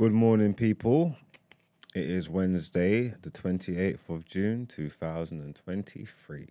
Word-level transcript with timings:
Good 0.00 0.12
morning, 0.12 0.54
people. 0.54 1.14
It 1.94 2.08
is 2.08 2.26
Wednesday, 2.26 3.12
the 3.20 3.30
28th 3.30 4.08
of 4.08 4.24
June, 4.24 4.64
2023. 4.64 6.48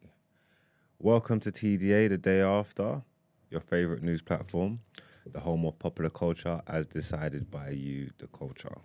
Welcome 0.99 1.39
to 1.39 1.51
TDA, 1.51 2.09
the 2.09 2.17
day 2.19 2.41
after, 2.41 3.01
your 3.49 3.61
favorite 3.61 4.03
news 4.03 4.21
platform, 4.21 4.81
the 5.25 5.39
home 5.39 5.65
of 5.65 5.79
popular 5.79 6.11
culture 6.11 6.61
as 6.67 6.85
decided 6.85 7.49
by 7.49 7.71
you, 7.71 8.11
the 8.19 8.27
culture. 8.27 8.77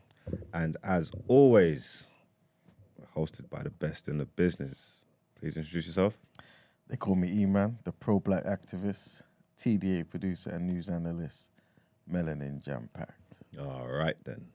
And 0.55 0.79
as 0.83 1.13
always, 1.29 2.07
hosted 3.15 3.51
by 3.51 3.65
the 3.65 3.71
best 3.71 4.09
in 4.09 4.17
the 4.17 4.25
business. 4.25 5.05
Please 5.39 5.59
introduce 5.59 5.89
yourself. 5.89 6.17
They 6.89 6.97
call 6.97 7.17
me 7.17 7.29
E-Man, 7.43 7.81
the 7.85 7.93
pro-black 7.93 8.45
activist, 8.45 9.25
TDA 9.59 10.09
producer 10.09 10.49
and 10.49 10.67
news 10.67 10.89
analyst, 10.89 11.51
melanin 12.11 12.65
jam-packed. 12.65 13.24
All 13.61 13.89
right, 13.89 14.17
then. 14.25 14.47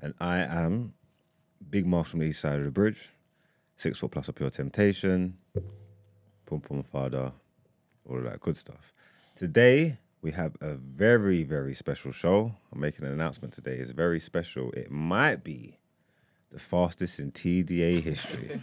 And 0.00 0.14
I 0.20 0.38
am 0.38 0.94
Big 1.70 1.86
Marks 1.86 2.10
from 2.10 2.20
the 2.20 2.26
east 2.26 2.40
side 2.40 2.58
of 2.58 2.64
the 2.64 2.70
bridge, 2.70 3.10
six 3.76 3.98
foot 3.98 4.10
plus 4.10 4.28
of 4.28 4.34
pure 4.34 4.50
temptation, 4.50 5.36
pum 6.46 6.60
pum 6.60 6.82
father, 6.82 7.32
all 8.08 8.18
of 8.18 8.24
that 8.24 8.40
good 8.40 8.56
stuff. 8.56 8.92
Today, 9.36 9.98
we 10.22 10.32
have 10.32 10.56
a 10.60 10.74
very, 10.74 11.44
very 11.44 11.74
special 11.74 12.12
show. 12.12 12.54
I'm 12.72 12.80
making 12.80 13.04
an 13.04 13.12
announcement 13.12 13.54
today. 13.54 13.76
It's 13.76 13.90
very 13.90 14.20
special. 14.20 14.72
It 14.72 14.90
might 14.90 15.44
be 15.44 15.78
the 16.50 16.58
fastest 16.58 17.18
in 17.18 17.30
TDA 17.32 18.02
history. 18.02 18.60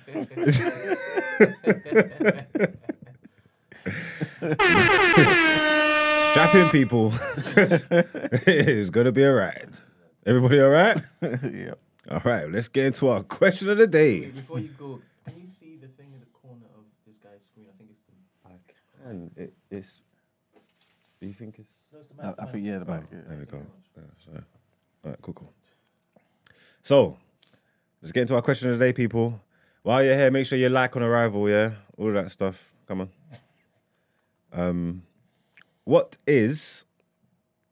Strap 6.35 6.53
in, 6.53 6.69
people. 6.69 7.13
it's 7.55 8.89
going 8.89 9.05
to 9.05 9.13
be 9.13 9.25
all 9.25 9.31
right. 9.31 9.69
Everybody 10.25 10.59
all 10.59 10.67
right? 10.67 11.01
yep. 11.21 11.79
All 12.11 12.19
right, 12.25 12.51
let's 12.51 12.67
get 12.67 12.87
into 12.87 13.07
our 13.07 13.23
question 13.23 13.69
of 13.69 13.77
the 13.77 13.87
day. 13.87 14.19
Wait, 14.19 14.35
before 14.35 14.59
you 14.59 14.67
go, 14.77 15.01
can 15.25 15.39
you 15.39 15.47
see 15.47 15.77
the 15.77 15.87
thing 15.87 16.07
in 16.13 16.19
the 16.19 16.25
corner 16.33 16.65
of 16.75 16.83
this 17.07 17.15
guy's 17.23 17.41
screen? 17.45 17.67
I 17.73 17.77
think 17.77 17.91
it's 17.91 18.01
the. 19.05 19.09
And 19.09 19.31
it, 19.37 19.53
it's. 19.71 20.01
Do 21.21 21.27
you 21.27 21.33
think 21.33 21.57
it's. 21.57 21.71
No, 21.93 21.99
it's 22.01 22.09
the 22.09 22.21
I, 22.21 22.27
mic, 22.27 22.35
I 22.37 22.45
the 22.47 22.51
think 22.51 22.65
yeah, 22.65 22.77
the 22.79 22.91
Oh, 22.91 22.95
yeah. 22.95 23.19
there 23.29 23.39
we 23.39 23.45
go. 23.45 23.65
Yeah, 23.95 24.03
so, 24.25 24.31
all 25.05 25.11
right, 25.11 25.21
cool, 25.21 25.33
cool. 25.35 25.53
So, 26.83 27.17
let's 28.01 28.11
get 28.11 28.23
into 28.23 28.35
our 28.35 28.41
question 28.41 28.69
of 28.71 28.77
the 28.77 28.85
day, 28.85 28.91
people. 28.91 29.39
While 29.83 30.03
you're 30.03 30.17
here, 30.17 30.31
make 30.31 30.47
sure 30.47 30.57
you 30.57 30.67
like 30.67 30.97
on 30.97 31.01
arrival, 31.01 31.49
yeah? 31.49 31.71
All 31.97 32.09
of 32.09 32.13
that 32.15 32.29
stuff. 32.29 32.73
Come 32.89 32.99
on. 32.99 33.09
Um, 34.51 35.03
what 35.85 36.17
is. 36.27 36.83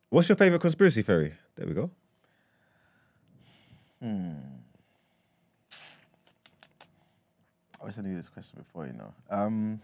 What's 0.10 0.30
your 0.30 0.36
favorite 0.38 0.60
conspiracy 0.62 1.02
theory? 1.02 1.34
There 1.56 1.68
we 1.68 1.74
go. 1.74 1.92
I 7.82 7.86
wish 7.86 7.98
I 7.98 8.02
knew 8.02 8.16
this 8.16 8.30
question 8.30 8.60
before, 8.60 8.86
you 8.88 8.94
know. 8.94 9.14
Um, 9.30 9.82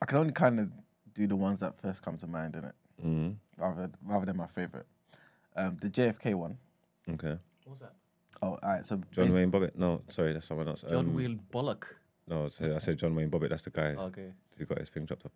I 0.00 0.06
can 0.06 0.18
only 0.18 0.32
kind 0.32 0.60
of 0.60 0.70
do 1.14 1.26
the 1.26 1.36
ones 1.36 1.60
that 1.60 1.80
first 1.80 2.02
come 2.02 2.16
to 2.18 2.26
mind, 2.26 2.54
innit? 2.54 2.72
Mm-hmm. 3.04 3.30
Rather, 3.62 3.90
rather 4.04 4.26
than 4.26 4.36
my 4.36 4.46
favorite. 4.46 4.86
Um, 5.56 5.76
the 5.80 5.90
JFK 5.90 6.34
one. 6.34 6.56
Okay. 7.10 7.36
What's 7.64 7.80
that? 7.80 7.92
Oh, 8.42 8.50
all 8.50 8.58
right. 8.62 8.84
So 8.84 9.00
John 9.12 9.28
basi- 9.28 9.34
Wayne 9.34 9.50
Bobbitt? 9.50 9.74
No, 9.76 10.02
sorry, 10.08 10.32
that's 10.32 10.46
someone 10.46 10.68
else. 10.68 10.82
John 10.82 10.94
Um, 11.06 11.14
Wheel 11.14 11.36
Bollock. 11.52 11.84
No, 12.30 12.46
I 12.46 12.48
said, 12.48 12.72
I 12.72 12.78
said 12.78 12.96
John 12.96 13.14
Wayne 13.14 13.30
Bobbitt. 13.30 13.50
That's 13.50 13.62
the 13.64 13.70
guy 13.70 13.94
Okay. 13.96 14.32
who 14.56 14.64
got 14.64 14.78
his 14.78 14.88
thing 14.88 15.06
chopped 15.06 15.26
off. 15.26 15.32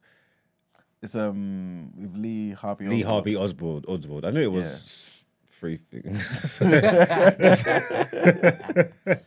It's 1.03 1.15
um 1.16 1.91
with 1.97 2.16
Lee 2.16 2.53
Harvey. 2.53 2.87
Lee 2.88 3.03
Oswald. 3.03 3.12
Harvey 3.12 3.37
Oswald. 3.37 3.84
Oswald. 3.88 4.25
I 4.25 4.31
knew 4.31 4.41
it 4.43 4.53
was 4.53 5.22
three 5.59 5.77
things. 5.77 6.60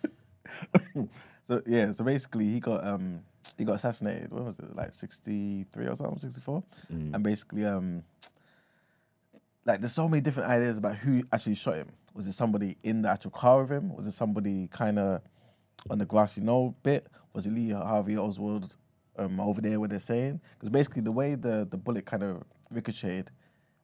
So 1.43 1.61
yeah, 1.65 1.93
so 1.93 2.03
basically 2.03 2.45
he 2.51 2.59
got 2.59 2.85
um 2.85 3.21
he 3.57 3.63
got 3.63 3.75
assassinated. 3.75 4.33
When 4.33 4.43
was 4.43 4.59
it? 4.59 4.75
Like 4.75 4.93
sixty 4.93 5.63
three 5.71 5.87
or 5.87 5.95
something, 5.95 6.19
sixty 6.19 6.41
four, 6.41 6.61
and 6.89 7.23
basically 7.23 7.63
um 7.65 8.03
like 9.65 9.79
there's 9.79 9.93
so 9.93 10.09
many 10.09 10.19
different 10.19 10.49
ideas 10.49 10.77
about 10.77 10.97
who 10.97 11.23
actually 11.31 11.55
shot 11.55 11.75
him. 11.75 11.87
Was 12.13 12.27
it 12.27 12.33
somebody 12.33 12.75
in 12.83 13.01
the 13.03 13.09
actual 13.09 13.31
car 13.31 13.61
with 13.61 13.71
him? 13.71 13.95
Was 13.95 14.05
it 14.07 14.11
somebody 14.11 14.67
kind 14.67 14.99
of 14.99 15.21
on 15.89 15.99
the 15.99 16.05
grassy 16.05 16.41
knoll 16.41 16.75
bit? 16.83 17.07
Was 17.37 17.45
it 17.45 17.53
Lee 17.53 17.69
Harvey 17.69 18.17
Oswald 18.17 18.77
um, 19.15 19.39
over 19.39 19.61
there? 19.61 19.79
What 19.79 19.91
they're 19.91 19.99
saying? 19.99 20.41
Because 20.55 20.71
basically 20.71 21.03
the 21.03 21.11
way 21.11 21.35
the 21.35 21.67
the 21.69 21.77
bullet 21.77 22.03
kind 22.03 22.23
of 22.23 22.41
ricocheted 22.71 23.29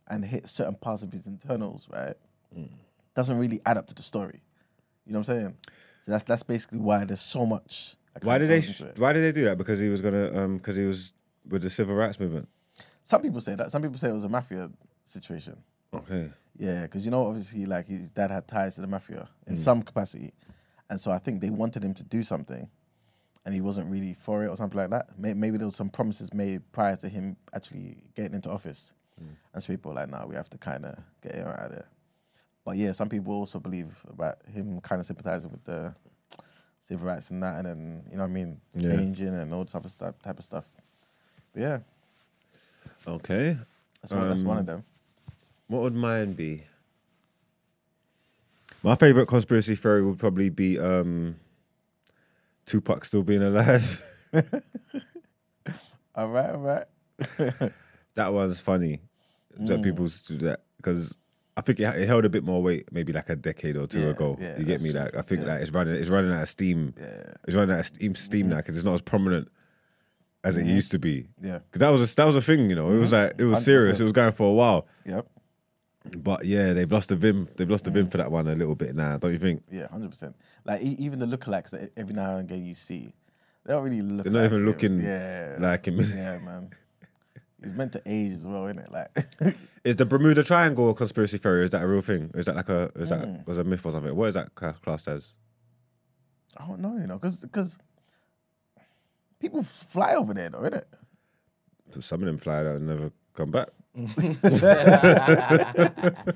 and 0.08 0.26
hit 0.26 0.50
certain 0.50 0.74
parts 0.74 1.04
of 1.04 1.14
his 1.14 1.28
internals, 1.28 1.88
right, 1.94 2.16
doesn't 3.16 3.38
really 3.38 3.62
add 3.64 3.78
up 3.78 3.86
to 3.90 3.94
the 3.94 4.02
story. 4.02 4.42
You 5.06 5.14
know 5.14 5.20
what 5.20 5.30
I'm 5.30 5.40
saying? 5.40 5.58
So 6.02 6.14
that's 6.14 6.24
that's 6.24 6.42
basically 6.42 6.80
why 6.80 7.06
there's 7.06 7.22
so 7.22 7.46
much. 7.46 7.96
why 8.24 8.40
did 8.40 8.50
they? 8.50 8.62
goes 8.62 8.70
into 8.70 8.88
it. 8.88 8.98
Why 8.98 9.14
did 9.14 9.22
they 9.22 9.32
do 9.32 9.46
that? 9.46 9.60
Because 9.60 9.80
he 9.80 9.90
was 9.90 10.02
gonna. 10.02 10.36
Um. 10.36 10.58
Because 10.58 10.76
he 10.76 10.86
was 10.86 11.14
with 11.48 11.62
the 11.62 11.70
civil 11.70 11.94
rights 11.94 12.20
movement. 12.20 12.50
Some 13.04 13.22
people 13.22 13.40
say 13.40 13.54
that. 13.54 13.70
Some 13.70 13.84
people 13.84 14.00
say 14.00 14.10
it 14.10 14.14
was 14.14 14.24
a 14.24 14.30
mafia 14.30 14.72
situation. 15.04 15.58
Okay. 15.94 16.32
Yeah, 16.58 16.82
because 16.82 17.06
you 17.06 17.12
know, 17.12 17.28
obviously, 17.28 17.68
like 17.68 17.86
his 17.88 18.10
dad 18.10 18.32
had 18.32 18.48
ties 18.48 18.74
to 18.76 18.82
the 18.82 18.88
mafia 18.88 19.30
in 19.46 19.58
some 19.58 19.84
capacity, 19.84 20.34
and 20.90 21.00
so 21.00 21.12
I 21.12 21.20
think 21.20 21.40
they 21.40 21.52
wanted 21.52 21.84
him 21.84 21.94
to 21.94 22.04
do 22.04 22.24
something, 22.24 22.68
and 23.46 23.54
he 23.54 23.62
wasn't 23.62 23.90
really 23.90 24.14
for 24.14 24.44
it 24.44 24.48
or 24.50 24.56
something 24.56 24.78
like 24.78 24.90
that. 24.92 25.18
May- 25.20 25.34
Maybe 25.34 25.58
there 25.58 25.68
was 25.68 25.76
some 25.76 25.90
promises 25.90 26.34
made 26.34 26.62
prior 26.72 26.96
to 26.98 27.10
him 27.10 27.36
actually 27.54 27.98
getting 28.16 28.34
into 28.36 28.50
office, 28.50 28.94
and 29.54 29.64
so 29.64 29.68
people 29.68 29.90
were 29.92 29.96
like, 29.96 30.10
"Nah, 30.10 30.26
we 30.26 30.36
have 30.36 30.50
to 30.52 30.58
kind 30.58 30.86
of 30.86 30.98
get 31.22 31.36
him 31.36 31.48
out 31.48 31.60
of 31.60 31.72
there." 31.72 31.88
But 32.66 32.78
yeah, 32.78 32.92
some 32.94 33.10
people 33.10 33.34
also 33.34 33.60
believe 33.60 33.98
about 34.10 34.38
him 34.48 34.80
kind 34.82 35.00
of 35.00 35.06
sympathizing 35.06 35.52
with 35.52 35.64
the 35.66 35.94
civil 36.80 37.08
rights 37.08 37.32
and 37.32 37.42
that, 37.44 37.58
and 37.58 37.66
then 37.66 38.04
you 38.10 38.18
know 38.18 38.24
what 38.24 38.30
I 38.30 38.34
mean, 38.34 38.62
Yeah. 38.74 38.90
changing 38.96 39.28
and 39.36 39.54
all 39.54 39.66
type 39.66 39.86
of 39.86 39.92
stuff, 39.92 40.16
type 40.22 40.40
of 40.40 40.46
stuff. 40.46 40.66
But 41.54 41.62
yeah, 41.62 41.80
Okay. 43.08 43.58
that's 44.02 44.14
one, 44.14 44.28
that's 44.30 44.44
one 44.44 44.58
Um, 44.58 44.60
of 44.62 44.66
them. 44.66 44.84
What 45.68 45.82
would 45.84 45.94
mine 45.96 46.34
be? 46.34 46.64
My 48.82 48.96
favorite 48.96 49.28
conspiracy 49.28 49.76
theory 49.76 50.04
would 50.04 50.20
probably 50.20 50.50
be 50.50 50.80
um. 50.80 51.38
Tupac 52.66 53.06
still 53.06 53.24
being 53.24 53.44
alive. 53.44 54.04
All 56.16 56.30
right, 56.30 56.50
all 56.52 56.60
right. 56.62 56.86
that 58.16 58.34
one's 58.34 58.60
funny. 58.60 59.02
That 59.58 59.80
Mm. 59.80 59.84
people 59.84 60.08
do 60.28 60.38
that 60.46 60.62
because 60.78 61.16
I 61.58 61.62
think 61.62 61.80
it, 61.80 61.84
it 61.84 62.08
held 62.08 62.26
a 62.26 62.30
bit 62.30 62.44
more 62.44 62.62
weight 62.62 62.88
maybe 62.92 63.14
like 63.14 63.30
a 63.30 63.36
decade 63.36 63.78
or 63.78 63.88
two 63.88 64.00
Yeah, 64.00 64.06
ago. 64.10 64.36
yeah, 64.40 64.58
you 64.60 64.66
get 64.66 64.82
me? 64.82 64.92
true. 64.92 65.00
Like 65.02 65.16
I 65.16 65.22
think 65.24 65.42
Yeah. 65.42 65.54
like 65.54 65.62
it's 65.62 65.72
running 65.72 65.96
it's 65.96 66.10
running 66.10 66.32
out 66.32 66.44
of 66.44 66.50
steam. 66.50 66.94
Yeah, 66.98 67.06
Mm-hmm. 67.06 67.32
It's 67.48 67.56
running 67.56 67.74
out 67.74 67.80
of 67.80 67.86
steam 67.88 68.16
steam 68.16 68.50
now 68.50 68.58
because 68.58 68.76
it's 68.76 68.86
not 68.86 68.94
as 68.94 69.02
prominent 69.02 69.48
as 70.44 70.58
it 70.58 70.66
used 70.66 70.92
to 70.92 71.00
be. 71.00 71.28
yeah, 71.42 71.60
Because 71.60 71.80
that 71.80 71.90
was 71.90 72.12
a, 72.12 72.16
that 72.16 72.26
was 72.26 72.36
a 72.36 72.42
thing, 72.42 72.70
you 72.70 72.76
know. 72.76 72.90
It 72.92 72.98
was 73.00 73.12
like 73.12 73.34
it 73.40 73.46
was 73.46 73.64
serious. 73.64 73.98
100%. 73.98 74.02
It 74.02 74.04
was 74.04 74.14
going 74.14 74.32
for 74.34 74.50
a 74.50 74.54
while. 74.54 74.88
yep. 75.06 75.28
But 76.06 76.46
yeah, 76.46 76.74
they've 76.74 76.92
lost 76.92 77.10
the 77.10 77.16
vim. 77.16 77.48
They've 77.56 77.70
lost 77.70 77.86
the 77.86 77.92
vim 77.92 78.10
for 78.10 78.18
that 78.18 78.32
one 78.32 78.48
a 78.48 78.56
little 78.56 78.76
bit 78.76 78.94
now, 78.96 79.18
don't 79.18 79.32
you 79.32 79.40
think? 79.40 79.64
Yeah, 79.72 79.88
hundred 79.88 80.10
percent. 80.12 80.36
Like 80.66 80.82
e- 80.82 80.96
even 81.00 81.20
the 81.20 81.26
lookalikes 81.26 81.70
that 81.72 81.92
every 81.98 82.14
now 82.16 82.38
and 82.38 82.50
again 82.50 82.66
you 82.66 82.74
see, 82.74 83.14
they 83.66 83.74
don't 83.74 83.84
really 83.84 84.02
look. 84.02 84.24
They're 84.26 84.34
not 84.34 84.40
like 84.40 84.46
even 84.52 84.60
him. 84.60 84.66
looking 84.66 85.02
Yeah, 85.02 85.56
like 85.60 85.86
him. 85.88 86.00
yeah, 86.00 86.40
man. 86.40 86.72
It's 87.62 87.72
meant 87.72 87.94
to 87.94 88.02
age 88.06 88.34
as 88.34 88.46
well, 88.46 88.66
isn't 88.66 88.80
it? 88.80 88.92
Like, 88.92 89.56
Is 89.86 89.96
the 89.96 90.06
Bermuda 90.06 90.44
Triangle 90.44 90.90
a 90.90 90.94
conspiracy 90.94 91.38
theory? 91.38 91.64
Is 91.64 91.72
that 91.72 91.82
a 91.82 91.88
real 91.88 92.02
thing? 92.02 92.30
Is 92.36 92.46
that 92.48 92.56
like 92.58 92.68
a 92.70 92.92
is 92.96 93.08
that 93.10 93.22
Mm. 93.26 93.48
was 93.48 93.58
a 93.58 93.64
myth 93.64 93.86
or 93.86 93.94
something? 93.94 94.14
What 94.14 94.26
is 94.28 94.34
that 94.34 94.54
cla- 94.56 94.76
classed 94.84 95.08
as? 95.08 95.32
I 96.58 96.68
don't 96.68 96.82
know, 96.82 96.98
you 96.98 97.08
know, 97.08 97.16
because 97.18 97.40
because 97.42 97.78
people 99.40 99.64
fly 99.64 100.16
over 100.16 100.34
there, 100.34 100.50
though, 100.50 100.62
isn't 100.62 100.74
it? 100.76 100.88
Some 102.02 102.22
of 102.22 102.26
them 102.26 102.38
fly 102.38 102.60
out 102.60 102.66
and 102.68 102.88
never 102.88 103.12
come 103.34 103.52
back. 103.52 103.70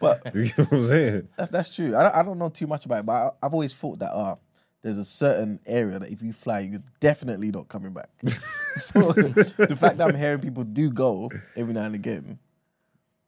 But 0.00 0.22
you 0.34 0.44
know 0.56 0.64
what 0.64 0.72
I'm 0.72 0.84
saying? 0.84 1.28
that's 1.36 1.50
that's 1.50 1.74
true. 1.74 1.96
I 1.96 2.02
don't, 2.04 2.14
I 2.14 2.22
don't 2.22 2.38
know 2.38 2.48
too 2.48 2.66
much 2.66 2.86
about 2.86 3.00
it, 3.00 3.06
but 3.06 3.12
I, 3.12 3.30
I've 3.42 3.52
always 3.52 3.74
thought 3.74 3.98
that 3.98 4.12
uh, 4.12 4.36
there's 4.82 4.98
a 4.98 5.04
certain 5.04 5.58
area 5.66 5.98
that 5.98 6.10
if 6.10 6.22
you 6.22 6.32
fly, 6.32 6.60
you're 6.60 6.82
definitely 7.00 7.50
not 7.50 7.68
coming 7.68 7.92
back. 7.92 8.08
so 8.76 9.00
the 9.00 9.76
fact 9.78 9.98
that 9.98 10.08
I'm 10.08 10.16
hearing 10.16 10.40
people 10.40 10.62
do 10.62 10.90
go 10.90 11.30
every 11.56 11.74
now 11.74 11.84
and 11.84 11.94
again, 11.94 12.38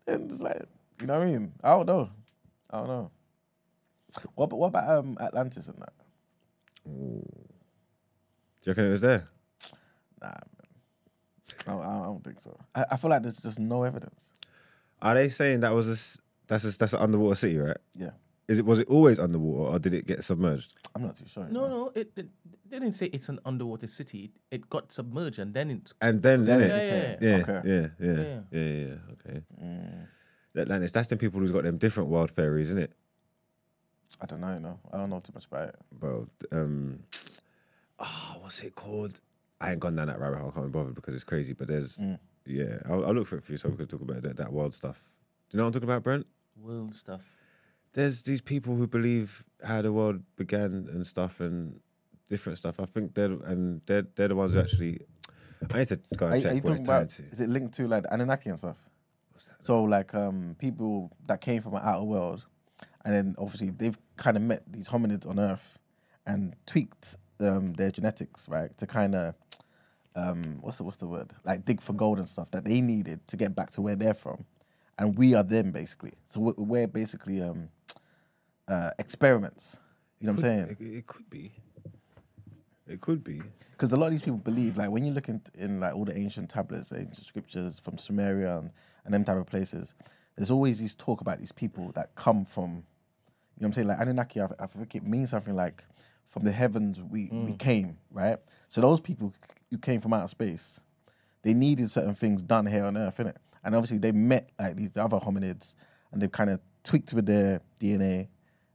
then 0.07 0.29
it's 0.31 0.41
like, 0.41 0.63
you 1.01 1.07
know 1.07 1.19
what 1.19 1.27
I 1.27 1.31
mean? 1.31 1.53
I 1.65 1.71
don't 1.71 1.87
know. 1.87 2.11
I 2.71 2.79
don't 2.79 2.89
know. 2.89 3.11
What, 4.35 4.53
what 4.53 4.69
about 4.69 4.99
um, 4.99 5.19
Atlantis 5.21 5.69
and 5.69 5.79
that? 5.81 5.93
Do 6.85 7.23
you 8.65 8.73
reckon 8.73 8.87
it 8.87 8.93
was 8.93 9.01
there? 9.01 9.25
Nah, 10.23 10.31
man. 11.67 11.79
I, 11.79 12.01
I 12.01 12.05
don't 12.05 12.23
think 12.25 12.41
so. 12.41 12.59
I, 12.75 12.85
I 12.93 12.97
feel 12.97 13.11
like 13.11 13.23
there's 13.23 13.39
just 13.39 13.59
no 13.59 13.83
evidence. 13.83 14.33
Are 15.03 15.15
they 15.15 15.29
saying 15.29 15.61
that 15.61 15.73
was 15.75 15.89
a 15.89 15.93
s- 15.93 16.19
that's 16.47 16.65
a, 16.65 16.79
that's 16.79 16.93
an 16.93 17.01
underwater 17.01 17.37
city, 17.37 17.59
right? 17.59 17.77
Yeah, 17.95 18.11
Is 18.49 18.59
it 18.59 18.65
was 18.65 18.79
it 18.79 18.89
always 18.89 19.19
underwater 19.19 19.75
or 19.75 19.79
did 19.79 19.93
it 19.95 20.07
get 20.07 20.25
submerged? 20.25 20.75
I'm 20.95 21.03
not 21.03 21.17
too 21.17 21.25
sure. 21.27 21.47
No, 21.51 21.69
no, 21.69 21.93
it, 21.95 22.13
it 22.17 22.29
they 22.69 22.79
didn't 22.79 22.93
say 22.95 23.07
it's 23.07 23.29
an 23.29 23.39
underwater 23.45 23.87
city. 23.87 24.31
It 24.51 24.69
got 24.71 24.91
submerged 24.93 25.39
and 25.39 25.53
then 25.53 25.71
it's 25.71 25.93
And 26.01 26.23
then, 26.23 26.45
Then 26.45 26.61
it 26.63 27.19
Yeah, 27.21 27.29
yeah, 27.29 27.37
Okay. 27.43 27.61
yeah, 27.65 27.89
yeah, 27.99 28.07
yeah, 28.07 28.23
Yeah. 28.23 28.41
yeah, 28.51 28.87
yeah, 28.87 28.95
Okay. 29.13 29.43
Mm, 29.63 30.07
The 30.55 30.61
Atlantis. 30.63 30.93
That's 30.93 31.09
the 31.09 31.17
people 31.17 31.41
who's 31.41 31.53
got 31.53 31.65
them 31.65 31.77
different 31.79 32.09
wild 32.09 32.31
fairies, 32.31 32.69
isn't 32.69 32.79
it, 32.79 32.93
I 34.21 34.27
don't 34.27 34.41
know. 34.41 34.55
You 34.55 34.61
know, 34.61 34.79
I 34.93 34.97
don't 34.97 35.11
know 35.11 35.21
too 35.21 35.33
much 35.35 35.47
about 35.47 35.69
it. 35.69 35.77
bro? 35.93 36.27
Um, 36.53 37.01
oh, 37.99 38.37
what's 38.41 38.63
it 38.63 38.75
called? 38.75 39.21
I 39.61 39.71
ain't 39.73 39.81
gone 39.81 39.97
down 39.97 40.09
that 40.09 40.21
rabbit 40.21 40.39
hole. 40.39 40.49
I 40.51 40.55
can't 40.55 40.67
be 40.67 40.71
bothered 40.79 40.95
because 40.95 41.15
it's 41.15 41.25
crazy. 41.25 41.53
But 41.55 41.69
there's, 41.69 41.97
Mm. 41.99 42.19
yeah, 42.45 42.79
I'll, 42.87 43.07
I'll 43.07 43.15
look 43.15 43.27
for 43.27 43.37
it 43.39 43.45
for 43.45 43.53
you 43.53 43.59
so 43.59 43.69
we 43.69 43.77
can 43.77 43.87
talk 43.87 44.03
about 44.03 44.23
that, 44.23 44.37
that 44.37 44.53
wild 44.53 44.75
stuff. 44.75 45.03
Do 45.49 45.57
you 45.57 45.59
know 45.59 45.65
what 45.65 45.69
I'm 45.69 45.73
talking 45.75 45.89
about, 45.89 46.03
Brent? 46.03 46.27
world 46.59 46.95
stuff. 46.95 47.21
There's 47.93 48.23
these 48.23 48.41
people 48.41 48.77
who 48.77 48.87
believe 48.87 49.45
how 49.63 49.83
the 49.83 49.93
world 49.93 50.23
began 50.37 50.89
and 50.93 51.07
stuff 51.07 51.41
and 51.41 51.81
different 52.29 52.59
stuff. 52.59 52.81
I 52.81 52.87
think 52.87 53.15
they're 53.15 53.33
and 53.45 53.81
they're 53.87 54.07
they're 54.17 54.29
the 54.29 54.37
ones 54.37 54.53
who 54.53 54.61
actually. 54.61 55.01
I 55.73 55.79
need 55.79 55.89
to 55.89 56.01
go 56.17 56.27
and 56.27 56.35
Are, 56.35 56.41
check 56.41 56.53
are 56.53 56.55
you 56.55 56.61
what 56.63 56.67
talking 56.71 56.85
about? 56.85 57.11
to. 57.11 57.23
Is 57.31 57.41
it 57.41 57.49
linked 57.49 57.75
to 57.75 57.87
like 57.89 58.03
the 58.05 58.13
Anunnaki 58.15 58.51
and 58.51 58.59
stuff? 58.59 58.79
So 59.61 59.83
like 59.85 60.15
um 60.15 60.57
people 60.59 61.11
that 61.27 61.41
came 61.41 61.63
from 61.63 61.75
an 61.75 61.83
outer 61.83 62.05
world, 62.05 62.45
and 63.05 63.15
then 63.15 63.35
obviously 63.39 63.71
they've 63.71 63.99
kind 64.17 64.37
of 64.37 64.43
met 64.43 64.63
these 64.71 64.89
hominids 64.89 65.27
on 65.29 65.39
Earth, 65.39 65.79
and 66.27 66.55
tweaked 66.67 67.17
um 67.41 67.75
their 67.75 67.91
genetics 67.91 68.49
right 68.49 68.77
to 68.79 68.87
kind 68.87 69.15
of 69.15 69.35
um 70.17 70.59
what's 70.63 70.79
the 70.79 70.85
what's 70.85 70.99
the 70.99 71.07
word 71.07 71.33
like 71.45 71.65
dig 71.65 71.81
for 71.81 71.93
gold 71.93 72.19
and 72.19 72.29
stuff 72.29 72.51
that 72.53 72.65
they 72.65 72.81
needed 72.81 73.27
to 73.29 73.37
get 73.37 73.55
back 73.55 73.71
to 73.71 73.83
where 73.83 73.97
they're 73.97 74.15
from, 74.15 74.45
and 74.99 75.17
we 75.19 75.35
are 75.35 75.43
them 75.43 75.73
basically. 75.73 76.13
So 76.27 76.41
we're, 76.41 76.55
we're 76.57 76.89
basically 76.89 77.43
um 77.43 77.69
uh 78.69 78.91
experiments. 78.99 79.79
You 80.21 80.27
know 80.29 80.33
what 80.35 80.45
I'm 80.45 80.51
saying? 80.69 80.77
It, 80.81 80.97
it 80.99 81.07
could 81.07 81.29
be. 81.31 81.53
It 82.89 83.01
could 83.01 83.25
be. 83.25 83.43
because 83.73 83.93
a 83.93 83.97
lot 83.97 84.07
of 84.07 84.13
these 84.13 84.23
people 84.23 84.39
believe 84.39 84.77
like 84.77 84.91
when 84.91 85.05
you 85.05 85.13
look 85.13 85.29
in, 85.29 85.41
in 85.59 85.81
like 85.81 85.95
all 85.95 86.05
the 86.05 86.17
ancient 86.17 86.51
tablets 86.51 86.93
ancient 86.93 87.27
scriptures 87.27 87.79
from 87.81 87.97
sumeria 87.97 88.59
and, 88.61 88.71
and 89.05 89.13
them 89.15 89.25
type 89.25 89.37
of 89.39 89.47
places 89.47 89.95
there's 90.37 90.51
always 90.53 90.81
this 90.81 90.95
talk 90.95 91.21
about 91.21 91.39
these 91.41 91.53
people 91.53 91.93
that 91.95 92.15
come 92.15 92.45
from 92.45 92.71
you 92.71 92.77
know 92.77 92.83
what 93.59 93.67
i'm 93.69 93.73
saying 93.73 93.89
like 93.89 93.99
anunnaki 94.01 94.41
i, 94.41 94.47
I 94.61 94.67
think 94.67 94.95
it 94.95 95.05
means 95.05 95.31
something 95.31 95.55
like 95.57 95.85
from 96.27 96.45
the 96.45 96.53
heavens 96.53 97.01
we, 97.01 97.29
we 97.31 97.53
came 97.55 97.97
right 98.11 98.39
so 98.69 98.81
those 98.81 99.01
people 99.01 99.33
who 99.71 99.79
came 99.79 100.01
from 100.01 100.13
outer 100.13 100.29
space 100.29 100.81
they 101.43 101.55
needed 101.55 101.89
certain 101.91 102.15
things 102.15 102.43
done 102.43 102.67
here 102.67 102.85
on 102.85 102.97
earth 102.97 103.17
innit? 103.19 103.37
and 103.65 103.75
obviously 103.75 103.99
they 103.99 104.13
met 104.13 104.51
like 104.59 104.77
these 104.77 104.97
other 104.97 105.19
hominids 105.19 105.75
and 106.13 106.21
they've 106.21 106.33
kind 106.33 106.51
of 106.51 106.61
tweaked 106.85 107.13
with 107.13 107.27
their 107.27 107.61
dna 107.81 108.29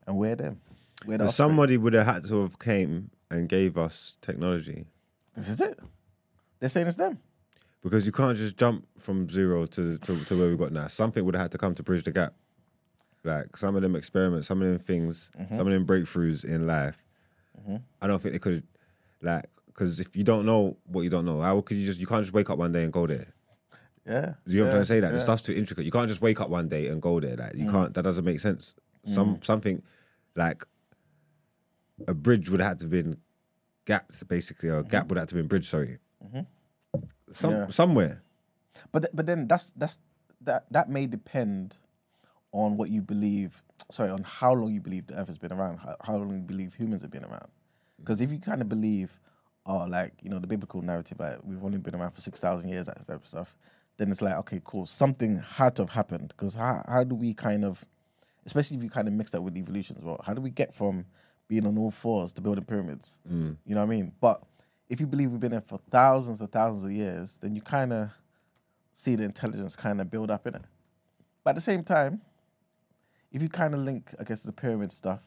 and 0.07 0.18
we're 0.18 0.36
them 0.36 0.59
we're 1.06 1.18
the 1.18 1.27
somebody 1.30 1.77
would 1.77 1.94
have 1.94 2.06
had 2.06 2.24
to 2.25 2.42
have 2.42 2.57
came 2.59 3.09
and 3.30 3.48
gave 3.48 3.77
us 3.77 4.18
technology 4.21 4.86
this 5.36 5.48
is 5.48 5.62
it 5.62 5.80
they're 6.59 6.69
saying 6.69 6.88
it's 6.88 6.98
them 6.98 7.19
because 7.83 8.06
you 8.06 8.12
can't 8.12 8.38
just 8.38 8.57
jump 8.57 8.86
from 9.00 9.27
zero 9.30 9.65
to 9.65 9.98
to, 10.00 10.25
to 10.25 10.38
where 10.38 10.50
we 10.51 10.56
got 10.56 10.71
now. 10.71 10.86
Something 10.86 11.25
would 11.25 11.33
have 11.33 11.45
had 11.45 11.51
to 11.53 11.57
come 11.57 11.74
to 11.74 11.81
bridge 11.81 12.03
the 12.03 12.12
gap. 12.12 12.36
Like 13.24 13.57
some 13.57 13.75
of 13.75 13.81
them 13.81 13.95
experiments, 13.95 14.48
some 14.48 14.62
of 14.62 14.68
them 14.68 14.77
things, 14.77 15.31
Mm-hmm. 15.39 15.56
some 15.57 15.65
of 15.65 15.74
them 15.74 15.88
breakthroughs 15.88 16.45
in 16.45 16.68
life. 16.68 17.03
I 18.01 18.07
don't 18.07 18.21
think 18.21 18.33
they 18.33 18.39
could, 18.39 18.63
like, 19.21 19.45
because 19.67 19.99
if 19.99 20.15
you 20.15 20.23
don't 20.23 20.45
know 20.45 20.77
what 20.85 21.01
you 21.01 21.09
don't 21.09 21.25
know, 21.25 21.41
how 21.41 21.59
could 21.61 21.77
you 21.77 21.85
just? 21.85 21.99
You 21.99 22.07
can't 22.07 22.23
just 22.23 22.33
wake 22.33 22.49
up 22.49 22.57
one 22.57 22.71
day 22.71 22.83
and 22.83 22.91
go 22.93 23.07
there. 23.07 23.27
Yeah. 24.05 24.33
Do 24.47 24.53
you 24.53 24.59
know 24.59 24.65
what 24.65 24.67
I'm 24.67 24.71
trying 24.73 24.81
to 24.81 24.85
say? 24.85 24.99
That 24.99 25.11
the 25.11 25.17
yeah. 25.17 25.23
stuff's 25.23 25.41
too 25.43 25.53
intricate. 25.53 25.85
You 25.85 25.91
can't 25.91 26.07
just 26.09 26.21
wake 26.21 26.41
up 26.41 26.49
one 26.49 26.67
day 26.69 26.87
and 26.87 27.01
go 27.01 27.19
there. 27.19 27.35
Like 27.37 27.55
you 27.55 27.65
Mm. 27.65 27.71
can't. 27.71 27.93
That 27.93 28.01
doesn't 28.03 28.25
make 28.25 28.39
sense. 28.39 28.73
Some 29.05 29.39
something 29.41 29.81
like 30.35 30.65
a 32.07 32.13
bridge 32.13 32.49
would 32.49 32.61
have 32.61 32.77
to 32.79 32.87
been 32.87 33.17
gapped 33.85 34.27
basically, 34.27 34.69
or 34.69 34.79
a 34.79 34.83
gap 34.83 35.07
would 35.09 35.17
have 35.17 35.27
to 35.29 35.35
been 35.35 35.47
bridged. 35.47 35.69
Sorry, 35.69 35.97
Mm-hmm. 36.23 36.99
Yeah. 37.49 37.69
somewhere. 37.69 38.21
But 38.91 39.03
th- 39.03 39.11
but 39.13 39.25
then 39.25 39.47
that's 39.47 39.71
that's 39.71 39.99
that 40.41 40.65
that 40.71 40.89
may 40.89 41.05
depend 41.05 41.77
on 42.51 42.77
what 42.77 42.89
you 42.89 43.01
believe. 43.01 43.62
Sorry, 43.92 44.09
on 44.09 44.24
how 44.24 44.53
long 44.53 44.74
you 44.74 44.80
believe 44.80 45.07
the 45.07 45.15
Earth 45.15 45.27
has 45.27 45.38
been 45.38 45.51
around, 45.51 45.77
how, 45.80 45.95
how 46.01 46.15
long 46.15 46.31
you 46.33 46.39
believe 46.39 46.74
humans 46.74 47.01
have 47.01 47.12
been 47.12 47.25
around. 47.25 47.48
Mm. 47.48 48.00
Because 48.00 48.21
if 48.21 48.31
you 48.31 48.39
kind 48.39 48.62
of 48.62 48.69
believe, 48.69 49.19
oh, 49.65 49.86
like 49.86 50.13
you 50.21 50.30
know, 50.30 50.39
the 50.39 50.48
biblical 50.48 50.81
narrative, 50.81 51.19
like 51.19 51.38
we've 51.44 51.63
only 51.63 51.77
been 51.77 51.95
around 51.95 52.12
for 52.12 52.21
six 52.21 52.39
thousand 52.39 52.69
years, 52.69 52.86
that 52.86 53.06
type 53.06 53.21
of 53.21 53.27
stuff, 53.27 53.57
then 53.98 54.09
it's 54.09 54.21
like, 54.21 54.36
okay, 54.36 54.62
cool, 54.63 54.86
something 54.86 55.38
had 55.38 55.75
to 55.75 55.81
have 55.83 55.89
happened. 55.89 56.30
Because 56.30 56.55
how 56.55 56.84
how 56.88 57.03
do 57.03 57.15
we 57.15 57.34
kind 57.34 57.65
of, 57.65 57.84
especially 58.46 58.77
if 58.77 58.84
you 58.84 58.89
kind 58.89 59.08
of 59.08 59.13
mix 59.13 59.31
that 59.31 59.41
with 59.41 59.58
evolution 59.58 59.98
as 59.98 60.03
well, 60.03 60.22
how 60.25 60.34
do 60.34 60.41
we 60.41 60.50
get 60.50 60.74
from 60.74 61.05
being 61.48 61.65
on 61.65 61.77
all 61.77 61.91
fours 61.91 62.31
to 62.34 62.41
building 62.41 62.63
pyramids? 62.63 63.20
Mm. 63.29 63.58
You 63.65 63.75
know 63.75 63.81
what 63.81 63.93
I 63.93 63.96
mean? 63.98 64.13
But 64.22 64.41
if 64.89 65.01
you 65.01 65.08
believe 65.08 65.31
we've 65.31 65.39
been 65.39 65.51
there 65.51 65.62
for 65.62 65.79
thousands 65.89 66.39
and 66.39 66.51
thousands 66.51 66.86
of 66.86 66.91
years, 66.91 67.38
then 67.41 67.55
you 67.55 67.62
kind 67.62 67.91
of 67.91 68.10
see 68.93 69.15
the 69.15 69.24
intelligence 69.24 69.75
kind 69.75 70.00
of 70.00 70.10
build 70.10 70.31
up 70.31 70.48
in 70.48 70.55
it. 70.55 70.62
But 71.43 71.51
at 71.51 71.55
the 71.55 71.62
same 71.62 71.84
time, 71.84 72.22
if 73.31 73.41
you 73.41 73.50
kind 73.50 73.73
of 73.73 73.81
link, 73.81 74.13
I 74.19 74.23
guess, 74.23 74.43
the 74.43 74.51
pyramid 74.53 74.91
stuff 74.91 75.23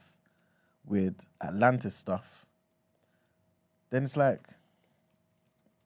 with 0.87 1.17
Atlantis 1.43 1.95
stuff, 1.95 2.47
then 3.91 4.05
it's 4.05 4.17
like 4.17 4.41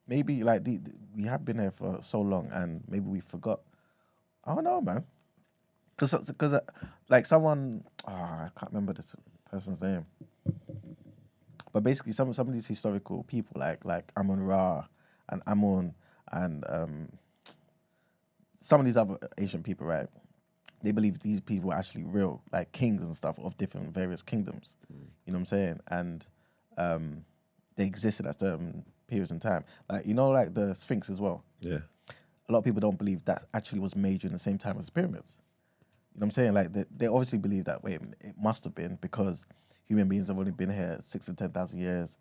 maybe 0.06 0.42
like 0.42 0.64
the, 0.64 0.78
the- 0.78 0.94
we 1.16 1.24
have 1.24 1.44
been 1.44 1.58
here 1.58 1.70
for 1.72 1.98
so 2.02 2.20
long 2.20 2.48
and 2.52 2.82
maybe 2.88 3.06
we 3.06 3.20
forgot. 3.20 3.60
I 4.44 4.54
don't 4.54 4.64
know, 4.64 4.80
man. 4.80 5.04
Because 5.96 6.14
because 6.28 6.60
like 7.08 7.26
someone, 7.26 7.84
oh, 8.06 8.12
I 8.12 8.50
can't 8.58 8.72
remember 8.72 8.92
this 8.92 9.14
person's 9.50 9.82
name. 9.82 10.06
But 11.72 11.82
basically, 11.84 12.12
some 12.12 12.32
some 12.34 12.48
of 12.48 12.54
these 12.54 12.66
historical 12.66 13.24
people, 13.24 13.54
like 13.60 13.84
like 13.84 14.12
Amun 14.16 14.40
Ra 14.40 14.86
and 15.28 15.42
Amun 15.46 15.94
and 16.32 16.64
um, 16.68 17.08
some 18.60 18.80
of 18.80 18.86
these 18.86 18.96
other 18.96 19.18
Asian 19.38 19.62
people, 19.62 19.86
right? 19.86 20.08
They 20.82 20.92
believe 20.92 21.18
these 21.20 21.40
people 21.40 21.72
are 21.72 21.78
actually 21.78 22.04
real, 22.04 22.42
like 22.52 22.72
kings 22.72 23.02
and 23.02 23.14
stuff 23.16 23.38
of 23.40 23.56
different 23.56 23.92
various 23.92 24.22
kingdoms. 24.22 24.76
You 24.88 25.32
know 25.32 25.32
what 25.32 25.38
I'm 25.40 25.46
saying? 25.46 25.80
And 25.90 26.26
um, 26.76 27.24
they 27.76 27.84
existed 27.84 28.26
at 28.26 28.38
certain 28.38 28.84
periods 29.08 29.30
in 29.30 29.40
time. 29.40 29.64
Like 29.90 30.06
you 30.06 30.14
know, 30.14 30.30
like 30.30 30.54
the 30.54 30.74
Sphinx 30.74 31.10
as 31.10 31.20
well. 31.20 31.42
Yeah, 31.60 31.78
A 32.48 32.52
lot 32.52 32.58
of 32.58 32.64
people 32.64 32.80
don't 32.80 32.98
believe 32.98 33.24
that 33.24 33.44
actually 33.52 33.80
was 33.80 33.96
made 33.96 34.20
during 34.20 34.32
the 34.32 34.38
same 34.38 34.58
time 34.58 34.76
as 34.78 34.86
the 34.86 34.92
pyramids. 34.92 35.40
You 36.14 36.20
know 36.20 36.24
what 36.24 36.26
I'm 36.26 36.30
saying? 36.32 36.54
Like 36.54 36.72
they, 36.72 36.84
they 36.96 37.06
obviously 37.08 37.38
believe 37.38 37.64
that. 37.64 37.82
Wait, 37.82 38.00
it 38.20 38.34
must 38.40 38.64
have 38.64 38.74
been 38.74 38.98
because 39.00 39.46
human 39.86 40.08
beings 40.08 40.28
have 40.28 40.38
only 40.38 40.52
been 40.52 40.70
here 40.70 40.98
six 41.00 41.26
to 41.26 41.34
ten 41.34 41.50
thousand 41.50 41.80
years, 41.80 42.16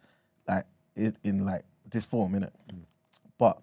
like 0.47 0.65
it, 0.95 1.15
in 1.23 1.45
like 1.45 1.63
this 1.89 2.05
form, 2.05 2.33
innit? 2.33 2.51
But 3.37 3.61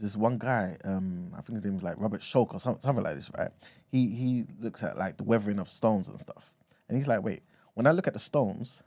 this 0.00 0.16
one 0.16 0.38
guy, 0.38 0.76
um, 0.84 1.32
I 1.36 1.40
think 1.40 1.56
his 1.56 1.64
name 1.64 1.74
was 1.74 1.82
like 1.82 1.96
Robert 1.98 2.20
Schoch 2.20 2.54
or 2.54 2.60
some, 2.60 2.78
something 2.80 3.04
like 3.04 3.16
this, 3.16 3.30
right? 3.36 3.50
He 3.90 4.08
he 4.10 4.44
looks 4.60 4.82
at 4.82 4.96
like 4.96 5.16
the 5.16 5.24
weathering 5.24 5.58
of 5.58 5.70
stones 5.70 6.08
and 6.08 6.20
stuff, 6.20 6.52
and 6.88 6.96
he's 6.96 7.08
like, 7.08 7.22
wait, 7.22 7.42
when 7.74 7.86
I 7.86 7.92
look 7.92 8.06
at 8.06 8.12
the 8.12 8.18
stones, 8.18 8.82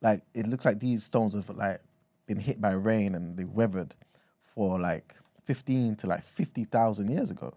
like 0.00 0.22
it 0.34 0.46
looks 0.46 0.64
like 0.64 0.80
these 0.80 1.04
stones 1.04 1.34
have 1.34 1.48
like 1.50 1.80
been 2.26 2.38
hit 2.38 2.60
by 2.60 2.72
rain 2.72 3.14
and 3.14 3.36
they 3.36 3.44
weathered 3.44 3.94
for 4.42 4.78
like 4.78 5.14
fifteen 5.42 5.96
to 5.96 6.06
like 6.06 6.22
fifty 6.22 6.64
thousand 6.64 7.10
years 7.10 7.30
ago. 7.30 7.54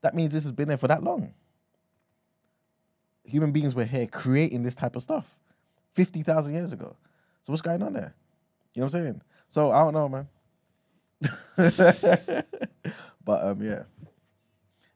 That 0.00 0.14
means 0.14 0.32
this 0.32 0.44
has 0.44 0.52
been 0.52 0.68
there 0.68 0.78
for 0.78 0.88
that 0.88 1.02
long. 1.02 1.34
Human 3.24 3.52
beings 3.52 3.74
were 3.74 3.84
here 3.84 4.06
creating 4.06 4.62
this 4.62 4.74
type 4.74 4.96
of 4.96 5.02
stuff 5.02 5.36
fifty 5.92 6.22
thousand 6.22 6.54
years 6.54 6.72
ago. 6.72 6.96
So 7.42 7.52
what's 7.52 7.62
going 7.62 7.82
on 7.82 7.92
there? 7.92 8.14
You 8.74 8.80
know 8.80 8.86
what 8.86 8.94
I'm 8.94 9.02
saying? 9.04 9.22
So 9.48 9.70
I 9.72 9.80
don't 9.80 9.94
know, 9.94 10.08
man. 10.08 10.28
but 11.56 12.44
um, 13.44 13.60
yeah, 13.60 13.82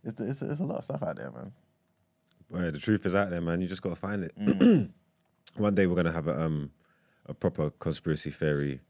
it's, 0.05 0.21
it's 0.21 0.43
it's 0.43 0.61
a 0.61 0.65
lot 0.65 0.79
of 0.79 0.85
stuff 0.85 1.03
out 1.03 1.17
there, 1.17 1.31
man. 1.31 1.53
Boy, 2.51 2.71
the 2.71 2.79
truth 2.79 3.05
is 3.07 3.15
out 3.15 3.31
there, 3.31 3.41
man. 3.41 3.61
You 3.61 3.67
just 3.69 3.83
gotta 3.83 3.97
find 3.97 4.25
it. 4.25 4.33
Mm. 4.39 4.91
One 5.57 5.75
day 5.75 5.87
we're 5.87 5.97
gonna 5.97 6.13
have 6.13 6.29
a 6.29 6.41
um 6.41 6.71
a 7.27 7.35
proper 7.35 7.71
conspiracy 7.71 8.31
theory 8.31 8.81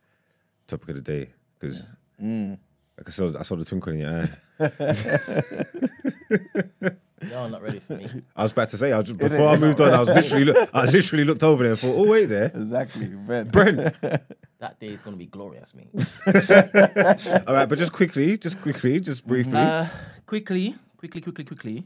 topic 0.66 0.90
of 0.90 0.94
the 0.96 1.02
day 1.02 1.32
because 1.58 1.82
Mm. 2.20 2.58
I 3.04 3.10
saw 3.10 3.32
I 3.38 3.42
saw 3.42 3.56
the 3.56 3.64
twinkle 3.64 3.92
in 3.94 3.98
your 4.00 4.22
eye. 4.22 4.28
No, 7.30 7.48
not 7.48 7.62
ready 7.62 7.78
for 7.80 7.94
me. 7.96 8.06
I 8.36 8.42
was 8.42 8.52
about 8.52 8.68
to 8.70 8.78
say, 8.78 8.92
I 8.92 8.98
was 8.98 9.08
just, 9.08 9.18
before 9.18 9.48
I 9.48 9.56
moved 9.56 9.80
on, 9.80 9.92
I 9.92 9.98
was 10.00 10.08
literally, 10.20 10.44
look, 10.46 10.70
I 10.72 10.84
literally 10.84 11.24
looked 11.24 11.42
over 11.42 11.62
there 11.62 11.72
and 11.72 11.80
thought, 11.80 11.94
oh 11.96 12.08
wait 12.08 12.26
there, 12.26 12.46
Exactly, 12.54 13.06
Brent. 13.08 13.50
Brent. 13.52 13.94
That 14.62 14.78
day 14.78 14.88
is 14.88 15.00
gonna 15.00 15.16
be 15.16 15.26
glorious, 15.26 15.74
me. 15.74 15.88
All 17.46 17.54
right, 17.54 17.68
but 17.68 17.78
just 17.78 17.92
quickly, 17.92 18.38
just 18.38 18.60
quickly, 18.60 19.00
just 19.00 19.26
briefly. 19.26 19.58
Uh, 19.58 19.86
quickly, 20.24 20.76
quickly, 20.96 21.20
quickly, 21.20 21.44
quickly. 21.44 21.84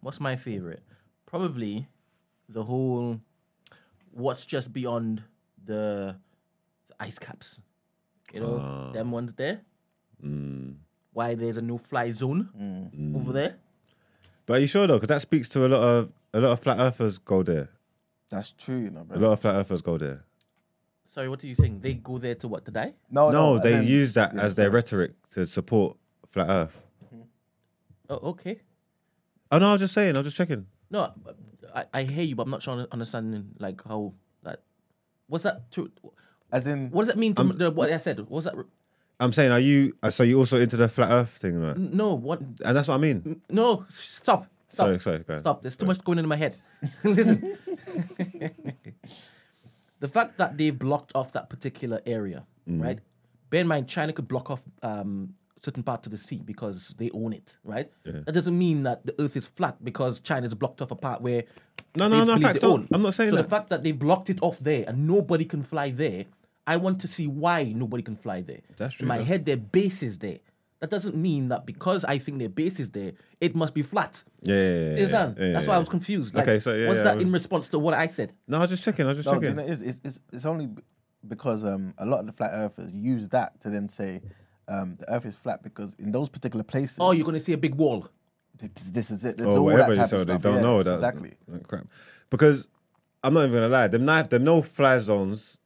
What's 0.00 0.20
my 0.20 0.36
favorite? 0.36 0.82
Probably 1.26 1.86
the 2.48 2.64
whole 2.64 3.20
what's 4.12 4.46
just 4.46 4.72
beyond 4.72 5.22
the, 5.62 6.16
the 6.88 6.94
ice 6.98 7.18
caps. 7.18 7.60
You 8.32 8.40
know, 8.40 8.58
Ah. 8.62 8.92
them 8.92 9.10
ones 9.10 9.34
there. 9.34 9.60
Mm. 10.24 10.76
Why 11.12 11.34
there's 11.34 11.58
a 11.58 11.62
no 11.62 11.76
fly 11.76 12.10
zone 12.10 12.48
over 13.16 13.32
there? 13.34 13.56
But 14.50 14.56
are 14.56 14.60
you 14.62 14.66
sure 14.66 14.84
though? 14.88 14.96
Because 14.96 15.06
that 15.14 15.22
speaks 15.22 15.48
to 15.50 15.64
a 15.64 15.68
lot 15.68 15.80
of 15.80 16.12
a 16.34 16.40
lot 16.40 16.50
of 16.50 16.58
flat 16.58 16.80
earthers 16.80 17.18
go 17.18 17.44
there. 17.44 17.68
That's 18.30 18.50
true, 18.50 18.78
you 18.78 18.90
know, 18.90 19.06
A 19.08 19.16
lot 19.16 19.34
of 19.34 19.38
flat 19.38 19.54
earthers 19.54 19.80
go 19.80 19.96
there. 19.96 20.24
Sorry, 21.14 21.28
what 21.28 21.44
are 21.44 21.46
you 21.46 21.54
saying? 21.54 21.78
They 21.78 21.94
go 21.94 22.18
there 22.18 22.34
to 22.34 22.48
what 22.48 22.64
to 22.64 22.72
die? 22.72 22.94
No, 23.12 23.30
no, 23.30 23.60
they 23.60 23.74
in- 23.74 23.84
use 23.86 24.14
that 24.14 24.34
yeah, 24.34 24.40
as 24.40 24.56
their 24.56 24.64
sorry. 24.64 24.74
rhetoric 24.74 25.12
to 25.34 25.46
support 25.46 25.98
flat 26.32 26.48
Earth. 26.48 26.76
Mm-hmm. 27.06 27.22
Oh, 28.10 28.30
okay. 28.30 28.60
Oh 29.52 29.58
no, 29.58 29.68
I 29.68 29.72
was 29.74 29.82
just 29.82 29.94
saying. 29.94 30.16
I 30.16 30.18
was 30.18 30.26
just 30.26 30.36
checking. 30.36 30.66
No, 30.90 31.12
I, 31.72 31.84
I 31.94 32.02
hear 32.02 32.24
you, 32.24 32.34
but 32.34 32.42
I'm 32.42 32.50
not 32.50 32.62
trying 32.62 32.78
to 32.78 32.88
understand 32.92 33.54
like 33.60 33.80
how 33.86 34.14
that. 34.42 34.62
What's 35.28 35.44
that? 35.44 35.70
To, 35.70 35.92
As 36.50 36.66
in, 36.66 36.90
what 36.90 37.02
does 37.02 37.14
that 37.14 37.18
mean 37.18 37.34
to 37.36 37.44
the, 37.44 37.70
what 37.70 37.92
I 37.92 37.98
said? 37.98 38.18
What's 38.28 38.46
that? 38.46 38.56
I'm 39.20 39.32
saying, 39.32 39.52
are 39.52 39.60
you? 39.60 39.94
uh, 40.02 40.10
So 40.10 40.22
you 40.24 40.38
also 40.38 40.58
into 40.58 40.76
the 40.76 40.88
flat 40.88 41.10
Earth 41.12 41.30
thing, 41.30 41.60
right? 41.60 41.76
No, 41.76 42.14
what? 42.14 42.40
And 42.40 42.76
that's 42.76 42.88
what 42.88 42.94
I 42.94 42.98
mean. 42.98 43.40
No, 43.50 43.84
stop. 43.88 44.46
Stop. 44.68 44.86
Sorry, 44.86 44.98
sorry. 45.00 45.18
Go 45.18 45.24
ahead. 45.34 45.42
Stop. 45.42 45.62
There's 45.62 45.76
too 45.76 45.86
much 45.86 46.02
going 46.02 46.18
on 46.18 46.24
in 46.24 46.28
my 46.28 46.36
head. 46.36 46.56
Listen. 47.04 47.58
the 50.00 50.08
fact 50.08 50.38
that 50.38 50.56
they 50.56 50.70
blocked 50.70 51.12
off 51.14 51.32
that 51.32 51.50
particular 51.50 52.00
area, 52.06 52.44
Mm. 52.68 52.82
right? 52.82 52.98
Bear 53.50 53.62
in 53.62 53.66
mind, 53.66 53.88
China 53.88 54.12
could 54.12 54.28
block 54.28 54.50
off 54.50 54.62
um, 54.82 55.34
certain 55.56 55.82
parts 55.82 56.06
of 56.06 56.12
the 56.12 56.16
sea 56.16 56.40
because 56.44 56.94
they 56.98 57.10
own 57.12 57.32
it, 57.32 57.56
right? 57.64 57.90
That 58.04 58.32
doesn't 58.32 58.56
mean 58.56 58.84
that 58.84 59.04
the 59.04 59.14
Earth 59.20 59.36
is 59.36 59.46
flat 59.46 59.82
because 59.84 60.20
China's 60.20 60.54
blocked 60.54 60.80
off 60.80 60.90
a 60.92 60.94
part 60.96 61.20
where. 61.20 61.44
No, 61.96 62.08
they 62.08 62.16
no, 62.18 62.24
no. 62.24 62.34
believe 62.34 62.42
Facts 62.46 62.60
they 62.60 62.66
don't. 62.68 62.80
own. 62.82 62.88
I'm 62.92 63.02
not 63.02 63.14
saying 63.14 63.30
so 63.30 63.36
that. 63.36 63.42
the 63.42 63.48
fact 63.48 63.70
that 63.70 63.82
they 63.82 63.90
blocked 63.92 64.30
it 64.30 64.38
off 64.40 64.58
there 64.60 64.84
and 64.86 65.08
nobody 65.08 65.44
can 65.44 65.64
fly 65.64 65.90
there, 65.90 66.26
I 66.72 66.76
want 66.76 67.00
to 67.04 67.08
see 67.08 67.26
why 67.26 67.58
nobody 67.82 68.02
can 68.02 68.16
fly 68.16 68.38
there. 68.42 68.60
That's 68.76 68.94
true, 68.94 69.04
In 69.04 69.08
my 69.08 69.18
though. 69.18 69.24
head, 69.30 69.44
their 69.44 69.56
base 69.56 70.02
is 70.02 70.18
there. 70.18 70.38
That 70.80 70.88
doesn't 70.90 71.14
mean 71.28 71.48
that 71.48 71.66
because 71.66 72.04
I 72.04 72.16
think 72.18 72.38
their 72.38 72.48
base 72.48 72.80
is 72.80 72.90
there, 72.90 73.12
it 73.40 73.54
must 73.54 73.74
be 73.74 73.82
flat. 73.82 74.22
yeah, 74.42 74.54
yeah, 74.54 74.60
yeah, 74.60 74.64
Do 74.64 74.70
you 74.78 74.84
yeah, 74.84 74.96
understand? 74.98 75.36
yeah, 75.38 75.52
That's 75.54 75.66
why 75.66 75.74
I 75.74 75.78
was 75.78 75.88
confused. 75.90 76.34
Like, 76.34 76.48
Okay, 76.48 76.58
so, 76.58 76.72
yeah, 76.74 76.88
was 76.88 76.98
yeah, 76.98 77.04
that 77.04 77.16
I 77.18 77.20
in 77.20 77.30
response 77.32 77.68
to 77.70 77.78
what 77.78 77.92
I 77.94 78.06
said? 78.06 78.32
No, 78.48 78.58
I 78.58 78.60
was 78.62 78.70
just 78.70 78.82
checking. 78.84 79.04
I 79.04 79.08
was 79.08 79.18
just 79.18 79.26
no, 79.26 79.34
do 79.40 79.46
you 79.46 79.52
checking. 79.52 79.66
know, 79.66 79.72
it's, 79.72 79.82
it's, 79.82 80.00
it's, 80.04 80.20
it's 80.32 80.46
only 80.46 80.68
because 81.28 81.64
um, 81.64 81.92
a 81.98 82.06
lot 82.06 82.20
of 82.20 82.26
the 82.26 82.32
flat 82.32 82.52
earthers 82.54 82.92
use 82.94 83.28
that 83.30 83.60
to 83.62 83.68
then 83.68 83.86
say 83.88 84.22
um, 84.68 84.96
the 85.00 85.12
earth 85.12 85.26
is 85.26 85.34
flat 85.34 85.62
because 85.62 85.94
in 85.98 86.12
those 86.12 86.28
particular 86.30 86.62
places. 86.64 86.96
Oh, 87.00 87.10
you're 87.12 87.26
gonna 87.26 87.40
see 87.48 87.52
a 87.52 87.58
big 87.58 87.74
wall. 87.74 88.08
This, 88.58 88.70
this 88.90 89.10
is 89.10 89.24
it. 89.26 89.36
There's 89.36 89.48
or 89.54 89.58
all 89.58 89.64
whatever 89.66 89.94
that 89.94 89.96
you 89.96 90.00
type 90.02 90.10
say, 90.10 90.20
of 90.20 90.26
they 90.28 90.32
stuff. 90.34 90.42
don't 90.42 90.54
yeah, 90.56 90.60
know 90.62 90.82
that 90.82 90.94
Exactly. 90.94 91.32
that 91.48 91.66
crap. 91.68 91.86
Because 92.30 92.68
I'm 93.22 93.34
not 93.34 93.40
even 93.48 93.52
gonna 93.54 93.68
lie, 93.68 93.88
them 93.88 94.04
knife, 94.06 94.30
them 94.30 94.44
no 94.44 94.62
fly 94.62 94.98
zones 94.98 95.58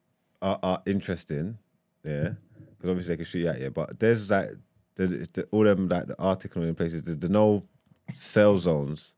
are, 0.44 0.58
are 0.62 0.82
interesting, 0.86 1.58
yeah. 2.04 2.30
Because 2.76 2.90
obviously 2.90 3.12
they 3.14 3.16
can 3.16 3.24
shoot 3.24 3.38
you 3.40 3.48
at 3.48 3.60
you, 3.60 3.70
but 3.70 3.98
there's 3.98 4.30
like 4.30 4.50
the, 4.96 5.06
the, 5.32 5.48
all 5.50 5.64
them 5.64 5.88
like 5.88 6.06
the 6.06 6.18
Arctic 6.20 6.54
and 6.54 6.62
all 6.62 6.66
them 6.66 6.74
places, 6.76 7.02
the, 7.02 7.14
the 7.14 7.28
no 7.28 7.64
cell 8.14 8.58
zones 8.58 9.12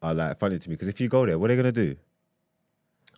are 0.00 0.14
like 0.14 0.38
funny 0.38 0.58
to 0.58 0.68
me. 0.70 0.76
Because 0.76 0.88
if 0.88 1.00
you 1.00 1.08
go 1.08 1.26
there, 1.26 1.38
what 1.38 1.50
are 1.50 1.56
they 1.56 1.62
gonna 1.62 1.72
do? 1.72 1.96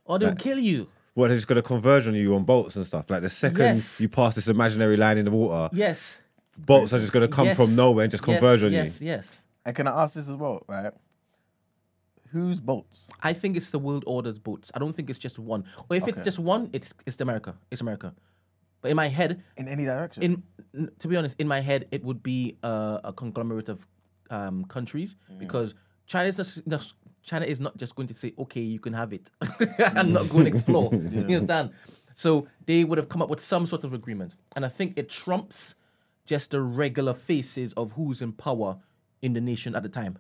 Or 0.05 0.19
they'll 0.19 0.31
Like- 0.31 0.39
kill 0.39 0.59
you. 0.59 0.89
What 1.15 1.29
they're 1.29 1.37
just 1.37 1.49
gonna 1.49 1.61
converge 1.63 2.07
on 2.09 2.15
you 2.15 2.35
on 2.35 2.45
boats 2.45 2.77
and 2.77 2.87
stuff. 2.87 3.11
Like 3.11 3.23
the 3.23 3.29
second 3.31 3.59
Yes. 3.77 4.01
you 4.01 4.09
pass 4.09 4.35
this 4.37 4.49
imaginary 4.49 4.97
line 4.97 5.19
in 5.19 5.25
the 5.27 5.31
water, 5.31 5.69
Yes. 5.77 6.19
boats 6.57 6.95
are 6.95 6.99
just 7.01 7.13
gonna 7.13 7.29
come 7.29 7.47
yes. 7.47 7.57
from 7.57 7.77
nowhere 7.77 8.05
and 8.05 8.11
just 8.11 8.27
yes, 8.27 8.39
converge 8.39 8.63
on 8.63 8.71
you. 8.71 8.79
yes, 8.79 9.01
you. 9.01 9.09
Yes. 9.09 9.47
And 9.65 9.77
can 9.77 9.87
I 9.89 10.03
ask 10.03 10.15
this 10.15 10.29
as 10.31 10.37
well, 10.37 10.63
right? 10.67 10.93
Whose 12.33 12.61
boats? 12.61 13.11
I 13.23 13.33
think 13.33 13.57
it's 13.57 13.71
the 13.71 13.79
world 13.79 14.05
order's 14.07 14.39
boats. 14.39 14.71
I 14.75 14.79
don't 14.79 14.93
think 14.95 15.11
it's 15.11 15.19
just 15.19 15.39
one. 15.39 15.65
Or 15.89 15.97
if 15.97 16.07
it's 16.09 16.23
just 16.25 16.39
one, 16.39 16.71
it's 16.73 16.93
it's 17.07 17.21
America. 17.21 17.55
It's 17.71 17.81
America. 17.81 18.15
But 18.83 18.91
in 18.91 18.97
my 18.97 19.09
head, 19.09 19.43
In 19.57 19.69
any 19.69 19.85
direction? 19.85 20.23
in 20.23 20.91
to 21.01 21.09
be 21.09 21.17
honest, 21.17 21.37
in 21.41 21.49
my 21.49 21.61
head, 21.61 21.87
it 21.91 22.03
would 22.05 22.23
be 22.23 22.57
uh, 22.63 23.01
a 23.05 23.13
conglomerate 23.13 23.69
of 23.69 23.87
um, 24.31 24.65
countries 24.67 25.17
because 25.39 25.75
China 26.07 26.29
is 26.29 26.39
not, 26.39 26.67
not- 26.67 26.93
China 27.23 27.45
is 27.45 27.61
not 27.61 27.77
just 27.77 27.95
going 27.97 28.09
to 28.09 28.15
say, 28.15 28.33
"Okay, 28.39 28.63
you 28.63 28.79
can 28.81 28.93
have 28.95 29.13
it," 29.13 29.31
and 29.97 30.13
not 30.15 30.29
go 30.31 30.39
and 30.39 30.49
explore. 30.49 30.91
You 30.95 31.21
understand? 31.37 31.71
So 32.15 32.47
they 32.67 32.85
would 32.85 32.99
have 32.99 33.09
come 33.09 33.23
up 33.23 33.29
with 33.29 33.41
some 33.41 33.67
sort 33.67 33.85
of 33.85 33.93
agreement, 33.93 34.37
and 34.57 34.65
I 34.65 34.69
think 34.69 34.95
it 34.97 35.09
trumps 35.09 35.75
just 36.27 36.51
the 36.53 36.61
regular 36.63 37.13
faces 37.15 37.73
of 37.75 37.93
who's 37.93 38.23
in 38.23 38.33
power 38.33 38.79
in 39.21 39.33
the 39.35 39.41
nation 39.41 39.75
at 39.75 39.83
the 39.83 39.89
time. 39.89 40.17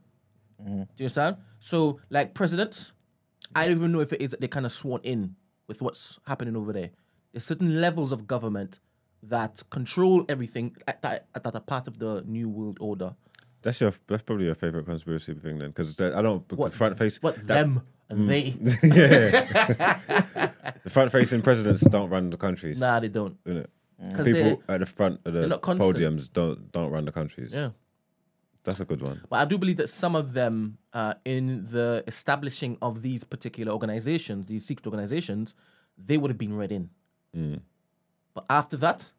Mm. 0.60 0.66
Do 0.66 0.70
you 0.96 1.04
understand? 1.04 1.36
So, 1.58 2.00
like 2.10 2.34
presidents, 2.34 2.92
I 3.54 3.66
don't 3.66 3.76
even 3.76 3.92
know 3.92 4.00
if 4.00 4.12
it 4.12 4.20
is 4.20 4.30
that 4.30 4.40
they're 4.40 4.48
kind 4.48 4.66
of 4.66 4.72
sworn 4.72 5.00
in 5.02 5.36
with 5.68 5.82
what's 5.82 6.18
happening 6.26 6.56
over 6.56 6.72
there. 6.72 6.90
There's 7.32 7.44
certain 7.44 7.80
levels 7.80 8.12
of 8.12 8.26
government 8.26 8.78
that 9.22 9.62
control 9.70 10.24
everything 10.28 10.76
at 10.88 11.02
that, 11.02 11.26
that 11.34 11.54
are 11.54 11.60
part 11.60 11.86
of 11.86 11.98
the 11.98 12.22
new 12.26 12.48
world 12.48 12.78
order. 12.80 13.14
That's 13.62 13.80
your 13.80 13.92
that's 14.06 14.22
probably 14.22 14.46
your 14.46 14.54
favorite 14.54 14.86
conspiracy 14.86 15.34
thing 15.34 15.58
then, 15.58 15.68
because 15.68 16.00
I 16.00 16.22
don't 16.22 16.50
What 16.52 16.72
front 16.72 16.96
face. 16.96 17.18
What 17.22 17.36
that- 17.36 17.46
them 17.46 17.82
and 18.08 18.20
mm. 18.20 18.28
they? 18.28 18.88
yeah. 18.88 20.50
the 20.82 20.90
front 20.90 21.12
facing 21.12 21.42
presidents 21.42 21.82
don't 21.82 22.08
run 22.10 22.30
the 22.30 22.36
countries. 22.38 22.78
Nah, 22.80 23.00
they 23.00 23.08
don't. 23.08 23.42
innit? 23.44 23.66
Mm. 24.02 24.10
Because 24.10 24.26
People 24.26 24.62
at 24.68 24.80
the 24.80 24.86
front 24.86 25.20
of 25.26 25.32
the 25.34 25.40
they're 25.40 25.48
not 25.48 25.60
constant. 25.60 25.96
podiums 25.96 26.32
don't 26.32 26.72
don't 26.72 26.90
run 26.90 27.04
the 27.04 27.12
countries. 27.12 27.52
yeah. 27.52 27.70
That's 28.64 28.80
a 28.80 28.84
good 28.84 29.02
one. 29.02 29.22
But 29.30 29.36
I 29.36 29.44
do 29.46 29.56
believe 29.58 29.76
that 29.78 29.88
some 29.88 30.14
of 30.14 30.32
them, 30.34 30.78
uh, 30.92 31.14
in 31.24 31.64
the 31.70 32.04
establishing 32.06 32.76
of 32.82 33.02
these 33.02 33.24
particular 33.24 33.72
organizations, 33.72 34.46
these 34.46 34.66
secret 34.66 34.86
organizations, 34.86 35.54
they 35.96 36.18
would 36.18 36.30
have 36.30 36.38
been 36.38 36.56
read 36.56 36.72
in. 36.72 36.90
But 38.34 38.44
after 38.50 38.76
that, 38.78 39.12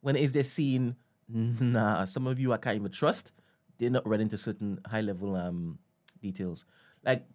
when 0.00 0.16
is 0.16 0.32
they 0.32 0.42
seen, 0.42 0.96
nah, 1.28 2.04
some 2.04 2.26
of 2.26 2.38
you 2.40 2.52
I 2.52 2.56
can't 2.56 2.76
even 2.76 2.90
trust, 2.90 3.32
they're 3.78 3.90
not 3.90 4.06
read 4.08 4.20
into 4.20 4.36
certain 4.36 4.80
high 4.86 5.00
level 5.02 5.36
um, 5.36 5.78
details. 6.20 6.64
Like 7.04 7.26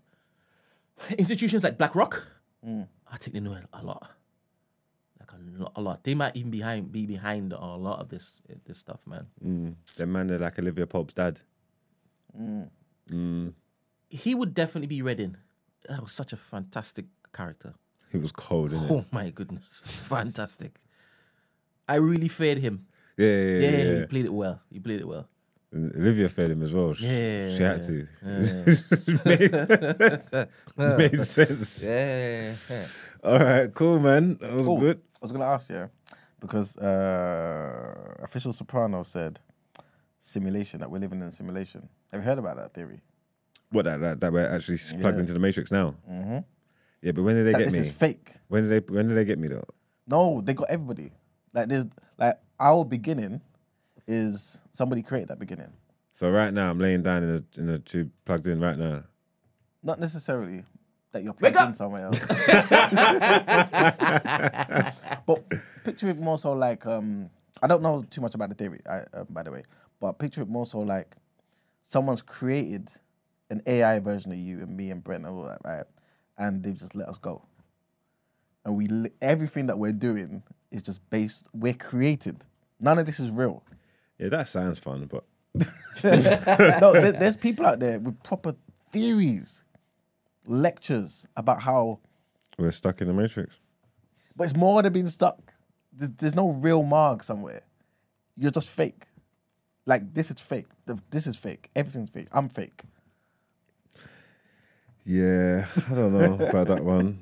institutions 1.17 1.63
like 1.63 1.77
BlackRock, 1.77 2.23
I 3.11 3.17
think 3.17 3.33
they 3.33 3.39
know 3.39 3.57
a 3.73 3.83
lot. 3.83 4.09
A 5.75 5.81
lot. 5.81 6.03
They 6.03 6.15
might 6.15 6.35
even 6.35 6.51
behind 6.51 6.91
be 6.91 7.05
behind 7.05 7.53
a 7.53 7.75
lot 7.75 7.99
of 7.99 8.09
this 8.09 8.41
this 8.65 8.77
stuff, 8.77 8.99
man. 9.05 9.27
Mm. 9.43 9.75
Them 9.97 10.11
man, 10.11 10.27
they're 10.27 10.39
like 10.39 10.59
Olivia 10.59 10.87
Pope's 10.87 11.13
dad. 11.13 11.39
Mm. 12.37 13.53
he 14.09 14.35
would 14.35 14.53
definitely 14.53 14.87
be 14.87 15.01
read 15.01 15.19
in. 15.19 15.37
That 15.87 16.01
was 16.01 16.11
such 16.11 16.33
a 16.33 16.37
fantastic 16.37 17.05
character. 17.33 17.73
He 18.11 18.17
was 18.17 18.31
cold? 18.31 18.73
Oh 18.73 19.05
my 19.11 19.29
goodness, 19.29 19.81
fantastic! 19.85 20.79
I 21.87 21.95
really 21.95 22.27
feared 22.27 22.57
him. 22.59 22.87
Yeah, 23.17 23.27
yeah, 23.27 23.35
yeah. 23.35 23.59
Yeah, 23.59 23.77
yeah, 23.77 23.99
he 23.99 24.05
played 24.07 24.25
it 24.25 24.33
well. 24.33 24.61
He 24.71 24.79
played 24.79 24.99
it 25.01 25.07
well. 25.07 25.27
And 25.71 25.93
Olivia 25.95 26.29
fed 26.29 26.51
him 26.51 26.63
as 26.63 26.71
well. 26.71 26.93
She, 26.93 27.05
Yeah, 27.05 27.57
she 27.57 27.63
had 27.63 27.81
to. 27.83 28.07
made, 30.77 30.77
made 31.11 31.25
sense. 31.25 31.83
Yeah. 31.83 32.53
All 33.23 33.39
right, 33.39 33.73
cool, 33.73 33.99
man. 33.99 34.37
That 34.39 34.53
was 34.53 34.67
good. 34.79 35.01
I 35.25 35.27
was 35.27 35.31
gonna 35.31 35.45
ask 35.51 35.69
you 35.71 35.89
because 36.39 36.77
uh, 36.77 38.13
official 38.21 38.53
Soprano 38.53 39.01
said 39.01 39.39
simulation 40.19 40.79
that 40.81 40.91
we're 40.91 40.99
living 40.99 41.19
in 41.19 41.25
a 41.27 41.31
simulation. 41.31 41.89
Have 42.11 42.21
you 42.21 42.25
heard 42.25 42.37
about 42.37 42.57
that 42.57 42.75
theory? 42.75 43.01
What 43.71 43.85
that 43.85 43.99
that, 44.01 44.19
that 44.19 44.31
we're 44.31 44.45
actually 44.47 44.77
plugged 45.01 45.15
Yeah. 45.17 45.21
into 45.21 45.33
the 45.33 45.39
matrix 45.39 45.71
now. 45.71 45.95
Mm-hmm. 46.07 46.37
Yeah, 47.01 47.11
but 47.13 47.23
when 47.23 47.35
did 47.37 47.47
they 47.47 47.53
That 47.53 47.57
get 47.57 47.65
this 47.65 47.73
me? 47.73 47.79
is 47.79 47.89
fake. 47.89 48.33
When 48.49 48.69
did 48.69 48.69
they 48.87 48.93
when 48.93 49.07
did 49.07 49.17
they 49.17 49.25
get 49.25 49.39
me 49.39 49.47
though? 49.47 49.65
No, 50.05 50.41
they 50.41 50.53
got 50.53 50.69
everybody. 50.69 51.11
Like 51.53 51.69
there's 51.69 51.85
like 52.19 52.35
our 52.59 52.85
beginning 52.85 53.41
is 54.07 54.59
somebody 54.71 55.01
created 55.01 55.29
that 55.29 55.39
beginning. 55.39 55.73
So 56.13 56.29
right 56.29 56.53
now 56.53 56.69
I'm 56.69 56.77
laying 56.77 57.01
down 57.01 57.23
in 57.23 57.29
a 57.57 57.59
in 57.59 57.69
a 57.69 57.79
tube 57.79 58.11
plugged 58.25 58.45
in 58.45 58.59
right 58.59 58.77
now. 58.77 59.05
Not 59.81 59.99
necessarily 59.99 60.65
that 61.15 61.23
you're 61.23 61.33
Wake 61.39 61.53
plugged 61.53 61.55
in 61.55 61.69
up! 61.69 61.75
somewhere 61.75 62.05
else. 62.05 62.19
but 65.25 65.43
picture 65.83 66.09
it 66.09 66.19
more 66.19 66.37
so 66.37 66.51
like 66.53 66.85
um 66.85 67.29
I 67.61 67.67
don't 67.67 67.81
know 67.81 68.03
too 68.09 68.21
much 68.21 68.35
about 68.35 68.49
the 68.49 68.55
theory, 68.55 68.79
I, 68.89 68.97
uh, 69.13 69.23
by 69.29 69.41
the 69.43 69.51
way, 69.51 69.63
but 70.01 70.19
picture 70.19 70.41
it 70.41 70.49
more 70.49 70.65
so 70.65 70.79
like 70.79 71.15
someone's 71.83 72.21
created 72.21 72.91
an 73.49 73.61
AI 73.65 73.99
version 73.99 74.31
of 74.33 74.37
you 74.37 74.59
and 74.59 74.75
me 74.75 74.91
and 74.91 75.01
Brent 75.03 75.25
and 75.25 75.33
all 75.35 75.43
that, 75.45 75.59
right? 75.63 75.85
And 76.37 76.61
they've 76.63 76.77
just 76.77 76.95
let 76.95 77.07
us 77.07 77.17
go. 77.17 77.43
And 78.65 78.75
we 78.75 78.87
li- 78.87 79.11
everything 79.21 79.67
that 79.67 79.79
we're 79.79 79.93
doing 79.93 80.43
is 80.71 80.81
just 80.81 81.07
based. 81.09 81.47
We're 81.53 81.73
created. 81.75 82.43
None 82.79 82.97
of 82.99 83.05
this 83.05 83.19
is 83.21 83.29
real. 83.31 83.63
Yeah, 84.19 84.29
that 84.29 84.49
sounds 84.49 84.79
fun, 84.79 85.09
but 85.09 85.23
no, 86.03 86.91
there, 86.91 87.13
there's 87.13 87.37
people 87.37 87.65
out 87.65 87.79
there 87.79 87.99
with 87.99 88.21
proper 88.23 88.55
theories, 88.91 89.63
lectures 90.47 91.27
about 91.35 91.61
how, 91.61 91.99
We're 92.57 92.71
stuck 92.71 93.01
in 93.01 93.07
the 93.07 93.13
matrix. 93.13 93.55
but 94.35 94.45
it's 94.45 94.55
more 94.55 94.81
than 94.81 94.93
being 94.93 95.07
stuck. 95.07 95.39
There's, 95.93 96.11
there's 96.17 96.35
no 96.35 96.49
real 96.51 96.83
marg 96.83 97.23
somewhere. 97.23 97.61
You're 98.37 98.51
just 98.51 98.69
fake. 98.69 99.03
Like 99.85 100.13
this 100.13 100.29
is 100.31 100.41
fake. 100.41 100.67
The- 100.85 100.99
This 101.11 101.27
is 101.27 101.35
fake. 101.35 101.69
Everything's 101.75 102.09
fake. 102.09 102.27
I'm 102.31 102.49
fake. 102.49 102.81
Yeah, 105.05 105.67
I 105.89 105.93
don't 105.93 106.13
know 106.17 106.33
about 106.49 106.67
that 106.67 106.83
one. 106.83 107.21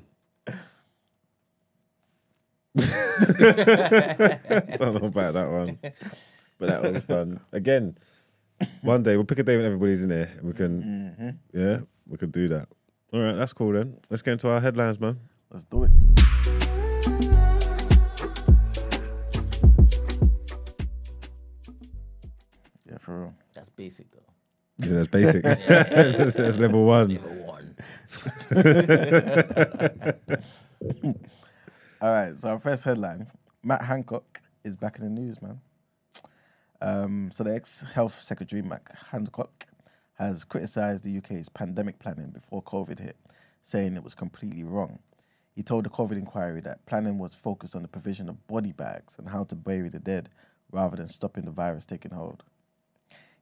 I 2.76 2.82
don't 4.78 4.94
know 5.00 5.06
about 5.08 5.34
that 5.34 5.50
one. 5.50 5.78
But 6.58 6.68
that 6.68 6.82
was 6.82 7.04
fun. 7.04 7.40
Again, 7.52 7.96
one 8.82 9.02
day 9.02 9.16
we'll 9.16 9.24
pick 9.26 9.38
a 9.38 9.42
day 9.42 9.56
when 9.56 9.66
everybody's 9.66 10.02
in 10.02 10.10
here. 10.10 10.30
and 10.38 10.46
we 10.46 10.52
can 10.52 10.82
mm-hmm. 11.18 11.30
yeah, 11.60 11.80
we 12.08 12.16
could 12.16 12.32
do 12.32 12.48
that. 12.48 12.68
All 13.14 13.20
right, 13.20 13.36
that's 13.36 13.52
cool 13.52 13.70
then. 13.70 13.96
Let's 14.10 14.22
get 14.22 14.32
into 14.32 14.50
our 14.50 14.58
headlines, 14.58 14.98
man. 14.98 15.20
Let's 15.48 15.62
do 15.62 15.84
it. 15.84 15.92
Yeah, 22.84 22.98
for 22.98 23.20
real. 23.20 23.34
That's 23.54 23.68
basic 23.68 24.10
though. 24.10 24.18
Yeah, 24.78 24.94
that's 24.94 25.06
basic. 25.06 25.42
that's, 25.44 26.34
that's 26.36 26.58
level 26.58 26.86
one. 26.86 27.10
Level 27.10 27.34
one. 27.44 27.76
All 32.02 32.12
right, 32.12 32.36
so 32.36 32.48
our 32.48 32.58
first 32.58 32.82
headline 32.82 33.28
Matt 33.62 33.82
Hancock 33.82 34.42
is 34.64 34.76
back 34.76 34.98
in 34.98 35.04
the 35.04 35.10
news, 35.10 35.40
man. 35.40 35.60
Um, 36.82 37.30
so, 37.30 37.44
the 37.44 37.54
ex 37.54 37.84
health 37.94 38.20
secretary, 38.20 38.62
Matt 38.62 38.82
Hancock, 39.12 39.68
has 40.14 40.44
criticized 40.44 41.04
the 41.04 41.18
UK's 41.18 41.48
pandemic 41.48 41.98
planning 41.98 42.30
before 42.30 42.62
COVID 42.62 43.00
hit, 43.00 43.16
saying 43.62 43.96
it 43.96 44.04
was 44.04 44.14
completely 44.14 44.64
wrong. 44.64 45.00
He 45.54 45.62
told 45.62 45.84
the 45.84 45.90
COVID 45.90 46.12
inquiry 46.12 46.60
that 46.62 46.84
planning 46.86 47.18
was 47.18 47.34
focused 47.34 47.76
on 47.76 47.82
the 47.82 47.88
provision 47.88 48.28
of 48.28 48.46
body 48.46 48.72
bags 48.72 49.18
and 49.18 49.28
how 49.28 49.44
to 49.44 49.54
bury 49.54 49.88
the 49.88 50.00
dead 50.00 50.28
rather 50.70 50.96
than 50.96 51.08
stopping 51.08 51.44
the 51.44 51.50
virus 51.50 51.86
taking 51.86 52.10
hold. 52.10 52.42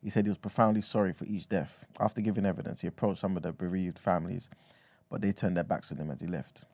He 0.02 0.10
said 0.10 0.24
he 0.24 0.30
was 0.30 0.38
profoundly 0.38 0.80
sorry 0.80 1.12
for 1.12 1.24
each 1.26 1.48
death. 1.48 1.86
After 2.00 2.20
giving 2.20 2.44
evidence, 2.44 2.80
he 2.80 2.88
approached 2.88 3.20
some 3.20 3.36
of 3.36 3.44
the 3.44 3.52
bereaved 3.52 3.98
families, 3.98 4.50
but 5.08 5.22
they 5.22 5.32
turned 5.32 5.56
their 5.56 5.64
backs 5.64 5.92
on 5.92 5.98
him 5.98 6.10
as 6.10 6.20
he 6.20 6.26
left. 6.26 6.64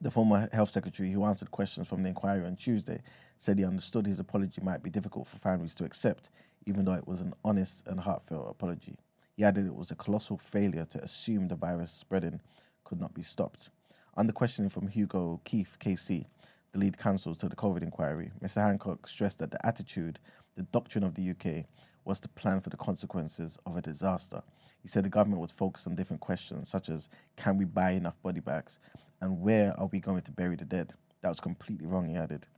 The 0.00 0.10
former 0.10 0.48
health 0.52 0.70
secretary, 0.70 1.10
who 1.10 1.24
answered 1.24 1.50
questions 1.50 1.88
from 1.88 2.02
the 2.02 2.08
inquiry 2.08 2.44
on 2.44 2.56
Tuesday, 2.56 3.02
said 3.36 3.58
he 3.58 3.64
understood 3.64 4.06
his 4.06 4.20
apology 4.20 4.60
might 4.62 4.82
be 4.82 4.90
difficult 4.90 5.26
for 5.26 5.38
families 5.38 5.74
to 5.76 5.84
accept, 5.84 6.30
even 6.66 6.84
though 6.84 6.94
it 6.94 7.06
was 7.06 7.20
an 7.20 7.34
honest 7.44 7.86
and 7.86 8.00
heartfelt 8.00 8.48
apology. 8.48 8.96
He 9.38 9.44
added 9.44 9.66
it 9.66 9.76
was 9.76 9.92
a 9.92 9.94
colossal 9.94 10.36
failure 10.36 10.84
to 10.86 10.98
assume 10.98 11.46
the 11.46 11.54
virus 11.54 11.92
spreading 11.92 12.40
could 12.82 13.00
not 13.00 13.14
be 13.14 13.22
stopped. 13.22 13.70
Under 14.16 14.32
questioning 14.32 14.68
from 14.68 14.88
Hugo 14.88 15.40
Keith, 15.44 15.76
KC, 15.78 16.26
the 16.72 16.78
lead 16.80 16.98
counsel 16.98 17.36
to 17.36 17.48
the 17.48 17.54
COVID 17.54 17.82
inquiry, 17.82 18.32
Mr. 18.42 18.60
Hancock 18.66 19.06
stressed 19.06 19.38
that 19.38 19.52
the 19.52 19.64
attitude, 19.64 20.18
the 20.56 20.64
doctrine 20.64 21.04
of 21.04 21.14
the 21.14 21.30
UK, 21.30 21.66
was 22.04 22.18
to 22.18 22.28
plan 22.28 22.60
for 22.60 22.70
the 22.70 22.76
consequences 22.76 23.56
of 23.64 23.76
a 23.76 23.80
disaster. 23.80 24.42
He 24.82 24.88
said 24.88 25.04
the 25.04 25.08
government 25.08 25.40
was 25.40 25.52
focused 25.52 25.86
on 25.86 25.94
different 25.94 26.20
questions, 26.20 26.68
such 26.68 26.88
as 26.88 27.08
can 27.36 27.58
we 27.58 27.64
buy 27.64 27.92
enough 27.92 28.20
body 28.20 28.40
bags 28.40 28.80
and 29.20 29.40
where 29.40 29.72
are 29.78 29.86
we 29.86 30.00
going 30.00 30.22
to 30.22 30.32
bury 30.32 30.56
the 30.56 30.64
dead? 30.64 30.94
That 31.22 31.28
was 31.28 31.38
completely 31.38 31.86
wrong, 31.86 32.08
he 32.08 32.16
added. 32.16 32.48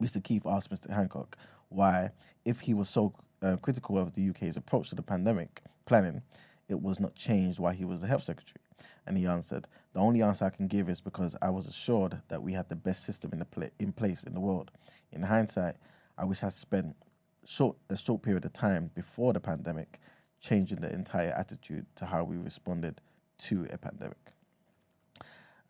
Mr. 0.00 0.22
Keith 0.22 0.46
asked 0.46 0.70
Mr. 0.70 0.94
Hancock 0.94 1.36
why, 1.70 2.10
if 2.44 2.60
he 2.60 2.74
was 2.74 2.88
so 2.88 3.14
uh, 3.44 3.56
critical 3.56 3.98
of 3.98 4.14
the 4.14 4.30
UK's 4.30 4.56
approach 4.56 4.88
to 4.88 4.94
the 4.94 5.02
pandemic 5.02 5.62
planning, 5.86 6.22
it 6.68 6.80
was 6.80 6.98
not 6.98 7.14
changed 7.14 7.58
while 7.58 7.72
he 7.72 7.84
was 7.84 8.00
the 8.00 8.06
health 8.06 8.22
secretary. 8.22 8.60
And 9.06 9.18
he 9.18 9.26
answered, 9.26 9.68
The 9.92 10.00
only 10.00 10.22
answer 10.22 10.46
I 10.46 10.50
can 10.50 10.66
give 10.66 10.88
is 10.88 11.00
because 11.00 11.36
I 11.42 11.50
was 11.50 11.66
assured 11.66 12.22
that 12.28 12.42
we 12.42 12.54
had 12.54 12.68
the 12.68 12.76
best 12.76 13.04
system 13.04 13.32
in, 13.32 13.38
the 13.38 13.44
pla- 13.44 13.68
in 13.78 13.92
place 13.92 14.24
in 14.24 14.34
the 14.34 14.40
world. 14.40 14.70
In 15.12 15.22
hindsight, 15.22 15.76
I 16.16 16.24
wish 16.24 16.42
I 16.42 16.48
spent 16.48 16.96
short, 17.44 17.76
a 17.90 17.96
short 17.96 18.22
period 18.22 18.44
of 18.44 18.52
time 18.52 18.90
before 18.94 19.32
the 19.32 19.40
pandemic 19.40 20.00
changing 20.40 20.80
the 20.80 20.92
entire 20.92 21.32
attitude 21.36 21.86
to 21.96 22.06
how 22.06 22.24
we 22.24 22.36
responded 22.36 23.00
to 23.38 23.66
a 23.70 23.78
pandemic. 23.78 24.32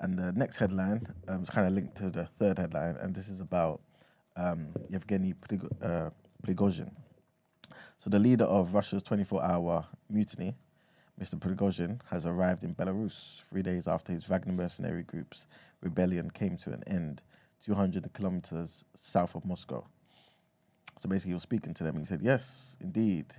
And 0.01 0.19
the 0.19 0.33
next 0.33 0.59
headline 0.59 1.07
um, 1.29 1.43
is 1.43 1.51
kind 1.51 1.67
of 1.67 1.73
linked 1.73 1.97
to 1.97 2.11
the 2.11 2.27
third 2.27 2.59
headline, 2.59 2.97
and 2.97 3.15
this 3.15 3.29
is 3.29 3.41
about 3.41 3.81
um, 4.37 4.69
Yevgeny 4.89 5.35
Prigo- 5.35 5.71
uh, 5.83 6.11
Prigozhin. 6.45 6.91
So, 8.05 8.11
the 8.11 8.19
leader 8.19 8.45
of 8.45 8.75
Russia's 8.75 9.03
24 9.03 9.43
hour 9.43 9.87
mutiny, 10.11 10.55
Mr. 11.19 11.37
Prigozhin, 11.37 12.03
has 12.11 12.27
arrived 12.27 12.63
in 12.63 12.75
Belarus 12.75 13.41
three 13.49 13.63
days 13.63 13.89
after 13.89 14.13
his 14.13 14.27
Wagner 14.27 14.53
mercenary 14.53 15.03
group's 15.03 15.47
rebellion 15.81 16.29
came 16.29 16.59
to 16.59 16.73
an 16.75 16.85
end, 16.87 17.23
200 17.65 18.13
kilometers 18.13 18.85
south 18.95 19.35
of 19.35 19.47
Moscow. 19.47 19.87
So, 20.99 21.09
basically, 21.09 21.31
he 21.31 21.35
was 21.35 21.45
speaking 21.45 21.73
to 21.73 21.83
them 21.83 21.95
and 21.95 22.05
he 22.05 22.07
said, 22.07 22.21
Yes, 22.21 22.77
indeed, 22.79 23.37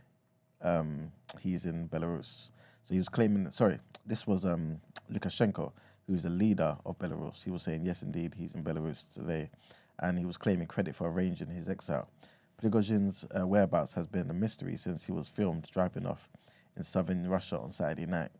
um, 0.63 1.11
he's 1.41 1.65
in 1.65 1.87
Belarus. 1.87 2.49
So, 2.81 2.95
he 2.95 2.97
was 2.97 3.07
claiming, 3.07 3.51
sorry, 3.51 3.77
this 4.03 4.25
was 4.25 4.45
um, 4.45 4.81
Lukashenko, 5.13 5.73
who's 6.07 6.23
the 6.23 6.31
leader 6.31 6.75
of 6.87 6.97
Belarus. 6.97 7.43
He 7.43 7.51
was 7.51 7.61
saying, 7.61 7.85
Yes, 7.85 8.01
indeed, 8.01 8.33
he's 8.35 8.55
in 8.55 8.63
Belarus 8.63 9.13
today. 9.13 9.51
And 9.99 10.17
he 10.17 10.25
was 10.25 10.37
claiming 10.37 10.65
credit 10.65 10.95
for 10.95 11.07
arranging 11.07 11.49
his 11.49 11.69
exile. 11.69 12.09
Prigozhin's 12.61 13.25
uh, 13.37 13.45
whereabouts 13.45 13.95
has 13.95 14.07
been 14.07 14.29
a 14.29 14.33
mystery 14.33 14.77
since 14.77 15.05
he 15.05 15.11
was 15.11 15.27
filmed 15.27 15.69
driving 15.71 16.05
off 16.05 16.29
in 16.75 16.83
southern 16.83 17.27
Russia 17.27 17.59
on 17.59 17.69
Saturday 17.69 18.05
night. 18.05 18.31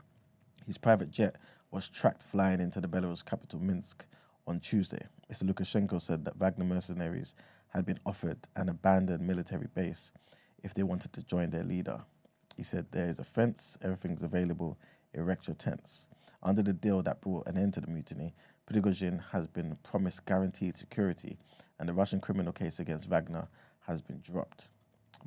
His 0.66 0.78
private 0.78 1.12
jet 1.12 1.36
was 1.70 1.90
tracked 1.90 2.24
flying 2.24 2.62
into 2.62 2.80
the 2.80 2.88
Belarus 2.88 3.26
capital 3.26 3.60
Minsk 3.60 4.06
on 4.48 4.60
Tuesday. 4.62 5.08
Mr. 5.32 5.44
Lukashenko 5.44 6.02
said 6.02 6.24
that 6.26 6.38
Wagner 6.38 6.64
mercenaries 6.66 7.36
had 7.70 7.86
been 7.86 8.00
offered 8.06 8.48
an 8.56 8.70
abandoned 8.70 9.28
military 9.28 9.68
base 9.68 10.12
if 10.64 10.74
they 10.74 10.84
wanted 10.84 11.12
to 11.14 11.24
join 11.24 11.50
their 11.50 11.64
leader. 11.64 12.02
He 12.56 12.64
said, 12.64 12.88
There 12.92 13.10
is 13.10 13.20
a 13.20 13.26
fence, 13.26 13.78
everything's 13.82 14.24
available, 14.24 14.78
erect 15.14 15.48
your 15.48 15.56
tents. 15.56 16.08
Under 16.42 16.64
the 16.64 16.74
deal 16.74 17.02
that 17.04 17.22
brought 17.22 17.48
an 17.48 17.58
end 17.58 17.74
to 17.74 17.82
the 17.82 17.88
mutiny, 17.88 18.34
Prigozhin 18.72 19.22
has 19.32 19.48
been 19.48 19.78
promised 19.84 20.26
guaranteed 20.26 20.76
security, 20.78 21.38
and 21.80 21.90
the 21.90 21.94
Russian 21.94 22.22
criminal 22.22 22.54
case 22.54 22.80
against 22.80 23.10
Wagner 23.10 23.48
has 23.88 24.02
been 24.02 24.22
dropped. 24.22 24.68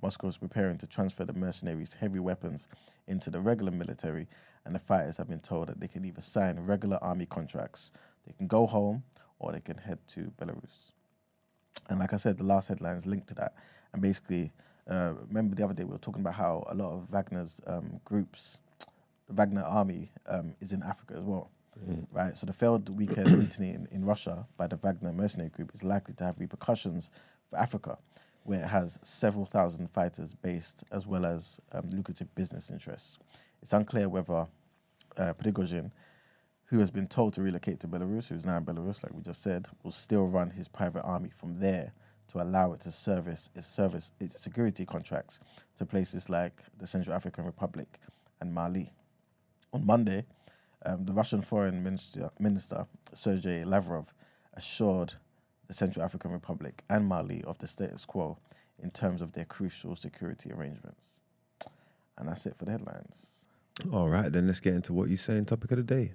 Moscow 0.02 0.28
is 0.28 0.38
preparing 0.38 0.78
to 0.78 0.86
transfer 0.86 1.24
the 1.24 1.32
mercenaries' 1.32 1.94
heavy 1.94 2.20
weapons 2.20 2.68
into 3.06 3.30
the 3.30 3.40
regular 3.40 3.72
military, 3.72 4.28
and 4.64 4.74
the 4.74 4.78
fighters 4.78 5.16
have 5.16 5.28
been 5.28 5.40
told 5.40 5.68
that 5.68 5.80
they 5.80 5.88
can 5.88 6.04
either 6.04 6.20
sign 6.20 6.60
regular 6.60 6.98
army 7.02 7.26
contracts, 7.26 7.90
they 8.26 8.32
can 8.32 8.46
go 8.46 8.66
home, 8.66 9.02
or 9.38 9.52
they 9.52 9.60
can 9.60 9.78
head 9.78 9.98
to 10.08 10.32
Belarus. 10.40 10.92
And 11.88 11.98
like 11.98 12.12
I 12.12 12.16
said, 12.16 12.38
the 12.38 12.44
last 12.44 12.68
headline 12.68 12.96
is 12.96 13.06
linked 13.06 13.28
to 13.28 13.34
that. 13.36 13.54
And 13.92 14.02
basically, 14.02 14.52
uh, 14.88 15.14
remember 15.28 15.54
the 15.54 15.64
other 15.64 15.74
day 15.74 15.84
we 15.84 15.92
were 15.92 15.98
talking 15.98 16.20
about 16.20 16.34
how 16.34 16.64
a 16.68 16.74
lot 16.74 16.92
of 16.92 17.10
Wagner's 17.10 17.60
um, 17.66 18.00
groups, 18.04 18.60
the 19.26 19.34
Wagner 19.34 19.62
army, 19.62 20.10
um, 20.26 20.54
is 20.60 20.72
in 20.72 20.82
Africa 20.82 21.14
as 21.14 21.22
well. 21.22 21.50
Right, 22.10 22.36
so 22.36 22.44
the 22.44 22.52
failed 22.52 22.88
weekend 22.88 23.38
mutiny 23.38 23.70
in, 23.70 23.86
in 23.92 24.04
Russia 24.04 24.46
by 24.56 24.66
the 24.66 24.74
Wagner 24.74 25.12
mercenary 25.12 25.50
group 25.50 25.70
is 25.72 25.84
likely 25.84 26.12
to 26.14 26.24
have 26.24 26.40
repercussions 26.40 27.08
for 27.48 27.56
Africa, 27.56 27.98
where 28.48 28.62
it 28.62 28.68
has 28.68 28.98
several 29.02 29.44
thousand 29.44 29.90
fighters 29.90 30.32
based 30.32 30.82
as 30.90 31.06
well 31.06 31.26
as 31.26 31.60
um, 31.72 31.86
lucrative 31.88 32.34
business 32.34 32.70
interests. 32.70 33.18
It's 33.60 33.74
unclear 33.74 34.08
whether 34.08 34.46
uh, 35.18 35.34
Prigozhin, 35.34 35.90
who 36.66 36.78
has 36.78 36.90
been 36.90 37.08
told 37.08 37.34
to 37.34 37.42
relocate 37.42 37.78
to 37.80 37.88
Belarus, 37.88 38.28
who's 38.30 38.46
now 38.46 38.56
in 38.56 38.64
Belarus, 38.64 39.02
like 39.02 39.12
we 39.12 39.20
just 39.20 39.42
said, 39.42 39.66
will 39.82 39.90
still 39.90 40.26
run 40.26 40.50
his 40.50 40.66
private 40.66 41.02
army 41.02 41.28
from 41.28 41.60
there 41.60 41.92
to 42.28 42.42
allow 42.42 42.72
it 42.72 42.80
to 42.80 42.90
service 42.90 43.50
its 43.54 43.66
service 43.66 44.12
its 44.18 44.40
security 44.40 44.86
contracts 44.86 45.40
to 45.76 45.84
places 45.84 46.30
like 46.30 46.62
the 46.78 46.86
Central 46.86 47.14
African 47.14 47.44
Republic 47.44 47.98
and 48.40 48.54
Mali. 48.54 48.92
On 49.74 49.84
Monday, 49.84 50.24
um, 50.86 51.04
the 51.04 51.12
Russian 51.12 51.42
Foreign 51.42 51.82
Minister, 51.82 52.30
Minister 52.38 52.86
Sergei 53.12 53.64
Lavrov 53.64 54.14
assured 54.54 55.16
the 55.68 55.74
Central 55.74 56.04
African 56.04 56.32
Republic 56.32 56.82
and 56.88 57.06
Mali 57.06 57.44
of 57.44 57.58
the 57.58 57.66
status 57.66 58.06
quo 58.06 58.38
in 58.82 58.90
terms 58.90 59.20
of 59.20 59.32
their 59.32 59.44
crucial 59.44 59.94
security 59.94 60.50
arrangements. 60.50 61.20
And 62.16 62.28
that's 62.28 62.46
it 62.46 62.56
for 62.56 62.64
the 62.64 62.72
headlines. 62.72 63.44
All 63.92 64.08
right, 64.08 64.32
then 64.32 64.46
let's 64.46 64.60
get 64.60 64.74
into 64.74 64.92
what 64.92 65.08
you 65.08 65.16
saying. 65.16 65.44
Topic 65.44 65.70
of 65.70 65.76
the 65.76 65.82
day. 65.84 66.14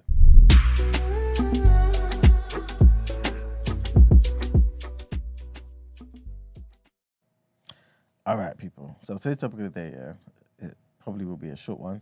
All 8.26 8.36
right, 8.36 8.56
people. 8.56 8.96
So 9.02 9.16
today's 9.16 9.36
topic 9.36 9.60
of 9.60 9.72
the 9.72 9.80
day, 9.80 9.94
yeah, 9.96 10.66
it 10.66 10.76
probably 11.02 11.26
will 11.26 11.36
be 11.36 11.50
a 11.50 11.56
short 11.56 11.78
one, 11.78 12.00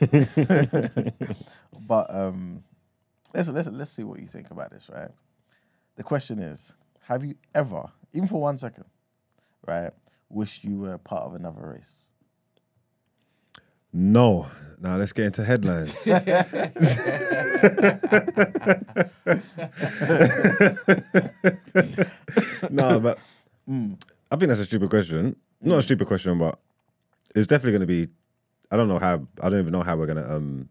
but 1.86 2.14
um, 2.14 2.64
let's 3.32 3.48
let's 3.48 3.68
let's 3.68 3.90
see 3.90 4.02
what 4.04 4.20
you 4.20 4.26
think 4.26 4.50
about 4.50 4.70
this. 4.70 4.90
Right. 4.92 5.10
The 5.96 6.02
question 6.02 6.40
is: 6.40 6.74
Have 7.10 7.24
you 7.24 7.34
ever, 7.56 7.90
even 8.12 8.28
for 8.28 8.40
one 8.40 8.56
second, 8.56 8.84
right, 9.66 9.90
wished 10.28 10.62
you 10.62 10.78
were 10.78 10.96
part 10.96 11.24
of 11.24 11.34
another 11.34 11.60
race? 11.60 12.04
No. 13.92 14.46
Now 14.78 14.96
let's 14.96 15.12
get 15.12 15.24
into 15.24 15.42
headlines. 15.44 16.06
no, 22.70 23.00
but 23.00 23.18
I 23.66 24.36
think 24.36 24.48
that's 24.48 24.60
a 24.60 24.64
stupid 24.64 24.88
question. 24.88 25.34
Not 25.60 25.80
a 25.80 25.82
stupid 25.82 26.06
question, 26.06 26.38
but 26.38 26.60
it's 27.34 27.48
definitely 27.48 27.72
going 27.72 27.80
to 27.80 27.86
be. 27.88 28.06
I 28.70 28.76
don't 28.76 28.86
know 28.86 29.00
how. 29.00 29.26
I 29.42 29.48
don't 29.48 29.58
even 29.58 29.72
know 29.72 29.82
how 29.82 29.96
we're 29.96 30.06
going 30.06 30.22
to 30.22 30.32
um, 30.32 30.68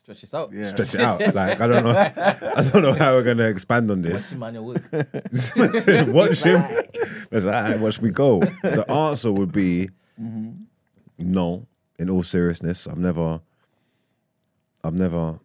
Stretch 0.00 0.22
this 0.22 0.32
out. 0.32 0.50
Yeah. 0.50 0.64
stretch 0.64 0.94
it 0.94 1.02
out. 1.02 1.20
Like 1.34 1.60
I 1.60 1.66
don't 1.66 1.84
know. 1.84 1.90
I 2.56 2.70
don't 2.72 2.80
know 2.80 2.94
how 2.94 3.12
we're 3.12 3.22
going 3.22 3.36
to 3.36 3.48
expand 3.48 3.90
on 3.90 4.00
this. 4.00 4.30
Watch 4.30 4.32
him 4.32 4.42
on 4.42 4.54
your 4.54 4.62
work. 4.62 4.82
watch 6.14 6.38
him. 6.38 6.86
That's 7.28 7.44
all 7.44 7.50
right. 7.50 7.78
Watch 7.78 8.00
me 8.00 8.08
go. 8.08 8.40
The 8.40 8.90
answer 8.90 9.30
would 9.30 9.52
be 9.52 9.90
mm-hmm. 10.18 10.52
no. 11.18 11.66
In 11.98 12.08
all 12.08 12.22
seriousness, 12.22 12.86
I've 12.86 12.96
never, 12.96 13.42
I've 14.82 14.98
never 14.98 15.38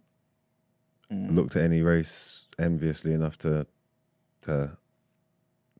mm. 1.11 1.35
looked 1.35 1.57
at 1.57 1.63
any 1.63 1.81
race 1.81 2.47
enviously 2.57 3.11
enough 3.11 3.37
to, 3.39 3.67
to, 4.43 4.77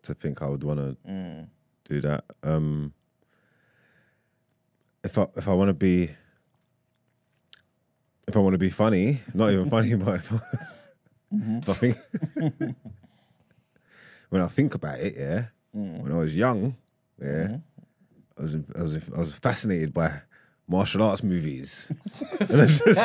to 0.01 0.13
think 0.13 0.41
I 0.41 0.47
would 0.47 0.65
want 0.65 0.81
to 0.81 0.97
mm. 1.09 1.47
do 1.85 2.01
that. 2.01 2.25
Um, 2.43 2.93
if 5.05 5.17
I 5.17 5.27
if 5.37 5.47
I 5.47 5.53
want 5.53 5.69
to 5.69 5.73
be, 5.73 6.11
if 8.27 8.35
I 8.35 8.39
want 8.39 8.53
to 8.53 8.59
be 8.59 8.69
funny, 8.69 9.21
not 9.33 9.51
even 9.51 9.69
funny, 9.69 9.93
but 9.95 10.15
if 10.15 10.31
I, 10.31 10.39
if 11.31 11.69
I 11.69 11.73
think 11.73 11.97
when 14.29 14.41
I 14.41 14.47
think 14.47 14.75
about 14.75 14.99
it, 14.99 15.15
yeah, 15.17 15.45
mm. 15.75 16.01
when 16.01 16.11
I 16.11 16.17
was 16.17 16.35
young, 16.35 16.75
yeah, 17.21 17.27
mm-hmm. 17.27 17.55
I 18.37 18.41
was 18.41 18.55
I 18.55 18.81
was 18.81 18.99
I 19.15 19.19
was 19.19 19.35
fascinated 19.35 19.93
by 19.93 20.21
martial 20.67 21.03
arts 21.03 21.23
movies. 21.23 21.91
and 22.39 22.61
I 22.61 22.65
just, 22.65 22.87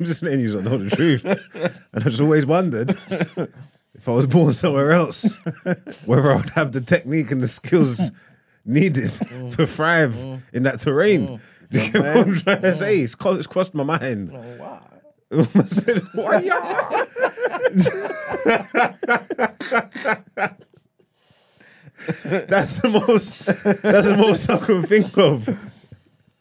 I'm 0.00 0.06
just 0.06 0.22
letting 0.22 0.40
you 0.40 0.60
know 0.60 0.78
the 0.78 0.90
truth, 0.90 1.24
and 1.24 1.40
I 1.94 2.00
just 2.00 2.20
always 2.20 2.46
wondered 2.46 2.98
if 3.94 4.08
I 4.08 4.12
was 4.12 4.26
born 4.26 4.52
somewhere 4.52 4.92
else, 4.92 5.38
whether 6.04 6.32
I 6.32 6.36
would 6.36 6.50
have 6.50 6.72
the 6.72 6.80
technique 6.80 7.30
and 7.30 7.42
the 7.42 7.48
skills 7.48 8.00
needed 8.64 9.04
mm. 9.04 9.50
to 9.56 9.66
thrive 9.66 10.14
mm. 10.14 10.42
in 10.52 10.62
that 10.64 10.80
terrain. 10.80 11.26
Do 11.26 11.32
mm. 11.32 11.40
you 11.70 11.90
get 11.90 12.02
what 12.02 12.16
I'm 12.16 12.36
trying 12.36 12.62
to 12.62 12.76
say? 12.76 13.00
It's, 13.00 13.14
co- 13.14 13.34
it's 13.34 13.46
crossed 13.46 13.74
my 13.74 13.84
mind. 13.84 14.32
Oh, 14.32 14.56
wow. 14.58 14.80
I 15.32 15.62
said, 15.64 16.02
"Why 16.12 16.38
ya?" 16.40 16.60
that's 22.46 22.76
the 22.76 22.88
most. 22.88 23.44
That's 23.82 24.06
the 24.06 24.16
most 24.16 24.48
I 24.48 24.58
can 24.58 24.82
think 24.84 25.16
of. 25.18 25.48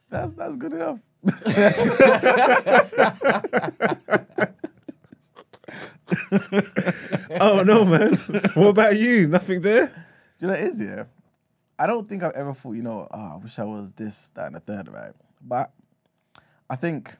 That's 0.10 0.34
that's 0.34 0.56
good 0.58 0.74
enough. 0.74 1.00
Oh 7.40 7.64
no, 7.64 7.86
man. 7.86 8.16
What 8.54 8.68
about 8.68 8.98
you? 8.98 9.28
Nothing 9.28 9.62
there. 9.62 9.88
Do 10.40 10.46
you 10.46 10.48
know 10.48 10.54
what 10.54 10.62
it 10.62 10.68
is, 10.68 10.80
yeah? 10.80 11.04
I 11.78 11.88
don't 11.88 12.08
think 12.08 12.24
I've 12.24 12.34
ever 12.34 12.54
thought, 12.54 12.74
you 12.74 12.84
know, 12.84 13.08
oh, 13.12 13.34
I 13.34 13.38
wish 13.38 13.58
I 13.60 13.64
was 13.64 13.94
this, 13.94 14.30
that, 14.32 14.48
and 14.48 14.56
the 14.56 14.60
third, 14.60 14.90
right? 14.90 15.14
But 15.42 15.72
I 16.70 16.76
think 16.76 17.16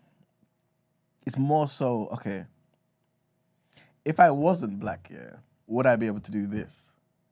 it's 1.26 1.38
more 1.38 1.68
so, 1.68 2.08
okay, 2.14 2.46
if 4.06 4.20
I 4.20 4.32
wasn't 4.32 4.80
black, 4.80 5.10
yeah, 5.12 5.38
would 5.68 5.86
I 5.86 5.96
be 5.96 6.08
able 6.08 6.20
to 6.20 6.32
do 6.32 6.46
this? 6.46 6.92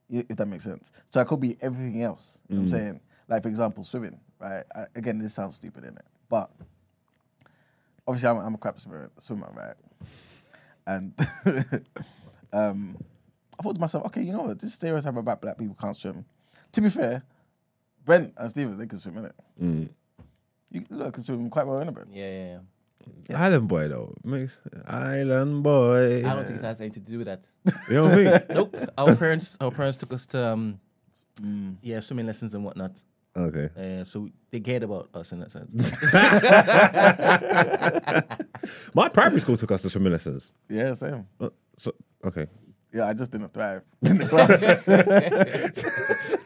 If 0.10 0.36
that 0.38 0.48
makes 0.48 0.64
sense. 0.66 0.92
So 1.10 1.22
I 1.22 1.24
could 1.24 1.40
be 1.40 1.56
everything 1.62 2.02
else. 2.04 2.40
You 2.50 2.56
know 2.56 2.64
what 2.64 2.74
I'm 2.74 2.80
saying? 2.80 3.02
Like, 3.30 3.44
for 3.44 3.50
example, 3.50 3.84
swimming, 3.86 4.20
right? 4.40 4.64
I, 4.76 4.86
again, 4.96 5.20
this 5.20 5.34
sounds 5.34 5.56
stupid, 5.56 5.86
innit? 5.86 6.00
But 6.28 6.52
obviously, 8.06 8.30
I'm, 8.30 8.38
I'm 8.38 8.56
a 8.56 8.58
crap 8.58 8.78
swimmer, 8.80 9.10
swimmer, 9.20 9.50
right? 9.56 9.76
And 10.86 11.14
um, 12.54 12.98
I 13.58 13.64
thought 13.64 13.76
to 13.76 13.80
myself, 13.80 14.06
okay, 14.08 14.22
you 14.22 14.34
know 14.34 14.42
what? 14.42 14.60
This 14.60 14.74
stereotype 14.74 15.16
about 15.16 15.42
black 15.42 15.58
people 15.58 15.78
can't 15.80 15.96
swim. 15.96 16.26
To 16.74 16.82
be 16.82 16.90
fair, 16.90 17.24
Brent 18.06 18.34
and 18.38 18.50
Steven, 18.50 18.78
they 18.78 18.86
can 18.88 18.98
swim 18.98 19.18
in 19.18 19.26
it. 19.26 19.36
Mm. 19.62 19.90
You 20.72 20.86
look, 20.90 21.14
can 21.16 21.24
swim 21.24 21.50
quite 21.50 21.68
well 21.68 21.80
in 21.80 21.88
it, 21.90 21.94
Brent. 21.94 22.10
Yeah, 22.14 22.30
yeah, 22.32 22.60
yeah. 23.30 23.44
Island 23.44 23.68
boy 23.68 23.88
though. 23.88 24.16
Makes 24.24 24.60
Island 24.88 25.64
boy. 25.64 26.18
I 26.20 26.34
don't 26.36 26.46
think 26.46 26.60
it 26.60 26.64
has 26.66 26.80
anything 26.82 27.04
to 27.04 27.12
do 27.12 27.18
with 27.18 27.28
that. 27.28 27.44
You 27.90 27.96
know 27.96 28.04
what 28.04 28.14
I 28.14 28.16
mean? 28.18 28.40
Nope. 28.50 28.76
Our 28.98 29.16
parents, 29.16 29.58
our 29.60 29.72
parents 29.72 29.98
took 29.98 30.14
us 30.14 30.26
to 30.28 30.48
um, 30.54 30.80
Mm. 31.42 31.78
yeah, 31.82 32.00
swimming 32.02 32.28
lessons 32.28 32.54
and 32.54 32.64
whatnot. 32.64 32.92
Okay. 33.36 33.70
Uh, 33.76 34.04
so 34.04 34.28
they 34.52 34.60
cared 34.60 34.84
about 34.84 35.10
us 35.14 35.32
in 35.32 35.40
that 35.40 35.50
sense. 35.50 35.72
My 38.94 39.08
primary 39.08 39.40
school 39.40 39.56
took 39.56 39.72
us 39.72 39.82
to 39.84 39.90
swimming 39.90 40.12
lessons. 40.12 40.52
Yeah, 40.70 40.94
same. 40.94 41.26
Uh, 41.40 41.50
so 41.78 41.94
okay. 42.26 42.48
Yeah, 42.94 43.08
I 43.08 43.14
just 43.14 43.32
didn't 43.32 43.48
thrive 43.54 43.84
in 44.04 44.18
the 44.18 44.28
class. 44.28 44.62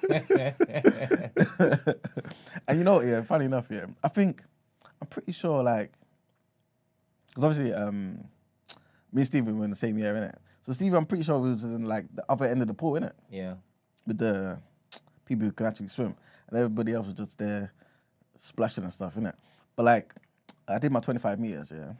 and 2.67 2.77
you 2.77 2.83
know, 2.83 3.01
yeah, 3.01 3.21
funny 3.23 3.45
enough, 3.45 3.67
yeah, 3.71 3.85
I 4.03 4.07
think 4.07 4.43
I'm 5.01 5.07
pretty 5.07 5.31
sure, 5.31 5.63
like, 5.63 5.91
because 7.29 7.43
obviously, 7.43 7.73
um, 7.73 8.17
me 9.11 9.21
and 9.21 9.25
Steven 9.25 9.57
were 9.57 9.63
in 9.65 9.69
the 9.69 9.75
same 9.75 9.97
year, 9.97 10.13
innit? 10.13 10.35
So 10.61 10.71
Steven, 10.73 10.97
I'm 10.97 11.05
pretty 11.05 11.23
sure 11.23 11.39
we 11.39 11.51
was 11.51 11.63
in 11.63 11.83
like 11.85 12.05
the 12.13 12.23
other 12.29 12.45
end 12.45 12.61
of 12.61 12.67
the 12.67 12.73
pool, 12.73 12.93
innit? 12.93 13.11
yeah. 13.29 13.55
With 14.07 14.19
the 14.19 14.59
people 15.25 15.45
who 15.45 15.51
can 15.51 15.65
actually 15.65 15.87
swim, 15.87 16.15
and 16.49 16.57
everybody 16.57 16.93
else 16.93 17.07
was 17.07 17.15
just 17.15 17.37
there 17.39 17.73
splashing 18.37 18.83
and 18.83 18.93
stuff, 18.93 19.15
innit? 19.15 19.33
But 19.75 19.85
like, 19.85 20.13
I 20.67 20.79
did 20.79 20.91
my 20.91 20.99
25 20.99 21.39
meters, 21.39 21.71
yeah. 21.75 21.93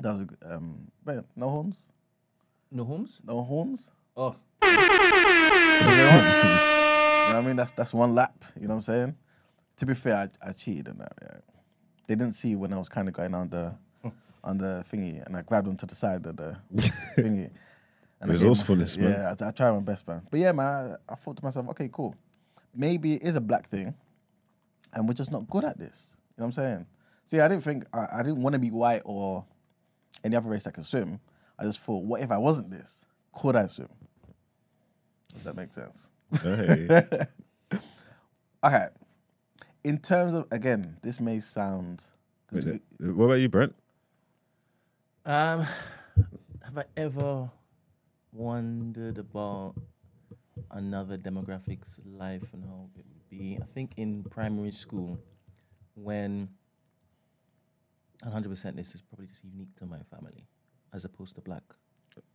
That 0.00 0.12
was 0.14 0.26
a 0.42 0.56
um, 0.56 0.88
Brent, 1.04 1.26
no 1.36 1.48
horns, 1.48 1.76
No 2.70 2.84
homes? 2.84 3.20
no 3.24 3.42
horns. 3.42 3.90
Oh, 4.16 4.34
know 7.28 7.34
what 7.34 7.44
I 7.44 7.46
mean? 7.46 7.56
That's 7.56 7.72
that's 7.72 7.94
one 7.94 8.14
lap. 8.14 8.44
You 8.56 8.62
know 8.62 8.74
what 8.74 8.76
I'm 8.76 8.82
saying? 8.82 9.16
To 9.78 9.86
be 9.86 9.94
fair, 9.94 10.16
I, 10.16 10.48
I 10.48 10.52
cheated 10.52 10.88
in 10.88 10.98
that. 10.98 11.12
Yeah. 11.20 11.38
They 12.08 12.14
didn't 12.14 12.34
see 12.34 12.56
when 12.56 12.72
I 12.72 12.78
was 12.78 12.88
kind 12.88 13.08
of 13.08 13.14
going 13.14 13.34
on 13.34 13.48
the 13.48 13.74
hmm. 14.02 14.08
on 14.44 14.58
the 14.58 14.84
thingy, 14.90 15.24
and 15.24 15.36
I 15.36 15.42
grabbed 15.42 15.68
onto 15.68 15.86
the 15.86 15.94
side 15.94 16.26
of 16.26 16.36
the 16.36 16.56
thingy. 17.16 17.50
And 18.20 18.30
gave 18.30 18.40
my- 18.40 18.46
Resourcefulness, 18.46 18.96
man. 18.98 19.10
Yeah, 19.10 19.34
I, 19.40 19.48
I 19.48 19.50
tried 19.50 19.72
my 19.72 19.80
best, 19.80 20.06
man. 20.06 20.22
But 20.30 20.40
yeah, 20.40 20.52
man, 20.52 20.96
I, 21.08 21.12
I 21.12 21.14
thought 21.16 21.36
to 21.38 21.44
myself, 21.44 21.68
okay, 21.70 21.88
cool. 21.92 22.14
Maybe 22.74 23.14
it 23.14 23.22
is 23.22 23.36
a 23.36 23.40
black 23.40 23.68
thing, 23.68 23.94
and 24.92 25.08
we're 25.08 25.14
just 25.14 25.32
not 25.32 25.48
good 25.48 25.64
at 25.64 25.78
this. 25.78 26.16
You 26.36 26.42
know 26.42 26.46
what 26.46 26.46
I'm 26.46 26.52
saying? 26.52 26.86
See, 27.24 27.40
I 27.40 27.48
didn't 27.48 27.64
think 27.64 27.84
I, 27.92 28.06
I 28.12 28.22
didn't 28.22 28.42
want 28.42 28.54
to 28.54 28.58
be 28.58 28.70
white 28.70 29.02
or 29.04 29.44
any 30.24 30.36
other 30.36 30.48
race 30.48 30.64
that 30.64 30.74
can 30.74 30.82
swim. 30.82 31.20
I 31.58 31.64
just 31.64 31.80
thought, 31.80 32.04
what 32.04 32.20
if 32.20 32.30
I 32.30 32.38
wasn't 32.38 32.70
this? 32.70 33.06
Could 33.32 33.56
I 33.56 33.66
swim? 33.66 33.88
If 35.34 35.44
that 35.44 35.56
makes 35.56 35.74
sense. 35.74 36.10
Hey. 36.40 36.88
Okay. 38.64 38.86
In 39.84 39.98
terms 39.98 40.34
of 40.34 40.46
again, 40.50 40.96
this 41.02 41.20
may 41.20 41.40
sound. 41.40 42.04
to 42.54 42.62
be- 42.62 42.80
what 43.10 43.24
about 43.26 43.34
you, 43.40 43.48
Brent? 43.48 43.74
Um, 45.24 45.66
have 46.62 46.76
I 46.78 46.84
ever 46.96 47.50
wondered 48.32 49.18
about 49.18 49.74
another 50.70 51.16
demographic's 51.16 51.98
life 52.04 52.42
and 52.52 52.64
how 52.64 52.88
it 52.96 53.04
would 53.06 53.28
be? 53.28 53.58
I 53.60 53.64
think 53.74 53.92
in 53.96 54.24
primary 54.24 54.70
school, 54.70 55.18
when 55.94 56.48
100% 58.22 58.76
this 58.76 58.94
is 58.94 59.02
probably 59.02 59.26
just 59.26 59.44
unique 59.44 59.74
to 59.76 59.86
my 59.86 59.98
family 60.10 60.44
as 60.92 61.04
opposed 61.04 61.34
to 61.34 61.40
black 61.40 61.62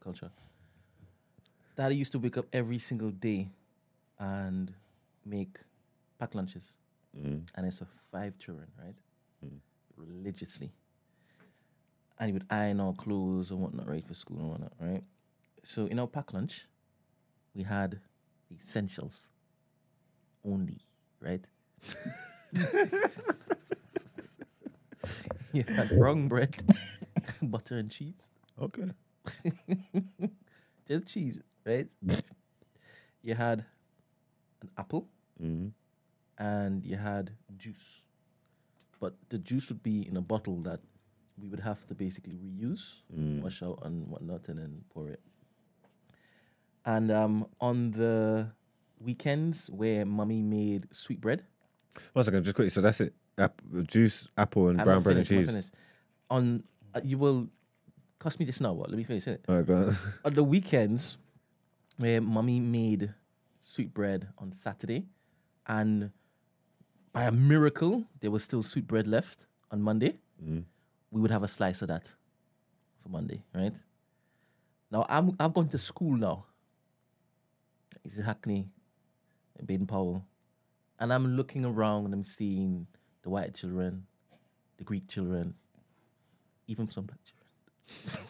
culture. 0.01 0.31
Daddy 1.75 1.95
used 1.95 2.11
to 2.13 2.19
wake 2.19 2.37
up 2.37 2.45
every 2.53 2.79
single 2.79 3.11
day 3.11 3.49
and 4.19 4.73
make 5.25 5.57
pack 6.19 6.35
lunches. 6.35 6.73
Mm. 7.17 7.47
And 7.55 7.65
it's 7.65 7.77
for 7.79 7.87
five 8.11 8.37
children, 8.39 8.67
right? 8.77 8.95
Mm. 9.45 9.59
Religiously 9.95 10.71
and 12.19 12.27
he 12.29 12.33
would 12.33 12.45
iron 12.49 12.79
our 12.79 12.93
clothes 12.93 13.51
and 13.51 13.59
whatnot, 13.59 13.87
right, 13.87 14.05
for 14.05 14.13
school 14.13 14.39
and 14.39 14.49
whatnot, 14.49 14.73
right? 14.79 15.03
So 15.63 15.85
in 15.85 15.99
our 15.99 16.07
pack 16.07 16.33
lunch, 16.33 16.65
we 17.53 17.63
had 17.63 17.99
the 18.49 18.57
essentials 18.59 19.27
only, 20.45 20.79
right? 21.21 21.43
you 25.53 25.63
had 25.67 25.89
brown 25.97 26.27
bread, 26.27 26.55
butter 27.41 27.77
and 27.77 27.91
cheese, 27.91 28.29
Okay. 28.59 28.85
just 30.87 31.05
cheese, 31.07 31.39
right? 31.65 31.87
Mm. 32.05 32.21
you 33.21 33.35
had 33.35 33.65
an 34.67 34.73
apple 34.77 35.07
Mhm. 35.41 35.71
and 36.37 36.83
you 36.85 36.97
had 36.97 37.31
juice. 37.57 38.01
But 38.99 39.13
the 39.29 39.37
juice 39.37 39.69
would 39.69 39.83
be 39.83 40.07
in 40.07 40.17
a 40.17 40.21
bottle 40.21 40.61
that 40.63 40.79
we 41.37 41.47
would 41.49 41.59
have 41.61 41.85
to 41.87 41.93
basically 41.95 42.35
reuse, 42.35 43.01
wash 43.43 43.61
out 43.61 43.79
and 43.85 44.07
whatnot, 44.09 44.49
and 44.49 44.57
then 44.59 44.83
pour 44.89 45.07
it. 45.09 45.21
And 46.85 47.11
um, 47.11 47.45
on 47.61 47.91
the 47.91 48.49
weekends 48.99 49.69
where 49.69 50.05
mummy 50.05 50.41
made 50.41 50.87
sweet 50.91 51.21
bread, 51.21 51.43
One 52.13 52.25
second, 52.25 52.43
just 52.43 52.55
quickly. 52.55 52.69
So 52.69 52.81
that's 52.81 53.01
it. 53.01 53.13
App, 53.37 53.61
juice, 53.85 54.27
apple, 54.37 54.69
and 54.69 54.81
I'm 54.81 54.85
brown 54.85 55.03
bread 55.03 55.17
and 55.17 55.27
finished, 55.27 55.51
cheese. 55.51 55.71
On 56.29 56.63
uh, 56.95 57.01
you 57.03 57.17
will 57.19 57.49
cost 58.19 58.39
me 58.39 58.45
this 58.45 58.59
now. 58.61 58.73
What? 58.73 58.89
Let 58.89 58.97
me 58.97 59.03
finish 59.03 59.27
it. 59.27 59.45
All 59.47 59.55
right, 59.57 59.65
go 59.65 59.75
on. 59.77 59.95
On 60.25 60.33
the 60.33 60.43
weekends, 60.43 61.17
where 61.97 62.19
mummy 62.21 62.59
made 62.59 63.13
sweet 63.67 63.93
bread 63.93 64.29
on 64.37 64.53
Saturday, 64.53 65.05
and 65.67 66.11
by 67.11 67.23
a 67.23 67.31
miracle, 67.31 68.05
there 68.21 68.31
was 68.31 68.43
still 68.43 68.63
sweet 68.63 68.87
bread 68.87 69.07
left 69.07 69.45
on 69.71 69.81
Monday. 69.81 70.17
Mm. 70.43 70.63
We 71.11 71.21
would 71.21 71.31
have 71.31 71.43
a 71.43 71.47
slice 71.47 71.81
of 71.81 71.89
that 71.89 72.13
for 73.03 73.09
Monday, 73.09 73.43
right? 73.53 73.73
Now 74.89 75.05
I'm 75.09 75.35
I'm 75.39 75.51
going 75.51 75.67
to 75.69 75.77
school 75.77 76.15
now. 76.15 76.45
It's 78.05 78.19
Hackney, 78.19 78.69
Baden 79.65 79.85
Powell, 79.85 80.25
and 80.99 81.11
I'm 81.11 81.35
looking 81.35 81.65
around 81.65 82.05
and 82.05 82.13
I'm 82.13 82.23
seeing 82.23 82.87
the 83.23 83.29
white 83.29 83.53
children, 83.53 84.05
the 84.77 84.85
Greek 84.85 85.09
children, 85.09 85.55
even 86.67 86.89
some 86.89 87.05
black 87.05 87.19
children, 87.27 88.27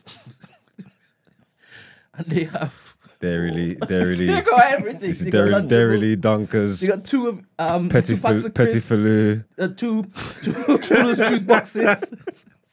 and 2.16 2.26
they 2.26 2.46
have 2.46 2.97
Dairy, 3.20 3.74
dairy, 3.88 4.16
they 4.16 4.42
got 4.42 4.72
everything. 4.74 5.10
it's 5.10 5.20
They 5.22 5.32
got 5.32 5.38
dairy, 5.40 5.52
Lunchables. 5.52 5.70
dairy, 5.70 6.18
Dunkers, 6.18 6.80
They 6.82 6.88
got 6.88 7.04
two 7.04 7.28
of 7.28 7.42
um 7.58 7.90
Petit, 7.90 8.16
two 8.16 8.22
packs 8.22 8.44
of 8.44 8.54
Petit 8.54 8.82
crisps, 8.82 9.44
uh, 9.58 9.68
two, 9.70 10.04
two, 10.44 10.54
two 10.54 10.74
of 10.74 10.88
those 10.90 11.18
juice 11.18 11.42
boxes. 11.42 12.14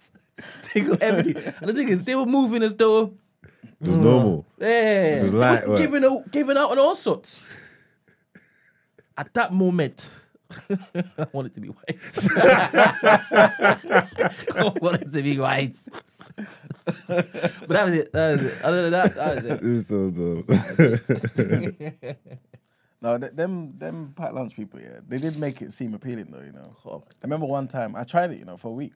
they 0.75 0.81
got 0.83 1.01
everything. 1.03 1.55
And 1.61 1.71
the 1.71 1.73
thing 1.73 1.89
is, 1.89 2.03
they 2.05 2.15
were 2.15 2.27
moving 2.27 2.63
as 2.63 2.75
though 2.75 3.15
It 3.81 3.87
was 3.89 3.97
normal. 3.97 4.45
Yeah, 4.61 4.67
It 5.17 5.23
was 5.25 5.33
light 5.33 5.77
giving 5.79 6.05
out, 6.05 6.31
giving 6.31 6.59
out 6.59 6.71
on 6.73 6.79
all 6.79 6.95
sorts. 6.95 7.41
At 9.17 9.33
that 9.35 9.53
moment, 9.53 10.09
I 11.19 11.27
want 11.33 11.47
it 11.49 11.55
to 11.55 11.61
be 11.61 11.69
white. 11.69 11.99
I 14.57 14.73
wanted 14.81 15.03
it 15.03 15.13
to 15.13 15.23
be 15.23 15.39
white. 15.39 15.75
but 16.37 17.69
that 17.69 17.85
was 17.85 17.95
it. 17.95 18.13
That 18.13 18.37
was 18.37 18.43
it. 18.47 18.63
Other 18.63 18.83
than 18.83 18.93
that, 18.93 19.15
that 19.15 19.37
was 19.37 19.45
it. 19.45 19.61
It's 19.63 19.89
so 19.89 20.11
dumb. 20.11 20.45
No, 23.03 23.19
th- 23.19 23.33
them 23.33 23.77
them 23.79 24.13
packed 24.17 24.33
lunch 24.33 24.57
people, 24.57 24.81
yeah, 24.81 25.01
they 25.07 25.19
did 25.19 25.37
make 25.39 25.61
it 25.61 25.73
seem 25.75 25.93
appealing 25.93 26.29
though, 26.31 26.41
you 26.41 26.53
know. 26.53 26.75
Oh, 26.87 27.05
I 27.07 27.11
remember 27.25 27.45
one 27.47 27.69
time 27.69 27.95
I 27.95 28.05
tried 28.05 28.31
it, 28.33 28.39
you 28.39 28.47
know, 28.47 28.57
for 28.57 28.69
a 28.69 28.73
week. 28.73 28.95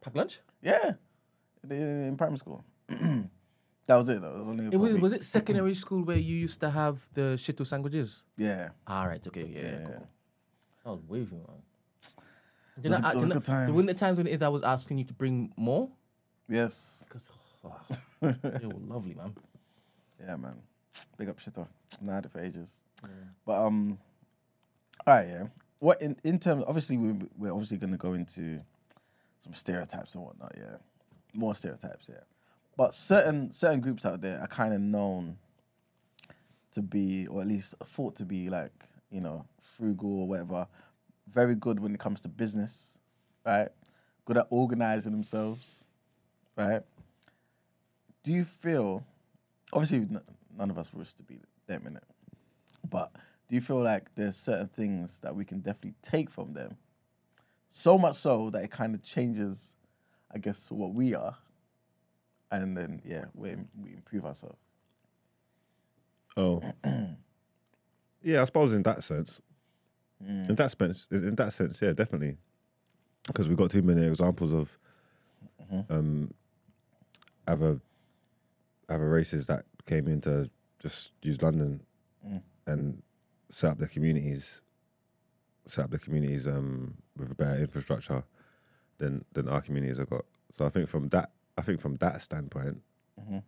pack 0.00 0.14
lunch? 0.14 0.38
Yeah, 0.62 0.92
in 1.68 2.04
in 2.10 2.16
primary 2.16 2.38
school. 2.38 2.64
that 2.88 3.26
was 3.96 4.08
it 4.08 4.20
though. 4.22 4.36
It 4.36 4.38
was 4.38 4.46
only 4.48 4.66
It 4.66 4.70
for 4.70 4.76
a 4.76 4.78
was 4.78 4.92
week. 4.92 5.02
was 5.02 5.12
it 5.14 5.24
secondary 5.24 5.74
school 5.74 6.04
where 6.04 6.16
you 6.16 6.36
used 6.36 6.60
to 6.60 6.70
have 6.70 7.00
the 7.12 7.36
shito 7.36 7.66
sandwiches? 7.66 8.22
Yeah, 8.36 8.68
All 8.86 9.08
right, 9.08 9.26
okay, 9.26 9.46
yeah. 9.52 9.60
yeah. 9.62 9.70
yeah. 9.80 9.86
Cool. 9.86 10.06
That 10.84 10.90
was 10.90 11.02
way 11.08 11.24
too 11.24 11.34
long. 11.36 11.62
It 12.82 12.88
was 12.88 13.00
a- 13.00 13.08
it 13.10 13.14
was 13.14 13.22
a 13.24 13.28
good 13.28 13.44
time. 13.44 13.74
When 13.74 13.86
the 13.86 13.94
times 13.94 14.18
when 14.18 14.26
it 14.26 14.32
is, 14.32 14.42
I 14.42 14.48
was 14.48 14.62
asking 14.62 14.98
you 14.98 15.04
to 15.04 15.14
bring 15.14 15.52
more 15.56 15.88
Yes, 16.48 17.04
because 17.08 17.30
they 18.20 18.66
were 18.66 18.74
lovely, 18.86 19.14
man. 19.14 19.34
yeah, 20.20 20.36
man. 20.36 20.56
Big 21.16 21.28
up 21.30 21.38
shito. 21.40 21.66
I 22.08 22.14
had 22.14 22.26
it 22.26 22.32
for 22.32 22.40
ages. 22.40 22.84
But 23.46 23.64
um, 23.64 23.98
all 25.06 25.14
right, 25.14 25.26
yeah. 25.26 25.46
What 25.78 26.02
in 26.02 26.16
in 26.24 26.38
terms? 26.38 26.64
Obviously, 26.66 26.96
we 26.98 27.14
we're 27.38 27.52
obviously 27.52 27.78
going 27.78 27.92
to 27.92 27.98
go 27.98 28.12
into 28.12 28.60
some 29.40 29.54
stereotypes 29.54 30.14
and 30.14 30.24
whatnot. 30.24 30.52
Yeah, 30.56 30.76
more 31.32 31.54
stereotypes. 31.54 32.08
Yeah, 32.10 32.20
but 32.76 32.92
certain 32.94 33.52
certain 33.52 33.80
groups 33.80 34.04
out 34.04 34.20
there 34.20 34.40
are 34.40 34.46
kind 34.46 34.74
of 34.74 34.80
known 34.80 35.38
to 36.72 36.82
be, 36.82 37.26
or 37.28 37.40
at 37.40 37.46
least 37.46 37.74
thought 37.86 38.16
to 38.16 38.24
be, 38.24 38.50
like 38.50 38.72
you 39.10 39.20
know, 39.20 39.44
frugal 39.64 40.20
or 40.20 40.28
whatever. 40.28 40.66
Very 41.26 41.54
good 41.54 41.80
when 41.80 41.94
it 41.94 42.00
comes 42.00 42.20
to 42.22 42.28
business, 42.28 42.98
right? 43.44 43.68
Good 44.24 44.38
at 44.38 44.46
organizing 44.50 45.12
themselves, 45.12 45.84
right? 46.56 46.82
Do 48.22 48.32
you 48.32 48.44
feel? 48.44 49.04
Obviously, 49.72 49.98
n- 49.98 50.20
none 50.56 50.70
of 50.70 50.78
us 50.78 50.92
wish 50.92 51.12
to 51.14 51.22
be 51.22 51.40
them 51.66 51.86
in 51.86 51.96
it, 51.96 52.04
but 52.88 53.10
do 53.48 53.54
you 53.54 53.60
feel 53.60 53.82
like 53.82 54.14
there's 54.14 54.36
certain 54.36 54.68
things 54.68 55.20
that 55.20 55.34
we 55.34 55.44
can 55.44 55.60
definitely 55.60 55.94
take 56.02 56.30
from 56.30 56.52
them? 56.52 56.76
So 57.70 57.98
much 57.98 58.16
so 58.16 58.50
that 58.50 58.62
it 58.62 58.70
kind 58.70 58.94
of 58.94 59.02
changes, 59.02 59.74
I 60.32 60.38
guess, 60.38 60.70
what 60.70 60.94
we 60.94 61.14
are, 61.14 61.36
and 62.50 62.76
then 62.76 63.02
yeah, 63.04 63.24
we 63.34 63.54
we 63.80 63.94
improve 63.94 64.24
ourselves. 64.24 64.58
Oh. 66.36 66.60
yeah, 68.22 68.42
I 68.42 68.44
suppose 68.44 68.72
in 68.72 68.82
that 68.84 69.04
sense. 69.04 69.40
Mm. 70.24 70.48
In 70.50 70.54
that 70.56 70.70
sense, 70.70 71.08
in 71.10 71.34
that 71.34 71.52
sense, 71.52 71.80
yeah, 71.82 71.92
definitely. 71.92 72.36
Because 73.26 73.48
we've 73.48 73.56
got 73.58 73.70
too 73.70 73.82
many 73.82 74.06
examples 74.06 74.52
of 74.52 74.78
Mm-hmm. 75.62 75.92
um, 75.92 76.34
other 77.46 77.80
other 78.88 79.08
races 79.08 79.46
that 79.46 79.64
came 79.86 80.06
in 80.08 80.20
to 80.22 80.50
just 80.78 81.12
use 81.22 81.40
London 81.42 81.80
Mm. 82.26 82.42
and 82.66 83.02
set 83.50 83.70
up 83.72 83.78
their 83.78 83.88
communities, 83.88 84.62
set 85.66 85.84
up 85.86 85.90
their 85.90 85.98
communities 85.98 86.46
um, 86.46 86.94
with 87.16 87.30
a 87.30 87.34
better 87.34 87.60
infrastructure 87.60 88.22
than 88.98 89.24
than 89.32 89.48
our 89.48 89.60
communities 89.62 89.98
have 89.98 90.10
got. 90.10 90.24
So 90.52 90.66
I 90.66 90.68
think 90.70 90.88
from 90.88 91.08
that, 91.08 91.30
I 91.58 91.62
think 91.62 91.80
from 91.80 91.96
that 91.96 92.20
standpoint, 92.22 92.80
Mhm. 93.20 93.42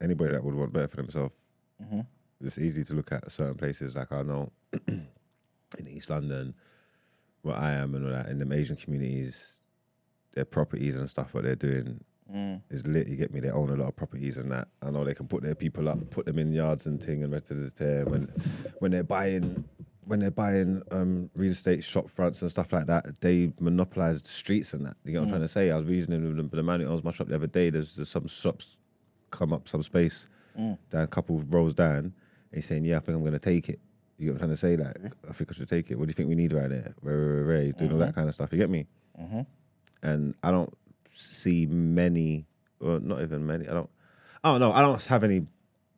anybody 0.00 0.32
that 0.32 0.42
would 0.44 0.54
want 0.54 0.72
better 0.72 0.88
for 0.88 0.96
themselves 0.96 1.34
Mhm. 1.82 2.06
it's 2.40 2.58
easy 2.58 2.84
to 2.84 2.94
look 2.94 3.12
at 3.12 3.30
certain 3.30 3.54
places 3.56 3.94
like 3.94 4.12
I 4.12 4.22
know 4.22 4.50
in 5.78 5.88
East 5.88 6.10
London, 6.10 6.54
where 7.42 7.56
I 7.56 7.72
am 7.72 7.94
and 7.94 8.04
all 8.06 8.12
that, 8.12 8.28
in 8.28 8.38
the 8.38 8.54
Asian 8.54 8.76
communities, 8.76 9.62
their 10.32 10.44
properties 10.44 10.96
and 10.96 11.08
stuff, 11.08 11.34
what 11.34 11.44
they're 11.44 11.54
doing 11.56 12.02
Mm. 12.32 12.62
is 12.70 12.86
lit. 12.86 13.06
You 13.06 13.16
get 13.16 13.34
me? 13.34 13.40
They 13.40 13.50
own 13.50 13.68
a 13.68 13.76
lot 13.76 13.88
of 13.88 13.96
properties 13.96 14.38
and 14.38 14.50
that. 14.50 14.68
I 14.80 14.90
know 14.90 15.04
they 15.04 15.12
can 15.14 15.26
put 15.28 15.42
their 15.42 15.54
people 15.54 15.90
up, 15.90 16.08
put 16.10 16.24
them 16.24 16.38
in 16.38 16.54
yards 16.54 16.86
and 16.86 16.98
thing 17.02 17.22
and 17.22 17.30
rest 17.30 17.50
of 17.50 17.60
the 17.62 17.70
tear. 17.70 18.06
When 18.06 18.28
when 18.78 18.92
they're 18.92 19.04
buying 19.04 19.62
when 20.06 20.20
they're 20.20 20.30
buying 20.30 20.82
um, 20.90 21.28
real 21.34 21.52
estate 21.52 21.84
shop 21.84 22.08
fronts 22.10 22.40
and 22.40 22.50
stuff 22.50 22.72
like 22.72 22.86
that, 22.86 23.20
they 23.20 23.52
monopolize 23.60 24.22
the 24.22 24.28
streets 24.28 24.72
and 24.72 24.86
that. 24.86 24.96
You 25.04 25.12
know 25.12 25.20
what 25.20 25.24
I'm 25.26 25.30
trying 25.32 25.42
to 25.42 25.48
say? 25.48 25.70
I 25.70 25.76
was 25.76 25.84
reasoning 25.86 26.24
with 26.36 26.50
the, 26.50 26.56
the 26.56 26.62
man 26.62 26.80
who 26.80 26.86
owns 26.86 27.04
my 27.04 27.10
shop 27.12 27.28
the 27.28 27.34
other 27.34 27.46
day. 27.46 27.68
There's, 27.68 27.94
there's 27.96 28.08
some 28.08 28.26
shops 28.26 28.78
come 29.30 29.52
up 29.52 29.68
some 29.68 29.82
space 29.82 30.26
down 30.90 31.02
a 31.02 31.06
couple 31.06 31.36
of 31.36 31.52
rows 31.52 31.74
down. 31.74 31.98
And 31.98 32.14
he's 32.54 32.64
saying, 32.66 32.84
"Yeah, 32.86 32.96
I 32.96 33.00
think 33.00 33.16
I'm 33.16 33.20
going 33.22 33.32
to 33.34 33.38
take 33.38 33.68
it." 33.68 33.80
You 34.18 34.26
know 34.26 34.32
what 34.34 34.42
I'm 34.42 34.48
trying 34.48 34.50
to 34.50 34.56
say? 34.56 34.76
Like, 34.76 34.94
mm-hmm. 34.96 35.30
I 35.30 35.32
think 35.32 35.50
I 35.50 35.54
should 35.54 35.68
take 35.68 35.90
it. 35.90 35.98
What 35.98 36.06
do 36.06 36.10
you 36.10 36.14
think 36.14 36.28
we 36.28 36.34
need 36.34 36.52
right 36.52 36.68
there? 36.68 36.94
Ray, 37.02 37.14
ray, 37.14 37.42
ray, 37.42 37.72
doing 37.72 37.92
all 37.92 37.98
that 37.98 38.10
mm-hmm. 38.10 38.14
kind 38.14 38.28
of 38.28 38.34
stuff. 38.34 38.52
You 38.52 38.58
get 38.58 38.70
me? 38.70 38.86
Mm-hmm. 39.20 39.40
And 40.02 40.34
I 40.42 40.50
don't 40.50 40.72
see 41.12 41.66
many, 41.66 42.46
or 42.80 43.00
not 43.00 43.22
even 43.22 43.46
many. 43.46 43.68
I 43.68 43.72
don't. 43.72 43.90
I 44.42 44.50
don't 44.50 44.60
know. 44.60 44.72
I 44.72 44.82
don't 44.82 45.02
have 45.06 45.24
any 45.24 45.46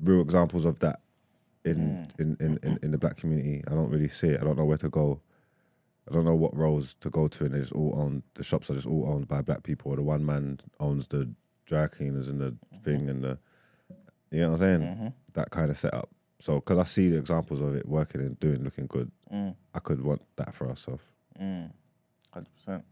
real 0.01 0.21
examples 0.21 0.65
of 0.65 0.79
that 0.79 1.01
in, 1.65 1.77
mm. 1.77 2.21
in, 2.21 2.37
in, 2.39 2.59
in, 2.63 2.79
in 2.83 2.91
the 2.93 2.99
black 2.99 3.17
community. 3.17 3.63
I 3.67 3.71
don't 3.71 3.91
really 3.91 4.09
see 4.09 4.29
it. 4.29 4.41
I 4.41 4.45
don't 4.45 4.57
know 4.57 4.65
where 4.65 4.77
to 4.79 4.89
go. 4.89 5.21
I 6.09 6.15
don't 6.15 6.25
know 6.25 6.37
what 6.37 6.57
roles 6.57 6.95
to 7.01 7.11
go 7.11 7.27
to, 7.27 7.45
and 7.45 7.55
it's 7.55 7.73
all 7.73 7.95
owned. 7.99 8.23
The 8.35 8.45
shops 8.45 8.71
are 8.71 8.75
just 8.75 8.87
all 8.87 9.09
owned 9.09 9.27
by 9.27 9.43
black 9.43 9.65
people. 9.65 9.93
Or 9.93 9.97
the 9.97 10.03
one 10.03 10.25
man 10.25 10.61
owns 10.79 11.09
the 11.09 11.29
dry 11.67 11.89
cleaners 11.89 12.29
and 12.29 12.41
the 12.41 12.55
thing, 12.85 13.11
and 13.11 13.25
the 13.25 13.39
you 14.31 14.41
know 14.41 14.53
what 14.53 14.63
I'm 14.63 14.81
saying. 14.81 15.13
That 15.35 15.51
kind 15.51 15.71
of 15.71 15.79
setup. 15.79 16.09
So, 16.39 16.57
because 16.57 16.79
I 16.79 16.85
see 16.85 17.09
the 17.09 17.19
examples 17.19 17.63
of 17.63 17.75
it 17.75 17.89
working 17.89 18.21
and 18.21 18.39
doing, 18.41 18.63
looking 18.63 18.87
good, 18.87 19.11
I 19.75 19.79
could 19.81 20.03
want 20.03 20.23
that 20.37 20.55
for 20.55 20.69
ourselves. 20.69 21.03
Hundred 22.33 22.55
percent. 22.55 22.85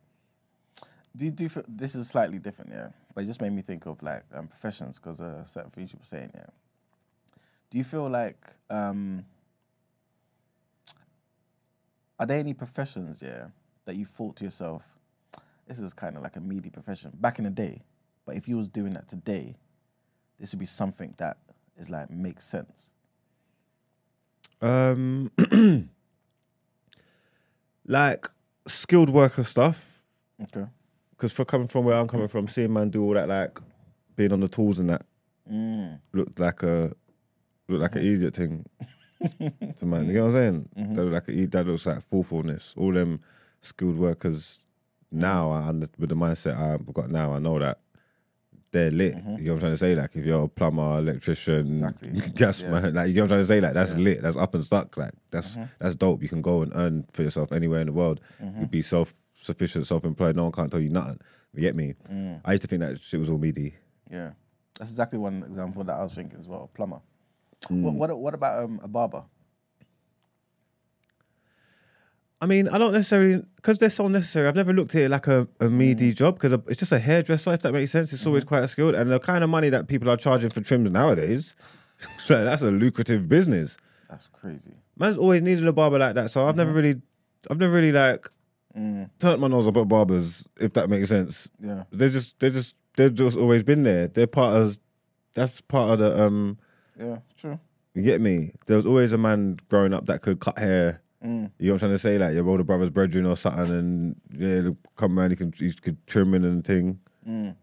Do 1.17 1.25
you 1.25 1.31
do? 1.31 1.47
f- 1.47 1.59
This 1.69 1.95
is 1.95 2.09
slightly 2.09 2.39
different, 2.39 2.71
yeah. 2.73 2.89
But 3.15 3.25
it 3.25 3.27
just 3.27 3.41
made 3.41 3.53
me 3.53 3.63
think 3.63 3.87
of 3.87 4.03
like 4.03 4.25
um, 4.35 4.49
professions 4.49 4.99
because 4.99 5.21
uh, 5.21 5.45
certain 5.45 5.71
things 5.71 5.93
you 5.93 5.99
were 6.01 6.07
saying, 6.07 6.31
yeah. 6.35 6.47
Do 7.71 7.79
you 7.79 7.85
feel 7.85 8.09
like 8.09 8.39
um, 8.71 9.25
are 12.19 12.27
there 12.27 12.39
any 12.39 12.55
professions, 12.55 13.23
yeah, 13.23 13.47
that 13.85 13.97
you 13.97 14.05
thought 14.07 14.37
to 14.37 14.45
yourself, 14.45 14.83
this 15.67 15.79
is 15.79 15.93
kind 15.93 16.17
of 16.17 16.23
like 16.23 16.37
a 16.37 16.41
meaty 16.41 16.71
profession 16.71 17.13
back 17.15 17.39
in 17.39 17.45
the 17.45 17.51
day, 17.51 17.83
but 18.27 18.37
if 18.37 18.49
you 18.49 18.57
was 18.57 18.69
doing 18.69 18.93
that 18.95 19.09
today, 19.09 19.57
this 20.39 20.53
would 20.53 20.59
be 20.61 20.67
something 20.67 21.15
that 21.19 21.39
is 21.77 21.91
like 21.91 22.11
makes 22.11 22.45
sense. 22.45 22.91
Um, 24.61 25.31
like 27.87 28.29
skilled 28.67 29.11
worker 29.11 29.45
stuff. 29.45 30.01
Okay. 30.43 30.67
Because 31.11 31.33
for 31.33 31.45
coming 31.45 31.69
from 31.69 31.85
where 31.85 31.97
I'm 31.97 32.09
coming 32.09 32.29
from, 32.29 32.49
seeing 32.49 32.73
man 32.73 32.91
do 32.91 33.03
all 33.05 33.15
that, 33.15 33.29
like 33.29 33.59
being 34.17 34.33
on 34.33 34.41
the 34.41 34.49
tools 34.49 34.79
and 34.79 34.91
that, 34.91 35.03
Mm. 35.53 36.01
looked 36.15 36.41
like 36.41 36.63
a 36.63 36.91
looked 37.69 37.83
like 37.83 37.97
an 37.97 38.01
idiot 38.01 38.35
thing 38.35 38.65
to 39.77 39.85
man. 39.85 40.07
You 40.07 40.15
know 40.15 40.21
what 40.29 40.37
I'm 40.37 40.69
saying? 40.75 40.95
That 40.95 41.05
look 41.05 41.13
like 41.13 41.29
a, 41.29 41.47
that 41.49 41.67
looks 41.67 41.85
like 41.85 42.03
thoughtfulness. 42.05 42.73
All 42.79 42.95
them 42.95 43.21
skilled 43.61 43.99
workers 43.99 44.61
now, 45.13 45.51
I 45.53 45.71
with 45.99 46.09
the 46.09 46.15
mindset 46.17 46.57
I've 46.59 46.87
got 46.95 47.11
now, 47.11 47.35
I 47.35 47.41
know 47.41 47.59
that 47.59 47.79
they're 48.75 48.91
lit. 48.91 49.15
You 49.17 49.23
know 49.23 49.31
what 49.31 49.39
I'm 49.55 49.59
trying 49.61 49.73
to 49.73 49.79
say? 49.79 49.95
Like 49.95 50.15
if 50.15 50.27
you're 50.27 50.45
a 50.45 50.49
plumber, 50.49 50.99
electrician, 50.99 51.67
Exactly. 51.73 52.11
gas 52.37 52.61
Yeah. 52.61 52.71
man, 52.73 52.95
like 52.95 53.09
you 53.09 53.15
know 53.15 53.23
what 53.23 53.25
I'm 53.25 53.29
trying 53.29 53.41
to 53.41 53.47
say? 53.47 53.61
Like 53.63 53.73
that's 53.73 53.95
lit. 53.95 54.21
That's 54.21 54.37
up 54.37 54.55
and 54.55 54.63
stuck. 54.65 54.97
Like 54.99 55.13
that's 55.31 55.53
Mm-hmm. 55.53 55.65
that's 55.79 55.95
dope. 55.95 56.23
You 56.23 56.29
can 56.29 56.43
go 56.43 56.61
and 56.63 56.73
earn 56.75 57.07
for 57.15 57.23
yourself 57.23 57.51
anywhere 57.53 57.81
in 57.81 57.87
the 57.87 57.93
world. 57.95 58.21
You'd 58.61 58.71
be 58.71 58.83
self 58.83 59.15
sufficient, 59.41 59.87
self 59.87 60.05
employed. 60.05 60.37
No 60.37 60.43
one 60.45 60.53
can't 60.53 60.71
tell 60.71 60.81
you 60.81 60.91
nothing. 60.91 61.21
You 61.55 61.61
get 61.63 61.77
me? 61.77 61.95
Mm. 62.13 62.41
I 62.45 62.53
used 62.53 62.63
to 62.63 62.69
think 62.69 62.81
that 62.81 63.01
shit 63.01 63.21
was 63.21 63.31
all 63.31 63.39
meaty. 63.39 63.75
Yeah, 64.11 64.33
that's 64.79 64.91
exactly 64.91 65.19
one 65.19 65.43
example 65.45 65.85
that 65.85 65.97
I 65.99 66.03
was 66.05 66.13
thinking 66.15 66.39
as 66.39 66.47
well. 66.49 66.69
Plumber. 66.75 67.01
Mm. 67.71 67.83
What, 67.83 67.95
what 67.95 68.19
what 68.19 68.35
about 68.35 68.65
um, 68.65 68.81
a 68.83 68.89
barber? 68.89 69.23
I 72.41 72.47
mean, 72.47 72.69
I 72.69 72.79
don't 72.79 72.93
necessarily 72.93 73.43
because 73.57 73.79
they're 73.79 73.89
so 73.91 74.09
necessary. 74.09 74.47
I've 74.49 74.55
never 74.57 74.73
looked 74.73 74.95
at 74.95 75.03
it 75.03 75.09
like 75.11 75.27
a, 75.27 75.49
a 75.61 75.71
meaty 75.71 76.13
Mm. 76.13 76.17
job 76.17 76.35
because 76.35 76.53
it's 76.69 76.79
just 76.79 76.93
a 76.93 76.99
hairdresser. 76.99 77.53
If 77.55 77.63
that 77.63 77.73
makes 77.73 77.91
sense, 77.93 78.13
it's 78.13 78.23
Mm-hmm. 78.23 78.29
always 78.29 78.45
quite 78.45 78.69
skilled, 78.69 78.95
and 78.95 79.11
the 79.11 79.19
kind 79.21 79.43
of 79.45 79.51
money 79.51 79.71
that 79.71 79.87
people 79.89 80.11
are 80.11 80.17
charging 80.17 80.51
for 80.51 80.61
trims 80.61 80.91
nowadays, 80.91 81.55
so 82.19 82.45
that's 82.45 82.63
a 82.63 82.71
lucrative 82.71 83.29
business. 83.29 83.77
That's 84.11 84.27
crazy. 84.29 84.75
Man's 84.99 85.17
always 85.17 85.43
needed 85.43 85.67
a 85.67 85.73
barber 85.73 85.99
like 85.99 86.15
that, 86.17 86.31
so 86.31 86.47
I've 86.47 86.57
never 86.57 86.71
Mm-hmm. 86.71 86.77
really, 86.77 87.03
I've 87.51 87.59
never 87.59 87.73
really 87.75 87.93
like 87.93 88.29
Mm. 88.77 89.09
turned 89.21 89.41
my 89.41 89.47
nose 89.47 89.69
up 89.69 89.77
at 89.77 89.87
barbers. 89.89 90.49
If 90.61 90.73
that 90.73 90.91
makes 90.91 91.09
sense, 91.09 91.49
Yeah. 91.61 91.85
they 91.93 92.11
just, 92.11 92.41
they 92.41 92.51
just, 92.51 92.75
they've 92.97 93.15
just 93.15 93.37
always 93.39 93.63
been 93.63 93.85
there. 93.85 94.09
They're 94.09 94.27
part 94.27 94.57
of, 94.57 94.79
that's 95.35 95.61
part 95.61 95.93
of 95.93 95.99
the 96.01 96.21
um. 96.25 96.59
Yeah, 96.99 97.19
true. 97.37 97.61
You 97.95 98.03
get 98.03 98.21
me? 98.21 98.51
There 98.67 98.77
was 98.77 98.85
always 98.87 99.13
a 99.13 99.19
man 99.19 99.59
growing 99.71 99.95
up 99.95 100.07
that 100.07 100.23
could 100.23 100.41
cut 100.41 100.59
hair. 100.59 101.01
Mm. 101.25 101.51
You 101.59 101.69
know 101.69 101.73
what 101.75 101.75
I'm 101.75 101.79
trying 101.79 101.93
to 101.93 101.99
say? 101.99 102.19
Like 102.19 102.35
your 102.35 102.47
older 102.49 102.65
brother's 102.65 102.91
brethren 102.91 103.25
or 103.27 103.37
something, 103.37 103.71
and 103.71 104.17
yeah, 104.37 104.71
come 104.97 105.19
around, 105.19 105.31
he 105.31 105.37
can 105.37 105.53
he 105.53 105.73
could 105.73 105.97
trim 106.07 106.35
in 106.35 106.45
and 106.45 106.65
thing. 106.65 107.01
Mm. 107.27 107.57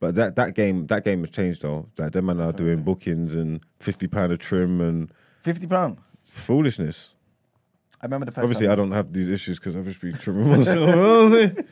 But 0.00 0.14
that 0.14 0.36
that 0.36 0.54
game 0.54 0.86
that 0.86 1.04
game 1.04 1.20
has 1.20 1.30
changed 1.30 1.62
though. 1.62 1.88
Like 1.98 2.12
them 2.12 2.26
man 2.26 2.40
are 2.40 2.52
doing 2.52 2.82
bookings 2.82 3.34
and 3.34 3.60
fifty 3.80 4.06
pound 4.06 4.32
a 4.32 4.36
trim 4.38 4.80
and 4.80 5.12
Fifty 5.38 5.66
pound. 5.66 5.98
foolishness. 6.24 7.14
I 8.00 8.06
remember 8.06 8.26
the 8.26 8.32
first. 8.32 8.44
Obviously, 8.44 8.66
time 8.66 8.72
I 8.72 8.76
don't 8.76 8.92
have 8.92 9.12
these 9.12 9.28
issues 9.28 9.58
because 9.58 9.76
I've 9.76 9.84
just 9.84 10.00
been 10.00 10.14
trimming 10.14 10.48
myself. 10.48 10.78
you 10.78 10.86
know 10.86 11.24
what 11.24 11.24
I'm 11.24 11.30
saying? 11.32 11.64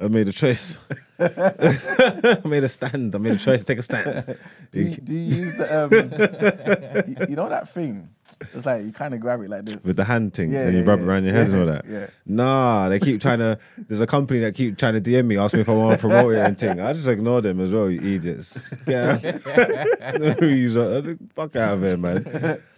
I 0.00 0.08
made 0.08 0.26
a 0.28 0.32
choice. 0.32 0.78
I 1.20 2.40
made 2.44 2.64
a 2.64 2.68
stand. 2.68 3.14
I 3.14 3.18
made 3.18 3.34
a 3.34 3.38
choice 3.38 3.60
to 3.60 3.66
take 3.66 3.78
a 3.78 3.82
stand. 3.82 4.36
Do 4.72 4.82
you, 4.82 4.96
do 4.96 5.12
you 5.14 5.42
use 5.44 5.54
the 5.54 5.84
um? 5.84 5.92
you, 7.20 7.26
you 7.30 7.36
know 7.36 7.48
that 7.48 7.68
thing? 7.68 8.08
It's 8.54 8.66
like 8.66 8.84
you 8.84 8.92
kind 8.92 9.14
of 9.14 9.20
grab 9.20 9.40
it 9.42 9.50
like 9.50 9.64
this. 9.64 9.84
With 9.84 9.96
the 9.96 10.04
hand 10.04 10.34
thing, 10.34 10.52
Yeah, 10.52 10.62
and 10.66 10.74
you 10.74 10.80
yeah, 10.80 10.88
rub 10.90 11.00
it 11.00 11.06
around 11.06 11.24
your 11.24 11.32
head 11.34 11.46
and 11.50 11.60
all 11.60 11.66
that. 11.66 11.84
yeah. 11.88 12.06
Nah, 12.26 12.88
they 12.88 12.98
keep 12.98 13.20
trying 13.20 13.38
to. 13.40 13.58
There's 13.88 14.00
a 14.00 14.06
company 14.06 14.40
that 14.40 14.54
keep 14.54 14.78
trying 14.78 14.94
to 14.94 15.00
DM 15.00 15.26
me, 15.26 15.36
ask 15.38 15.54
me 15.54 15.60
if 15.60 15.68
I 15.68 15.72
want 15.72 15.98
to 15.98 16.06
promote 16.06 16.32
it 16.34 16.38
and 16.38 16.58
thing. 16.58 16.80
I 16.80 16.92
just 16.92 17.08
ignore 17.08 17.40
them 17.40 17.60
as 17.60 17.70
well, 17.70 17.90
you 17.90 18.00
idiots. 18.16 18.62
Yeah, 18.86 19.18
you 20.44 20.80
uh, 20.80 21.14
fuck 21.34 21.56
out 21.56 21.74
of 21.74 21.82
here, 21.82 21.96
man. 21.96 22.24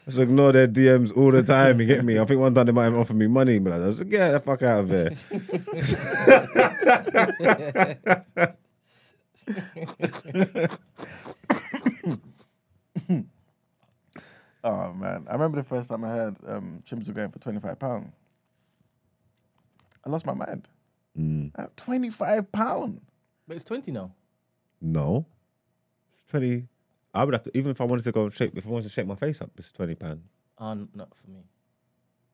I 0.07 0.11
Just 0.11 0.19
ignore 0.19 0.53
their 0.53 0.69
DMs 0.69 1.17
all 1.17 1.31
the 1.31 1.43
time. 1.43 1.81
You 1.81 1.87
get 1.87 2.05
me? 2.05 2.19
I 2.19 2.25
think 2.27 2.39
one 2.41 2.55
time 2.55 2.67
they 2.67 2.73
might 2.73 2.85
have 2.85 2.97
offered 2.99 3.17
me 3.17 3.27
money, 3.27 3.59
but 3.59 3.73
I 3.73 3.79
was 3.79 3.99
like, 4.01 4.11
get 4.11 4.33
the 4.33 4.41
fuck 4.41 4.63
out 4.63 4.81
of 4.81 4.91
here. 4.91 5.11
Oh 14.65 14.95
man, 14.95 15.27
I 15.29 15.35
remember 15.35 15.59
the 15.59 15.69
first 15.69 15.91
time 15.91 16.05
I 16.05 16.09
heard 16.09 16.37
um, 16.47 16.83
trims 16.87 17.07
were 17.07 17.15
going 17.15 17.31
for 17.31 17.39
twenty 17.39 17.61
five 17.61 17.79
pound. 17.79 18.13
I 20.05 20.09
lost 20.09 20.25
my 20.25 20.33
mind. 20.33 20.67
Mm. 21.19 21.53
Twenty 21.77 22.09
five 22.11 22.51
pound. 22.51 23.03
But 23.47 23.57
it's 23.57 23.65
20 23.65 23.93
now. 23.93 24.11
No, 24.81 25.27
it's 26.15 26.25
twenty. 26.25 26.67
I 27.13 27.25
would 27.25 27.35
have 27.35 27.43
to 27.45 27.57
even 27.57 27.71
if 27.73 27.81
I 27.83 27.85
wanted 27.85 28.05
to 28.05 28.13
go 28.13 28.25
and 28.25 28.33
shape. 28.33 28.57
If 28.57 28.67
I 28.67 28.71
wanted 28.71 28.89
to 28.89 28.95
shape 28.95 29.07
my 29.07 29.15
face 29.15 29.43
up, 29.43 29.51
it's 29.59 29.71
twenty 29.71 29.95
pound. 29.95 30.23
Uh, 30.57 30.75
not 30.95 31.11
for 31.15 31.31
me. 31.31 31.41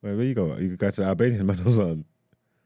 Where, 0.01 0.17
where 0.17 0.25
you 0.25 0.35
go? 0.35 0.57
You 0.57 0.71
could 0.71 0.79
go 0.79 0.91
to 0.91 1.01
the 1.01 1.07
Albanian 1.09 1.45
man 1.47 1.59
or 1.61 1.71
something. 1.71 2.05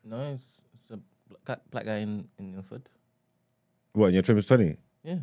No, 0.05 0.21
it's, 0.35 0.61
it's 0.75 0.91
a 0.91 0.99
black, 1.47 1.61
black 1.71 1.87
guy 1.87 1.97
in, 1.97 2.29
in 2.39 2.55
Ilford. 2.55 2.83
What? 3.95 4.07
And 4.07 4.15
your 4.15 4.23
trim 4.23 4.37
is 4.37 4.47
twenty. 4.47 4.77
Yeah. 5.03 5.21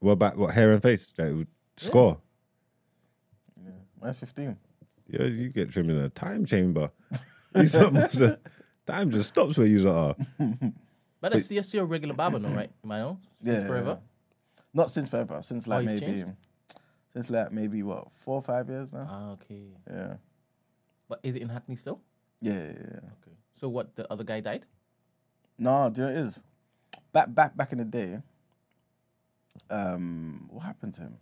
What 0.00 0.12
about 0.12 0.36
what 0.36 0.52
hair 0.52 0.72
and 0.72 0.82
face? 0.82 1.12
That 1.16 1.32
would 1.32 1.46
score. 1.76 2.18
Yeah, 4.02 4.06
mine's 4.06 4.18
fifteen. 4.18 4.56
Yeah, 5.08 5.24
you 5.24 5.48
get 5.48 5.70
trimmed 5.70 5.90
in 5.90 5.96
a 5.96 6.08
time 6.08 6.44
chamber. 6.46 6.90
You 7.54 7.66
something 7.66 7.94
must 7.94 8.20
time 8.86 9.10
just 9.10 9.28
stops 9.28 9.56
where 9.58 9.66
you 9.66 9.88
are. 9.88 10.16
But 11.20 11.30
that's 11.30 11.46
just 11.46 11.72
your 11.72 11.84
regular 11.84 12.16
barber, 12.16 12.40
no, 12.40 12.48
right? 12.48 12.70
Am 12.82 12.90
I 12.90 12.98
know? 12.98 13.18
Since 13.34 13.62
Yeah, 13.62 13.66
forever. 13.68 13.98
Not 14.74 14.90
since 14.90 15.08
forever. 15.08 15.40
Since 15.40 15.68
like 15.68 15.82
he's 15.88 16.00
maybe, 16.00 16.12
changed? 16.12 16.32
since 17.12 17.30
like 17.30 17.52
maybe 17.52 17.84
what 17.84 18.08
four 18.12 18.34
or 18.34 18.42
five 18.42 18.68
years 18.68 18.92
now. 18.92 19.06
Ah, 19.08 19.30
okay. 19.34 19.68
Yeah. 19.88 20.14
But 21.08 21.20
is 21.22 21.36
it 21.36 21.42
in 21.42 21.48
Hackney 21.48 21.76
still? 21.76 22.00
Yeah, 22.40 22.54
yeah, 22.54 22.72
yeah. 22.76 22.96
Okay. 23.22 23.36
So 23.54 23.68
what? 23.68 23.94
The 23.94 24.12
other 24.12 24.24
guy 24.24 24.40
died? 24.40 24.66
No, 25.58 25.90
do 25.90 26.00
you 26.00 26.08
know 26.08 26.12
what 26.12 26.20
it 26.22 26.26
is? 26.26 26.38
Back 27.12 27.32
back 27.32 27.56
back 27.56 27.70
in 27.70 27.78
the 27.78 27.84
day. 27.84 28.18
Um, 29.70 30.48
what 30.50 30.62
happened 30.64 30.94
to 30.94 31.02
him? 31.02 31.18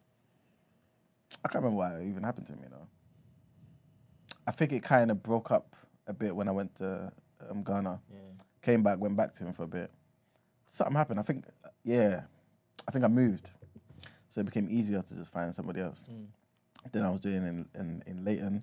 I 1.44 1.48
can't 1.48 1.64
remember 1.64 1.78
why 1.78 1.94
it 2.00 2.08
even 2.08 2.22
happened 2.22 2.46
to 2.48 2.52
me 2.54 2.64
though. 2.70 2.86
I 4.46 4.52
think 4.52 4.72
it 4.72 4.82
kind 4.82 5.10
of 5.10 5.22
broke 5.22 5.50
up 5.50 5.76
a 6.06 6.12
bit 6.12 6.34
when 6.34 6.48
I 6.48 6.52
went 6.52 6.74
to 6.76 7.12
um, 7.48 7.62
Ghana. 7.62 8.00
Yeah. 8.10 8.18
Came 8.62 8.82
back, 8.82 8.98
went 8.98 9.16
back 9.16 9.32
to 9.34 9.44
him 9.44 9.52
for 9.52 9.62
a 9.62 9.68
bit. 9.68 9.90
Something 10.66 10.96
happened. 10.96 11.20
I 11.20 11.22
think, 11.22 11.44
yeah, 11.82 12.22
I 12.86 12.90
think 12.90 13.04
I 13.04 13.08
moved, 13.08 13.50
so 14.28 14.40
it 14.40 14.44
became 14.44 14.68
easier 14.70 15.02
to 15.02 15.14
just 15.16 15.32
find 15.32 15.54
somebody 15.54 15.80
else. 15.80 16.08
Then 16.92 17.04
I 17.04 17.10
was 17.10 17.20
doing 17.20 17.36
in 17.36 17.68
in, 17.74 18.02
in 18.06 18.24
Leyton, 18.24 18.62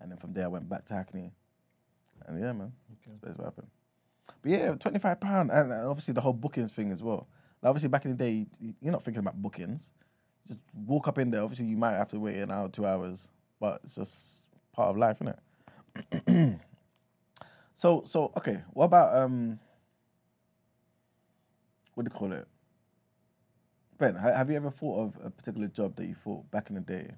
and 0.00 0.10
then 0.10 0.18
from 0.18 0.32
there 0.32 0.44
I 0.44 0.48
went 0.48 0.68
back 0.68 0.84
to 0.86 0.94
Hackney, 0.94 1.32
and 2.26 2.40
yeah, 2.40 2.52
man, 2.52 2.72
that's 3.22 3.38
what 3.38 3.44
happened. 3.44 3.68
But 4.42 4.50
yeah, 4.50 4.74
twenty 4.74 4.98
five 4.98 5.20
pound, 5.20 5.50
and 5.50 5.72
and 5.72 5.86
obviously 5.86 6.14
the 6.14 6.20
whole 6.20 6.32
bookings 6.32 6.72
thing 6.72 6.92
as 6.92 7.02
well. 7.02 7.28
Like 7.62 7.70
obviously 7.70 7.88
back 7.88 8.04
in 8.04 8.10
the 8.10 8.16
day, 8.16 8.46
you're 8.80 8.92
not 8.92 9.02
thinking 9.02 9.20
about 9.20 9.40
bookings. 9.40 9.92
Just 10.46 10.58
walk 10.74 11.08
up 11.08 11.18
in 11.18 11.30
there. 11.30 11.42
Obviously, 11.42 11.66
you 11.66 11.76
might 11.76 11.92
have 11.92 12.08
to 12.08 12.20
wait 12.20 12.36
an 12.38 12.50
hour, 12.50 12.68
two 12.68 12.86
hours, 12.86 13.28
but 13.60 13.80
it's 13.84 13.94
just 13.94 14.42
part 14.72 14.90
of 14.90 14.96
life, 14.96 15.18
isn't 15.20 15.36
it? 16.26 16.60
so, 17.74 18.02
so 18.06 18.32
okay. 18.36 18.62
What 18.72 18.86
about 18.86 19.16
um? 19.16 19.58
What 21.94 22.04
do 22.04 22.10
you 22.12 22.18
call 22.18 22.32
it? 22.32 22.46
Ben, 23.98 24.16
have 24.16 24.50
you 24.50 24.56
ever 24.56 24.70
thought 24.70 25.00
of 25.00 25.26
a 25.26 25.30
particular 25.30 25.68
job 25.68 25.94
that 25.96 26.06
you 26.06 26.14
thought 26.14 26.50
back 26.50 26.70
in 26.70 26.74
the 26.74 26.80
day 26.80 27.12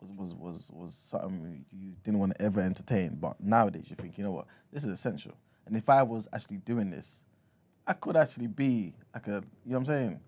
was 0.00 0.34
was 0.34 0.34
was 0.34 0.68
was 0.70 0.94
something 0.94 1.64
you 1.72 1.94
didn't 2.04 2.20
want 2.20 2.36
to 2.36 2.42
ever 2.42 2.60
entertain, 2.60 3.16
but 3.20 3.40
nowadays 3.40 3.86
you 3.88 3.96
think, 3.96 4.18
you 4.18 4.24
know 4.24 4.30
what, 4.30 4.46
this 4.72 4.84
is 4.84 4.92
essential. 4.92 5.32
And 5.66 5.76
if 5.76 5.88
I 5.88 6.02
was 6.02 6.28
actually 6.32 6.58
doing 6.58 6.90
this, 6.90 7.24
I 7.86 7.92
could 7.92 8.16
actually 8.16 8.46
be 8.46 8.94
like 9.14 9.26
a, 9.28 9.30
you 9.30 9.36
know 9.36 9.42
what 9.64 9.76
I'm 9.78 9.84
saying, 9.86 10.20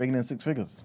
bringing 0.00 0.16
in 0.16 0.22
six 0.24 0.42
figures. 0.42 0.82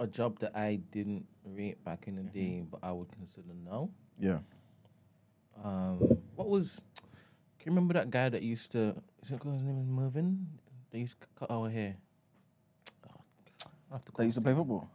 A 0.00 0.08
job 0.08 0.36
that 0.40 0.56
I 0.56 0.80
didn't 0.90 1.24
rate 1.44 1.84
back 1.84 2.08
in 2.08 2.16
the 2.16 2.24
day, 2.24 2.64
but 2.68 2.80
I 2.82 2.90
would 2.90 3.08
consider 3.12 3.54
now. 3.64 3.90
Yeah. 4.18 4.40
Um, 5.62 5.98
what 6.34 6.48
was? 6.48 6.82
Can 7.60 7.70
you 7.70 7.76
remember 7.76 7.94
that 7.94 8.10
guy 8.10 8.28
that 8.28 8.42
used 8.42 8.72
to? 8.72 8.96
Is 9.22 9.30
it 9.30 9.40
his 9.40 9.62
name 9.62 9.78
is 9.78 9.86
Mervin? 9.86 10.48
They 10.90 10.98
used 10.98 11.20
to 11.20 11.26
cut 11.38 11.48
our 11.52 11.70
hair. 11.70 11.94
Oh, 13.08 13.20
I 13.92 13.94
have 13.94 14.04
to 14.06 14.12
That 14.16 14.24
used 14.24 14.34
to 14.34 14.40
play 14.40 14.52
football. 14.52 14.90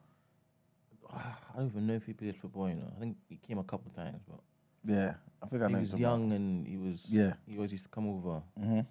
I 1.10 1.22
don't 1.56 1.68
even 1.68 1.88
know 1.88 1.94
if 1.94 2.06
he 2.06 2.12
played 2.12 2.36
football. 2.36 2.68
You 2.68 2.76
know, 2.76 2.92
I 2.98 3.00
think 3.00 3.16
he 3.30 3.38
came 3.38 3.58
a 3.58 3.64
couple 3.64 3.90
times, 3.92 4.20
but 4.28 4.42
Yeah, 4.84 5.14
I 5.42 5.46
think 5.48 5.64
I 5.64 5.68
he 5.68 5.74
know. 5.76 5.80
was 5.80 5.94
young 5.94 6.34
and 6.34 6.68
he 6.68 6.76
was. 6.76 7.06
Yeah. 7.08 7.36
He 7.48 7.56
always 7.56 7.72
used 7.72 7.86
to 7.86 7.90
come 7.90 8.10
over. 8.10 8.44
Mhm. 8.60 8.86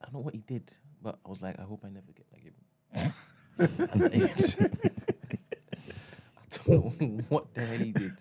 I 0.00 0.04
don't 0.06 0.14
know 0.14 0.20
what 0.20 0.32
he 0.34 0.40
did, 0.40 0.70
but 1.02 1.18
I 1.26 1.28
was 1.28 1.42
like, 1.42 1.58
I 1.58 1.64
hope 1.64 1.84
I 1.84 1.90
never 1.90 2.12
get 2.12 2.24
like 2.27 2.27
him. 2.27 2.27
Underage. 2.27 2.27
I 2.96 3.10
don't 6.66 7.00
know 7.00 7.24
what 7.28 7.52
the 7.54 7.64
hell 7.64 7.78
he 7.78 7.92
did. 7.92 8.12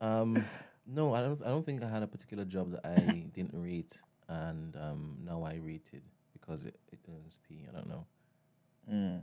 Um, 0.00 0.44
no, 0.86 1.14
I 1.14 1.20
don't. 1.20 1.40
I 1.42 1.48
don't 1.48 1.64
think 1.64 1.82
I 1.82 1.88
had 1.88 2.02
a 2.02 2.06
particular 2.06 2.44
job 2.44 2.72
that 2.72 2.84
I 2.84 3.24
didn't 3.34 3.52
rate, 3.52 4.00
and 4.28 4.76
um, 4.76 5.18
now 5.24 5.42
I 5.42 5.60
rated 5.62 6.02
because 6.32 6.64
it, 6.64 6.78
it 6.90 6.98
earns 7.08 7.38
P. 7.48 7.66
I 7.68 7.72
don't 7.74 7.88
know. 7.88 8.06
Mm. 8.90 9.22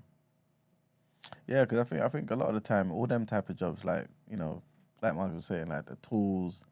Yeah, 1.47 1.63
because 1.63 1.79
I 1.79 1.83
think 1.83 2.01
I 2.01 2.09
think 2.09 2.31
a 2.31 2.35
lot 2.35 2.49
of 2.49 2.55
the 2.55 2.61
time, 2.61 2.91
all 2.91 3.07
them 3.07 3.25
type 3.25 3.49
of 3.49 3.55
jobs, 3.55 3.83
like 3.83 4.07
you 4.29 4.37
know, 4.37 4.61
like 5.01 5.15
Mark 5.15 5.33
was 5.33 5.45
saying, 5.45 5.67
like 5.67 5.85
the 5.85 5.95
tools, 5.97 6.63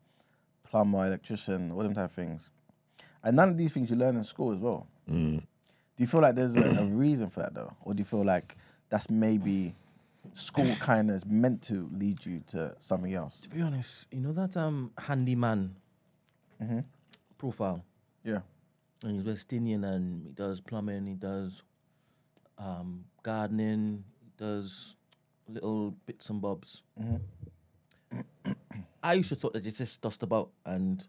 plumber, 0.64 1.06
electrician, 1.06 1.72
all 1.72 1.80
them 1.80 1.94
type 1.94 2.06
of 2.06 2.12
things, 2.12 2.50
and 3.24 3.36
none 3.36 3.50
of 3.50 3.58
these 3.58 3.74
things 3.74 3.90
you 3.90 3.98
learn 3.98 4.16
in 4.16 4.24
school 4.24 4.54
as 4.54 4.60
well. 4.60 4.88
Mm. 5.10 5.44
Do 5.96 6.04
you 6.04 6.08
feel 6.08 6.22
like 6.22 6.36
there's 6.36 6.56
a, 6.58 6.64
a 6.82 6.86
reason 6.86 7.30
for 7.30 7.42
that 7.42 7.54
though, 7.54 7.74
or 7.84 7.94
do 7.94 8.00
you 8.00 8.06
feel 8.06 8.24
like 8.24 8.56
that's 8.90 9.10
maybe 9.10 9.76
school 10.34 10.76
kind 10.80 11.10
of 11.10 11.16
is 11.16 11.26
meant 11.26 11.62
to 11.64 11.90
lead 11.94 12.26
you 12.26 12.42
to 12.48 12.76
something 12.80 13.14
else? 13.14 13.42
To 13.42 13.50
be 13.50 13.62
honest, 13.62 14.08
you 14.12 14.20
know 14.22 14.34
that 14.34 14.58
um 14.58 14.92
handyman 14.98 15.76
profile. 17.38 17.84
Yeah. 18.24 18.40
and 19.04 19.16
he's 19.18 19.26
West 19.26 19.54
Indian 19.54 19.84
and 19.84 20.26
he 20.26 20.32
does 20.32 20.60
plumbing, 20.62 21.06
he 21.06 21.14
does 21.14 21.62
um, 22.58 23.06
gardening, 23.24 24.04
he 24.24 24.32
does 24.38 24.96
little 25.48 25.92
bits 26.08 26.30
and 26.30 26.42
bobs. 26.42 26.84
I 29.04 29.14
used 29.14 29.30
to 29.30 29.36
thought 29.36 29.54
that 29.54 29.66
it's 29.68 29.78
just 29.78 30.02
dust 30.02 30.24
about 30.24 30.50
and 30.66 31.06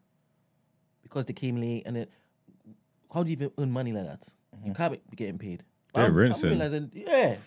because 1.03 1.25
they 1.25 1.33
came 1.33 1.57
late 1.57 1.85
and 1.87 1.97
it, 1.97 2.11
how 3.13 3.23
do 3.23 3.31
you 3.31 3.37
even 3.37 3.51
earn 3.59 3.71
money 3.71 3.93
like 3.93 4.05
that? 4.05 4.29
You 4.65 4.75
can't 4.75 4.93
be 5.11 5.17
getting 5.17 5.39
paid. 5.39 5.63
They're 5.95 6.05
I'm- 6.05 6.13
I'm 6.13 6.17
rinsing. 6.17 6.51
realizing, 6.51 6.91
yeah. 6.95 7.37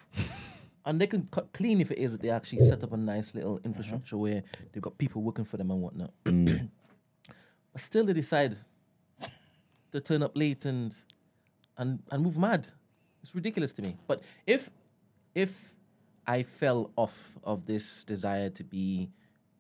And 0.86 1.00
they 1.00 1.08
can 1.08 1.28
cut 1.30 1.52
clean 1.54 1.82
if 1.82 1.92
it 1.92 2.00
is 2.00 2.14
that 2.14 2.22
they 2.22 2.30
actually 2.30 2.60
set 2.60 2.84
up 2.84 2.94
a 2.94 2.98
nice 2.98 3.36
little 3.36 3.60
infrastructure 3.64 4.18
where 4.18 4.42
they've 4.72 4.82
got 4.82 4.98
people 4.98 5.22
working 5.22 5.46
for 5.46 5.58
them 5.58 5.70
and 5.72 5.82
whatnot. 5.82 6.14
Mm. 6.26 6.70
but 7.74 7.82
still, 7.82 8.06
they 8.06 8.14
decide 8.14 8.58
to 9.92 10.00
turn 10.00 10.24
up 10.24 10.36
late 10.38 10.66
and 10.66 10.96
and 11.78 12.00
and 12.12 12.24
move 12.24 12.38
mad. 12.38 12.68
It's 13.22 13.36
ridiculous 13.36 13.72
to 13.74 13.82
me. 13.82 13.96
But 14.08 14.22
if 14.48 14.70
if 15.36 15.74
I 16.26 16.44
fell 16.44 16.92
off 16.96 17.38
of 17.44 17.66
this 17.66 18.04
desire 18.04 18.50
to 18.52 18.64
be 18.64 19.12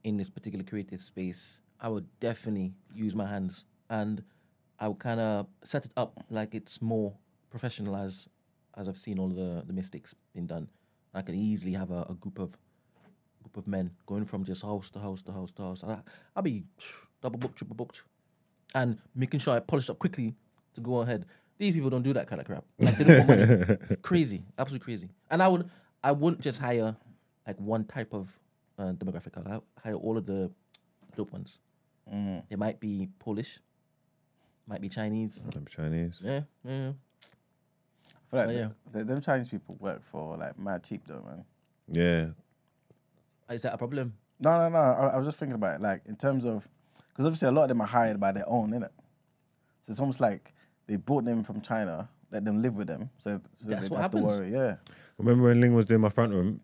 in 0.03 0.17
this 0.17 0.29
particular 0.29 0.63
creative 0.63 0.99
space, 0.99 1.59
I 1.79 1.89
would 1.89 2.07
definitely 2.19 2.73
use 2.95 3.15
my 3.15 3.27
hands 3.27 3.65
and 3.89 4.23
I 4.79 4.87
would 4.87 4.99
kind 4.99 5.19
of 5.19 5.47
set 5.63 5.85
it 5.85 5.91
up 5.97 6.23
like 6.29 6.55
it's 6.55 6.81
more 6.81 7.13
professional 7.49 7.95
as 7.95 8.27
as 8.77 8.87
I've 8.87 8.97
seen 8.97 9.19
all 9.19 9.29
the 9.29 9.63
the 9.65 9.73
mistakes 9.73 10.15
being 10.33 10.47
done. 10.47 10.69
I 11.13 11.21
can 11.21 11.35
easily 11.35 11.73
have 11.73 11.91
a, 11.91 12.05
a 12.09 12.13
group 12.13 12.39
of 12.39 12.57
group 13.41 13.57
of 13.57 13.67
men 13.67 13.91
going 14.05 14.25
from 14.25 14.43
just 14.43 14.61
house 14.61 14.89
to 14.91 14.99
house 14.99 15.21
to 15.23 15.31
house 15.31 15.51
to 15.53 15.61
house. 15.63 15.83
And 15.83 15.91
I, 15.93 15.99
I'll 16.35 16.43
be 16.43 16.63
double 17.21 17.39
booked, 17.39 17.57
triple 17.57 17.75
booked, 17.75 18.03
and 18.75 18.97
making 19.15 19.39
sure 19.39 19.55
I 19.55 19.59
polish 19.59 19.89
up 19.89 19.99
quickly 19.99 20.35
to 20.73 20.81
go 20.81 20.99
ahead. 20.99 21.25
These 21.57 21.73
people 21.73 21.89
don't 21.89 22.03
do 22.03 22.13
that 22.13 22.27
kind 22.27 22.39
of 22.39 22.47
crap. 22.47 22.63
Like 22.77 22.97
they 22.97 23.03
don't 23.03 23.27
want 23.27 23.67
money. 23.67 23.77
crazy, 24.01 24.43
absolutely 24.57 24.85
crazy. 24.85 25.09
And 25.29 25.43
I 25.43 25.47
would, 25.47 25.69
I 26.03 26.11
wouldn't 26.13 26.41
just 26.41 26.59
hire 26.59 26.95
like 27.45 27.57
one 27.59 27.83
type 27.85 28.13
of 28.13 28.29
uh, 28.77 28.93
demographic. 28.93 29.37
I'd 29.37 29.61
hire 29.83 29.95
all 29.95 30.17
of 30.17 30.25
the 30.25 30.51
dope 31.17 31.31
ones. 31.31 31.59
They 32.49 32.55
might 32.55 32.79
be 32.79 33.09
Polish, 33.19 33.59
might 34.67 34.81
be 34.81 34.89
Chinese. 34.89 35.43
I'm 35.55 35.65
Chinese. 35.65 36.19
Yeah, 36.23 36.41
yeah. 36.63 36.91
I 38.31 38.35
feel 38.35 38.39
like 38.39 38.49
Oh, 38.49 38.51
yeah. 38.51 38.57
th- 38.59 38.73
th- 38.93 39.05
them 39.07 39.21
Chinese 39.21 39.49
people 39.49 39.75
work 39.79 40.03
for 40.03 40.37
like 40.37 40.57
mad 40.59 40.83
cheap 40.83 41.01
though, 41.07 41.23
man. 41.25 41.45
Yeah. 41.91 43.53
Is 43.53 43.63
that 43.63 43.73
a 43.73 43.77
problem? 43.77 44.13
No, 44.39 44.57
no, 44.57 44.69
no. 44.69 44.77
I, 44.77 45.07
I 45.07 45.17
was 45.17 45.27
just 45.27 45.39
thinking 45.39 45.55
about 45.55 45.75
it, 45.75 45.81
like 45.81 46.03
in 46.05 46.15
terms 46.15 46.45
of, 46.45 46.67
because 47.09 47.25
obviously 47.25 47.47
a 47.47 47.51
lot 47.51 47.63
of 47.63 47.69
them 47.69 47.81
are 47.81 47.87
hired 47.87 48.19
by 48.19 48.31
their 48.31 48.47
own, 48.47 48.71
innit? 48.71 48.91
So 49.81 49.91
it's 49.91 49.99
almost 49.99 50.19
like 50.19 50.53
they 50.87 50.95
brought 50.95 51.25
them 51.25 51.43
from 51.43 51.61
China, 51.61 52.07
let 52.31 52.45
them 52.45 52.61
live 52.61 52.75
with 52.75 52.87
them, 52.87 53.09
so, 53.17 53.41
so 53.53 53.67
That's 53.67 53.87
they 53.87 53.95
what 53.95 53.97
don't 53.97 54.01
have 54.03 54.11
to 54.11 54.17
happens. 54.17 54.39
worry. 54.39 54.51
Yeah. 54.51 54.75
Remember 55.17 55.45
when 55.45 55.59
Ling 55.59 55.73
was 55.73 55.85
doing 55.85 56.01
my 56.01 56.09
front 56.09 56.31
room, 56.33 56.61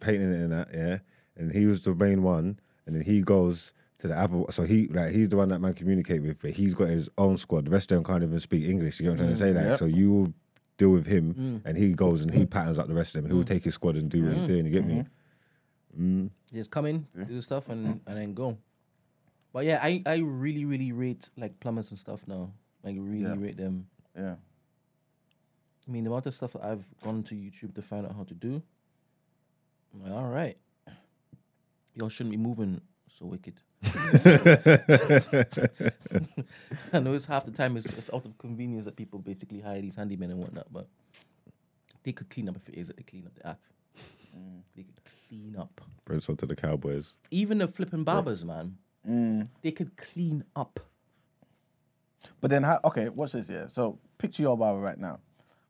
painting 0.00 0.30
it 0.30 0.40
in 0.42 0.50
that, 0.50 0.68
yeah? 0.72 0.98
And 1.36 1.50
he 1.50 1.66
was 1.66 1.82
the 1.82 1.94
main 1.94 2.22
one, 2.22 2.60
and 2.86 2.94
then 2.94 3.02
he 3.02 3.22
goes 3.22 3.72
to 3.98 4.08
the 4.08 4.16
other. 4.18 4.44
So 4.50 4.62
he 4.64 4.86
like 4.88 5.12
he's 5.12 5.28
the 5.28 5.36
one 5.36 5.48
that 5.48 5.60
man 5.60 5.74
communicate 5.74 6.22
with, 6.22 6.40
but 6.42 6.50
he's 6.50 6.74
got 6.74 6.88
his 6.88 7.08
own 7.18 7.36
squad. 7.36 7.64
The 7.64 7.70
rest 7.70 7.90
of 7.90 7.96
them 7.96 8.04
can't 8.04 8.22
even 8.22 8.38
speak 8.40 8.64
English. 8.68 9.00
You 9.00 9.06
know 9.06 9.12
what 9.12 9.20
I'm 9.20 9.26
trying 9.26 9.38
to 9.38 9.44
mm, 9.44 9.48
say? 9.48 9.52
Like, 9.54 9.64
yep. 9.70 9.78
so 9.78 9.86
you 9.86 10.10
will 10.12 10.32
deal 10.78 10.90
with 10.90 11.06
him, 11.06 11.34
mm. 11.34 11.68
and 11.68 11.76
he 11.76 11.92
goes 11.92 12.22
and 12.22 12.32
he 12.32 12.46
patterns 12.46 12.78
up 12.78 12.86
the 12.86 12.94
rest 12.94 13.14
of 13.14 13.22
them. 13.22 13.30
He 13.30 13.36
will 13.36 13.44
mm. 13.44 13.48
take 13.48 13.64
his 13.64 13.74
squad 13.74 13.96
and 13.96 14.08
do 14.10 14.22
what 14.22 14.32
he's 14.32 14.44
mm. 14.44 14.46
doing. 14.46 14.66
You 14.66 14.72
get 14.72 14.86
me? 14.86 14.94
Mm-hmm. 14.94 16.24
Mm. 16.24 16.30
just 16.52 16.70
come 16.70 16.86
in, 16.86 17.06
do 17.16 17.34
the 17.34 17.42
stuff, 17.42 17.68
and 17.68 18.00
and 18.06 18.16
then 18.16 18.32
go. 18.32 18.56
But 19.52 19.64
yeah, 19.64 19.80
I 19.82 20.02
I 20.06 20.16
really 20.18 20.64
really 20.64 20.92
rate 20.92 21.28
like 21.36 21.58
plumbers 21.60 21.90
and 21.90 21.98
stuff 21.98 22.20
now. 22.26 22.52
Like 22.82 22.96
really 22.98 23.22
Yeah. 23.22 23.34
rate 23.36 23.56
them. 23.56 23.88
Yeah. 24.16 24.36
I 25.86 25.90
mean, 25.90 26.04
the 26.04 26.10
amount 26.10 26.26
of 26.26 26.34
stuff 26.34 26.52
that 26.52 26.64
I've 26.64 26.84
gone 27.02 27.22
to 27.24 27.34
YouTube 27.34 27.74
to 27.74 27.82
find 27.82 28.06
out 28.06 28.14
how 28.14 28.24
to 28.24 28.34
do. 28.34 28.62
I'm 29.92 30.02
like, 30.02 30.12
all 30.12 30.28
right, 30.28 30.56
y'all 31.94 32.10
shouldn't 32.10 32.30
be 32.30 32.36
moving 32.36 32.80
so 33.08 33.24
wicked. 33.26 33.60
I 36.92 36.98
know 37.00 37.12
it's 37.14 37.26
half 37.26 37.44
the 37.44 37.52
time 37.52 37.76
it's, 37.76 37.86
it's 37.86 38.10
out 38.12 38.24
of 38.24 38.36
convenience 38.38 38.84
that 38.86 38.96
people 38.96 39.18
basically 39.18 39.60
hire 39.60 39.80
these 39.80 39.96
handymen 39.96 40.24
and 40.30 40.38
whatnot, 40.38 40.66
but 40.72 40.88
they 42.02 42.12
could 42.12 42.28
clean 42.30 42.48
up 42.48 42.56
if 42.56 42.68
it 42.68 42.74
is 42.76 42.88
that 42.88 42.96
they 42.96 43.02
clean 43.02 43.26
up 43.26 43.34
the 43.34 43.46
act. 43.46 43.68
They 44.76 44.82
could 44.84 45.00
clean 45.28 45.56
up. 45.58 45.80
Prince 46.04 46.28
onto 46.28 46.46
the 46.46 46.54
Cowboys. 46.56 47.14
Even 47.30 47.58
the 47.58 47.68
flipping 47.68 48.04
barbers, 48.04 48.44
man, 48.44 48.76
Mm. 49.08 49.48
they 49.62 49.70
could 49.70 49.96
clean 49.96 50.44
up. 50.54 50.80
But 52.40 52.50
then, 52.50 52.62
how? 52.64 52.80
Okay, 52.84 53.08
watch 53.08 53.32
this. 53.32 53.48
Yeah. 53.48 53.66
So 53.68 53.98
picture 54.18 54.42
your 54.42 54.56
barber 54.58 54.80
right 54.80 54.98
now. 54.98 55.20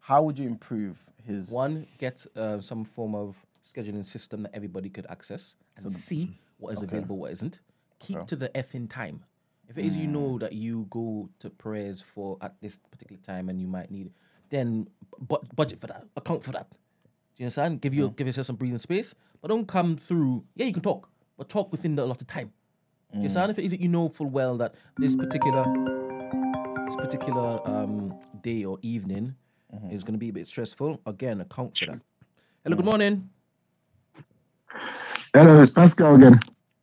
How 0.00 0.22
would 0.22 0.38
you 0.38 0.46
improve 0.46 0.98
his? 1.24 1.50
One, 1.50 1.86
get 1.98 2.26
uh, 2.34 2.60
some 2.60 2.84
form 2.84 3.14
of 3.14 3.36
scheduling 3.64 4.04
system 4.04 4.42
that 4.44 4.54
everybody 4.54 4.88
could 4.88 5.06
access 5.08 5.54
and 5.76 5.92
see 5.92 6.40
what 6.58 6.72
is 6.72 6.82
available, 6.82 7.18
what 7.18 7.32
isn't. 7.32 7.60
Keep 8.00 8.26
to 8.26 8.36
the 8.36 8.48
effing 8.50 8.88
time. 8.88 9.22
If 9.68 9.76
it 9.76 9.84
is 9.84 9.96
you 9.96 10.06
know 10.06 10.36
mm. 10.36 10.40
that 10.40 10.52
you 10.52 10.86
go 10.88 11.28
to 11.40 11.50
prayers 11.50 12.02
for 12.14 12.38
at 12.40 12.54
this 12.62 12.78
particular 12.90 13.20
time 13.22 13.48
and 13.48 13.60
you 13.60 13.66
might 13.66 13.90
need, 13.90 14.06
it, 14.06 14.12
then 14.48 14.88
bu- 15.18 15.44
budget 15.54 15.78
for 15.78 15.88
that, 15.88 16.04
account 16.16 16.42
for 16.42 16.52
that. 16.52 16.70
Do 16.70 16.76
you 17.36 17.44
understand? 17.44 17.80
Give 17.82 17.92
you 17.92 18.08
mm. 18.08 18.16
give 18.16 18.26
yourself 18.26 18.46
some 18.46 18.56
breathing 18.56 18.78
space, 18.78 19.14
but 19.42 19.48
don't 19.48 19.68
come 19.68 19.96
through. 19.96 20.44
Yeah, 20.54 20.66
you 20.66 20.72
can 20.72 20.82
talk, 20.82 21.10
but 21.36 21.48
talk 21.48 21.70
within 21.70 21.96
the 21.96 22.04
allotted 22.04 22.28
time. 22.28 22.52
Do 23.12 23.18
you 23.18 23.20
mm. 23.20 23.22
understand? 23.24 23.50
If 23.50 23.58
it 23.58 23.64
is 23.64 23.70
that 23.72 23.80
you 23.80 23.88
know 23.88 24.08
full 24.08 24.28
well 24.30 24.56
that 24.56 24.74
this 24.96 25.14
particular 25.14 25.64
this 26.86 26.96
particular 26.96 27.60
um, 27.68 28.18
day 28.42 28.64
or 28.64 28.78
evening 28.80 29.34
mm-hmm. 29.74 29.90
is 29.90 30.02
going 30.02 30.14
to 30.14 30.18
be 30.18 30.30
a 30.30 30.32
bit 30.32 30.46
stressful, 30.46 31.00
again, 31.04 31.40
account 31.40 31.76
for 31.76 31.86
that. 31.86 32.00
Hello, 32.64 32.76
good 32.76 32.86
morning. 32.86 33.28
Hello, 35.34 35.60
it's 35.60 35.70
Pascal 35.70 36.14
again. 36.14 36.40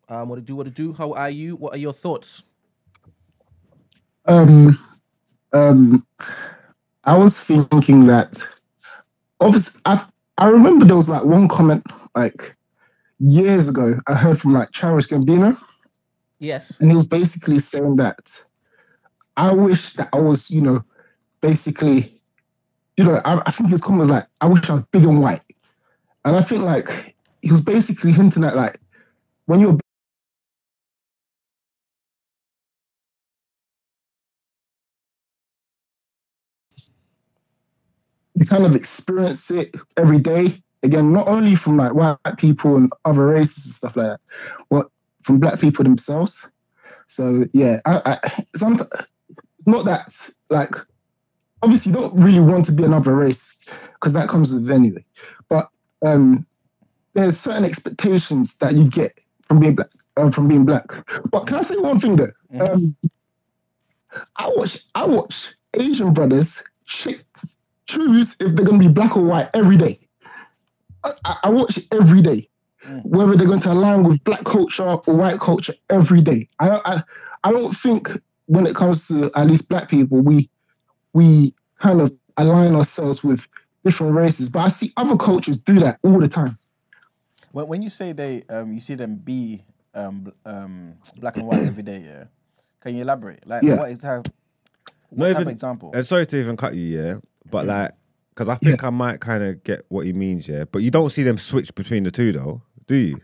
Um, 0.07 0.29
what 0.29 0.35
to 0.35 0.41
do? 0.41 0.55
What 0.55 0.65
to 0.65 0.69
do? 0.71 0.93
How 0.93 1.13
are 1.13 1.29
you? 1.29 1.55
What 1.55 1.73
are 1.73 1.77
your 1.77 1.93
thoughts? 1.93 2.43
Um, 4.25 4.79
um, 5.53 6.05
I 7.03 7.15
was 7.15 7.39
thinking 7.39 8.05
that 8.07 8.41
obviously 9.39 9.79
I 9.85 10.03
I 10.37 10.47
remember 10.47 10.85
there 10.85 10.97
was 10.97 11.09
like 11.09 11.23
one 11.23 11.47
comment 11.47 11.85
like 12.15 12.55
years 13.19 13.67
ago 13.67 13.99
I 14.07 14.15
heard 14.15 14.41
from 14.41 14.53
like 14.53 14.71
Childish 14.71 15.07
Gambino, 15.07 15.57
Yes. 16.39 16.73
and 16.79 16.89
he 16.89 16.95
was 16.97 17.07
basically 17.07 17.59
saying 17.59 17.95
that 17.97 18.31
I 19.37 19.53
wish 19.53 19.93
that 19.93 20.09
I 20.13 20.19
was 20.19 20.49
you 20.49 20.61
know 20.61 20.83
basically 21.41 22.19
you 22.97 23.03
know 23.03 23.21
I, 23.25 23.41
I 23.45 23.51
think 23.51 23.69
his 23.69 23.81
comment 23.81 24.01
was 24.01 24.09
like 24.09 24.27
I 24.41 24.47
wish 24.47 24.69
I 24.69 24.73
was 24.73 24.83
big 24.91 25.03
and 25.03 25.21
white, 25.21 25.43
and 26.25 26.35
I 26.35 26.41
think 26.41 26.63
like 26.63 27.15
he 27.41 27.51
was 27.51 27.61
basically 27.61 28.11
hinting 28.11 28.43
at 28.43 28.55
like 28.55 28.79
when 29.45 29.59
you're 29.59 29.77
you 38.35 38.45
kind 38.45 38.65
of 38.65 38.75
experience 38.75 39.49
it 39.49 39.75
every 39.97 40.19
day. 40.19 40.61
Again, 40.83 41.11
not 41.11 41.27
only 41.27 41.55
from 41.55 41.77
like 41.77 41.93
white 41.93 42.17
people 42.37 42.75
and 42.75 42.91
other 43.05 43.25
races 43.25 43.65
and 43.65 43.73
stuff 43.73 43.95
like 43.95 44.07
that, 44.07 44.19
but 44.69 44.87
from 45.23 45.39
black 45.39 45.59
people 45.59 45.83
themselves. 45.83 46.47
So 47.07 47.45
yeah, 47.53 47.79
I, 47.85 48.19
I 48.23 48.43
some, 48.57 48.79
it's 48.79 49.67
not 49.67 49.85
that 49.85 50.15
like 50.49 50.75
obviously 51.63 51.91
you 51.91 51.97
don't 51.97 52.15
really 52.15 52.39
want 52.39 52.65
to 52.65 52.71
be 52.71 52.83
another 52.83 53.15
race 53.15 53.57
because 53.93 54.13
that 54.13 54.29
comes 54.29 54.53
with 54.53 54.69
anyway. 54.69 55.03
But 55.49 55.69
um, 56.05 56.45
there's 57.13 57.39
certain 57.39 57.65
expectations 57.65 58.55
that 58.57 58.73
you 58.75 58.89
get 58.89 59.17
from 59.47 59.59
being 59.59 59.75
black. 59.75 59.89
Uh, 60.17 60.31
from 60.31 60.47
being 60.47 60.65
black. 60.65 60.85
But 61.29 61.45
can 61.45 61.57
I 61.57 61.61
say 61.63 61.75
one 61.75 61.99
thing 61.99 62.15
though? 62.15 62.31
Um, 62.59 62.95
I 64.37 64.49
watch 64.55 64.77
I 64.93 65.05
watch 65.05 65.53
Asian 65.73 66.13
brothers 66.13 66.61
ch- 66.85 67.19
choose 67.87 68.35
if 68.39 68.55
they're 68.55 68.65
gonna 68.65 68.77
be 68.79 68.87
black 68.87 69.15
or 69.15 69.23
white 69.23 69.49
every 69.53 69.77
day. 69.77 69.99
I, 71.03 71.13
I- 71.23 71.37
I 71.43 71.49
watch 71.49 71.77
it 71.77 71.85
every 71.91 72.21
day, 72.21 72.49
whether 73.03 73.35
they're 73.35 73.47
going 73.47 73.61
to 73.61 73.71
align 73.71 74.03
with 74.03 74.23
black 74.23 74.43
culture 74.43 74.83
or 74.83 74.97
white 75.15 75.39
culture 75.39 75.73
every 75.89 76.21
day. 76.21 76.49
I, 76.59 76.69
I 76.85 77.03
I 77.43 77.51
don't 77.51 77.73
think 77.77 78.09
when 78.47 78.65
it 78.65 78.75
comes 78.75 79.07
to 79.07 79.31
at 79.35 79.47
least 79.47 79.69
black 79.69 79.89
people, 79.89 80.19
we 80.21 80.49
we 81.13 81.53
kind 81.81 82.01
of 82.01 82.11
align 82.37 82.75
ourselves 82.75 83.23
with 83.23 83.47
different 83.83 84.13
races. 84.15 84.49
But 84.49 84.59
I 84.59 84.69
see 84.69 84.91
other 84.97 85.15
cultures 85.15 85.57
do 85.57 85.79
that 85.79 85.99
all 86.03 86.19
the 86.19 86.27
time. 86.27 86.57
When, 87.51 87.67
when 87.67 87.81
you 87.81 87.89
say 87.89 88.11
they, 88.11 88.43
um, 88.49 88.73
you 88.73 88.79
see 88.79 88.95
them 88.95 89.15
be 89.15 89.63
um, 89.93 90.33
um, 90.45 90.95
black 91.17 91.37
and 91.37 91.47
white 91.47 91.61
every 91.61 91.83
day. 91.83 92.03
Yeah. 92.05 92.25
Can 92.81 92.95
you 92.95 93.03
elaborate? 93.03 93.47
Like, 93.47 93.63
Yeah. 93.63 93.75
what 93.77 93.91
is 93.91 94.03
how? 94.03 94.17
What 94.17 94.25
Not 95.11 95.25
type 95.27 95.35
even- 95.37 95.47
of 95.47 95.53
example? 95.53 95.91
And 95.93 96.05
sorry 96.05 96.25
to 96.25 96.37
even 96.39 96.57
cut 96.57 96.73
you, 96.75 96.99
yeah, 97.01 97.15
but 97.51 97.65
like, 97.65 97.91
because 98.29 98.49
I 98.49 98.55
think 98.55 98.83
I 98.83 98.89
might 98.89 99.21
kind 99.21 99.43
of 99.43 99.63
get 99.63 99.85
what 99.89 100.05
he 100.05 100.13
means, 100.13 100.47
yeah. 100.47 100.65
But 100.65 100.79
you 100.79 100.91
don't 100.91 101.09
see 101.09 101.23
them 101.23 101.37
switch 101.37 101.73
between 101.73 102.03
the 102.03 102.11
two, 102.11 102.31
though, 102.33 102.61
do 102.85 102.95
you? 102.95 103.21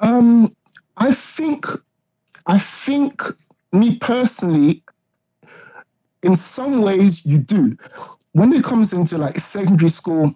Um, 0.00 0.52
I 0.96 1.12
think, 1.14 1.66
I 2.46 2.58
think, 2.58 3.22
me 3.72 3.96
personally, 3.98 4.82
in 6.22 6.36
some 6.36 6.82
ways 6.82 7.24
you 7.26 7.38
do. 7.38 7.76
When 8.32 8.52
it 8.52 8.64
comes 8.64 8.92
into 8.92 9.18
like 9.18 9.38
secondary 9.40 9.90
school, 9.90 10.34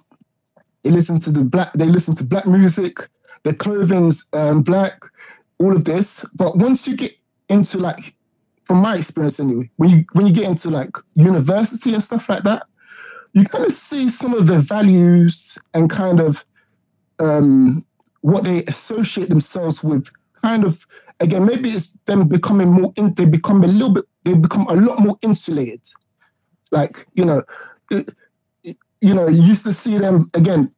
they 0.83 0.91
listen 0.91 1.19
to 1.21 1.31
the 1.31 1.43
black. 1.43 1.73
They 1.73 1.87
listen 1.87 2.15
to 2.17 2.25
black 2.25 2.47
music. 2.47 2.99
Their 3.45 3.55
clothing's 3.55 4.25
um, 4.33 4.63
black. 4.63 5.03
All 5.61 5.75
of 5.75 5.85
this, 5.85 6.25
but 6.35 6.57
once 6.57 6.87
you 6.87 6.97
get 6.97 7.17
into 7.49 7.79
like, 7.79 8.15
from 8.69 8.83
my 8.83 8.97
experience 8.97 9.41
anyway, 9.41 9.69
when 9.77 9.91
you 9.91 10.05
when 10.13 10.27
you 10.27 10.35
get 10.35 10.45
into 10.45 10.69
like 10.69 10.91
university 11.15 11.95
and 11.95 12.05
stuff 12.05 12.29
like 12.29 12.45
that, 12.45 12.65
you 13.33 13.45
kind 13.45 13.65
of 13.65 13.73
see 13.73 14.11
some 14.11 14.35
of 14.35 14.47
the 14.47 14.61
values 14.61 15.57
and 15.73 15.89
kind 15.89 16.21
of 16.21 16.45
um, 17.19 17.83
what 18.21 18.45
they 18.45 18.63
associate 18.67 19.31
themselves 19.31 19.83
with. 19.83 20.07
Kind 20.43 20.65
of 20.65 20.87
again, 21.21 21.47
maybe 21.47 21.71
it's 21.71 21.97
them 22.05 22.29
becoming 22.29 22.71
more. 22.71 22.93
In, 22.97 23.15
they 23.15 23.25
become 23.25 23.65
a 23.65 23.67
little 23.67 23.95
bit. 23.95 24.05
They 24.25 24.35
become 24.35 24.67
a 24.69 24.75
lot 24.75 25.01
more 25.01 25.19
insulated. 25.23 25.81
Like 26.71 27.07
you 27.15 27.25
know, 27.25 27.43
it, 27.91 28.11
you 28.63 29.15
know, 29.15 29.29
you 29.29 29.43
used 29.43 29.65
to 29.65 29.73
see 29.73 29.97
them 29.97 30.31
again. 30.35 30.71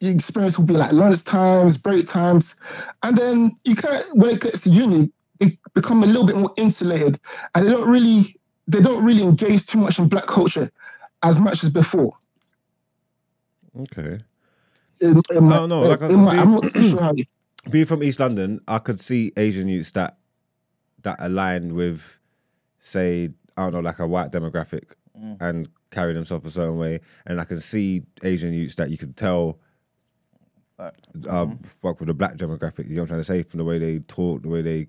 The 0.00 0.06
experience 0.06 0.56
will 0.56 0.66
be 0.66 0.74
like 0.74 0.92
lunch 0.92 1.24
times, 1.24 1.76
break 1.76 2.06
times, 2.06 2.54
and 3.02 3.18
then 3.18 3.58
you 3.64 3.74
can't. 3.74 4.06
When 4.16 4.30
it 4.30 4.40
gets 4.40 4.60
to 4.60 4.70
uni, 4.70 5.10
become 5.74 6.02
a 6.02 6.06
little 6.06 6.26
bit 6.26 6.36
more 6.36 6.52
insulated, 6.56 7.18
and 7.54 7.66
they 7.66 7.70
don't 7.70 7.88
really. 7.88 8.34
They 8.70 8.82
don't 8.82 9.02
really 9.02 9.22
engage 9.22 9.64
too 9.66 9.78
much 9.78 9.98
in 9.98 10.08
black 10.08 10.26
culture 10.26 10.70
as 11.22 11.38
much 11.40 11.64
as 11.64 11.70
before. 11.70 12.12
Okay. 13.80 14.20
In, 15.00 15.22
in 15.30 15.44
my- 15.44 15.56
No, 15.56 15.66
no, 15.66 15.80
like 15.82 16.02
I 16.02 16.08
in 16.10 16.20
my- 16.20 16.34
said, 16.34 16.42
I'm 16.42 16.52
not 16.52 16.62
too 16.70 16.90
sure 16.90 17.00
how 17.00 17.12
you. 17.14 17.24
Being 17.70 17.86
from 17.86 18.02
East 18.02 18.20
London, 18.20 18.60
I 18.68 18.78
could 18.78 19.00
see 19.00 19.32
Asian 19.36 19.68
youths 19.68 19.90
that 19.92 20.18
that 21.02 21.16
align 21.20 21.74
with, 21.74 22.02
say, 22.80 23.30
I 23.56 23.62
don't 23.64 23.72
know, 23.72 23.80
like 23.80 23.98
a 24.00 24.06
white 24.06 24.32
demographic, 24.32 24.84
and 25.40 25.68
carry 25.90 26.12
themselves 26.12 26.46
a 26.46 26.50
certain 26.50 26.76
way, 26.78 27.00
and 27.26 27.40
I 27.40 27.44
can 27.44 27.60
see 27.60 28.02
Asian 28.22 28.52
youths 28.52 28.74
that 28.76 28.90
you 28.90 28.98
could 28.98 29.16
tell. 29.16 29.58
Like, 30.78 30.94
uh, 31.28 31.46
fuck 31.82 32.00
with 32.00 32.08
the 32.08 32.14
black 32.14 32.36
demographic. 32.36 32.88
You 32.88 32.96
know 32.96 33.02
what 33.02 33.10
I'm 33.12 33.16
trying 33.16 33.20
to 33.20 33.24
say? 33.24 33.42
From 33.42 33.58
the 33.58 33.64
way 33.64 33.78
they 33.78 33.98
talk, 34.00 34.42
the 34.42 34.48
way 34.48 34.62
they, 34.62 34.86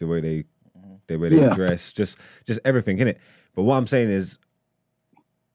the 0.00 0.06
way 0.08 0.20
they, 0.20 0.38
mm-hmm. 0.76 0.94
the 1.06 1.16
way 1.16 1.28
they 1.28 1.38
Yeah. 1.40 1.54
dress, 1.54 1.92
just 1.92 2.18
just 2.46 2.58
everything 2.64 2.98
in 2.98 3.06
it. 3.06 3.18
But 3.54 3.62
what 3.62 3.76
I'm 3.76 3.86
saying 3.86 4.10
is, 4.10 4.38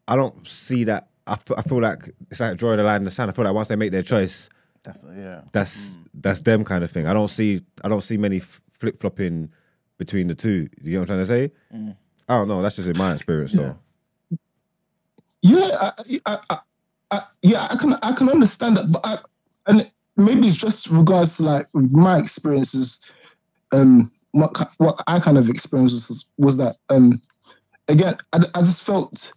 I 0.08 0.16
don't 0.16 0.48
see 0.48 0.86
that. 0.86 1.10
I, 1.28 1.34
f- 1.34 1.58
I 1.58 1.62
feel 1.64 1.82
like 1.82 2.10
it's 2.32 2.40
like 2.40 2.58
drawing 2.58 2.80
a 2.80 2.84
line 2.84 3.02
in 3.02 3.06
the 3.06 3.12
sand. 3.12 3.30
I 3.32 3.34
feel 3.34 3.46
like 3.46 3.54
once 3.54 3.68
they 3.68 3.76
make 3.76 3.92
their 3.92 4.04
choice, 4.04 4.50
That's 4.84 5.04
yeah. 5.16 5.42
that's 5.52 5.98
mm. 5.98 6.04
that's 6.14 6.42
them 6.42 6.64
kind 6.64 6.84
of 6.84 6.92
thing. 6.92 7.08
I 7.08 7.14
don't 7.14 7.30
see 7.30 7.62
I 7.84 7.90
don't 7.90 8.02
see 8.02 8.18
many 8.18 8.40
flip 8.40 9.02
flopping 9.02 9.50
between 9.98 10.28
the 10.28 10.36
two. 10.36 10.70
You 10.82 10.94
know 10.94 11.00
what 11.02 11.10
I'm 11.10 11.26
trying 11.26 11.28
to 11.28 11.50
say? 11.50 11.52
Mm. 11.74 11.96
I 12.30 12.38
don't 12.38 12.48
know. 12.48 12.62
That's 12.62 12.76
just 12.76 12.90
in 12.90 12.98
my 12.98 13.14
experience, 13.14 13.54
though. 13.54 13.78
Yeah, 15.42 15.92
I, 15.98 16.20
I, 16.26 16.40
I, 16.50 16.58
I, 17.12 17.22
yeah, 17.44 17.68
I 17.70 17.76
can 17.78 17.94
I 18.02 18.14
can 18.14 18.30
understand 18.30 18.78
that, 18.78 18.92
but 18.92 19.06
I, 19.06 19.20
and 19.68 19.90
maybe 20.18 20.48
it's 20.48 20.58
just 20.58 20.88
regards 20.88 21.38
to 21.38 21.44
like 21.44 21.68
my 21.74 22.18
experiences. 22.18 23.00
Um, 23.72 24.12
what 24.36 24.72
what 24.80 25.04
I 25.08 25.20
kind 25.20 25.38
of 25.40 25.50
experienced 25.50 26.10
was, 26.10 26.26
was 26.38 26.58
that 26.58 26.78
um, 26.90 27.22
again, 27.90 28.18
I, 28.34 28.40
I 28.56 28.62
just 28.64 28.84
felt 28.84 29.34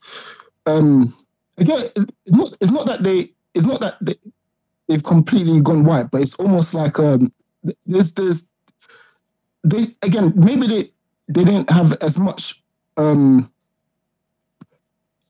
um, 0.67 1.17
again, 1.59 1.89
it's 1.97 2.13
not 2.29 2.57
it's 2.61 2.73
not 2.73 2.87
that 2.87 3.03
they 3.05 3.31
it's 3.55 3.67
not 3.67 3.81
that 3.81 3.97
they, 4.03 4.17
they've 4.89 5.05
completely 5.05 5.61
gone 5.63 5.85
white, 5.85 6.11
but 6.11 6.23
it's 6.23 6.35
almost 6.37 6.75
like 6.75 6.99
um, 6.99 7.31
there's 7.87 8.15
there's 8.15 8.45
they 9.65 9.95
again 10.03 10.33
maybe 10.37 10.67
they 10.67 10.93
they 11.29 11.45
didn't 11.45 11.71
have 11.71 11.95
as 12.03 12.19
much 12.19 12.63
um 12.97 13.51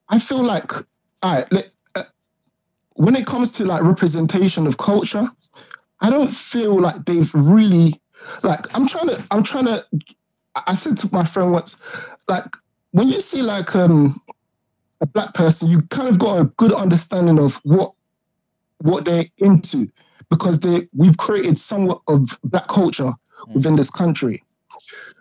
I 0.09 0.19
feel 0.19 0.43
like, 0.43 0.73
all 0.73 0.85
right, 1.23 1.51
let, 1.51 1.69
uh, 1.95 2.03
when 2.95 3.15
it 3.15 3.27
comes 3.27 3.51
to 3.53 3.65
like 3.65 3.83
representation 3.83 4.67
of 4.67 4.77
culture, 4.77 5.27
I 6.01 6.09
don't 6.09 6.31
feel 6.31 6.81
like 6.81 7.05
they've 7.05 7.31
really, 7.33 8.01
like, 8.43 8.65
I'm 8.75 8.87
trying 8.87 9.07
to, 9.07 9.23
I'm 9.31 9.43
trying 9.43 9.65
to, 9.65 9.85
I 10.55 10.75
said 10.75 10.97
to 10.99 11.09
my 11.11 11.25
friend 11.25 11.51
once, 11.51 11.75
like, 12.27 12.45
when 12.91 13.07
you 13.07 13.21
see 13.21 13.41
like 13.41 13.75
um 13.75 14.19
a 15.01 15.05
black 15.05 15.33
person, 15.33 15.69
you 15.69 15.81
kind 15.83 16.09
of 16.09 16.19
got 16.19 16.39
a 16.39 16.45
good 16.45 16.73
understanding 16.73 17.39
of 17.39 17.55
what 17.63 17.91
what 18.79 19.05
they're 19.05 19.25
into 19.37 19.89
because 20.29 20.59
they 20.59 20.87
we've 20.93 21.17
created 21.17 21.59
somewhat 21.59 22.01
of 22.07 22.37
black 22.43 22.67
culture 22.67 23.13
within 23.53 23.75
this 23.75 23.89
country. 23.89 24.43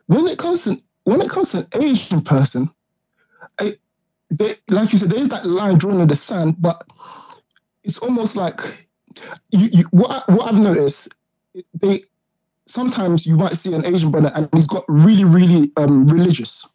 When 0.07 0.27
it 0.27 0.39
comes 0.39 0.63
to 0.65 0.79
when 1.05 1.21
it 1.21 1.31
comes 1.31 1.51
to 1.51 1.59
an 1.59 1.83
Asian 1.83 2.23
person, 2.23 2.71
I, 3.59 3.77
they, 4.31 4.57
like 4.69 4.93
you 4.93 4.99
said, 4.99 5.11
there 5.11 5.23
is 5.23 5.29
that 5.31 5.47
line 5.47 5.79
drawn 5.79 6.01
in 6.01 6.09
the 6.09 6.17
sand, 6.17 6.57
but 6.59 6.85
it's 7.83 7.99
almost 7.99 8.37
like 8.37 8.61
you, 9.51 9.69
you, 9.73 9.85
what 9.91 10.11
I, 10.11 10.33
what 10.33 10.49
I've 10.49 10.61
noticed. 10.61 11.09
They 11.81 12.05
sometimes 12.69 13.27
you 13.27 13.37
might 13.37 13.59
see 13.59 13.75
an 13.75 13.85
Asian 13.87 14.11
brother 14.11 14.33
and 14.35 14.49
he's 14.55 14.67
got 14.69 14.85
really 14.89 15.25
really 15.25 15.73
um, 15.77 16.07
religious, 16.09 16.67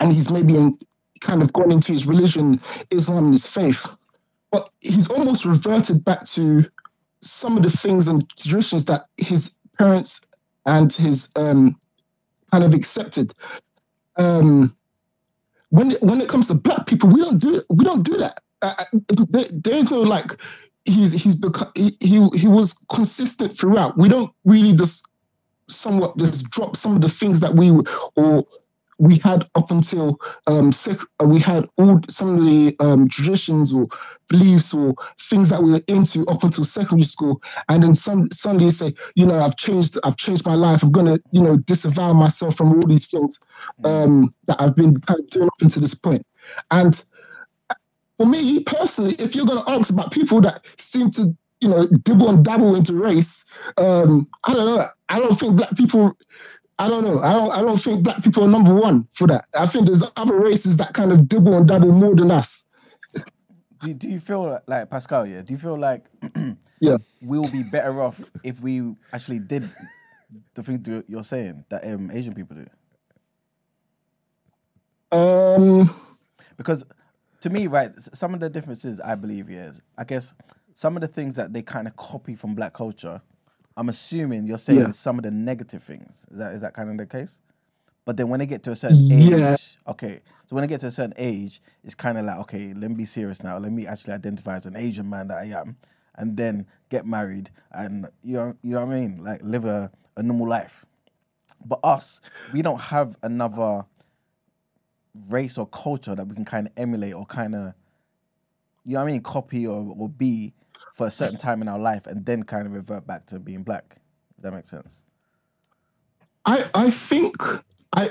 and 0.00 0.12
he's 0.12 0.30
maybe 0.30 0.56
in, 0.56 0.78
kind 1.20 1.42
of 1.42 1.52
gone 1.52 1.70
into 1.72 1.92
his 1.92 2.06
religion, 2.06 2.60
Islam, 2.90 3.26
and 3.26 3.34
his 3.34 3.46
faith, 3.46 3.86
but 4.50 4.70
he's 4.80 5.08
almost 5.10 5.44
reverted 5.44 6.04
back 6.04 6.26
to 6.28 6.64
some 7.22 7.56
of 7.56 7.62
the 7.62 7.70
things 7.70 8.08
and 8.08 8.28
traditions 8.36 8.84
that 8.86 9.06
his 9.16 9.52
parents 9.78 10.20
and 10.66 10.92
his 10.92 11.28
um, 11.36 11.78
kind 12.50 12.64
of 12.64 12.74
accepted. 12.74 13.34
Um, 14.16 14.76
when 15.70 15.92
it, 15.92 16.02
when 16.02 16.20
it 16.20 16.28
comes 16.28 16.46
to 16.48 16.54
black 16.54 16.86
people, 16.86 17.08
we 17.08 17.20
don't 17.20 17.38
do. 17.38 17.62
We 17.70 17.84
don't 17.84 18.02
do 18.02 18.18
that. 18.18 18.42
Uh, 18.60 18.84
there, 19.30 19.46
there's 19.50 19.90
no 19.90 20.00
like 20.02 20.38
he's 20.84 21.12
he's 21.12 21.36
become 21.36 21.70
he, 21.74 21.96
he 22.00 22.28
he 22.34 22.48
was 22.48 22.74
consistent 22.92 23.58
throughout. 23.58 23.98
We 23.98 24.08
don't 24.08 24.32
really 24.44 24.76
just 24.76 25.04
somewhat 25.70 26.16
just 26.18 26.50
drop 26.50 26.76
some 26.76 26.96
of 26.96 27.02
the 27.02 27.08
things 27.10 27.40
that 27.40 27.54
we 27.56 27.72
or 28.16 28.44
we 28.98 29.18
had 29.18 29.48
up 29.56 29.70
until 29.70 30.18
um 30.46 30.72
sec- 30.72 31.00
uh, 31.22 31.26
we 31.26 31.38
had 31.40 31.68
all 31.78 32.00
some 32.08 32.38
of 32.38 32.44
the 32.44 32.76
um 32.80 33.08
traditions 33.10 33.72
or 33.74 33.88
beliefs 34.28 34.74
or 34.74 34.94
things 35.30 35.50
that 35.50 35.62
we 35.62 35.72
were 35.72 35.82
into 35.88 36.24
up 36.28 36.42
until 36.44 36.64
secondary 36.64 37.04
school. 37.06 37.42
And 37.68 37.82
then 37.82 37.94
some 37.96 38.30
Sunday 38.32 38.70
say 38.70 38.94
you 39.16 39.26
know 39.26 39.40
I've 39.44 39.56
changed 39.56 39.98
I've 40.04 40.16
changed 40.16 40.46
my 40.46 40.54
life. 40.54 40.82
I'm 40.82 40.92
gonna 40.92 41.18
you 41.32 41.42
know 41.42 41.58
disavow 41.58 42.12
myself 42.14 42.56
from 42.56 42.72
all 42.72 42.86
these 42.88 43.08
things 43.08 43.38
um 43.84 44.34
that 44.46 44.60
I've 44.60 44.76
been 44.76 44.98
kind 45.00 45.20
of 45.20 45.26
doing 45.28 45.46
up 45.48 45.62
until 45.62 45.82
this 45.82 45.94
point. 45.96 46.26
And 46.70 47.02
for 48.22 48.28
me 48.28 48.62
personally 48.64 49.14
if 49.18 49.34
you're 49.34 49.46
gonna 49.46 49.64
ask 49.66 49.90
about 49.90 50.12
people 50.12 50.40
that 50.40 50.64
seem 50.78 51.10
to 51.10 51.36
you 51.60 51.68
know 51.68 51.86
dibble 52.04 52.30
and 52.30 52.44
dabble 52.44 52.76
into 52.76 52.94
race 52.94 53.44
um 53.78 54.28
I 54.44 54.54
don't 54.54 54.66
know 54.66 54.86
I 55.08 55.18
don't 55.18 55.38
think 55.38 55.56
black 55.56 55.76
people 55.76 56.16
I 56.78 56.88
don't 56.88 57.04
know. 57.04 57.20
I 57.20 57.32
don't. 57.32 57.50
I 57.52 57.60
don't 57.60 57.78
think 57.80 58.02
black 58.02 58.24
people 58.24 58.44
are 58.44 58.48
number 58.48 58.74
one 58.74 59.06
for 59.12 59.28
that. 59.28 59.44
I 59.54 59.68
think 59.68 59.86
there's 59.86 60.02
other 60.16 60.36
races 60.40 60.78
that 60.78 60.94
kind 60.94 61.12
of 61.12 61.28
dibble 61.28 61.56
and 61.56 61.68
dabble 61.68 61.92
more 61.92 62.16
than 62.16 62.32
us. 62.32 62.64
Do, 63.78 63.94
do 63.94 64.08
you 64.08 64.18
feel 64.18 64.48
like, 64.50 64.62
like 64.66 64.90
Pascal? 64.90 65.26
Yeah. 65.26 65.42
Do 65.42 65.52
you 65.52 65.58
feel 65.60 65.78
like 65.78 66.06
Yeah. 66.80 66.96
we'll 67.20 67.48
be 67.48 67.62
better 67.62 68.02
off 68.02 68.28
if 68.42 68.60
we 68.60 68.96
actually 69.12 69.38
did 69.38 69.68
the 70.54 70.62
thing 70.64 71.04
you're 71.06 71.22
saying 71.22 71.64
that 71.70 71.86
um, 71.86 72.10
Asian 72.10 72.34
people 72.34 72.56
do? 72.56 72.66
Um. 75.16 75.94
Because 76.56 76.84
to 77.42 77.50
me, 77.50 77.68
right, 77.68 77.92
some 77.98 78.34
of 78.34 78.40
the 78.40 78.50
differences 78.50 79.00
I 79.00 79.16
believe 79.16 79.50
is, 79.50 79.82
I 79.98 80.04
guess, 80.04 80.34
some 80.74 80.96
of 80.96 81.02
the 81.02 81.08
things 81.08 81.36
that 81.36 81.52
they 81.52 81.62
kind 81.62 81.88
of 81.88 81.96
copy 81.96 82.36
from 82.36 82.54
black 82.56 82.74
culture. 82.74 83.22
I'm 83.76 83.88
assuming 83.90 84.46
you're 84.46 84.58
saying 84.58 84.88
Yeah. 84.88 84.90
some 84.92 85.18
of 85.18 85.24
the 85.24 85.32
negative 85.32 85.82
things. 85.84 86.26
Is 86.30 86.38
that 86.38 86.54
is 86.54 86.62
that 86.62 86.74
kind 86.74 86.90
of 86.90 86.98
the 86.98 87.06
case? 87.06 87.40
But 88.04 88.16
then 88.16 88.28
when 88.30 88.40
they 88.40 88.46
get 88.46 88.62
to 88.64 88.72
a 88.72 88.76
certain 88.76 89.02
age, 89.10 89.78
okay. 89.88 90.20
So 90.46 90.56
when 90.56 90.62
they 90.62 90.68
get 90.68 90.80
to 90.82 90.88
a 90.88 90.92
certain 90.92 91.14
age, 91.18 91.62
it's 91.84 91.94
kind 91.94 92.18
of 92.18 92.24
like, 92.26 92.38
okay, 92.40 92.74
let 92.74 92.90
me 92.90 92.96
be 92.96 93.04
serious 93.06 93.42
now. 93.44 93.58
Let 93.58 93.72
me 93.72 93.86
actually 93.86 94.14
identify 94.14 94.56
as 94.56 94.66
an 94.66 94.76
Asian 94.76 95.08
man 95.10 95.28
that 95.28 95.38
I 95.38 95.46
am, 95.60 95.76
and 96.16 96.36
then 96.36 96.66
get 96.90 97.06
married 97.06 97.50
and 97.72 98.08
you 98.22 98.36
know, 98.36 98.54
you 98.62 98.72
know 98.74 98.84
what 98.86 98.94
I 98.94 99.00
mean, 99.00 99.24
like 99.24 99.40
live 99.42 99.64
a, 99.64 99.90
a 100.16 100.22
normal 100.22 100.48
life. 100.48 100.84
But 101.64 101.80
us, 101.84 102.20
we 102.52 102.62
don't 102.62 102.80
have 102.80 103.16
another 103.22 103.84
race 105.28 105.58
or 105.58 105.66
culture 105.66 106.14
that 106.14 106.26
we 106.26 106.34
can 106.34 106.44
kind 106.44 106.66
of 106.66 106.72
emulate 106.76 107.14
or 107.14 107.26
kind 107.26 107.54
of, 107.54 107.74
you 108.84 108.94
know 108.94 109.00
what 109.00 109.08
I 109.08 109.12
mean, 109.12 109.22
copy 109.22 109.66
or, 109.66 109.94
or 109.98 110.08
be 110.08 110.54
for 110.94 111.06
a 111.06 111.10
certain 111.10 111.38
time 111.38 111.62
in 111.62 111.68
our 111.68 111.78
life 111.78 112.06
and 112.06 112.24
then 112.26 112.42
kind 112.42 112.66
of 112.66 112.72
revert 112.72 113.06
back 113.06 113.26
to 113.26 113.38
being 113.38 113.62
black. 113.62 113.96
If 114.36 114.44
that 114.44 114.52
makes 114.52 114.70
sense. 114.70 115.02
I 116.44 116.68
I 116.74 116.90
think 116.90 117.36
I. 117.92 118.10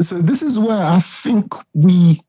So 0.00 0.20
this 0.22 0.42
is 0.42 0.58
where 0.58 0.82
I 0.82 1.00
think 1.22 1.54
we. 1.74 2.20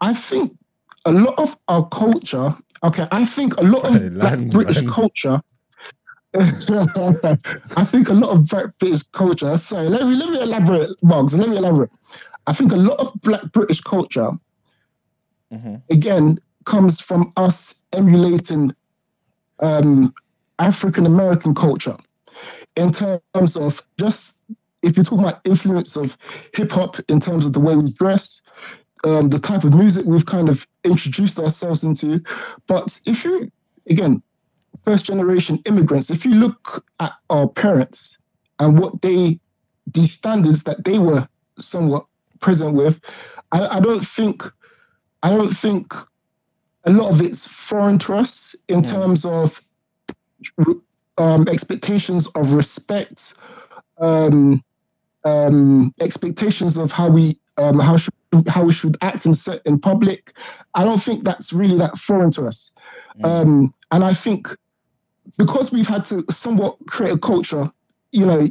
I 0.00 0.14
think 0.14 0.56
a 1.04 1.12
lot 1.12 1.38
of 1.38 1.56
our 1.68 1.88
culture. 1.88 2.54
Okay, 2.84 3.06
I 3.10 3.24
think 3.24 3.56
a 3.56 3.62
lot 3.62 3.84
of 3.84 3.94
Land, 4.12 4.52
British 4.52 4.82
man. 4.82 4.92
culture. 4.92 5.40
I 6.34 7.84
think 7.84 8.08
a 8.08 8.12
lot 8.12 8.30
of 8.30 8.46
British 8.46 9.02
culture. 9.14 9.56
Sorry, 9.58 9.88
let 9.88 10.06
me 10.06 10.14
let 10.14 10.28
me 10.30 10.40
elaborate, 10.40 10.90
Bugs. 11.02 11.32
Let 11.34 11.48
me 11.48 11.56
elaborate. 11.56 11.90
I 12.48 12.54
think 12.54 12.72
a 12.72 12.76
lot 12.76 12.98
of 12.98 13.12
Black 13.20 13.52
British 13.52 13.80
culture, 13.82 14.30
Mm-hmm. 15.50 15.76
again, 15.90 16.38
comes 16.66 17.00
from 17.00 17.32
us 17.38 17.74
emulating 17.94 18.74
um, 19.60 20.12
African 20.58 21.06
American 21.06 21.54
culture 21.54 21.96
in 22.76 22.92
terms 22.92 23.56
of 23.56 23.82
just 23.98 24.34
if 24.82 24.94
you're 24.94 25.04
talking 25.04 25.24
about 25.24 25.40
influence 25.46 25.96
of 25.96 26.18
hip 26.54 26.70
hop 26.70 26.96
in 27.08 27.18
terms 27.18 27.46
of 27.46 27.54
the 27.54 27.60
way 27.60 27.76
we 27.76 27.92
dress, 27.92 28.42
um, 29.04 29.30
the 29.30 29.38
type 29.38 29.64
of 29.64 29.72
music 29.72 30.04
we've 30.04 30.26
kind 30.26 30.50
of 30.50 30.66
introduced 30.84 31.38
ourselves 31.38 31.82
into. 31.82 32.20
But 32.66 33.00
if 33.06 33.24
you, 33.24 33.50
again, 33.88 34.22
first 34.84 35.06
generation 35.06 35.62
immigrants, 35.64 36.10
if 36.10 36.26
you 36.26 36.32
look 36.32 36.84
at 37.00 37.12
our 37.30 37.48
parents 37.48 38.18
and 38.58 38.78
what 38.78 39.00
they, 39.00 39.40
the 39.86 40.06
standards 40.06 40.62
that 40.64 40.84
they 40.84 40.98
were 40.98 41.26
somewhat 41.58 42.04
present 42.40 42.74
with, 42.74 43.00
I, 43.52 43.78
I 43.78 43.80
don't 43.80 44.06
think, 44.06 44.42
I 45.22 45.30
don't 45.30 45.54
think 45.54 45.92
a 46.84 46.90
lot 46.90 47.12
of 47.12 47.20
it's 47.20 47.46
foreign 47.46 47.98
to 48.00 48.14
us 48.14 48.54
in 48.68 48.82
terms 48.82 49.24
of 49.24 49.60
um, 51.18 51.46
expectations 51.48 52.26
of 52.34 52.52
respect, 52.52 53.34
um, 53.98 54.62
um, 55.24 55.92
expectations 56.00 56.76
of 56.76 56.92
how 56.92 57.10
we 57.10 57.38
um, 57.58 57.78
how 57.78 57.96
should 57.96 58.14
how 58.48 58.64
we 58.64 58.72
should 58.72 58.96
act 59.02 59.26
in 59.26 59.34
in 59.66 59.78
public. 59.78 60.32
I 60.74 60.84
don't 60.84 61.02
think 61.02 61.24
that's 61.24 61.52
really 61.52 61.76
that 61.78 61.98
foreign 61.98 62.30
to 62.32 62.46
us, 62.46 62.70
um, 63.24 63.74
and 63.90 64.04
I 64.04 64.14
think 64.14 64.48
because 65.36 65.72
we've 65.72 65.86
had 65.86 66.04
to 66.06 66.24
somewhat 66.30 66.78
create 66.86 67.12
a 67.12 67.18
culture, 67.18 67.70
you 68.12 68.24
know. 68.24 68.48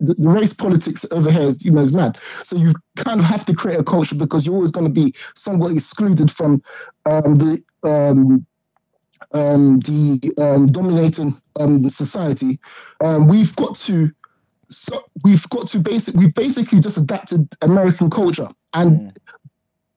The, 0.00 0.14
the 0.14 0.28
race 0.28 0.52
politics 0.52 1.04
over 1.10 1.30
here 1.30 1.42
is, 1.42 1.64
you 1.64 1.70
know, 1.70 1.82
is 1.82 1.92
mad. 1.92 2.18
So 2.44 2.56
you 2.56 2.74
kind 2.96 3.20
of 3.20 3.26
have 3.26 3.44
to 3.46 3.54
create 3.54 3.78
a 3.78 3.84
culture 3.84 4.14
because 4.14 4.46
you're 4.46 4.54
always 4.54 4.70
going 4.70 4.86
to 4.86 4.92
be 4.92 5.14
somewhat 5.34 5.72
excluded 5.72 6.30
from 6.30 6.62
um, 7.04 7.34
the 7.36 7.62
um, 7.84 8.46
um, 9.32 9.80
the 9.80 10.32
um, 10.38 10.66
dominating 10.66 11.40
um, 11.58 11.88
society, 11.88 12.58
um, 13.02 13.28
we've 13.28 13.54
got 13.56 13.76
to 13.76 14.10
so 14.70 15.04
we've 15.24 15.46
got 15.50 15.68
to 15.68 15.78
basic 15.78 16.14
we've 16.14 16.34
basically 16.34 16.80
just 16.80 16.96
adapted 16.96 17.46
American 17.60 18.08
culture 18.10 18.48
and 18.72 19.12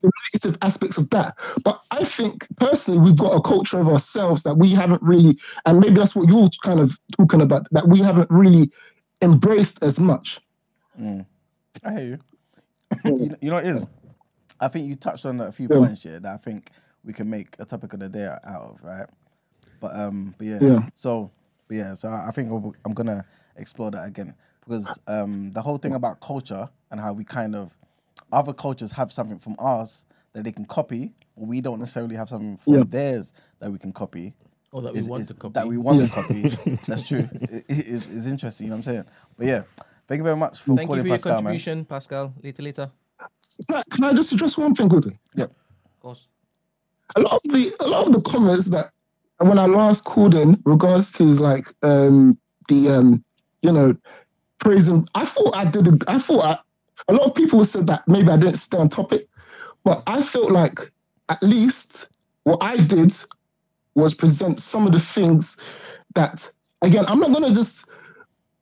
the 0.01 0.11
negative 0.33 0.57
aspects 0.61 0.97
of 0.97 1.09
that. 1.11 1.35
But 1.63 1.81
I 1.91 2.03
think 2.03 2.45
personally 2.57 2.99
we've 2.99 3.17
got 3.17 3.35
a 3.35 3.41
culture 3.41 3.79
of 3.79 3.87
ourselves 3.87 4.43
that 4.43 4.55
we 4.55 4.73
haven't 4.73 5.01
really 5.01 5.37
and 5.65 5.79
maybe 5.79 5.95
that's 5.95 6.15
what 6.15 6.27
you're 6.27 6.49
kind 6.63 6.79
of 6.79 6.97
talking 7.17 7.41
about, 7.41 7.67
that 7.71 7.87
we 7.87 7.99
haven't 7.99 8.29
really 8.29 8.71
embraced 9.21 9.77
as 9.81 9.99
much. 9.99 10.39
I 11.83 11.91
hear 11.91 12.01
you. 12.01 12.19
you, 13.05 13.29
know, 13.29 13.35
you 13.41 13.49
know 13.51 13.57
it 13.57 13.65
is? 13.67 13.87
I 14.59 14.67
think 14.67 14.87
you 14.87 14.95
touched 14.95 15.25
on 15.25 15.41
a 15.41 15.51
few 15.51 15.67
Yeah. 15.69 15.77
points 15.79 16.03
here 16.03 16.19
that 16.19 16.33
I 16.33 16.37
think 16.37 16.71
we 17.03 17.13
can 17.13 17.29
make 17.29 17.55
a 17.59 17.65
topic 17.65 17.93
of 17.93 17.99
the 17.99 18.09
day 18.09 18.25
out 18.25 18.61
of, 18.61 18.79
right? 18.83 19.07
But 19.79 19.95
um, 19.95 20.33
but 20.37 20.47
yeah. 20.47 20.59
Yeah. 20.61 20.89
So, 20.93 21.31
but 21.67 21.77
yeah. 21.77 21.93
So 21.93 22.07
I 22.09 22.27
I 22.29 22.31
think 22.31 22.49
I'm- 22.51 22.73
I'm 22.85 22.93
gonna 22.93 23.25
explore 23.57 23.91
that 23.91 24.07
again 24.07 24.33
because 24.61 24.97
um, 25.07 25.51
the 25.53 25.61
whole 25.61 25.77
thing 25.77 25.93
about 25.93 26.21
culture 26.21 26.69
and 26.91 26.99
how 26.99 27.13
we 27.13 27.23
kind 27.23 27.55
of 27.55 27.77
other 28.31 28.53
cultures 28.53 28.91
have 28.93 29.11
something 29.11 29.39
from 29.39 29.55
us 29.59 30.05
that 30.33 30.43
they 30.43 30.51
can 30.51 30.65
copy, 30.65 31.13
but 31.37 31.47
we 31.47 31.61
don't 31.61 31.79
necessarily 31.79 32.15
have 32.15 32.29
something 32.29 32.57
from 32.57 32.73
Yeah. 32.75 32.83
theirs 32.87 33.33
that 33.59 33.71
we 33.71 33.77
can 33.77 33.91
copy. 33.91 34.33
Or 34.75 34.81
that 34.83 34.93
we 34.93 35.03
want 35.03 35.21
is- 35.23 35.27
to 35.29 35.33
copy. 35.35 35.53
That 35.53 35.67
we 35.67 35.77
want 35.77 36.01
to 36.01 36.09
copy. 36.09 36.41
That's 36.87 37.03
true. 37.03 37.29
It, 37.33 37.65
it 37.69 37.87
is 37.87 38.07
is 38.09 38.27
interesting. 38.27 38.67
You 38.67 38.71
know 38.71 38.77
what 38.77 38.87
I'm 38.87 38.93
saying? 38.93 39.05
But 39.37 39.47
yeah, 39.47 39.63
thank 40.07 40.19
you 40.19 40.25
very 40.25 40.35
much 40.37 40.59
for 40.59 40.75
Thank 40.75 40.81
you 40.81 40.87
calling 40.87 41.03
for 41.03 41.07
your 41.07 41.15
Pascal, 41.17 41.31
man. 41.35 41.43
contribution, 41.43 41.85
Pascal. 41.85 42.33
Later, 42.43 42.63
later. 42.63 42.91
Can 43.67 43.77
I, 43.77 43.83
can 43.91 44.03
I 44.03 44.13
just 44.13 44.33
address 44.33 44.57
one 44.57 44.75
thing 44.75 44.89
quickly? 44.89 45.17
Yeah, 45.35 45.45
of 45.45 45.99
course. 46.01 46.27
a 47.15 47.21
lot 47.21 47.33
of 47.33 47.41
the 47.53 47.75
a 47.79 47.87
lot 47.87 48.07
of 48.07 48.13
the 48.13 48.21
comments 48.21 48.65
that 48.67 48.91
when 49.39 49.59
I 49.59 49.67
last 49.67 50.03
called 50.03 50.35
in 50.35 50.61
regards 50.65 51.11
to 51.13 51.23
like 51.23 51.67
um 51.83 52.37
the 52.69 52.89
um 52.89 53.23
you 53.61 53.71
know 53.71 53.95
praising 54.59 55.07
I 55.15 55.25
thought 55.25 55.55
I 55.55 55.65
did 55.65 55.87
a, 55.87 55.97
I 56.07 56.19
thought 56.19 56.43
I, 56.43 56.59
a 57.09 57.13
lot 57.13 57.27
of 57.29 57.35
people 57.35 57.65
said 57.65 57.87
that 57.87 58.07
maybe 58.07 58.29
I 58.29 58.37
didn't 58.37 58.57
stay 58.57 58.77
on 58.77 58.89
topic 58.89 59.27
but 59.85 60.03
I 60.07 60.23
felt 60.23 60.51
like 60.51 60.91
at 61.29 61.41
least 61.43 61.91
what 62.43 62.59
I 62.61 62.77
did 62.77 63.15
was 63.95 64.13
present 64.13 64.59
some 64.59 64.85
of 64.85 64.93
the 64.93 64.99
things 64.99 65.57
that 66.13 66.49
again 66.81 67.05
I'm 67.07 67.19
not 67.19 67.33
gonna 67.33 67.53
just 67.53 67.85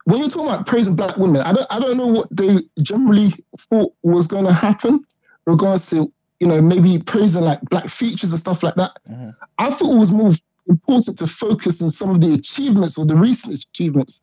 when 0.06 0.20
you're 0.20 0.30
talking 0.30 0.48
about 0.48 0.68
praising 0.68 0.96
black 0.96 1.18
women 1.18 1.42
I 1.42 1.54
don't 1.54 1.68
I 1.70 1.80
don't 1.80 1.98
know 1.98 2.08
what 2.08 2.28
they 2.32 2.60
generally 2.82 3.34
thought 3.70 3.94
was 4.04 4.28
gonna 4.28 4.54
happen 4.54 5.06
regards 5.46 5.90
to 5.90 6.12
you 6.40 6.48
know 6.48 6.62
maybe 6.62 7.00
praising 7.00 7.42
like 7.42 7.62
black 7.64 7.90
features 7.90 8.32
and 8.32 8.40
stuff 8.40 8.64
like 8.64 8.76
that. 8.76 8.92
Mm-hmm. 9.10 9.30
I 9.60 9.72
thought 9.72 9.96
it 9.96 10.00
was 10.00 10.12
more 10.12 10.34
important 10.68 11.18
to 11.20 11.28
focus 11.28 11.82
on 11.82 11.90
some 11.90 12.10
of 12.10 12.22
the 12.22 12.34
achievements 12.34 12.98
or 12.98 13.06
the 13.06 13.16
recent 13.16 13.54
achievements 13.54 14.20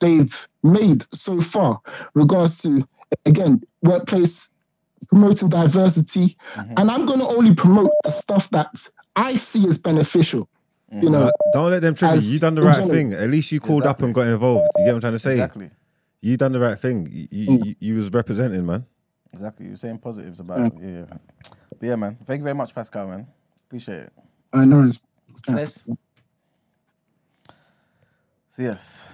they've 0.00 0.34
made 0.62 1.04
so 1.12 1.40
far, 1.40 1.80
regards 2.14 2.58
to 2.62 2.86
again 3.26 3.62
workplace 3.82 4.48
promoting 5.12 5.50
diversity, 5.50 6.36
mm-hmm. 6.54 6.74
and 6.78 6.90
I'm 6.90 7.04
going 7.04 7.18
to 7.18 7.26
only 7.26 7.54
promote 7.54 7.90
the 8.02 8.10
stuff 8.10 8.48
that 8.50 8.68
I 9.14 9.36
see 9.36 9.68
as 9.68 9.76
beneficial. 9.76 10.48
You 10.90 11.00
mm-hmm. 11.00 11.12
know, 11.12 11.22
Uh, 11.24 11.30
don't 11.52 11.70
let 11.70 11.82
them 11.82 11.94
trigger 11.94 12.16
you. 12.16 12.32
You 12.32 12.38
done 12.38 12.54
the 12.54 12.62
right 12.62 12.76
general. 12.76 12.90
thing. 12.90 13.12
At 13.12 13.28
least 13.28 13.52
you 13.52 13.60
called 13.60 13.84
up 13.84 14.00
and 14.00 14.14
got 14.14 14.26
involved. 14.26 14.68
You 14.78 14.84
get 14.86 14.92
what 14.92 14.94
I'm 14.96 15.00
trying 15.02 15.12
to 15.12 15.18
say? 15.18 15.32
Exactly. 15.32 15.70
You 16.22 16.36
done 16.38 16.52
the 16.52 16.60
right 16.60 16.78
thing. 16.78 17.08
You, 17.10 17.28
you, 17.30 17.46
mm. 17.48 17.66
you, 17.66 17.74
you 17.78 17.94
was 17.96 18.10
representing, 18.10 18.64
man. 18.64 18.86
Exactly. 19.32 19.66
You're 19.66 19.76
saying 19.76 19.98
positives 19.98 20.40
about 20.40 20.58
mm. 20.58 20.66
it. 20.66 20.72
Yeah. 20.82 21.04
yeah. 21.10 21.18
But 21.78 21.86
yeah, 21.88 21.96
man. 21.96 22.16
Thank 22.24 22.38
you 22.40 22.44
very 22.44 22.54
much, 22.54 22.74
Pascal, 22.74 23.06
man. 23.06 23.26
Appreciate 23.66 24.00
it. 24.00 24.12
I 24.52 24.64
know 24.64 24.82
it's 24.84 24.98
Let's. 25.48 25.84
So 28.48 28.62
yes. 28.62 29.12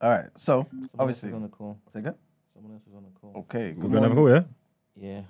All 0.00 0.10
right. 0.10 0.26
So 0.36 0.66
Someone 0.70 0.90
obviously, 0.98 1.28
else 1.28 1.32
is 1.32 1.36
on 1.36 1.42
the 1.42 1.48
call. 1.48 1.78
Say 1.92 1.98
again? 2.00 2.14
Someone 2.54 2.72
else 2.74 2.86
is 2.86 2.94
on 2.94 3.04
the 3.04 3.20
call. 3.20 3.32
okay. 3.42 3.72
We're 3.72 3.82
Good 3.82 3.92
gonna 3.92 4.08
have 4.08 4.12
a 4.12 4.14
morning. 4.14 4.44
call, 4.44 4.52
yeah. 5.00 5.14
Yeah. 5.14 5.22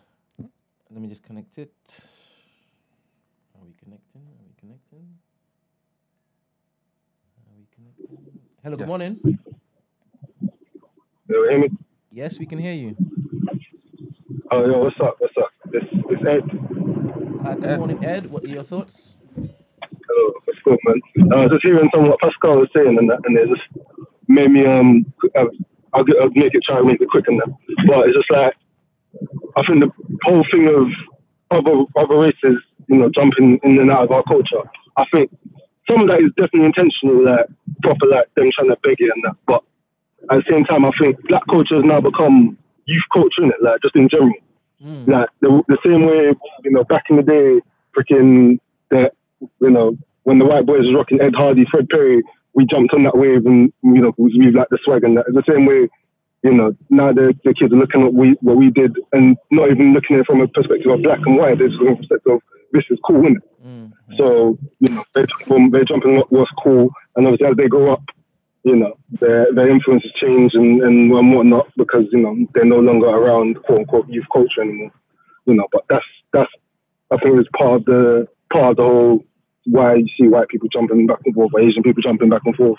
Let 0.90 1.02
me 1.02 1.08
just 1.08 1.22
connect 1.22 1.58
it. 1.58 1.70
Are 3.54 3.64
we 3.64 3.74
connecting? 3.82 4.22
Are 4.22 4.46
we 4.46 4.54
connecting? 4.58 5.06
Are 7.46 7.56
we 7.58 7.66
connecting? 7.74 8.40
Hello, 8.62 8.76
good 8.76 8.86
morning. 8.86 9.14
You 11.28 11.46
hear 11.50 11.58
me? 11.58 11.68
Yes, 12.10 12.38
we 12.38 12.46
can 12.46 12.58
hear 12.58 12.72
you. 12.72 12.96
Oh, 14.50 14.64
yo, 14.64 14.78
what's 14.78 14.98
up? 15.00 15.16
What's 15.18 15.36
up? 15.36 15.50
This 15.70 15.82
it's 15.92 16.22
Ed. 16.26 16.40
Uh, 17.46 17.54
good 17.54 17.64
Ed. 17.64 17.76
morning, 17.76 18.02
Ed. 18.02 18.30
What 18.30 18.44
are 18.44 18.48
your 18.48 18.62
thoughts? 18.62 19.12
Hello, 19.36 20.32
what's 20.46 20.60
good, 20.64 20.78
man? 20.86 21.32
I 21.34 21.42
was 21.42 21.50
just 21.50 21.64
hearing 21.66 21.90
some 21.92 22.04
of 22.04 22.10
what 22.12 22.20
Pascal 22.20 22.60
was 22.60 22.70
saying, 22.74 22.96
and 22.96 23.10
that, 23.10 23.20
and 23.26 23.36
it 23.36 23.46
just 23.50 23.68
made 24.26 24.50
me 24.50 24.64
um. 24.64 25.04
I'll, 25.36 25.50
I'll, 25.92 26.04
I'll 26.20 26.30
make 26.30 26.54
it 26.54 26.62
try 26.64 26.78
and 26.78 26.86
make 26.86 27.02
it 27.02 27.10
quick 27.10 27.28
and 27.28 27.38
that, 27.40 27.48
but 27.86 28.08
it's 28.08 28.16
just 28.16 28.30
like 28.30 28.54
I 29.56 29.62
think 29.66 29.80
the 29.80 29.90
whole 30.22 30.44
thing 30.50 30.68
of 30.68 30.88
other 31.50 31.84
other 31.96 32.16
races, 32.16 32.62
you 32.88 32.96
know, 32.96 33.10
jumping 33.10 33.58
in 33.62 33.78
and 33.78 33.90
out 33.90 34.04
of 34.04 34.10
our 34.10 34.22
culture. 34.24 34.62
I 34.96 35.04
think 35.12 35.30
some 35.88 36.02
of 36.02 36.08
that 36.08 36.20
is 36.20 36.30
definitely 36.36 36.66
intentional, 36.66 37.24
like 37.24 37.46
proper, 37.82 38.06
like 38.06 38.32
them 38.34 38.50
trying 38.52 38.68
to 38.68 38.76
beg 38.82 38.96
it 39.00 39.10
and 39.14 39.24
that. 39.24 39.36
But 39.46 39.62
at 40.30 40.44
the 40.44 40.44
same 40.50 40.64
time, 40.64 40.84
I 40.84 40.90
think 40.98 41.16
black 41.28 41.42
culture 41.48 41.76
has 41.76 41.84
now 41.84 42.00
become 42.00 42.58
youth 42.84 43.02
culture, 43.12 43.42
in 43.42 43.50
it, 43.50 43.62
like 43.62 43.80
just 43.82 43.96
in 43.96 44.08
general. 44.08 44.32
Mm. 44.84 45.08
Like 45.08 45.28
the, 45.40 45.62
the 45.68 45.78
same 45.84 46.06
way, 46.06 46.34
you 46.64 46.70
know, 46.70 46.84
back 46.84 47.04
in 47.10 47.16
the 47.16 47.22
day, 47.22 47.60
freaking 47.96 48.58
that, 48.90 49.12
you 49.60 49.70
know, 49.70 49.96
when 50.24 50.38
the 50.38 50.44
white 50.44 50.66
boys 50.66 50.84
was 50.84 50.94
rocking 50.94 51.20
Ed 51.20 51.34
Hardy, 51.34 51.64
Fred 51.70 51.88
Perry, 51.88 52.22
we 52.54 52.66
jumped 52.66 52.92
on 52.92 53.04
that 53.04 53.16
wave 53.16 53.46
and 53.46 53.72
you 53.82 54.00
know, 54.00 54.12
we 54.16 54.36
we 54.38 54.50
like 54.50 54.68
the 54.70 54.78
swag 54.84 55.04
and 55.04 55.16
that. 55.16 55.26
It's 55.28 55.36
the 55.36 55.52
same 55.52 55.64
way, 55.64 55.88
you 56.42 56.52
know, 56.52 56.76
now 56.88 57.12
the, 57.12 57.34
the 57.44 57.54
kids 57.54 57.72
are 57.72 57.76
looking 57.76 58.02
at 58.02 58.14
we, 58.14 58.30
what 58.40 58.56
we 58.56 58.70
did 58.70 58.96
and 59.12 59.36
not 59.50 59.70
even 59.70 59.92
looking 59.92 60.16
at 60.16 60.20
it 60.20 60.26
from 60.26 60.40
a 60.40 60.48
perspective 60.48 60.90
of 60.90 61.02
black 61.02 61.18
and 61.26 61.36
white. 61.36 61.58
They're 61.58 61.68
just 61.68 61.80
looking 61.80 61.96
from 61.96 62.04
a 62.04 62.08
perspective 62.08 62.32
of 62.34 62.42
this 62.72 62.84
is 62.90 62.98
cool, 63.04 63.24
isn't 63.24 63.36
it? 63.38 63.66
Mm-hmm. 63.66 64.14
So 64.16 64.58
you 64.80 64.94
know, 64.94 65.04
they're 65.14 65.26
jumping, 65.26 65.70
they're 65.70 65.84
jumping 65.84 66.16
what, 66.16 66.30
what's 66.30 66.50
cool, 66.62 66.90
and 67.16 67.26
obviously 67.26 67.46
as 67.46 67.56
they 67.56 67.68
grow 67.68 67.92
up, 67.92 68.02
you 68.62 68.76
know, 68.76 68.98
their 69.20 69.52
their 69.52 69.68
influences 69.68 70.12
change 70.12 70.54
and, 70.54 70.82
and 70.82 71.10
and 71.10 71.34
whatnot 71.34 71.68
because 71.76 72.04
you 72.12 72.20
know 72.20 72.36
they're 72.54 72.64
no 72.64 72.78
longer 72.78 73.08
around 73.08 73.62
quote 73.62 73.80
unquote 73.80 74.08
youth 74.08 74.26
culture 74.32 74.62
anymore. 74.62 74.92
You 75.46 75.54
know, 75.54 75.66
but 75.72 75.84
that's 75.88 76.04
that's 76.32 76.50
I 77.10 77.16
think 77.16 77.38
it's 77.40 77.48
part 77.56 77.80
of 77.80 77.84
the 77.86 78.28
part 78.52 78.72
of 78.72 78.76
the 78.76 78.82
whole 78.82 79.24
why 79.64 79.96
you 79.96 80.06
see 80.18 80.28
white 80.28 80.48
people 80.48 80.68
jumping 80.68 81.06
back 81.06 81.20
and 81.24 81.34
forth, 81.34 81.50
or 81.52 81.60
Asian 81.60 81.82
people 81.82 82.02
jumping 82.02 82.28
back 82.28 82.42
and 82.44 82.56
forth 82.56 82.78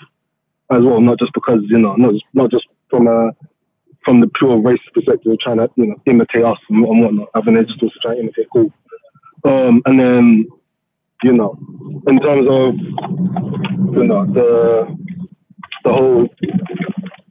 as 0.70 0.82
well. 0.82 1.00
Not 1.00 1.18
just 1.18 1.32
because 1.34 1.60
you 1.68 1.78
know, 1.78 1.94
not 1.96 2.14
not 2.32 2.50
just 2.50 2.66
from 2.90 3.06
a 3.06 3.30
from 4.04 4.20
the 4.20 4.28
pure 4.28 4.58
race 4.58 4.80
perspective, 4.94 5.32
of 5.32 5.38
trying 5.40 5.58
to 5.58 5.68
you 5.76 5.86
know 5.86 5.96
imitate 6.06 6.44
us 6.44 6.58
and, 6.68 6.84
and 6.84 7.02
whatnot. 7.02 7.28
I 7.34 7.40
think 7.40 7.56
they're 7.56 7.64
just 7.64 7.82
also 7.82 7.94
trying 8.02 8.16
to 8.16 8.22
imitate 8.22 8.46
cool. 8.52 8.72
Um, 9.44 9.82
and 9.86 9.98
then 10.00 10.46
you 11.22 11.32
know, 11.32 11.58
in 12.06 12.20
terms 12.20 12.46
of 12.48 12.74
you 13.94 14.04
know 14.04 14.26
the 14.26 14.96
the 15.84 15.92
whole, 15.92 16.28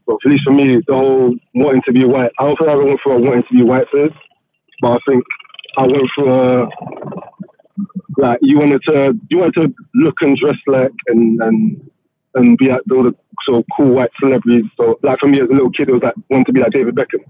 well, 0.05 0.17
at 0.23 0.29
least 0.29 0.43
for 0.43 0.53
me, 0.53 0.81
the 0.87 0.93
whole 0.93 1.35
wanting 1.55 1.81
to 1.83 1.91
be 1.91 2.05
white. 2.05 2.31
I 2.39 2.45
don't 2.45 2.57
think 2.57 2.69
I 2.69 2.75
went 2.75 2.99
for 3.01 3.13
a 3.13 3.19
wanting 3.19 3.43
to 3.43 3.53
be 3.53 3.63
white 3.63 3.87
phase. 3.91 4.11
but 4.81 4.91
I 4.91 4.97
think 5.07 5.23
I 5.77 5.87
went 5.87 6.09
for 6.15 6.63
a 6.63 6.69
like 8.17 8.39
you 8.41 8.59
wanted 8.59 8.81
to 8.83 9.13
you 9.29 9.37
wanted 9.37 9.53
to 9.55 9.73
look 9.95 10.15
and 10.21 10.37
dress 10.37 10.57
like 10.67 10.91
and 11.07 11.41
and 11.41 11.89
and 12.35 12.57
be 12.57 12.69
like 12.69 12.81
all 12.91 13.03
the 13.03 13.15
sort 13.45 13.59
of 13.59 13.65
cool 13.75 13.93
white 13.93 14.11
celebrities. 14.19 14.65
So 14.77 14.99
like 15.03 15.19
for 15.19 15.27
me 15.27 15.41
as 15.41 15.49
a 15.49 15.53
little 15.53 15.71
kid, 15.71 15.89
it 15.89 15.93
was 15.93 16.03
like 16.03 16.15
wanting 16.29 16.45
to 16.45 16.53
be 16.53 16.61
like 16.61 16.71
David 16.71 16.95
Beckham, 16.95 17.23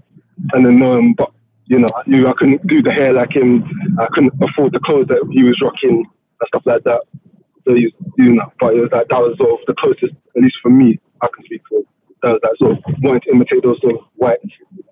and 0.52 0.66
then 0.66 0.82
um, 0.82 1.14
but 1.14 1.32
you 1.66 1.78
know 1.78 1.88
I 1.94 2.02
knew 2.06 2.28
I 2.28 2.34
couldn't 2.36 2.66
do 2.66 2.82
the 2.82 2.92
hair 2.92 3.12
like 3.12 3.34
him. 3.34 3.64
I 3.98 4.06
couldn't 4.12 4.34
afford 4.42 4.72
the 4.72 4.80
clothes 4.80 5.08
that 5.08 5.26
he 5.32 5.42
was 5.42 5.60
rocking 5.62 6.04
and 6.40 6.46
stuff 6.48 6.62
like 6.66 6.84
that. 6.84 7.02
So 7.66 7.74
you 7.74 7.90
you 8.18 8.34
know, 8.34 8.52
but 8.58 8.74
it 8.74 8.80
was 8.80 8.90
like 8.92 9.08
that 9.08 9.18
was 9.18 9.36
sort 9.38 9.60
of 9.60 9.66
the 9.66 9.74
closest, 9.74 10.14
at 10.36 10.42
least 10.42 10.56
for 10.62 10.70
me, 10.70 10.98
I 11.22 11.28
can 11.34 11.44
speak 11.44 11.62
for. 11.68 11.80
That 12.22 12.32
was 12.32 12.40
that 12.42 12.56
sort 12.58 12.72
of 12.72 12.78
wanting 13.02 13.22
to 13.22 13.30
imitate 13.30 13.62
those 13.62 13.80
sort 13.80 13.94
of 13.94 14.00
white 14.16 14.38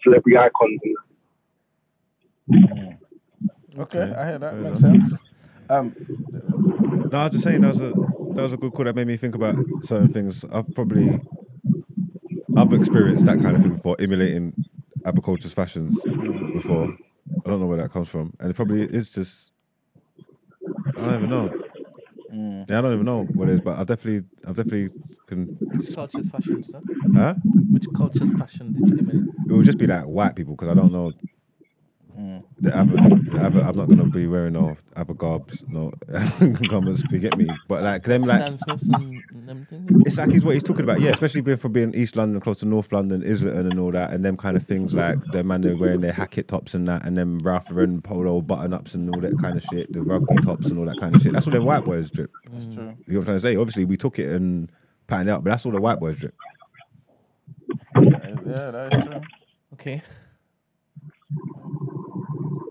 celebrity 0.02 0.38
icons. 0.38 0.80
And 2.50 2.96
Okay, 3.78 4.12
I 4.16 4.26
hear 4.28 4.38
that. 4.38 4.56
Makes 4.56 4.80
sense. 4.80 5.18
Um, 5.70 5.94
No, 7.12 7.18
I 7.18 7.24
was 7.24 7.32
just 7.32 7.44
saying 7.44 7.60
that 7.60 7.74
was 7.74 7.80
a 7.80 7.92
that 8.38 8.44
was 8.44 8.52
a 8.52 8.56
good 8.56 8.72
call 8.72 8.84
that 8.84 8.94
made 8.94 9.08
me 9.08 9.16
think 9.16 9.34
about 9.34 9.56
certain 9.82 10.08
things. 10.10 10.44
I've 10.52 10.72
probably 10.72 11.20
I've 12.56 12.72
experienced 12.72 13.26
that 13.26 13.40
kind 13.40 13.56
of 13.56 13.62
thing 13.62 13.72
before, 13.72 13.96
emulating 13.98 14.56
other 15.04 15.20
cultures' 15.20 15.52
fashions 15.52 16.04
before. 16.54 16.96
I 17.44 17.50
don't 17.50 17.58
know 17.58 17.66
where 17.66 17.78
that 17.78 17.90
comes 17.90 18.08
from, 18.08 18.32
and 18.38 18.48
it 18.48 18.54
probably 18.54 18.82
is 18.82 19.08
just 19.08 19.50
I 20.96 21.00
don't 21.02 21.14
even 21.16 21.30
know. 21.30 21.50
Mm. 22.32 22.70
Yeah, 22.70 22.78
I 22.78 22.82
don't 22.82 22.92
even 22.92 23.06
know 23.06 23.28
what 23.34 23.48
it 23.48 23.54
is, 23.54 23.60
but 23.60 23.76
I 23.76 23.82
definitely, 23.82 24.28
I 24.44 24.52
definitely 24.52 24.90
can. 25.26 25.50
Which 25.72 25.92
culture's 25.92 26.28
fashion, 26.28 26.62
sir? 26.62 26.80
Huh? 27.14 27.34
Which 27.72 27.92
culture's 27.92 28.32
fashion 28.32 28.72
did 28.72 28.88
you 28.88 28.98
emulate? 28.98 29.24
It 29.48 29.52
would 29.52 29.66
just 29.66 29.78
be 29.78 29.86
like 29.88 30.04
white 30.04 30.36
people 30.36 30.54
because 30.54 30.68
I 30.68 30.74
don't 30.74 30.92
know. 30.92 31.12
The 32.60 32.76
other, 32.76 32.94
the 32.94 33.38
other, 33.40 33.60
I'm 33.60 33.76
not 33.76 33.88
gonna 33.88 34.06
be 34.06 34.26
wearing 34.26 34.54
no 34.54 34.76
other 34.96 35.14
garbs, 35.14 35.62
no 35.68 35.92
garments. 36.68 37.02
Forget 37.02 37.38
me, 37.38 37.48
but 37.68 37.84
like 37.84 38.02
them, 38.02 38.22
like 38.22 38.40
Stan 38.40 38.58
Smiths 38.58 38.88
and 38.88 39.22
and 39.30 39.48
them 39.48 39.66
things? 39.70 40.02
it's 40.04 40.18
like 40.18 40.30
he's 40.30 40.44
what 40.44 40.54
he's 40.54 40.64
talking 40.64 40.82
about, 40.82 41.00
yeah. 41.00 41.10
Especially 41.10 41.42
being 41.42 41.58
from 41.58 41.72
being 41.72 41.94
East 41.94 42.16
London, 42.16 42.40
close 42.40 42.58
to 42.58 42.66
North 42.66 42.90
London, 42.92 43.22
Islington, 43.22 43.70
and 43.70 43.78
all 43.78 43.92
that, 43.92 44.12
and 44.12 44.24
them 44.24 44.36
kind 44.36 44.56
of 44.56 44.66
things 44.66 44.94
like 44.94 45.16
the 45.30 45.44
man 45.44 45.60
they're 45.60 45.76
wearing 45.76 46.00
their 46.00 46.12
Hackett 46.12 46.48
tops 46.48 46.74
and 46.74 46.88
that, 46.88 47.06
and 47.06 47.16
them 47.16 47.38
Ralph 47.38 47.70
Lauren 47.70 48.02
polo 48.02 48.40
button 48.40 48.74
ups 48.74 48.94
and 48.94 49.14
all 49.14 49.20
that 49.20 49.38
kind 49.40 49.56
of 49.56 49.62
shit, 49.70 49.92
the 49.92 50.02
rugby 50.02 50.34
tops 50.42 50.66
and 50.66 50.78
all 50.80 50.86
that 50.86 50.98
kind 50.98 51.14
of 51.14 51.22
shit. 51.22 51.32
That's 51.32 51.46
what 51.46 51.52
them 51.52 51.66
white 51.66 51.84
boys 51.84 52.10
drip. 52.10 52.32
that's 52.50 52.64
mm. 52.64 52.74
true. 52.74 52.82
You 52.82 52.88
know 52.88 52.94
what 52.94 53.16
I'm 53.18 53.24
trying 53.24 53.36
to 53.36 53.40
say? 53.42 53.54
Obviously, 53.54 53.84
we 53.84 53.96
took 53.96 54.18
it 54.18 54.28
and 54.28 54.72
patterned 55.06 55.28
it 55.28 55.32
out, 55.32 55.44
but 55.44 55.50
that's 55.50 55.64
all 55.64 55.72
the 55.72 55.80
white 55.80 56.00
boys 56.00 56.16
drip. 56.16 56.34
Yeah, 57.94 58.34
yeah, 58.44 58.70
that 58.72 58.94
is 58.94 59.04
true. 59.04 59.20
Okay. 59.74 60.02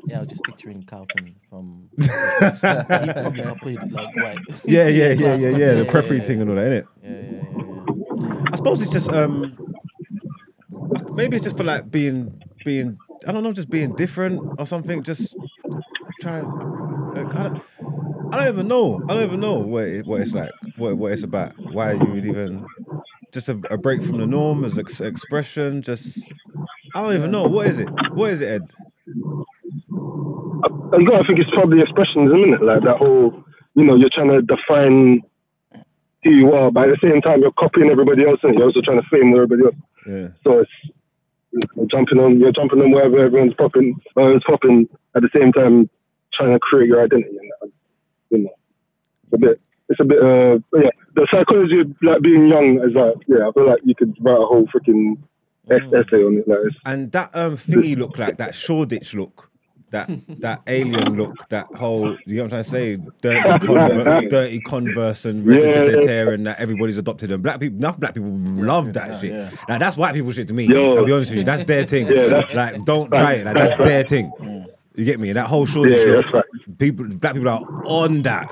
Yeah, 0.07 0.17
I 0.17 0.19
was 0.21 0.29
just 0.29 0.43
picturing 0.43 0.83
Carlton 0.83 1.35
from. 1.49 1.89
he 1.99 2.07
probably 2.07 3.75
got 3.75 3.91
like 3.91 4.15
white. 4.15 4.37
Yeah, 4.65 4.87
yeah, 4.87 5.11
yeah, 5.11 5.35
yeah, 5.35 5.49
yeah. 5.49 5.73
The 5.73 5.85
preppy 5.85 6.25
thing 6.25 6.41
and 6.41 6.49
all 6.49 6.55
that, 6.55 6.71
innit? 6.71 6.87
Yeah, 7.03 7.11
yeah, 7.11 7.41
yeah, 7.57 8.33
yeah. 8.37 8.49
I 8.53 8.55
suppose 8.55 8.81
it's 8.81 8.89
just 8.91 9.09
um 9.09 9.57
maybe 11.13 11.35
it's 11.35 11.43
just 11.43 11.57
for 11.57 11.65
like 11.65 11.91
being 11.91 12.41
being 12.63 12.97
I 13.27 13.33
don't 13.33 13.43
know, 13.43 13.51
just 13.51 13.69
being 13.69 13.95
different 13.95 14.41
or 14.57 14.65
something. 14.65 15.03
Just 15.03 15.35
trying. 16.21 16.45
Like, 17.13 17.35
I 17.35 17.43
don't. 17.43 17.61
I 18.31 18.37
don't 18.39 18.53
even 18.53 18.67
know. 18.69 19.03
I 19.09 19.13
don't 19.13 19.23
even 19.23 19.39
know 19.41 19.55
what 19.59 19.83
it, 19.87 20.05
what 20.05 20.21
it's 20.21 20.33
like. 20.33 20.51
What 20.77 20.97
what 20.97 21.11
it's 21.11 21.23
about. 21.23 21.53
Why 21.73 21.93
you 21.93 22.05
would 22.13 22.25
even 22.25 22.65
just 23.33 23.49
a, 23.49 23.59
a 23.69 23.77
break 23.77 24.01
from 24.03 24.19
the 24.19 24.25
norm 24.25 24.63
as 24.63 24.77
ex- 24.77 25.01
expression. 25.01 25.81
Just 25.81 26.23
I 26.95 27.01
don't 27.03 27.15
even 27.15 27.31
know. 27.31 27.43
What 27.47 27.67
is 27.67 27.77
it? 27.79 27.89
What 28.13 28.31
is 28.31 28.39
it, 28.39 28.49
Ed? 28.49 28.71
I 30.93 31.23
think 31.25 31.39
it's 31.39 31.51
probably 31.51 31.81
expressions, 31.81 32.31
isn't 32.31 32.53
it? 32.53 32.63
Like 32.63 32.83
that 32.83 32.97
whole, 32.97 33.43
you 33.75 33.83
know, 33.83 33.95
you're 33.95 34.09
trying 34.09 34.29
to 34.29 34.41
define 34.41 35.21
who 36.23 36.31
you 36.31 36.53
are, 36.53 36.71
but 36.71 36.89
at 36.89 36.99
the 36.99 37.09
same 37.09 37.21
time, 37.21 37.41
you're 37.41 37.51
copying 37.51 37.89
everybody 37.89 38.27
else, 38.27 38.39
and 38.43 38.55
you're 38.55 38.65
also 38.65 38.81
trying 38.81 39.01
to 39.01 39.07
fame 39.09 39.33
everybody 39.33 39.63
else. 39.65 39.75
Yeah. 40.07 40.29
So 40.43 40.59
it's 40.59 40.71
you're 41.75 41.85
jumping 41.87 42.19
on, 42.19 42.39
you're 42.39 42.51
jumping 42.51 42.81
on 42.81 42.91
wherever 42.91 43.19
everyone's 43.19 43.53
popping, 43.53 43.99
everyone's 44.17 44.43
popping 44.43 44.87
at 45.15 45.21
the 45.21 45.29
same 45.33 45.51
time, 45.51 45.89
trying 46.33 46.53
to 46.53 46.59
create 46.59 46.87
your 46.87 47.03
identity. 47.03 47.37
And 47.61 47.71
you 48.29 48.37
know, 48.39 48.55
it's 49.23 49.33
a 49.33 49.37
bit, 49.37 49.61
it's 49.89 49.99
a 49.99 50.03
bit, 50.03 50.21
uh, 50.21 50.59
yeah. 50.79 50.89
The 51.15 51.27
psychology 51.31 51.79
of 51.79 51.95
like 52.01 52.21
being 52.21 52.47
young 52.47 52.79
is 52.83 52.93
like, 52.93 53.15
yeah, 53.27 53.47
I 53.47 53.51
feel 53.51 53.67
like 53.67 53.79
you 53.83 53.95
could 53.95 54.15
write 54.21 54.41
a 54.41 54.45
whole 54.45 54.67
freaking 54.67 55.17
essay 55.69 56.23
on 56.23 56.37
it. 56.37 56.47
Like, 56.47 56.59
And 56.85 57.11
that 57.13 57.31
um 57.33 57.57
thingy 57.57 57.97
look 57.97 58.17
like 58.17 58.37
that 58.37 58.53
Shoreditch 58.53 59.13
look, 59.13 59.49
that 59.91 60.09
that 60.41 60.61
alien 60.67 61.15
look, 61.15 61.47
that 61.49 61.67
whole 61.75 62.17
you 62.25 62.37
know 62.37 62.43
what 62.43 62.53
I'm 62.53 62.63
trying 62.63 62.63
to 62.63 62.69
say, 62.69 62.95
dirty, 63.21 63.39
conver- 63.65 64.29
dirty 64.29 64.59
Converse 64.59 65.25
and 65.25 65.45
Yeah, 65.45 65.83
yeah, 66.01 66.29
and 66.31 66.47
that 66.47 66.59
everybody's 66.59 66.97
adopted 66.97 67.29
them. 67.29 67.41
Black 67.41 67.59
people, 67.59 67.77
enough 67.77 67.99
black 67.99 68.13
people 68.13 68.29
love 68.31 68.93
that 68.93 69.19
shit. 69.21 69.31
yeah. 69.33 69.49
Like 69.69 69.79
that's 69.79 69.95
white 69.97 70.13
people 70.13 70.31
shit 70.31 70.47
to 70.49 70.53
me. 70.53 70.65
Yo. 70.65 70.97
I'll 70.97 71.05
be 71.05 71.11
honest 71.11 71.31
with 71.31 71.39
you, 71.39 71.43
that's 71.45 71.63
their 71.63 71.85
thing. 71.85 72.07
Yeah, 72.07 72.27
that's- 72.27 72.55
like 72.55 72.85
don't 72.85 73.09
try 73.09 73.33
it. 73.33 73.45
Like 73.45 73.55
that's 73.55 73.71
that's 73.71 73.83
their 73.83 74.03
thing. 74.03 74.31
You 74.95 75.05
get 75.05 75.19
me? 75.19 75.31
That 75.31 75.45
whole 75.47 75.65
Shoreditch 75.67 76.07
Yeah, 76.07 76.13
look, 76.15 76.33
right. 76.33 76.43
people, 76.79 77.05
black 77.07 77.33
people 77.35 77.49
are 77.49 77.61
on 77.85 78.23
that. 78.23 78.51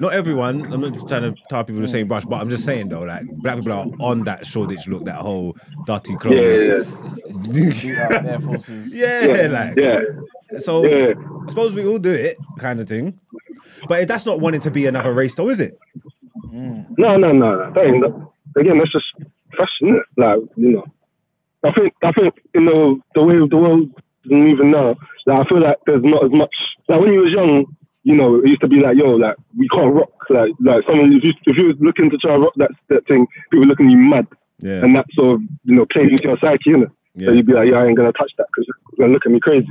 Not 0.00 0.12
everyone. 0.12 0.72
I'm 0.72 0.80
not 0.80 1.08
trying 1.08 1.32
to 1.32 1.40
tie 1.48 1.62
people 1.62 1.80
with 1.80 1.90
the 1.90 1.96
same 1.96 2.08
brush, 2.08 2.24
but 2.24 2.40
I'm 2.40 2.48
just 2.50 2.64
saying 2.64 2.88
though, 2.88 3.02
like 3.02 3.24
black 3.36 3.56
people 3.58 3.72
are 3.72 3.86
on 4.00 4.24
that 4.24 4.44
Shoreditch 4.44 4.88
look, 4.88 5.04
that 5.04 5.14
whole 5.16 5.56
dirty 5.86 6.12
yeah, 6.14 6.18
clothes. 6.18 6.88
yeah, 6.90 7.52
Beat 7.52 7.98
up 7.98 8.24
Air 8.24 8.40
Forces. 8.40 8.92
yeah, 8.94 9.48
like 9.50 9.76
yeah. 9.76 10.00
So 10.58 10.84
Yeah. 10.84 11.14
I 11.46 11.48
suppose 11.48 11.74
we 11.74 11.84
all 11.86 11.98
do 11.98 12.12
it, 12.12 12.36
kind 12.58 12.80
of 12.80 12.88
thing. 12.88 13.18
But 13.88 14.06
that's 14.08 14.26
not 14.26 14.40
wanting 14.40 14.60
to 14.62 14.70
be 14.70 14.86
another 14.86 15.12
race, 15.12 15.34
though, 15.34 15.48
is 15.48 15.60
it? 15.60 15.78
Hmm. 16.50 16.82
No, 16.98 17.16
no, 17.16 17.32
no. 17.32 17.72
That 17.74 17.84
ain't, 17.84 18.00
that, 18.02 18.60
again, 18.60 18.78
that's 18.78 18.92
just 18.92 19.06
fashion. 19.56 20.02
Like 20.16 20.38
you 20.56 20.72
know, 20.72 20.84
I 21.64 21.72
think 21.72 21.92
I 22.02 22.12
think 22.12 22.34
you 22.54 22.60
know 22.60 23.00
the 23.14 23.22
way 23.22 23.36
the 23.48 23.56
world 23.56 23.90
moving 24.26 24.70
now. 24.70 24.96
Like 25.26 25.40
I 25.40 25.44
feel 25.48 25.60
like 25.60 25.78
there's 25.86 26.02
not 26.04 26.24
as 26.24 26.30
much. 26.32 26.54
Like 26.88 27.00
when 27.00 27.12
you 27.12 27.20
was 27.20 27.32
young, 27.32 27.66
you 28.04 28.14
know, 28.14 28.36
it 28.38 28.46
used 28.48 28.60
to 28.60 28.68
be 28.68 28.80
like, 28.80 28.96
yo, 28.96 29.10
like 29.16 29.36
we 29.56 29.68
can't 29.68 29.94
rock. 29.94 30.12
Like 30.30 30.52
like 30.60 30.84
someone 30.86 31.12
if 31.12 31.24
you 31.24 31.32
if 31.46 31.56
you 31.56 31.66
was 31.68 31.76
looking 31.80 32.10
to 32.10 32.16
try 32.18 32.36
rock 32.36 32.52
that 32.56 32.70
that 32.88 33.06
thing, 33.06 33.26
people 33.50 33.66
looking 33.66 33.86
at 33.86 33.92
you 33.92 33.98
mad, 33.98 34.26
Yeah. 34.58 34.84
and 34.84 34.94
that 34.96 35.06
sort 35.12 35.34
of 35.36 35.40
you 35.64 35.74
know 35.74 35.86
plays 35.86 36.10
into 36.10 36.24
your 36.24 36.38
psyche, 36.38 36.70
innit? 36.70 36.90
Yeah. 37.14 37.26
So 37.28 37.32
you'd 37.32 37.46
be 37.46 37.52
like, 37.52 37.68
yeah, 37.68 37.78
I 37.78 37.86
ain't 37.86 37.96
gonna 37.96 38.12
touch 38.12 38.32
that 38.38 38.46
because 38.52 38.66
you're 38.66 39.06
gonna 39.06 39.12
look 39.14 39.26
at 39.26 39.32
me 39.32 39.40
crazy. 39.40 39.68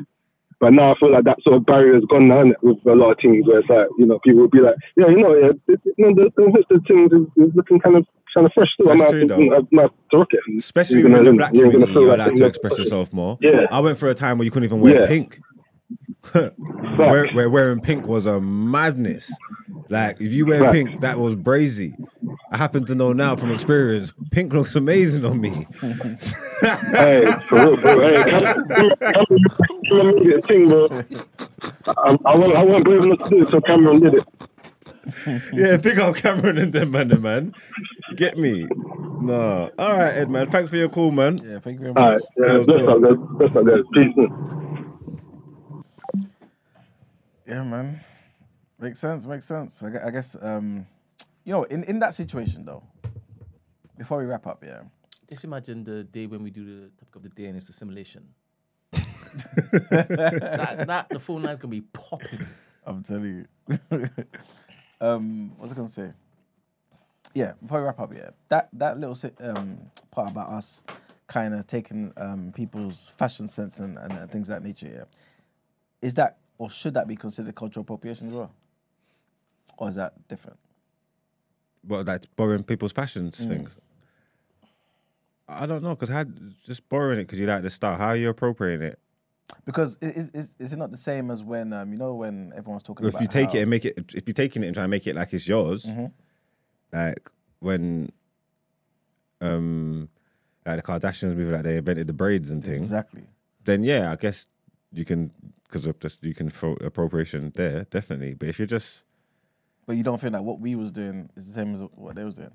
But 0.62 0.74
now 0.74 0.94
I 0.94 0.96
feel 1.00 1.12
like 1.12 1.24
that 1.24 1.42
sort 1.42 1.56
of 1.58 1.66
barrier 1.66 1.96
has 1.96 2.06
gone 2.06 2.28
now 2.28 2.44
with 2.62 2.78
a 2.86 2.94
lot 2.94 3.12
of 3.14 3.18
things 3.20 3.48
where 3.48 3.60
it's 3.60 3.70
like, 3.70 3.88
you 3.98 4.06
know, 4.06 4.20
people 4.20 4.42
will 4.42 4.48
be 4.48 4.60
like, 4.60 4.76
yeah, 4.96 5.08
you 5.08 5.18
know, 5.18 5.34
yeah, 5.36 5.50
it, 5.68 5.82
you 5.98 6.06
know 6.06 6.14
the, 6.14 6.32
the 6.38 6.44
hipster 6.44 6.88
things 6.88 7.12
is, 7.12 7.48
is 7.50 7.56
looking 7.56 7.80
kind 7.80 7.98
of 7.98 8.06
kind 8.32 8.46
of 8.46 8.54
fresh. 8.54 8.70
I 8.88 8.96
That's 8.96 9.10
true, 9.10 9.20
have 9.22 9.30
though. 9.30 9.36
I 9.56 9.60
might 9.72 9.82
have 9.82 9.92
to 10.12 10.18
rock 10.20 10.28
it. 10.34 10.40
Especially 10.58 11.04
within 11.04 11.24
the 11.26 11.34
black 11.34 11.52
community, 11.52 11.92
you're 11.92 12.14
allowed 12.14 12.36
to 12.36 12.46
express 12.46 12.78
yourself 12.78 13.12
more. 13.12 13.40
Yeah. 13.42 13.66
I 13.72 13.80
went 13.80 13.98
through 13.98 14.12
a 14.12 14.14
time 14.16 14.38
where 14.38 14.46
you 14.46 14.52
couldn't 14.52 14.66
even 14.66 14.82
wear 14.82 15.02
Yeah. 15.02 15.08
pink. 15.08 15.40
where, 16.32 17.28
where 17.34 17.50
wearing 17.50 17.82
pink 17.82 18.08
was 18.08 18.28
a 18.28 18.40
madness. 18.40 19.32
Like 19.90 20.22
if 20.22 20.32
you 20.32 20.46
wear 20.46 20.72
pink, 20.72 21.02
that 21.02 21.18
was 21.18 21.36
brazy. 21.36 21.96
I 22.54 22.58
happen 22.58 22.86
to 22.88 22.96
know 22.96 23.14
now 23.14 23.38
from 23.38 23.52
experience, 23.52 24.12
pink 24.32 24.52
looks 24.52 24.76
amazing 24.76 25.26
on 25.26 25.40
me. 25.40 25.66
Hey, 25.82 27.26
for 27.48 27.56
real, 27.56 27.78
for 27.78 27.98
real. 27.98 28.24
Hey, 28.24 28.44
come, 28.44 28.92
come, 29.00 29.82
come 29.90 30.10
it 30.18 30.38
a 30.38 30.42
thing, 30.42 30.68
bro. 30.68 30.88
I, 31.88 32.18
I, 32.26 32.36
wasn't, 32.38 32.56
I 32.58 32.64
wasn't 32.64 32.84
brave 32.86 33.06
enough 33.06 33.20
to 33.20 33.30
do 33.30 33.42
it, 33.44 33.50
so 33.50 33.62
Cameron 33.62 34.00
did 34.02 34.14
it. 34.16 34.26
yeah, 35.54 35.78
big 35.78 35.98
old 35.98 36.18
Cameron 36.18 36.58
and 36.58 36.74
them 36.74 36.92
man, 36.92 37.08
them, 37.08 37.22
man. 37.22 37.54
Get 38.18 38.38
me? 38.38 38.68
No. 39.22 39.72
All 39.80 39.94
right, 39.94 40.12
Ed, 40.14 40.30
man. 40.30 40.52
Thanks 40.52 40.70
for 40.70 40.76
your 40.76 40.90
call, 40.90 41.12
man. 41.12 41.38
Yeah, 41.44 41.60
thank 41.60 41.80
you 41.80 41.94
very 41.94 41.94
much. 41.94 42.22
right, 42.22 42.22
yeah, 42.38 42.46
That 42.48 42.58
was 42.60 42.68
that's 42.68 42.80
dope. 42.80 43.02
not 43.02 43.10
good. 43.10 43.40
That's 43.40 43.54
not 43.56 43.66
good. 43.66 43.86
Peace. 43.94 44.14
man. 44.18 44.94
Yeah, 47.48 47.64
man. 47.64 48.02
Makes 48.80 49.00
sense. 49.00 49.26
Makes 49.26 49.46
sense. 49.46 49.82
I, 49.82 50.08
I 50.08 50.12
guess, 50.12 50.36
um, 50.42 50.86
you 51.44 51.54
know, 51.54 51.64
in, 51.64 51.84
in 51.86 52.00
that 52.00 52.14
situation 52.14 52.66
though, 52.66 52.84
before 53.98 54.20
we 54.20 54.26
wrap 54.26 54.48
up, 54.48 54.64
yeah, 54.66 54.82
Just 55.30 55.44
imagine 55.44 55.84
the 55.84 56.04
day 56.04 56.28
when 56.28 56.44
we 56.44 56.50
do 56.50 56.66
the 56.66 56.90
topic 57.00 57.16
of 57.16 57.24
the 57.24 57.30
day 57.30 57.46
and 57.46 57.58
it's 57.58 57.70
a 57.70 57.74
simulation. 57.74 58.28
that, 58.92 60.86
that 60.88 61.10
the 61.10 61.20
phone 61.20 61.44
line's 61.44 61.60
gonna 61.60 61.72
be 61.72 61.82
popping. 61.82 62.46
I'm 62.86 63.04
telling 63.04 63.46
you. 63.70 63.80
um, 65.02 65.52
what 65.52 65.64
was 65.64 65.72
I 65.72 65.76
gonna 65.76 65.88
say? 65.88 66.12
Yeah, 67.34 67.54
before 67.62 67.80
we 67.80 67.86
wrap 67.86 68.00
up, 68.00 68.14
yeah, 68.14 68.32
that 68.50 68.70
that 68.74 68.98
little 68.98 69.18
um, 69.42 69.80
part 70.10 70.32
about 70.32 70.50
us 70.50 70.84
kind 71.28 71.54
of 71.54 71.66
taking 71.66 72.12
um, 72.18 72.52
people's 72.54 73.10
fashion 73.18 73.48
sense 73.48 73.80
and, 73.80 73.98
and 73.98 74.12
uh, 74.12 74.28
things 74.28 74.50
of 74.50 74.56
that 74.56 74.68
nature, 74.68 74.92
yeah, 74.94 75.04
is 76.02 76.16
that 76.16 76.40
or 76.58 76.70
should 76.70 76.94
that 76.96 77.08
be 77.08 77.16
considered 77.16 77.56
cultural 77.56 77.84
appropriation 77.84 78.30
as 78.30 78.34
well, 78.34 78.54
or 79.78 79.90
is 79.90 79.96
that 79.96 80.28
different? 80.28 80.58
But 81.84 82.06
like 82.06 82.24
borrowing 82.36 82.64
people's 82.64 82.92
fashions 82.92 83.40
Mm. 83.40 83.48
things. 83.48 83.76
I 85.48 85.66
don't 85.66 85.84
know, 85.84 85.96
because 85.96 86.10
how 86.10 86.24
just 86.66 86.88
borrowing 86.88 87.20
it 87.20 87.24
because 87.24 87.40
you 87.40 87.46
like 87.46 87.64
the 87.64 87.70
style. 87.70 87.98
How 87.98 88.08
are 88.10 88.16
you 88.16 88.30
appropriating 88.30 88.86
it? 88.88 89.00
Because 89.66 89.98
is, 90.02 90.30
is 90.32 90.56
is 90.60 90.72
it 90.74 90.78
not 90.78 90.92
the 90.92 90.98
same 90.98 91.30
as 91.30 91.44
when 91.44 91.74
um 91.74 91.92
you 91.92 91.98
know 91.98 92.16
when 92.16 92.54
everyone's 92.56 92.84
talking 92.84 93.06
about. 93.06 93.16
if 93.16 93.22
you 93.22 93.28
take 93.28 93.50
how- 93.50 93.58
it 93.58 93.62
and 93.62 93.70
make 93.70 93.84
it, 93.84 93.98
if 94.14 94.26
you're 94.28 94.34
taking 94.34 94.64
it 94.64 94.68
and 94.68 94.76
trying 94.76 94.86
to 94.86 94.90
make 94.90 95.08
it 95.08 95.16
like 95.16 95.34
it's 95.34 95.48
yours, 95.48 95.86
Mm-hmm. 95.86 96.06
like 96.94 97.30
when, 97.60 98.12
um, 99.42 100.08
like 100.66 100.78
the 100.78 100.84
Kardashians 100.84 101.36
movie, 101.36 101.52
like 101.52 101.64
they 101.64 101.78
invented 101.78 102.08
the 102.08 102.14
braids 102.14 102.50
and 102.52 102.64
things, 102.64 102.84
exactly 102.84 103.24
then 103.66 103.84
yeah, 103.84 104.12
I 104.12 104.16
guess 104.16 104.48
you 104.94 105.04
can 105.06 105.32
because 105.64 105.86
of 105.86 106.00
this, 106.00 106.18
you 106.22 106.34
can 106.34 106.50
throw 106.50 106.74
appropriation 106.74 107.52
there 107.56 107.86
definitely. 107.90 108.34
But 108.36 108.50
if 108.50 108.60
you're 108.60 108.68
just 108.68 109.04
but 109.92 109.98
you 109.98 110.04
don't 110.04 110.22
think 110.22 110.32
that 110.32 110.44
what 110.46 110.60
we 110.62 110.76
was 110.76 110.90
doing 110.92 111.30
is 111.36 111.48
the 111.48 111.54
same 111.54 111.74
as 111.74 111.82
what 111.96 112.16
they 112.16 112.24
was 112.24 112.36
doing 112.36 112.52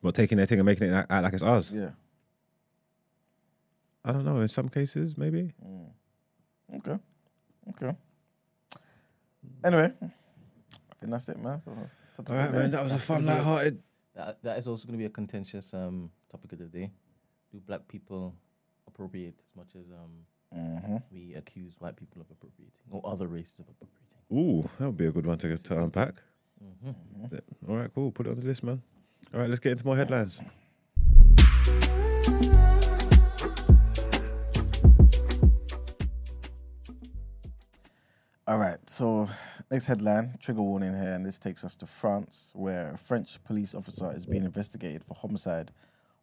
well 0.00 0.12
taking 0.12 0.38
their 0.38 0.46
thing 0.46 0.58
and 0.58 0.64
making 0.66 0.88
it 0.88 0.92
act, 0.94 1.10
act 1.12 1.22
like 1.24 1.32
it's 1.34 1.42
ours, 1.42 1.70
yeah 1.70 1.90
I 4.06 4.12
don't 4.12 4.24
know. 4.24 4.40
In 4.40 4.48
some 4.48 4.68
cases, 4.68 5.16
maybe. 5.16 5.52
okay 6.76 6.98
okay 7.70 7.92
anyway 9.64 9.90
I 10.02 10.94
think 11.00 11.10
that's 11.12 11.28
it 11.28 11.38
man 11.42 11.60
for 11.64 11.90
topic 12.16 12.30
All 12.30 12.36
of 12.36 12.42
right, 12.42 12.52
the 12.52 12.58
man. 12.58 12.70
That 12.70 12.82
was 12.82 12.92
a 12.92 12.98
fun, 12.98 13.26
light-hearted. 13.26 13.82
That, 14.14 14.42
that 14.42 14.58
is 14.58 14.66
also 14.68 14.86
going 14.86 14.94
to 14.94 14.98
be 14.98 15.04
a 15.06 15.10
contentious 15.10 15.74
um, 15.74 16.10
topic 16.30 16.52
of 16.52 16.58
the 16.60 16.66
day. 16.66 16.90
Do 17.52 17.58
black 17.66 17.86
people 17.88 18.34
appropriate 18.86 19.34
as 19.40 19.56
much 19.56 19.74
as 19.76 19.86
um, 19.90 20.12
Mhm. 20.56 21.02
we 21.10 21.34
accuse 21.34 21.74
white 21.80 21.96
people 21.96 22.20
of 22.22 22.30
appropriating 22.30 22.86
or 22.90 23.00
other 23.04 23.26
races 23.26 23.58
of 23.58 23.66
appropriating? 23.68 24.13
Ooh, 24.32 24.68
that 24.78 24.86
would 24.86 24.96
be 24.96 25.06
a 25.06 25.12
good 25.12 25.26
one 25.26 25.38
to, 25.38 25.56
to 25.56 25.82
unpack. 25.82 26.14
Mm-hmm. 26.62 27.36
All 27.68 27.76
right, 27.76 27.90
cool. 27.94 28.10
Put 28.10 28.26
it 28.26 28.30
on 28.30 28.40
the 28.40 28.46
list, 28.46 28.62
man. 28.62 28.82
All 29.32 29.40
right, 29.40 29.48
let's 29.48 29.60
get 29.60 29.72
into 29.72 29.86
more 29.86 29.96
headlines. 29.96 30.38
All 38.46 38.58
right, 38.58 38.78
so 38.88 39.28
next 39.70 39.86
headline 39.86 40.34
trigger 40.38 40.60
warning 40.62 40.94
here, 40.94 41.14
and 41.14 41.24
this 41.24 41.38
takes 41.38 41.64
us 41.64 41.74
to 41.76 41.86
France, 41.86 42.52
where 42.54 42.92
a 42.92 42.98
French 42.98 43.42
police 43.42 43.74
officer 43.74 44.12
is 44.12 44.26
being 44.26 44.44
investigated 44.44 45.02
for 45.02 45.14
homicide 45.14 45.72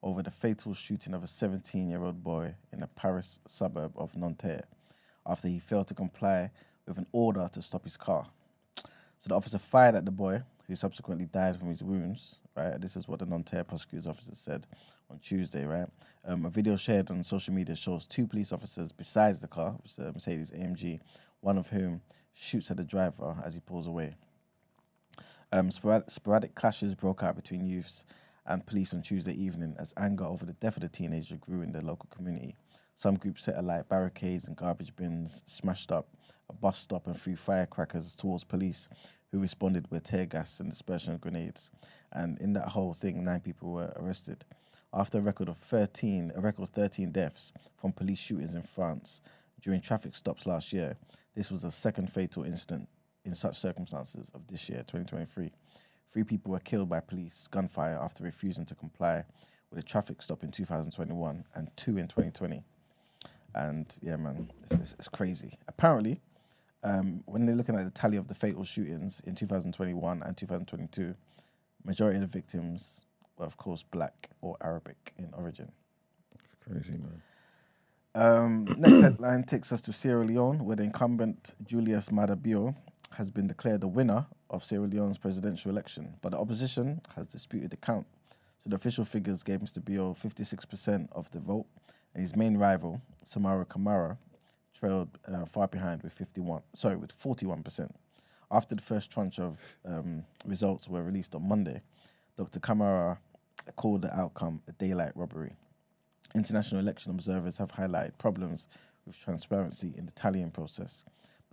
over 0.04 0.22
the 0.22 0.32
fatal 0.32 0.74
shooting 0.74 1.14
of 1.14 1.24
a 1.24 1.28
17 1.28 1.90
year 1.90 2.04
old 2.04 2.24
boy 2.24 2.56
in 2.72 2.84
a 2.84 2.88
Paris 2.88 3.40
suburb 3.48 3.94
of 3.96 4.16
Nanterre 4.16 4.64
after 5.26 5.48
he 5.48 5.60
failed 5.60 5.88
to 5.88 5.94
comply 5.94 6.52
with 6.92 6.98
an 6.98 7.08
order 7.14 7.50
to 7.54 7.62
stop 7.62 7.86
his 7.86 7.96
car. 7.96 8.28
So 9.18 9.30
the 9.30 9.36
officer 9.36 9.58
fired 9.58 9.96
at 9.96 10.04
the 10.04 10.12
boy, 10.12 10.42
who 10.68 10.76
subsequently 10.76 11.26
died 11.26 11.58
from 11.58 11.70
his 11.70 11.82
wounds. 11.82 12.36
Right, 12.56 12.80
this 12.82 12.98
is 12.98 13.08
what 13.08 13.20
the 13.20 13.26
Nanterre 13.26 13.64
prosecutor's 13.64 14.08
officer 14.08 14.36
said 14.36 14.68
on 15.10 15.20
Tuesday. 15.20 15.66
Right, 15.66 15.88
um, 16.26 16.46
a 16.46 16.50
video 16.50 16.76
shared 16.76 17.10
on 17.10 17.24
social 17.24 17.54
media 17.54 17.76
shows 17.76 18.06
two 18.06 18.28
police 18.28 18.52
officers 18.52 18.92
besides 18.92 19.40
the 19.40 19.48
car, 19.48 19.72
which 19.82 19.94
is 19.94 20.00
a 20.00 20.12
Mercedes 20.12 20.52
AMG, 20.52 21.00
one 21.40 21.58
of 21.58 21.70
whom 21.70 22.02
shoots 22.34 22.70
at 22.70 22.78
the 22.78 22.84
driver 22.84 23.38
as 23.46 23.54
he 23.54 23.62
pulls 23.62 23.88
away. 23.88 24.16
Um, 25.54 25.72
sporadic 25.72 26.56
clashes 26.56 26.94
broke 26.94 27.24
out 27.24 27.36
between 27.36 27.66
youths 27.66 28.06
and 28.46 28.66
police 28.66 28.94
on 28.94 29.02
Tuesday 29.02 29.34
evening 29.34 29.76
as 29.80 29.94
anger 29.98 30.26
over 30.26 30.46
the 30.46 30.54
death 30.54 30.76
of 30.76 30.82
the 30.82 30.90
teenager 30.90 31.38
grew 31.38 31.62
in 31.62 31.72
the 31.72 31.84
local 31.84 32.10
community. 32.10 32.56
Some 32.96 33.16
groups 33.16 33.46
set 33.46 33.58
alight 33.58 33.90
barricades 33.90 34.48
and 34.48 34.56
garbage 34.56 34.96
bins, 34.96 35.44
smashed 35.46 35.92
up 35.92 36.08
a 36.50 36.54
bus 36.54 36.78
stop, 36.78 37.08
and 37.08 37.20
threw 37.20 37.36
firecrackers 37.36 38.16
towards 38.16 38.44
police, 38.44 38.88
who 39.32 39.40
responded 39.40 39.90
with 39.90 40.04
tear 40.04 40.26
gas 40.26 40.60
and 40.60 40.70
dispersion 40.70 41.18
grenades. 41.18 41.72
And 42.12 42.40
in 42.40 42.54
that 42.54 42.70
whole 42.70 42.94
thing, 42.94 43.24
nine 43.24 43.40
people 43.40 43.72
were 43.72 43.94
arrested. 43.96 44.46
After 44.94 45.20
a 45.20 45.22
record 45.22 45.48
of 45.48 45.58
13, 45.58 46.34
a 46.36 46.42
record 46.42 46.70
13 46.70 47.12
deaths 47.12 47.54
from 47.80 47.94
police 47.94 48.20
shootings 48.20 48.54
in 48.54 48.64
France 48.64 49.22
during 49.62 49.80
traffic 49.80 50.16
stops 50.16 50.46
last 50.46 50.74
year, 50.74 50.98
this 51.36 51.50
was 51.50 51.62
the 51.62 51.72
second 51.72 52.12
fatal 52.12 52.44
incident 52.44 52.90
in 53.24 53.36
such 53.36 53.58
circumstances 53.58 54.30
of 54.34 54.48
this 54.48 54.68
year, 54.70 54.80
2023. 54.80 55.52
Three 56.12 56.24
people 56.24 56.52
were 56.52 56.60
killed 56.60 56.90
by 56.90 57.00
police 57.00 57.48
gunfire 57.48 57.98
after 58.02 58.24
refusing 58.24 58.66
to 58.66 58.76
comply 58.76 59.24
with 59.70 59.80
a 59.80 59.84
traffic 59.84 60.22
stop 60.22 60.44
in 60.44 60.52
2021 60.52 61.46
and 61.56 61.70
two 61.78 61.98
in 61.98 62.08
2020. 62.08 62.66
And 63.54 63.94
yeah, 64.02 64.16
man, 64.16 64.52
it's, 64.64 64.72
it's, 64.72 64.94
it's 64.94 65.08
crazy. 65.08 65.58
Apparently, 65.68 66.22
um, 66.84 67.24
when 67.26 67.46
they're 67.46 67.56
looking 67.56 67.76
at 67.76 67.86
the 67.86 67.92
tally 67.92 68.18
of 68.18 68.28
the 68.28 68.36
fatal 68.36 68.64
shootings 68.64 69.22
in 69.26 69.36
2021 69.36 70.24
and 70.24 70.38
2022, 70.38 71.16
majority 71.84 72.18
of 72.18 72.22
the 72.22 72.28
victims 72.28 73.06
were, 73.38 73.46
of 73.46 73.58
course, 73.58 73.84
black 73.84 74.30
or 74.42 74.58
Arabic 74.62 75.14
in 75.18 75.30
origin. 75.34 75.72
It's 76.34 76.56
crazy, 76.66 76.98
man. 76.98 77.22
Um, 78.14 78.66
next 78.78 79.02
headline 79.02 79.44
takes 79.44 79.72
us 79.72 79.82
to 79.82 79.94
Sierra 79.94 80.26
Leone, 80.26 80.66
where 80.66 80.76
the 80.76 80.84
incumbent 80.84 81.54
Julius 81.64 82.10
Maada 82.10 82.42
Bio 82.42 82.76
has 83.16 83.30
been 83.30 83.48
declared 83.48 83.82
the 83.82 83.88
winner 83.88 84.26
of 84.50 84.64
Sierra 84.64 84.88
Leone's 84.88 85.18
presidential 85.18 85.72
election, 85.72 86.16
but 86.22 86.32
the 86.32 86.40
opposition 86.40 87.02
has 87.16 87.28
disputed 87.28 87.72
the 87.72 87.78
count. 87.78 88.08
So 88.60 88.70
the 88.70 88.76
official 88.76 89.06
figures 89.06 89.44
gave 89.44 89.60
Mr. 89.60 89.84
Bio 89.84 90.14
56% 90.14 91.08
of 91.12 91.32
the 91.32 91.40
vote, 91.40 91.66
and 92.14 92.22
his 92.22 92.36
main 92.36 92.58
rival, 92.58 93.02
Samura 93.26 93.66
Kamara, 93.66 94.18
trailed 94.74 95.18
uh, 95.28 95.46
far 95.46 95.68
behind 95.68 96.04
with 96.04 96.14
51. 96.14 96.62
Sorry, 96.76 96.96
with 96.96 97.18
41%. 97.18 97.92
After 98.50 98.76
the 98.76 98.82
first 98.82 99.12
tranche 99.12 99.40
of 99.40 99.60
um, 99.86 100.26
results 100.46 100.88
were 100.90 101.04
released 101.04 101.36
on 101.36 101.48
Monday, 101.48 101.82
Dr. 102.38 102.60
Kamara 102.60 103.18
called 103.76 104.02
the 104.02 104.14
outcome 104.18 104.62
a 104.68 104.72
daylight 104.74 105.12
robbery. 105.16 105.54
International 106.36 106.82
election 106.82 107.12
observers 107.12 107.58
have 107.58 107.74
highlighted 107.74 108.18
problems 108.18 108.68
with 109.06 109.20
transparency 109.20 109.94
in 109.98 110.06
the 110.06 110.12
tallying 110.12 110.52
process. 110.52 111.04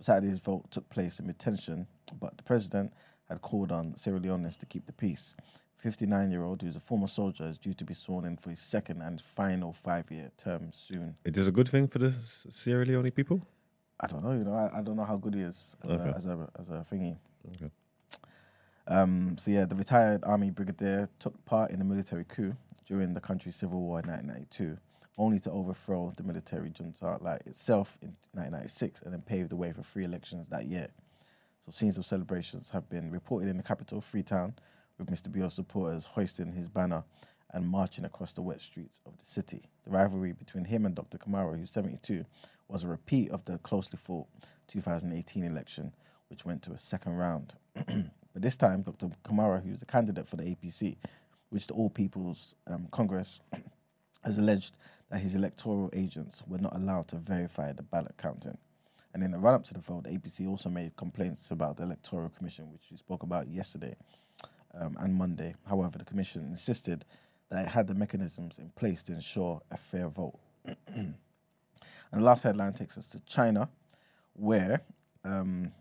Saturday's 0.01 0.39
vote 0.39 0.71
took 0.71 0.89
place 0.89 1.19
amid 1.19 1.39
tension, 1.39 1.87
but 2.19 2.37
the 2.37 2.43
president 2.43 2.93
had 3.27 3.41
called 3.41 3.71
on 3.71 3.95
Sierra 3.95 4.19
Leoneans 4.19 4.57
to 4.57 4.65
keep 4.65 4.85
the 4.85 4.93
peace. 4.93 5.35
59 5.79 6.29
year 6.31 6.43
old, 6.43 6.61
who's 6.61 6.75
a 6.75 6.79
former 6.79 7.07
soldier, 7.07 7.45
is 7.45 7.57
due 7.57 7.73
to 7.73 7.85
be 7.85 7.93
sworn 7.93 8.25
in 8.25 8.37
for 8.37 8.49
his 8.49 8.59
second 8.59 9.01
and 9.01 9.21
final 9.21 9.71
five 9.73 10.11
year 10.11 10.31
term 10.37 10.71
soon. 10.73 11.15
It 11.23 11.37
is 11.37 11.47
a 11.47 11.51
good 11.51 11.69
thing 11.69 11.87
for 11.87 11.99
the 11.99 12.13
Sierra 12.25 12.85
Leone 12.85 13.09
people. 13.09 13.41
I 14.01 14.07
don't 14.07 14.23
know, 14.23 14.31
you 14.31 14.43
know, 14.43 14.53
I, 14.53 14.79
I 14.79 14.81
don't 14.81 14.95
know 14.95 15.03
how 15.05 15.17
good 15.17 15.35
he 15.35 15.41
is 15.41 15.75
as, 15.83 15.91
Okay. 15.91 16.09
a, 16.09 16.13
as 16.13 16.25
a 16.25 16.47
as 16.59 16.69
a 16.69 16.85
thingy. 16.91 17.17
Okay. 17.55 17.69
Um, 18.87 19.37
so 19.37 19.51
yeah, 19.51 19.65
the 19.65 19.75
retired 19.75 20.23
army 20.25 20.49
brigadier 20.51 21.09
took 21.19 21.43
part 21.45 21.71
in 21.71 21.79
a 21.81 21.83
military 21.83 22.25
coup 22.25 22.55
during 22.85 23.13
the 23.13 23.21
country's 23.21 23.55
civil 23.55 23.79
war 23.81 23.99
in 23.99 24.07
1992, 24.09 24.77
only 25.17 25.39
to 25.41 25.51
overthrow 25.51 26.11
the 26.17 26.23
military 26.23 26.71
junta 26.71 27.17
like 27.21 27.41
itself 27.45 27.97
in 28.01 28.15
1996 28.33 29.03
and 29.03 29.13
then 29.13 29.21
pave 29.21 29.49
the 29.49 29.55
way 29.55 29.71
for 29.71 29.83
free 29.83 30.03
elections 30.03 30.47
that 30.47 30.65
year. 30.65 30.87
So 31.61 31.71
scenes 31.71 31.97
of 31.97 32.05
celebrations 32.05 32.71
have 32.71 32.89
been 32.89 33.11
reported 33.11 33.47
in 33.49 33.57
the 33.57 33.63
capital, 33.63 34.01
Freetown, 34.01 34.55
with 34.99 35.09
Mr. 35.09 35.31
Bio's 35.31 35.53
supporters 35.53 36.05
hoisting 36.05 36.51
his 36.51 36.67
banner 36.67 37.03
and 37.51 37.67
marching 37.67 38.05
across 38.05 38.33
the 38.33 38.41
wet 38.41 38.61
streets 38.61 38.99
of 39.05 39.17
the 39.17 39.25
city. 39.25 39.63
The 39.85 39.91
rivalry 39.91 40.33
between 40.33 40.65
him 40.65 40.85
and 40.85 40.93
Dr. 40.93 41.17
Kamara, 41.17 41.57
who's 41.57 41.71
72, 41.71 42.25
was 42.67 42.83
a 42.83 42.87
repeat 42.87 43.31
of 43.31 43.45
the 43.45 43.57
closely 43.57 43.97
fought 43.97 44.27
2018 44.67 45.43
election, 45.43 45.93
which 46.27 46.45
went 46.45 46.61
to 46.63 46.71
a 46.71 46.77
second 46.77 47.15
round. 47.15 47.53
but 47.73 48.11
this 48.35 48.57
time, 48.57 48.83
Dr. 48.83 49.09
Kamara, 49.23 49.63
who's 49.63 49.81
a 49.81 49.85
candidate 49.85 50.27
for 50.27 50.35
the 50.35 50.43
APC, 50.43 50.97
which 51.49 51.65
the 51.65 51.73
All 51.73 51.89
People's 51.89 52.53
um, 52.67 52.87
Congress 52.91 53.41
has 54.23 54.37
alleged 54.37 54.75
that 55.09 55.21
his 55.21 55.33
electoral 55.33 55.89
agents 55.93 56.43
were 56.47 56.59
not 56.59 56.75
allowed 56.75 57.07
to 57.07 57.15
verify 57.15 57.71
the 57.71 57.81
ballot 57.81 58.15
counting. 58.17 58.57
And 59.11 59.23
in 59.23 59.31
the 59.31 59.39
run 59.39 59.55
up 59.55 59.63
to 59.65 59.73
the 59.73 59.79
vote, 59.79 60.03
the 60.03 60.11
APC 60.11 60.47
also 60.47 60.69
made 60.69 60.95
complaints 60.95 61.49
about 61.49 61.77
the 61.77 61.83
Electoral 61.83 62.29
Commission, 62.29 62.71
which 62.71 62.83
we 62.91 62.97
spoke 62.97 63.23
about 63.23 63.47
yesterday 63.47 63.95
um, 64.73 64.95
and 64.99 65.15
Monday. 65.15 65.55
However, 65.67 65.97
the 65.97 66.05
Commission 66.05 66.43
insisted 66.43 67.05
that 67.49 67.65
it 67.65 67.69
had 67.69 67.87
the 67.87 67.95
mechanisms 67.95 68.59
in 68.59 68.69
place 68.69 69.03
to 69.03 69.13
ensure 69.13 69.61
a 69.71 69.77
fair 69.77 70.07
vote. 70.09 70.39
and 70.95 71.15
the 72.11 72.19
last 72.19 72.43
headline 72.43 72.73
takes 72.73 72.97
us 72.97 73.07
to 73.09 73.19
China, 73.21 73.69
where 74.33 74.81
um, 75.23 75.71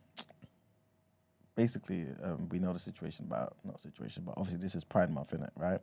basically 1.54 2.06
um, 2.22 2.48
we 2.48 2.58
know 2.58 2.72
the 2.72 2.78
situation 2.78 3.26
about, 3.26 3.56
not 3.64 3.80
situation, 3.80 4.22
but 4.24 4.34
obviously 4.36 4.60
this 4.60 4.74
is 4.74 4.84
Pride 4.84 5.10
Month, 5.10 5.32
in 5.32 5.42
it, 5.42 5.50
right? 5.56 5.80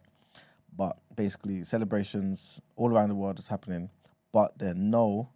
But 0.75 0.97
basically, 1.15 1.63
celebrations 1.63 2.59
all 2.75 2.91
around 2.91 3.09
the 3.09 3.15
world 3.15 3.39
is 3.39 3.47
happening, 3.47 3.89
but 4.33 4.57
there 4.57 4.71
are 4.71 4.75
no 4.75 5.29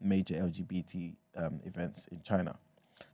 major 0.00 0.34
LGBT 0.34 1.16
um, 1.36 1.60
events 1.64 2.06
in 2.08 2.20
China. 2.22 2.56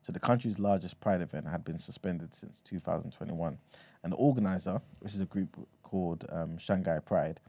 So 0.03 0.13
the 0.13 0.21
country's 0.21 0.59
largest 0.59 1.01
Pride 1.01 1.21
event 1.21 1.49
had 1.49 1.65
been 1.65 1.79
suspended 1.79 2.35
since 2.35 2.61
2021, 2.63 3.59
and 4.03 4.13
the 4.13 4.17
organizer, 4.17 4.81
which 5.01 5.15
is 5.15 5.21
a 5.21 5.27
group 5.27 5.57
called 5.83 6.25
um, 6.31 6.59
Shanghai 6.59 6.99
Pride, 7.01 7.41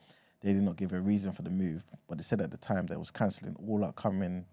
they 0.42 0.54
did 0.54 0.64
not 0.64 0.76
give 0.76 0.92
a 0.92 1.00
reason 1.00 1.32
for 1.32 1.44
the 1.44 1.50
move, 1.50 1.84
but 2.08 2.18
they 2.18 2.24
said 2.24 2.42
at 2.42 2.52
the 2.52 2.58
time 2.58 2.88
that 2.88 2.96
it 2.96 3.00
was 3.00 3.12
cancelling 3.12 3.56
all 3.68 3.86
upcoming 3.86 4.46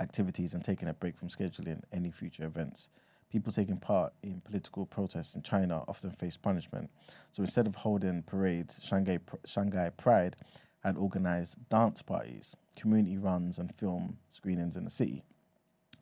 activities 0.00 0.52
and 0.52 0.64
taking 0.64 0.88
a 0.88 0.94
break 0.94 1.16
from 1.16 1.28
scheduling 1.28 1.82
any 1.92 2.10
future 2.10 2.44
events. 2.44 2.88
People 3.30 3.52
taking 3.52 3.76
part 3.76 4.12
in 4.22 4.40
political 4.40 4.86
protests 4.86 5.34
in 5.34 5.42
China 5.42 5.82
often 5.88 6.10
face 6.10 6.36
punishment. 6.36 6.90
So 7.30 7.42
instead 7.42 7.66
of 7.66 7.76
holding 7.76 8.22
parades, 8.22 8.80
Shanghai, 8.82 9.18
Shanghai 9.44 9.90
Pride 9.90 10.36
had 10.84 10.96
organized 10.96 11.68
dance 11.68 12.02
parties, 12.02 12.56
community 12.76 13.18
runs, 13.18 13.58
and 13.58 13.74
film 13.74 14.18
screenings 14.28 14.76
in 14.76 14.84
the 14.84 14.90
city. 14.90 15.22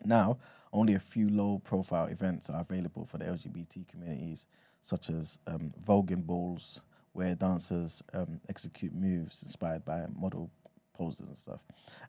Now, 0.04 0.38
only 0.74 0.94
a 0.94 1.00
few 1.00 1.30
low 1.30 1.60
profile 1.64 2.06
events 2.06 2.50
are 2.50 2.60
available 2.60 3.06
for 3.06 3.16
the 3.18 3.24
LGBT 3.24 3.88
communities, 3.88 4.46
such 4.82 5.08
as 5.08 5.38
um, 5.46 5.72
voguing 5.86 6.26
balls, 6.26 6.82
where 7.12 7.34
dancers 7.36 8.02
um, 8.12 8.40
execute 8.48 8.92
moves 8.92 9.42
inspired 9.42 9.84
by 9.84 10.04
model 10.14 10.50
poses 10.92 11.28
and 11.28 11.38
stuff. 11.38 11.60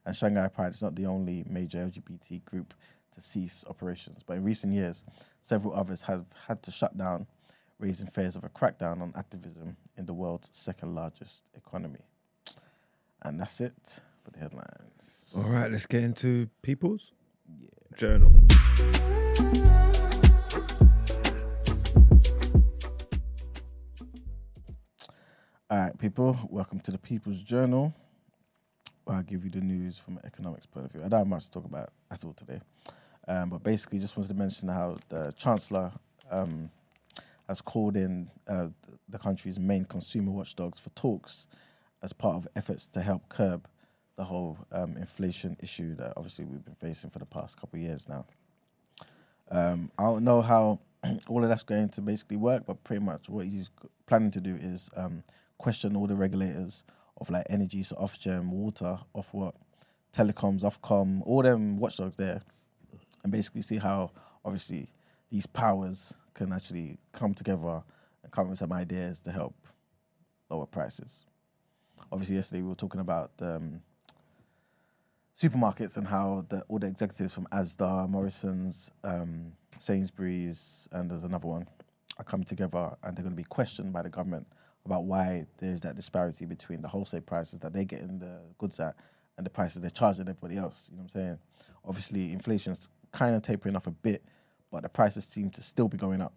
And 0.04 0.14
Shanghai 0.14 0.48
Pride 0.48 0.72
is 0.72 0.82
not 0.82 0.96
the 0.96 1.06
only 1.06 1.44
major 1.48 1.78
LGBT 1.78 2.44
group 2.44 2.74
to 3.14 3.22
cease 3.22 3.64
operations, 3.70 4.22
but 4.26 4.36
in 4.36 4.44
recent 4.44 4.72
years, 4.72 5.04
several 5.42 5.74
others 5.74 6.02
have 6.02 6.26
had 6.48 6.62
to 6.64 6.72
shut 6.72 6.98
down, 6.98 7.28
raising 7.78 8.08
fears 8.08 8.34
of 8.34 8.42
a 8.42 8.48
crackdown 8.48 9.00
on 9.00 9.12
activism 9.16 9.76
in 9.96 10.06
the 10.06 10.14
world's 10.14 10.50
second 10.52 10.94
largest 10.94 11.44
economy. 11.54 12.04
And 13.22 13.40
that's 13.40 13.60
it 13.60 14.00
for 14.24 14.32
the 14.32 14.40
headlines. 14.40 15.34
All 15.36 15.50
right, 15.50 15.70
let's 15.70 15.86
get 15.86 16.02
into 16.02 16.48
People's 16.62 17.12
Journal. 17.96 18.30
All 25.70 25.78
right, 25.78 25.98
people, 25.98 26.38
welcome 26.50 26.78
to 26.80 26.90
the 26.90 26.98
People's 26.98 27.40
Journal. 27.40 27.94
I'll 29.06 29.22
give 29.22 29.44
you 29.44 29.50
the 29.50 29.62
news 29.62 29.98
from 29.98 30.18
an 30.18 30.26
economics 30.26 30.66
point 30.66 30.84
of 30.84 30.92
view. 30.92 31.00
I 31.02 31.08
don't 31.08 31.20
have 31.20 31.26
much 31.26 31.46
to 31.46 31.52
talk 31.52 31.64
about 31.64 31.88
at 32.10 32.22
all 32.22 32.34
today. 32.34 32.60
Um, 33.26 33.48
but 33.48 33.62
basically, 33.62 33.98
just 33.98 34.14
wanted 34.14 34.28
to 34.28 34.34
mention 34.34 34.68
how 34.68 34.98
the 35.08 35.32
Chancellor 35.38 35.90
um, 36.30 36.70
has 37.48 37.62
called 37.62 37.96
in 37.96 38.28
uh, 38.46 38.68
the 39.08 39.18
country's 39.18 39.58
main 39.58 39.86
consumer 39.86 40.32
watchdogs 40.32 40.78
for 40.78 40.90
talks 40.90 41.48
as 42.02 42.12
part 42.12 42.36
of 42.36 42.46
efforts 42.54 42.88
to 42.88 43.00
help 43.00 43.30
curb 43.30 43.66
the 44.16 44.24
whole 44.24 44.58
um, 44.72 44.96
inflation 44.96 45.56
issue 45.62 45.94
that 45.96 46.14
obviously 46.16 46.44
we've 46.44 46.64
been 46.64 46.74
facing 46.74 47.10
for 47.10 47.18
the 47.18 47.26
past 47.26 47.60
couple 47.60 47.78
of 47.78 47.84
years 47.84 48.08
now. 48.08 48.24
Um, 49.50 49.90
I 49.98 50.04
don't 50.04 50.24
know 50.24 50.42
how 50.42 50.80
all 51.28 51.42
of 51.42 51.48
that's 51.48 51.62
going 51.62 51.90
to 51.90 52.00
basically 52.00 52.36
work, 52.36 52.64
but 52.66 52.82
pretty 52.82 53.04
much 53.04 53.28
what 53.28 53.46
he's 53.46 53.70
planning 54.06 54.30
to 54.32 54.40
do 54.40 54.56
is 54.56 54.90
um, 54.96 55.22
question 55.58 55.96
all 55.96 56.06
the 56.06 56.16
regulators 56.16 56.84
of 57.20 57.30
like 57.30 57.46
energy, 57.48 57.82
so 57.82 57.96
Ofgem, 57.96 58.48
water, 58.48 58.98
Ofwat, 59.14 59.54
telecoms, 60.12 60.62
Ofcom, 60.62 61.22
all 61.24 61.42
them 61.42 61.78
watchdogs 61.78 62.16
there, 62.16 62.42
and 63.22 63.32
basically 63.32 63.62
see 63.62 63.78
how 63.78 64.10
obviously 64.44 64.88
these 65.30 65.46
powers 65.46 66.14
can 66.34 66.52
actually 66.52 66.98
come 67.12 67.34
together 67.34 67.82
and 68.22 68.32
come 68.32 68.44
up 68.44 68.50
with 68.50 68.58
some 68.58 68.72
ideas 68.72 69.22
to 69.22 69.30
help 69.30 69.54
lower 70.50 70.66
prices. 70.66 71.24
Obviously, 72.12 72.36
yesterday 72.36 72.62
we 72.62 72.68
were 72.68 72.74
talking 72.74 73.00
about 73.00 73.32
um, 73.40 73.80
supermarkets 75.38 75.96
and 75.96 76.06
how 76.06 76.44
the, 76.48 76.62
all 76.68 76.78
the 76.78 76.86
executives 76.86 77.34
from 77.34 77.46
Asda, 77.46 78.08
Morrison's, 78.08 78.90
um, 79.04 79.52
Sainsbury's, 79.78 80.88
and 80.92 81.10
there's 81.10 81.24
another 81.24 81.48
one 81.48 81.66
are 82.18 82.24
coming 82.24 82.44
together 82.44 82.96
and 83.02 83.16
they're 83.16 83.22
going 83.22 83.36
to 83.36 83.42
be 83.42 83.44
questioned 83.44 83.92
by 83.92 84.02
the 84.02 84.08
government 84.08 84.46
about 84.84 85.04
why 85.04 85.46
there's 85.58 85.80
that 85.82 85.96
disparity 85.96 86.46
between 86.46 86.80
the 86.80 86.88
wholesale 86.88 87.20
prices 87.20 87.58
that 87.60 87.72
they're 87.72 87.84
getting 87.84 88.18
the 88.18 88.40
goods 88.58 88.80
at 88.80 88.94
and 89.36 89.44
the 89.44 89.50
prices 89.50 89.82
they're 89.82 89.90
charging 89.90 90.28
everybody 90.28 90.56
else. 90.56 90.88
You 90.90 90.96
know 90.96 91.02
what 91.02 91.14
I'm 91.14 91.20
saying? 91.20 91.38
Obviously, 91.84 92.32
inflation's 92.32 92.88
kind 93.12 93.36
of 93.36 93.42
tapering 93.42 93.76
off 93.76 93.86
a 93.86 93.90
bit, 93.90 94.22
but 94.70 94.82
the 94.82 94.88
prices 94.88 95.24
seem 95.24 95.50
to 95.50 95.62
still 95.62 95.88
be 95.88 95.98
going 95.98 96.22
up. 96.22 96.32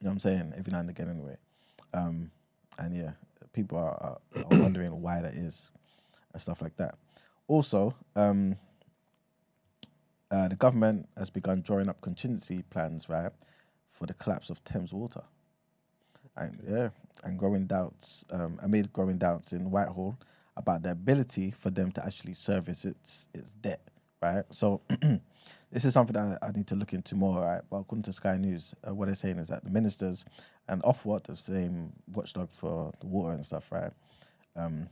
You 0.00 0.06
know 0.06 0.10
what 0.10 0.14
I'm 0.14 0.20
saying? 0.20 0.52
Every 0.56 0.72
now 0.72 0.80
and 0.80 0.90
again, 0.90 1.10
anyway. 1.10 1.36
Um, 1.92 2.30
and 2.78 2.94
yeah, 2.94 3.12
people 3.52 3.78
are, 3.78 3.94
are, 4.00 4.18
are 4.36 4.58
wondering 4.62 5.02
why 5.02 5.20
that 5.20 5.34
is 5.34 5.70
and 6.32 6.40
stuff 6.40 6.62
like 6.62 6.76
that. 6.76 6.96
Also, 7.46 7.94
um, 8.16 8.56
uh, 10.30 10.48
the 10.48 10.56
government 10.56 11.08
has 11.16 11.30
begun 11.30 11.62
drawing 11.62 11.88
up 11.88 12.00
contingency 12.00 12.62
plans, 12.70 13.08
right, 13.08 13.30
for 13.90 14.06
the 14.06 14.14
collapse 14.14 14.50
of 14.50 14.64
Thames 14.64 14.92
Water. 14.92 15.22
And 16.36 16.60
yeah, 16.68 16.88
and 17.22 17.38
growing 17.38 17.66
doubts, 17.66 18.24
um, 18.30 18.58
amid 18.62 18.92
growing 18.92 19.18
doubts 19.18 19.52
in 19.52 19.70
Whitehall 19.70 20.18
about 20.56 20.82
the 20.82 20.90
ability 20.90 21.50
for 21.52 21.70
them 21.70 21.92
to 21.92 22.04
actually 22.04 22.34
service 22.34 22.84
its 22.84 23.28
its 23.34 23.52
debt, 23.52 23.80
right? 24.20 24.44
So 24.50 24.80
this 25.70 25.84
is 25.84 25.94
something 25.94 26.14
that 26.14 26.38
I 26.42 26.50
need 26.50 26.66
to 26.68 26.74
look 26.74 26.92
into 26.92 27.14
more, 27.14 27.40
right? 27.40 27.62
But 27.70 27.78
according 27.78 28.02
to 28.04 28.12
Sky 28.12 28.36
News, 28.36 28.74
uh, 28.86 28.94
what 28.94 29.06
they're 29.06 29.14
saying 29.14 29.38
is 29.38 29.48
that 29.48 29.62
the 29.62 29.70
ministers 29.70 30.24
and 30.68 30.82
Ofwat, 30.82 31.24
the 31.24 31.36
same 31.36 31.92
watchdog 32.12 32.50
for 32.50 32.92
the 33.00 33.06
water 33.06 33.34
and 33.34 33.46
stuff, 33.46 33.70
right? 33.70 33.92
Um, 34.56 34.88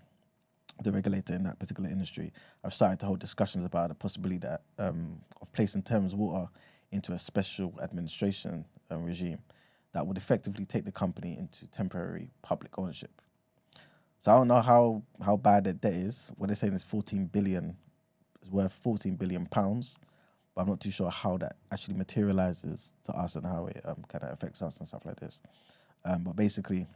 the 0.83 0.93
regulator 0.93 1.35
in 1.35 1.45
that 1.45 1.59
particular 1.59 1.89
industry 1.91 2.33
I've 2.65 2.75
started 2.75 3.01
to 3.01 3.07
hold 3.07 3.21
discussions 3.21 3.65
about 3.65 3.89
the 3.89 3.95
possibility 3.95 4.39
that 4.39 4.63
um, 4.79 5.21
of 5.41 5.53
placing 5.53 5.83
Thames 5.83 6.15
Water 6.15 6.49
into 6.91 7.13
a 7.13 7.19
special 7.19 7.75
administration 7.83 8.65
um, 8.91 9.05
regime 9.05 9.39
that 9.93 10.07
would 10.07 10.17
effectively 10.17 10.65
take 10.65 10.85
the 10.85 10.93
company 10.93 11.37
into 11.39 11.67
temporary 11.67 12.31
public 12.43 12.79
ownership. 12.79 13.11
So 14.19 14.33
I 14.33 14.37
don't 14.37 14.49
know 14.49 14.61
how 14.61 15.03
how 15.25 15.37
bad 15.37 15.65
the 15.65 15.73
debt 15.73 15.95
is. 15.95 16.33
What 16.37 16.47
they're 16.47 16.57
saying 16.57 16.75
is 16.75 16.85
14 16.85 17.27
billion 17.27 17.77
is 18.41 18.51
worth 18.51 18.73
14 18.73 19.17
billion 19.17 19.47
pounds, 19.47 19.97
but 20.55 20.63
I'm 20.63 20.69
not 20.69 20.81
too 20.81 20.91
sure 20.91 21.11
how 21.11 21.37
that 21.39 21.57
actually 21.73 21.95
materializes 21.95 22.95
to 23.05 23.13
us 23.13 23.37
and 23.37 23.45
how 23.45 23.67
it 23.67 23.81
um, 23.85 24.05
kind 24.09 24.25
of 24.25 24.33
affects 24.33 24.63
us 24.63 24.79
and 24.79 24.87
stuff 24.87 25.05
like 25.05 25.19
this. 25.19 25.41
Um, 26.05 26.25
but 26.25 26.37
basically, 26.37 26.87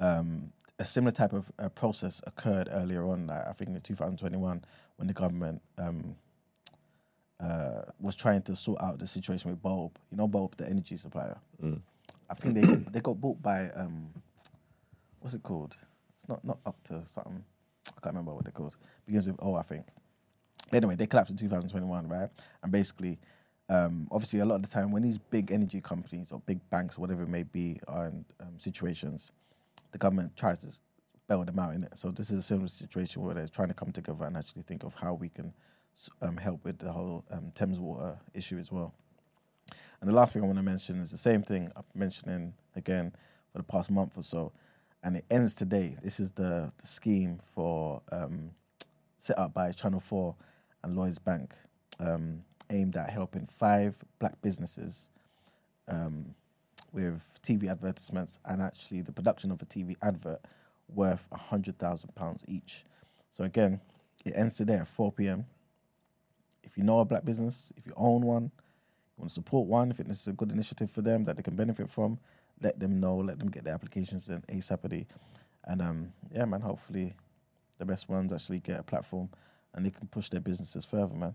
um, 0.00 0.52
a 0.80 0.84
similar 0.84 1.12
type 1.12 1.34
of 1.34 1.52
uh, 1.58 1.68
process 1.68 2.22
occurred 2.26 2.68
earlier 2.72 3.06
on, 3.06 3.26
like 3.26 3.46
I 3.46 3.52
think 3.52 3.70
in 3.70 3.80
2021, 3.80 4.64
when 4.96 5.06
the 5.06 5.12
government 5.12 5.60
um, 5.78 6.16
uh, 7.38 7.82
was 8.00 8.16
trying 8.16 8.42
to 8.42 8.56
sort 8.56 8.82
out 8.82 8.98
the 8.98 9.06
situation 9.06 9.50
with 9.50 9.62
Bulb. 9.62 9.98
You 10.10 10.16
know, 10.16 10.26
Bulb, 10.26 10.56
the 10.56 10.68
energy 10.68 10.96
supplier. 10.96 11.38
I 12.30 12.34
think 12.34 12.54
they 12.54 12.74
they 12.90 13.00
got 13.00 13.20
bought 13.20 13.42
by 13.42 13.70
um, 13.70 14.10
what's 15.20 15.34
it 15.34 15.42
called? 15.42 15.76
It's 16.16 16.28
not 16.28 16.44
not 16.44 16.58
up 16.64 16.82
to 16.84 17.04
something. 17.04 17.44
I 17.88 18.00
can't 18.00 18.14
remember 18.14 18.34
what 18.34 18.44
they're 18.44 18.52
called. 18.52 18.76
Begins 19.06 19.26
with 19.26 19.36
O, 19.40 19.54
I 19.54 19.62
think. 19.62 19.86
Anyway, 20.72 20.96
they 20.96 21.06
collapsed 21.06 21.32
in 21.32 21.36
2021, 21.36 22.08
right? 22.08 22.28
And 22.62 22.70
basically, 22.70 23.18
um, 23.68 24.08
obviously, 24.10 24.40
a 24.40 24.44
lot 24.44 24.56
of 24.56 24.62
the 24.62 24.68
time 24.68 24.92
when 24.92 25.02
these 25.02 25.18
big 25.18 25.50
energy 25.50 25.80
companies 25.80 26.32
or 26.32 26.40
big 26.46 26.60
banks 26.70 26.96
or 26.96 27.00
whatever 27.02 27.24
it 27.24 27.28
may 27.28 27.42
be 27.42 27.80
are 27.88 28.06
in 28.06 28.24
um, 28.40 28.58
situations, 28.58 29.32
the 29.92 29.98
government 29.98 30.36
tries 30.36 30.58
to 30.58 30.68
bail 31.28 31.44
them 31.44 31.58
out 31.58 31.74
in 31.74 31.84
it. 31.84 31.96
So 31.96 32.10
this 32.10 32.30
is 32.30 32.38
a 32.40 32.42
similar 32.42 32.68
situation 32.68 33.22
where 33.22 33.34
they're 33.34 33.48
trying 33.48 33.68
to 33.68 33.74
come 33.74 33.92
together 33.92 34.24
and 34.24 34.36
actually 34.36 34.62
think 34.62 34.82
of 34.82 34.94
how 34.94 35.14
we 35.14 35.28
can 35.28 35.52
um, 36.20 36.36
help 36.36 36.64
with 36.64 36.78
the 36.78 36.92
whole 36.92 37.24
um, 37.30 37.52
Thames 37.54 37.78
water 37.78 38.18
issue 38.34 38.58
as 38.58 38.72
well. 38.72 38.94
And 40.00 40.08
the 40.08 40.14
last 40.14 40.32
thing 40.32 40.42
I 40.42 40.46
want 40.46 40.58
to 40.58 40.64
mention 40.64 41.00
is 41.00 41.10
the 41.10 41.18
same 41.18 41.42
thing 41.42 41.70
I'm 41.76 41.84
mentioning 41.94 42.54
again 42.74 43.12
for 43.52 43.58
the 43.58 43.64
past 43.64 43.90
month 43.90 44.16
or 44.16 44.22
so, 44.22 44.52
and 45.02 45.16
it 45.16 45.24
ends 45.30 45.54
today. 45.54 45.96
This 46.02 46.18
is 46.18 46.32
the, 46.32 46.72
the 46.78 46.86
scheme 46.86 47.38
for 47.54 48.02
um, 48.10 48.52
set 49.18 49.38
up 49.38 49.52
by 49.54 49.72
Channel 49.72 50.00
Four 50.00 50.36
and 50.82 50.96
Lloyd's 50.96 51.18
Bank, 51.18 51.54
um, 51.98 52.44
aimed 52.70 52.96
at 52.96 53.10
helping 53.10 53.46
five 53.46 53.96
black 54.18 54.40
businesses 54.42 55.10
um, 55.86 56.34
with 56.92 57.22
TV 57.42 57.68
advertisements 57.70 58.38
and 58.44 58.60
actually 58.60 59.02
the 59.02 59.12
production 59.12 59.50
of 59.50 59.62
a 59.62 59.64
TV 59.64 59.96
advert 60.02 60.40
worth 60.88 61.26
a 61.32 61.38
hundred 61.38 61.78
thousand 61.78 62.14
pounds 62.14 62.44
each. 62.48 62.84
So 63.30 63.44
again, 63.44 63.80
it 64.24 64.32
ends 64.36 64.56
today 64.56 64.74
at 64.74 64.88
four 64.88 65.12
p.m. 65.12 65.46
If 66.62 66.76
you 66.76 66.84
know 66.84 67.00
a 67.00 67.04
black 67.04 67.24
business, 67.24 67.72
if 67.76 67.86
you 67.86 67.92
own 67.96 68.22
one, 68.22 68.44
you 68.44 69.22
want 69.22 69.30
to 69.30 69.34
support 69.34 69.66
one, 69.66 69.90
if 69.90 70.00
it's 70.00 70.26
a 70.26 70.32
good 70.32 70.52
initiative 70.52 70.90
for 70.90 71.02
them 71.02 71.24
that 71.24 71.36
they 71.36 71.42
can 71.42 71.56
benefit 71.56 71.90
from, 71.90 72.18
let 72.60 72.78
them 72.78 73.00
know, 73.00 73.16
let 73.16 73.38
them 73.38 73.50
get 73.50 73.64
their 73.64 73.74
applications 73.74 74.28
in 74.28 74.42
ASAPity. 74.42 75.06
And 75.64 75.82
um, 75.82 76.12
yeah, 76.32 76.44
man, 76.44 76.60
hopefully 76.60 77.14
the 77.78 77.84
best 77.84 78.08
ones 78.08 78.32
actually 78.32 78.60
get 78.60 78.80
a 78.80 78.82
platform 78.82 79.30
and 79.74 79.84
they 79.84 79.90
can 79.90 80.06
push 80.08 80.28
their 80.28 80.40
businesses 80.40 80.84
further, 80.84 81.14
man. 81.14 81.34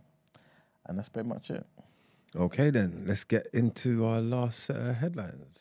And 0.85 0.97
that's 0.97 1.09
pretty 1.09 1.27
much 1.27 1.49
it. 1.49 1.65
Okay, 2.37 2.69
then 2.69 3.05
let's 3.07 3.23
get 3.23 3.47
into 3.53 4.05
our 4.05 4.19
last 4.19 4.65
set 4.65 4.75
of 4.75 4.95
headlines. 4.97 5.59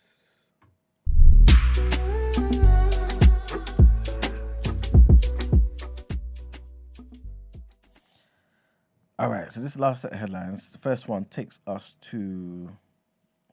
All 9.16 9.30
right, 9.30 9.52
so 9.52 9.60
this 9.60 9.78
last 9.78 10.02
set 10.02 10.12
of 10.14 10.18
headlines, 10.18 10.72
the 10.72 10.78
first 10.78 11.06
one 11.06 11.26
takes 11.26 11.60
us 11.64 11.96
to 12.00 12.68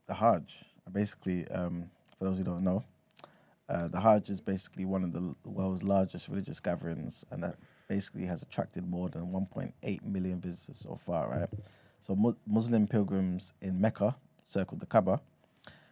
the 0.07 0.15
Hajj. 0.15 0.65
Basically, 0.91 1.47
um, 1.49 1.91
for 2.17 2.25
those 2.25 2.39
who 2.39 2.43
don't 2.43 2.63
know, 2.63 2.83
uh, 3.69 3.87
the 3.87 3.99
Hajj 3.99 4.31
is 4.31 4.41
basically 4.41 4.85
one 4.85 5.03
of 5.03 5.13
the 5.13 5.35
world's 5.45 5.83
largest 5.83 6.27
religious 6.27 6.59
gatherings, 6.59 7.23
and 7.29 7.43
that 7.43 7.57
basically 7.87 8.25
has 8.25 8.41
attracted 8.41 8.83
more 8.89 9.09
than 9.09 9.27
1.8 9.27 10.03
million 10.05 10.41
visitors 10.41 10.79
so 10.79 10.95
far, 10.95 11.29
right? 11.29 11.49
So 12.01 12.15
mu- 12.15 12.35
Muslim 12.45 12.87
pilgrims 12.87 13.53
in 13.61 13.79
Mecca 13.79 14.15
circled 14.43 14.81
the 14.81 14.87
Kaaba, 14.87 15.21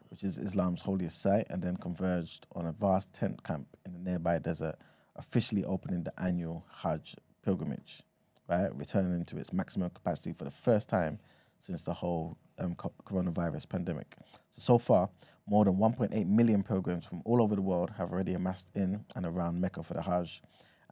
which 0.09 0.23
is 0.23 0.37
Islam's 0.37 0.81
holiest 0.81 1.21
site, 1.21 1.47
and 1.49 1.61
then 1.61 1.77
converged 1.77 2.47
on 2.53 2.65
a 2.65 2.71
vast 2.71 3.13
tent 3.13 3.43
camp 3.43 3.67
in 3.85 3.93
the 3.93 3.99
nearby 3.99 4.39
desert 4.39 4.75
officially 5.15 5.63
opening 5.65 6.03
the 6.03 6.13
annual 6.19 6.65
Hajj 6.81 7.15
pilgrimage, 7.43 8.01
right? 8.47 8.73
Returning 8.75 9.25
to 9.25 9.37
its 9.37 9.53
maximum 9.53 9.89
capacity 9.91 10.33
for 10.33 10.45
the 10.45 10.51
first 10.51 10.89
time 10.89 11.19
since 11.59 11.83
the 11.83 11.93
whole 11.93 12.37
um, 12.57 12.73
co- 12.75 12.93
coronavirus 13.05 13.67
pandemic. 13.69 14.15
So, 14.49 14.61
so 14.61 14.77
far, 14.77 15.09
more 15.45 15.65
than 15.65 15.75
1.8 15.75 16.25
million 16.25 16.63
pilgrims 16.63 17.05
from 17.05 17.21
all 17.25 17.41
over 17.41 17.55
the 17.55 17.61
world 17.61 17.91
have 17.97 18.11
already 18.11 18.33
amassed 18.33 18.67
in 18.73 19.05
and 19.15 19.25
around 19.25 19.59
Mecca 19.59 19.83
for 19.83 19.93
the 19.93 20.01
Hajj, 20.03 20.41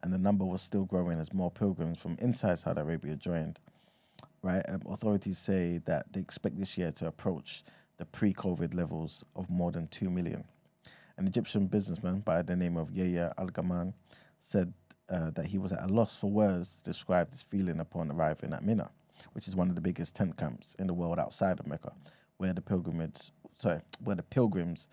and 0.02 0.12
the 0.12 0.18
number 0.18 0.44
was 0.44 0.62
still 0.62 0.84
growing 0.84 1.18
as 1.18 1.32
more 1.32 1.50
pilgrims 1.50 1.98
from 1.98 2.16
inside 2.20 2.58
Saudi 2.58 2.80
Arabia 2.80 3.16
joined. 3.16 3.58
Right, 4.40 4.62
um, 4.68 4.82
authorities 4.88 5.36
say 5.38 5.78
that 5.86 6.12
they 6.12 6.20
expect 6.20 6.58
this 6.58 6.78
year 6.78 6.92
to 6.92 7.08
approach 7.08 7.64
the 7.96 8.04
pre-COVID 8.04 8.72
levels 8.72 9.24
of 9.34 9.50
more 9.50 9.72
than 9.72 9.88
two 9.88 10.08
million. 10.08 10.44
An 11.16 11.26
Egyptian 11.26 11.66
businessman 11.66 12.20
by 12.20 12.42
the 12.42 12.54
name 12.54 12.76
of 12.76 12.92
Yahya 12.92 13.34
Al 13.36 13.48
Gaman 13.48 13.94
said 14.38 14.72
uh, 15.10 15.30
that 15.30 15.46
he 15.46 15.58
was 15.58 15.72
at 15.72 15.82
a 15.82 15.92
loss 15.92 16.16
for 16.16 16.30
words 16.30 16.76
to 16.76 16.90
describe 16.90 17.32
his 17.32 17.42
feeling 17.42 17.80
upon 17.80 18.12
arriving 18.12 18.52
at 18.52 18.64
Mina, 18.64 18.90
which 19.32 19.48
is 19.48 19.56
one 19.56 19.68
of 19.68 19.74
the 19.74 19.80
biggest 19.80 20.14
tent 20.14 20.36
camps 20.36 20.76
in 20.78 20.86
the 20.86 20.94
world 20.94 21.18
outside 21.18 21.58
of 21.58 21.66
Mecca, 21.66 21.92
where 22.36 22.52
the 22.52 22.60
pilgrims, 22.60 23.32
sorry, 23.56 23.80
where 24.04 24.14
the 24.14 24.22
pilgrims 24.22 24.86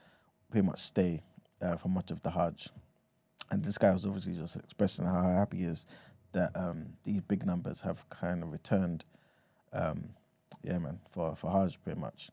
pretty 0.49 0.65
much 0.65 0.79
stay 0.79 1.21
uh, 1.61 1.75
for 1.75 1.89
much 1.89 2.09
of 2.09 2.23
the 2.23 2.31
Hajj. 2.31 2.69
And 3.51 3.63
this 3.63 3.77
guy 3.77 3.93
was 3.93 4.07
obviously 4.07 4.33
just 4.33 4.55
expressing 4.55 5.05
how 5.05 5.21
happy 5.21 5.57
he 5.57 5.65
is 5.65 5.85
that 6.31 6.51
um, 6.55 6.93
these 7.03 7.21
big 7.21 7.45
numbers 7.45 7.81
have 7.81 8.09
kind 8.09 8.41
of 8.41 8.51
returned, 8.51 9.05
um, 9.75 10.09
yeah, 10.63 10.79
man, 10.79 10.99
for, 11.11 11.35
for 11.35 11.51
Hajj 11.51 11.79
pretty 11.83 11.99
much. 11.99 12.29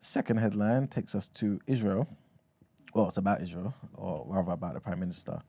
Second 0.00 0.38
headline 0.38 0.88
takes 0.88 1.14
us 1.14 1.28
to 1.28 1.60
Israel. 1.66 2.08
Well, 2.94 3.06
it's 3.06 3.16
about 3.16 3.40
Israel, 3.40 3.74
or 3.94 4.24
rather 4.28 4.52
about 4.52 4.74
the 4.74 4.80
Prime 4.80 5.00
Minister. 5.00 5.40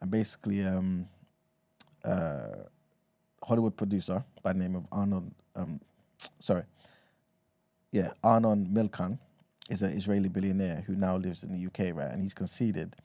And 0.00 0.10
basically, 0.10 0.64
um, 0.64 1.08
uh, 2.04 2.64
Hollywood 3.42 3.76
producer 3.76 4.24
by 4.42 4.52
the 4.52 4.58
name 4.58 4.76
of 4.76 4.86
Arnold, 4.92 5.32
um, 5.56 5.80
sorry, 6.38 6.62
yeah, 7.90 8.10
Arnon 8.22 8.66
Milchan 8.66 9.18
is 9.70 9.82
an 9.82 9.96
Israeli 9.96 10.28
billionaire 10.28 10.84
who 10.86 10.94
now 10.94 11.16
lives 11.16 11.42
in 11.42 11.52
the 11.52 11.66
UK, 11.66 11.94
right? 11.96 12.10
And 12.10 12.20
he's 12.20 12.34
conceded 12.34 12.96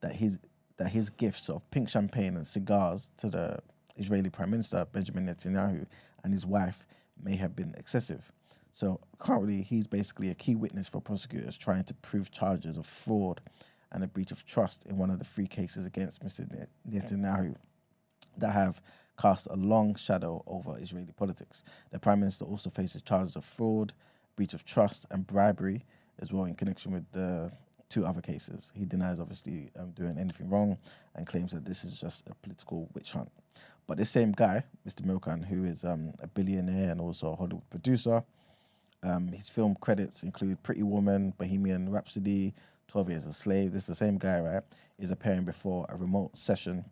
that 0.00 0.16
his 0.16 0.38
that 0.78 0.88
his 0.88 1.10
gifts 1.10 1.48
of 1.48 1.68
pink 1.70 1.88
champagne 1.88 2.36
and 2.36 2.46
cigars 2.46 3.12
to 3.18 3.28
the 3.28 3.58
Israeli 3.96 4.30
Prime 4.30 4.50
Minister 4.50 4.86
Benjamin 4.90 5.26
Netanyahu 5.26 5.86
and 6.24 6.32
his 6.32 6.46
wife 6.46 6.86
may 7.22 7.36
have 7.36 7.54
been 7.54 7.74
excessive. 7.76 8.32
So 8.72 9.00
currently, 9.18 9.62
he's 9.62 9.86
basically 9.86 10.30
a 10.30 10.34
key 10.34 10.56
witness 10.56 10.88
for 10.88 11.00
prosecutors 11.00 11.58
trying 11.58 11.84
to 11.84 11.94
prove 11.94 12.30
charges 12.30 12.78
of 12.78 12.86
fraud 12.86 13.40
and 13.90 14.02
a 14.02 14.06
breach 14.06 14.32
of 14.32 14.46
trust 14.46 14.86
in 14.86 14.96
one 14.96 15.10
of 15.10 15.18
the 15.18 15.24
three 15.24 15.46
cases 15.46 15.84
against 15.84 16.24
Mr. 16.24 16.66
Netanyahu 16.88 17.56
that 18.38 18.52
have 18.52 18.80
cast 19.20 19.46
a 19.50 19.56
long 19.56 19.94
shadow 19.94 20.42
over 20.46 20.76
Israeli 20.78 21.12
politics. 21.12 21.62
The 21.90 21.98
prime 21.98 22.20
minister 22.20 22.46
also 22.46 22.70
faces 22.70 23.02
charges 23.02 23.36
of 23.36 23.44
fraud, 23.44 23.92
breach 24.36 24.54
of 24.54 24.64
trust, 24.64 25.06
and 25.10 25.26
bribery 25.26 25.84
as 26.18 26.32
well 26.32 26.44
in 26.44 26.54
connection 26.54 26.92
with 26.92 27.10
the 27.12 27.52
two 27.90 28.06
other 28.06 28.22
cases. 28.22 28.72
He 28.74 28.86
denies 28.86 29.20
obviously 29.20 29.70
um, 29.78 29.90
doing 29.90 30.16
anything 30.18 30.48
wrong 30.48 30.78
and 31.14 31.26
claims 31.26 31.52
that 31.52 31.66
this 31.66 31.84
is 31.84 31.98
just 31.98 32.26
a 32.26 32.34
political 32.36 32.88
witch 32.94 33.12
hunt. 33.12 33.30
But 33.86 33.98
this 33.98 34.10
same 34.10 34.32
guy, 34.32 34.64
Mr. 34.86 35.02
Milchan, 35.02 35.46
who 35.46 35.64
is 35.64 35.84
um, 35.84 36.14
a 36.20 36.26
billionaire 36.26 36.90
and 36.90 37.00
also 37.00 37.32
a 37.32 37.36
Hollywood 37.36 37.68
producer, 37.70 38.22
um, 39.02 39.28
his 39.28 39.48
film 39.48 39.76
credits 39.80 40.22
include 40.22 40.62
Pretty 40.62 40.82
Woman, 40.82 41.34
Bohemian 41.36 41.90
Rhapsody, 41.90 42.54
12 42.88 43.10
Years 43.10 43.26
a 43.26 43.32
Slave. 43.32 43.72
This 43.72 43.82
is 43.82 43.88
the 43.88 43.94
same 43.94 44.18
guy, 44.18 44.40
right? 44.40 44.62
Is 44.98 45.10
appearing 45.10 45.44
before 45.44 45.86
a 45.88 45.96
remote 45.96 46.36
session 46.36 46.84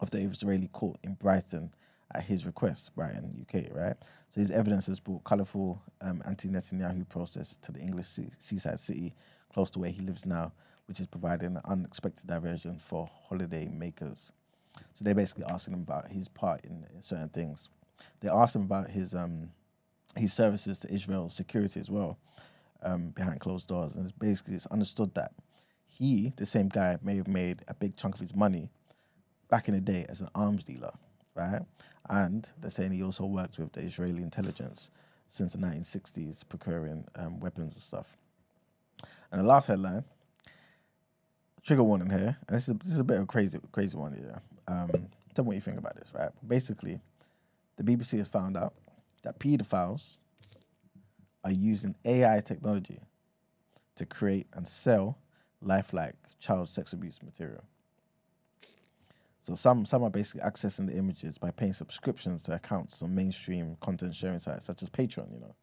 of 0.00 0.10
the 0.10 0.20
Israeli 0.20 0.68
court 0.68 0.98
in 1.02 1.14
Brighton 1.14 1.72
at 2.14 2.24
his 2.24 2.44
request, 2.46 2.94
Brighton, 2.94 3.46
UK, 3.46 3.74
right? 3.74 3.96
So 4.30 4.40
his 4.40 4.50
evidence 4.50 4.86
has 4.86 5.00
brought 5.00 5.24
colourful 5.24 5.80
um, 6.00 6.22
anti-Netanyahu 6.26 7.08
process 7.08 7.56
to 7.62 7.72
the 7.72 7.80
English 7.80 8.06
sea- 8.06 8.30
seaside 8.38 8.78
city 8.78 9.14
close 9.52 9.70
to 9.72 9.78
where 9.78 9.90
he 9.90 10.00
lives 10.00 10.26
now, 10.26 10.52
which 10.86 11.00
is 11.00 11.06
providing 11.06 11.56
an 11.56 11.62
unexpected 11.64 12.26
diversion 12.26 12.78
for 12.78 13.08
holiday 13.28 13.66
makers. 13.68 14.32
So 14.94 15.04
they're 15.04 15.14
basically 15.14 15.44
asking 15.44 15.74
him 15.74 15.82
about 15.82 16.08
his 16.08 16.28
part 16.28 16.64
in, 16.64 16.86
in 16.94 17.02
certain 17.02 17.28
things. 17.28 17.68
They 18.20 18.28
asked 18.28 18.56
him 18.56 18.62
about 18.62 18.90
his 18.90 19.14
um, 19.14 19.50
his 20.16 20.32
services 20.32 20.78
to 20.80 20.92
Israel's 20.92 21.34
security 21.34 21.80
as 21.80 21.90
well, 21.90 22.18
um, 22.82 23.10
behind 23.10 23.40
closed 23.40 23.68
doors. 23.68 23.94
And 23.94 24.06
it's 24.06 24.18
basically, 24.18 24.54
it's 24.54 24.66
understood 24.66 25.14
that 25.14 25.32
he, 25.86 26.32
the 26.36 26.46
same 26.46 26.68
guy, 26.68 26.98
may 27.02 27.16
have 27.16 27.28
made 27.28 27.62
a 27.68 27.74
big 27.74 27.96
chunk 27.96 28.14
of 28.14 28.20
his 28.20 28.34
money 28.34 28.70
back 29.48 29.68
in 29.68 29.74
the 29.74 29.80
day 29.80 30.06
as 30.08 30.20
an 30.20 30.28
arms 30.34 30.64
dealer, 30.64 30.92
right? 31.34 31.62
And 32.08 32.48
they're 32.58 32.70
saying 32.70 32.92
he 32.92 33.02
also 33.02 33.24
worked 33.24 33.58
with 33.58 33.72
the 33.72 33.80
Israeli 33.80 34.22
intelligence 34.22 34.90
since 35.26 35.52
the 35.52 35.58
1960s, 35.58 36.42
procuring 36.48 37.04
um, 37.14 37.40
weapons 37.40 37.74
and 37.74 37.82
stuff. 37.82 38.16
And 39.30 39.40
the 39.40 39.46
last 39.46 39.66
headline, 39.66 40.04
trigger 41.62 41.82
warning 41.82 42.10
here, 42.10 42.38
and 42.46 42.56
this 42.56 42.68
is, 42.68 42.76
this 42.78 42.92
is 42.92 42.98
a 42.98 43.04
bit 43.04 43.18
of 43.18 43.24
a 43.24 43.26
crazy, 43.26 43.58
crazy 43.72 43.96
one 43.96 44.14
here. 44.14 44.40
Um, 44.68 45.08
tell 45.34 45.44
me 45.44 45.48
what 45.48 45.54
you 45.54 45.60
think 45.62 45.78
about 45.78 45.96
this, 45.96 46.12
right? 46.14 46.30
Basically, 46.46 47.00
the 47.76 47.82
BBC 47.82 48.18
has 48.18 48.28
found 48.28 48.56
out 48.56 48.74
that 49.22 49.38
pedophiles 49.38 50.18
are 51.44 51.52
using 51.52 51.94
AI 52.04 52.40
technology 52.40 53.00
to 53.96 54.06
create 54.06 54.46
and 54.52 54.68
sell 54.68 55.18
lifelike 55.62 56.14
child 56.38 56.68
sex 56.68 56.92
abuse 56.92 57.20
material. 57.22 57.64
So 59.40 59.54
some 59.54 59.86
some 59.86 60.04
are 60.04 60.10
basically 60.10 60.42
accessing 60.42 60.86
the 60.86 60.96
images 60.96 61.38
by 61.38 61.50
paying 61.50 61.72
subscriptions 61.72 62.42
to 62.44 62.54
accounts 62.54 63.02
on 63.02 63.14
mainstream 63.14 63.76
content 63.80 64.14
sharing 64.14 64.40
sites 64.40 64.66
such 64.66 64.82
as 64.82 64.90
Patreon. 64.90 65.32
You 65.32 65.40
know, 65.40 65.54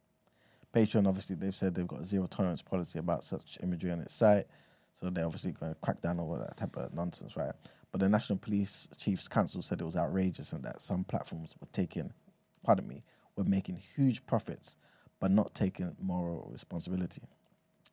Patreon 0.73 1.07
obviously 1.07 1.35
they've 1.35 1.53
said 1.53 1.75
they've 1.75 1.87
got 1.87 2.01
a 2.01 2.05
zero 2.05 2.25
tolerance 2.25 2.63
policy 2.63 2.97
about 2.97 3.23
such 3.23 3.59
imagery 3.61 3.91
on 3.91 3.99
its 3.99 4.15
site, 4.15 4.45
so 4.93 5.09
they're 5.09 5.25
obviously 5.25 5.51
going 5.51 5.73
to 5.73 5.79
crack 5.81 6.01
down 6.01 6.19
on 6.19 6.25
all 6.25 6.37
that 6.37 6.57
type 6.57 6.75
of 6.77 6.93
nonsense, 6.95 7.37
right? 7.37 7.53
But 7.95 8.01
the 8.01 8.09
National 8.09 8.37
Police 8.37 8.89
Chiefs 8.97 9.29
Council 9.29 9.61
said 9.61 9.79
it 9.79 9.85
was 9.85 9.95
outrageous 9.95 10.51
and 10.51 10.61
that 10.65 10.81
some 10.81 11.05
platforms 11.05 11.55
were 11.61 11.67
taking, 11.71 12.11
pardon 12.61 12.89
me, 12.89 13.05
were 13.37 13.45
making 13.45 13.81
huge 13.95 14.25
profits, 14.25 14.75
but 15.21 15.31
not 15.31 15.55
taking 15.55 15.95
moral 15.97 16.49
responsibility. 16.51 17.21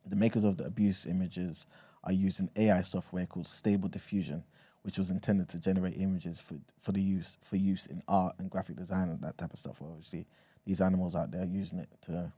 The 0.05 0.17
makers 0.17 0.43
of 0.43 0.57
the 0.57 0.65
abuse 0.65 1.05
images 1.05 1.67
are 2.03 2.11
using 2.11 2.49
AI 2.57 2.81
software 2.81 3.25
called 3.25 3.47
Stable 3.47 3.87
Diffusion, 3.87 4.43
which 4.81 4.97
was 4.97 5.09
intended 5.09 5.47
to 5.47 5.59
generate 5.61 5.95
images 5.95 6.37
for, 6.37 6.55
for 6.77 6.91
the 6.91 7.01
use 7.01 7.37
for 7.41 7.55
use 7.55 7.85
in 7.85 8.03
art 8.05 8.35
and 8.39 8.49
graphic 8.49 8.75
design 8.75 9.07
and 9.07 9.21
that 9.21 9.37
type 9.37 9.53
of 9.53 9.59
stuff. 9.59 9.79
Well, 9.79 9.91
Obviously, 9.91 10.27
these 10.65 10.81
animals 10.81 11.15
out 11.15 11.31
there 11.31 11.45
using 11.45 11.79
it 11.79 11.87
to 12.07 12.33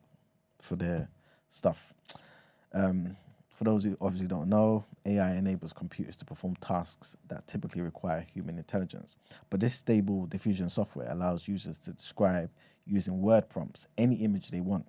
for 0.61 0.75
their 0.75 1.09
stuff. 1.49 1.95
Um, 2.75 3.17
for 3.55 3.63
those 3.63 3.85
who 3.85 3.97
obviously 4.01 4.27
don't 4.27 4.49
know, 4.49 4.83
AI 5.05 5.35
enables 5.35 5.71
computers 5.71 6.17
to 6.17 6.25
perform 6.25 6.57
tasks 6.57 7.15
that 7.29 7.47
typically 7.47 7.81
require 7.81 8.19
human 8.19 8.57
intelligence. 8.57 9.15
But 9.49 9.61
this 9.61 9.73
stable 9.73 10.25
diffusion 10.25 10.69
software 10.69 11.07
allows 11.09 11.47
users 11.47 11.79
to 11.79 11.93
describe 11.93 12.49
using 12.85 13.21
word 13.21 13.49
prompts 13.49 13.87
any 13.97 14.17
image 14.17 14.49
they 14.49 14.59
want, 14.59 14.85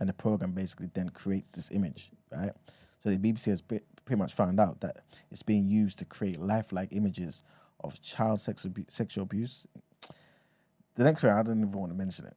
and 0.00 0.08
the 0.08 0.12
program 0.12 0.52
basically 0.52 0.90
then 0.92 1.10
creates 1.10 1.52
this 1.52 1.70
image, 1.70 2.10
right? 2.32 2.50
So 2.98 3.10
the 3.10 3.16
BBC 3.16 3.46
has 3.46 3.62
pretty 3.62 4.18
much 4.18 4.34
found 4.34 4.58
out 4.58 4.80
that 4.80 5.04
it's 5.30 5.44
being 5.44 5.68
used 5.68 5.98
to 6.00 6.04
create 6.04 6.40
lifelike 6.40 6.88
images 6.90 7.44
of 7.84 8.02
child 8.02 8.40
sex 8.40 8.66
abu- 8.66 8.84
sexual 8.88 9.22
abuse. 9.22 9.68
The 10.96 11.04
next 11.04 11.20
thing 11.20 11.30
I 11.30 11.42
don't 11.44 11.60
even 11.60 11.72
want 11.72 11.92
to 11.92 11.96
mention 11.96 12.26
it, 12.26 12.36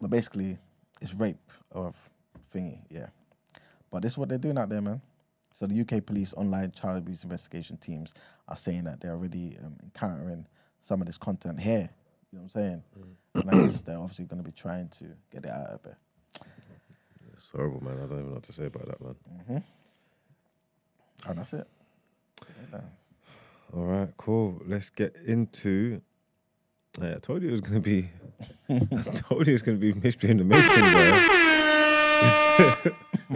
but 0.00 0.08
basically 0.08 0.56
it's 1.02 1.14
rape 1.14 1.52
of 1.70 1.94
thingy, 2.52 2.80
yeah. 2.88 3.08
But 3.90 4.02
this 4.02 4.12
is 4.12 4.18
what 4.18 4.28
they're 4.28 4.38
doing 4.38 4.58
out 4.58 4.68
there, 4.68 4.80
man. 4.80 5.00
So 5.52 5.66
the 5.66 5.80
UK 5.80 6.04
police 6.06 6.32
online 6.34 6.70
child 6.72 6.98
abuse 6.98 7.24
investigation 7.24 7.76
teams 7.76 8.14
are 8.48 8.56
saying 8.56 8.84
that 8.84 9.00
they're 9.00 9.12
already 9.12 9.56
um, 9.64 9.76
encountering 9.82 10.46
some 10.80 11.00
of 11.00 11.06
this 11.06 11.18
content 11.18 11.58
here. 11.60 11.90
You 12.32 12.38
know 12.38 12.42
what 12.44 12.54
I'm 12.54 12.62
saying? 12.62 12.82
And 13.34 13.50
I 13.50 13.64
guess 13.66 13.80
they're 13.82 13.98
obviously 13.98 14.26
going 14.26 14.42
to 14.42 14.48
be 14.48 14.54
trying 14.54 14.88
to 14.90 15.04
get 15.32 15.44
it 15.44 15.50
out 15.50 15.66
of 15.66 15.82
there. 15.82 15.98
It's 17.32 17.48
horrible, 17.48 17.82
man. 17.82 17.94
I 17.96 18.00
don't 18.06 18.12
even 18.12 18.26
know 18.28 18.34
what 18.34 18.42
to 18.44 18.52
say 18.52 18.66
about 18.66 18.86
that, 18.86 19.00
man. 19.00 19.64
And 21.26 21.38
that's 21.38 21.52
it. 21.52 21.66
That's- 22.70 23.04
All 23.74 23.84
right, 23.84 24.08
cool. 24.16 24.60
Let's 24.66 24.90
get 24.90 25.16
into. 25.26 26.00
I 27.00 27.14
told 27.14 27.42
you 27.42 27.48
it 27.48 27.52
was 27.52 27.60
gonna 27.60 27.80
be. 27.80 28.08
I 28.68 28.78
told 29.14 29.46
you 29.46 29.52
it 29.52 29.54
was 29.54 29.62
gonna 29.62 29.78
be 29.78 29.92
mystery 29.92 30.30
in 30.30 30.36
the 30.38 30.44
making, 30.44 30.80
bro. 30.92 31.49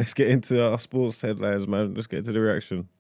Let's 0.05 0.13
get 0.13 0.29
into 0.29 0.63
our 0.63 0.79
sports 0.79 1.23
headlines, 1.23 1.67
man. 1.67 1.95
Let's 1.95 2.07
get 2.07 2.19
into 2.19 2.33
the 2.33 2.41
reaction. 2.41 2.91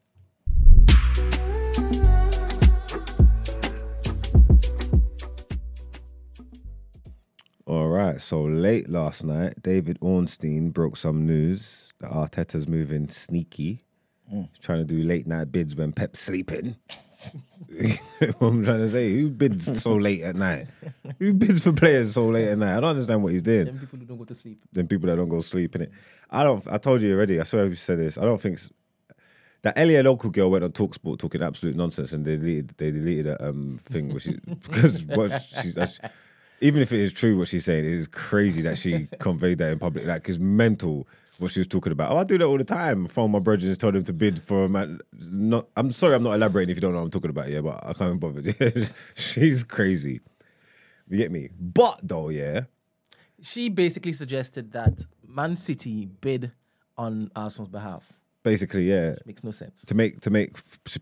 All 7.66 7.88
right, 7.88 8.18
so 8.18 8.40
late 8.44 8.88
last 8.88 9.22
night, 9.22 9.62
David 9.62 9.98
Ornstein 10.00 10.70
broke 10.70 10.96
some 10.96 11.26
news 11.26 11.92
that 12.00 12.10
Arteta's 12.10 12.66
moving 12.66 13.08
sneaky. 13.08 13.84
Mm. 14.32 14.48
He's 14.54 14.64
trying 14.64 14.78
to 14.78 14.86
do 14.86 15.02
late 15.02 15.26
night 15.26 15.52
bids 15.52 15.76
when 15.76 15.92
Pep's 15.92 16.20
sleeping. 16.20 16.76
what 18.38 18.48
I'm 18.48 18.64
trying 18.64 18.80
to 18.80 18.90
say, 18.90 19.12
who 19.12 19.30
bids 19.30 19.82
so 19.82 19.94
late 19.94 20.22
at 20.22 20.36
night? 20.36 20.66
Who 21.18 21.32
bids 21.32 21.62
for 21.62 21.72
players 21.72 22.14
so 22.14 22.26
late 22.26 22.48
at 22.48 22.58
night? 22.58 22.76
I 22.76 22.80
don't 22.80 22.90
understand 22.90 23.22
what 23.22 23.32
he's 23.32 23.42
doing. 23.42 23.66
Them 23.66 23.78
people 23.78 23.98
who 23.98 24.04
don't 24.04 24.18
go 24.18 24.24
to 24.24 24.34
sleep. 24.34 24.62
Then 24.72 24.86
people 24.86 25.08
that 25.08 25.16
don't 25.16 25.28
go 25.28 25.38
to 25.38 25.42
sleep 25.42 25.74
in 25.74 25.82
it. 25.82 25.92
I 26.30 26.44
don't. 26.44 26.66
I 26.68 26.78
told 26.78 27.02
you 27.02 27.14
already. 27.14 27.40
I 27.40 27.44
swear 27.44 27.66
you 27.66 27.74
said 27.74 27.98
this. 27.98 28.18
I 28.18 28.22
don't 28.22 28.40
think 28.40 28.60
that 29.62 29.76
Elia 29.78 30.02
local 30.02 30.30
girl 30.30 30.50
went 30.50 30.64
on 30.64 30.72
Talksport 30.72 31.18
talking 31.18 31.42
absolute 31.42 31.76
nonsense, 31.76 32.12
and 32.12 32.24
they 32.24 32.36
deleted 32.36 32.74
they 32.76 32.90
deleted 32.90 33.26
a 33.26 33.48
um 33.48 33.80
thing 33.84 34.12
which 34.12 34.22
she, 34.24 34.38
because 34.62 35.02
what 35.04 35.42
even 36.60 36.80
if 36.80 36.92
it 36.92 37.00
is 37.00 37.12
true 37.12 37.36
what 37.36 37.48
she's 37.48 37.64
saying, 37.64 37.84
it 37.84 37.92
is 37.92 38.06
crazy 38.08 38.62
that 38.62 38.78
she 38.78 39.08
conveyed 39.18 39.58
that 39.58 39.72
in 39.72 39.78
public. 39.78 40.06
Like, 40.06 40.28
it's 40.28 40.38
mental 40.38 41.06
what 41.38 41.50
she 41.50 41.60
was 41.60 41.66
talking 41.66 41.92
about. 41.92 42.12
Oh, 42.12 42.16
I 42.16 42.24
do 42.24 42.38
that 42.38 42.44
all 42.44 42.58
the 42.58 42.64
time. 42.64 43.06
Phone 43.06 43.30
my 43.32 43.38
brothers 43.38 43.68
and 43.68 43.78
told 43.78 43.94
them 43.94 44.04
to 44.04 44.12
bid 44.12 44.42
for 44.42 44.64
a 44.64 44.68
man. 44.68 45.00
Not. 45.12 45.68
I'm 45.76 45.90
sorry, 45.92 46.14
I'm 46.14 46.22
not 46.22 46.34
elaborating 46.34 46.70
if 46.70 46.76
you 46.76 46.80
don't 46.80 46.92
know 46.92 46.98
what 46.98 47.04
I'm 47.06 47.10
talking 47.10 47.30
about. 47.30 47.50
Yeah, 47.50 47.60
but 47.60 47.84
I 47.84 47.92
can't 47.92 48.20
be 48.20 48.26
bothered. 48.28 48.90
she's 49.14 49.62
crazy. 49.62 50.20
You 51.08 51.18
get 51.18 51.30
me? 51.30 51.50
But 51.58 52.00
though, 52.02 52.28
yeah. 52.28 52.62
She 53.42 53.68
basically 53.68 54.12
suggested 54.12 54.72
that 54.72 55.04
Man 55.26 55.56
City 55.56 56.06
bid 56.20 56.52
on 56.96 57.30
Arsenal's 57.36 57.68
behalf. 57.68 58.12
Basically, 58.42 58.88
yeah. 58.90 59.16
Makes 59.26 59.44
no 59.44 59.50
sense. 59.50 59.82
To 59.86 59.94
make 59.94 60.20
to 60.20 60.30
make 60.30 60.56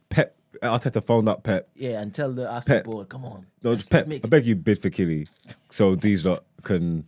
Pep 0.08 0.36
Arteta 0.62 1.04
phone 1.04 1.28
up 1.28 1.42
Pep. 1.44 1.68
Yeah, 1.74 2.00
and 2.00 2.12
tell 2.14 2.32
the 2.32 2.50
Arsenal 2.50 2.78
Pep. 2.78 2.84
board, 2.84 3.08
come 3.08 3.24
on. 3.24 3.46
No, 3.62 3.74
just 3.74 3.90
Pep. 3.90 4.06
make 4.06 4.24
I 4.24 4.28
beg 4.28 4.46
you, 4.46 4.56
bid 4.56 4.80
for 4.80 4.90
Killy, 4.90 5.26
so 5.70 5.94
these 5.94 6.24
lot 6.24 6.44
can 6.62 7.04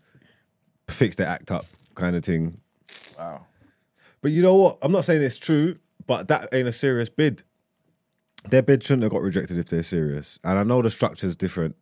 fix 0.89 1.17
their 1.17 1.27
act 1.29 1.51
up, 1.51 1.65
kind 1.95 2.17
of 2.17 2.25
thing. 2.25 2.61
Wow. 3.19 3.47
But 4.21 4.33
you 4.33 4.43
know 4.43 4.55
what? 4.55 4.79
I'm 4.83 4.93
not 4.93 5.05
saying 5.05 5.23
it's 5.23 5.37
true, 5.37 5.79
but 6.07 6.29
that 6.29 6.49
ain't 6.53 6.69
a 6.69 6.73
serious 6.73 7.09
bid. 7.09 7.43
Their 8.49 8.63
bid 8.63 8.83
shouldn't 8.83 9.03
have 9.03 9.13
got 9.13 9.23
rejected 9.23 9.59
if 9.59 9.67
they're 9.67 9.83
serious. 9.83 10.39
And 10.45 10.59
I 10.59 10.63
know 10.63 10.83
the 10.83 10.91
structure's 10.91 11.37
different. 11.37 11.77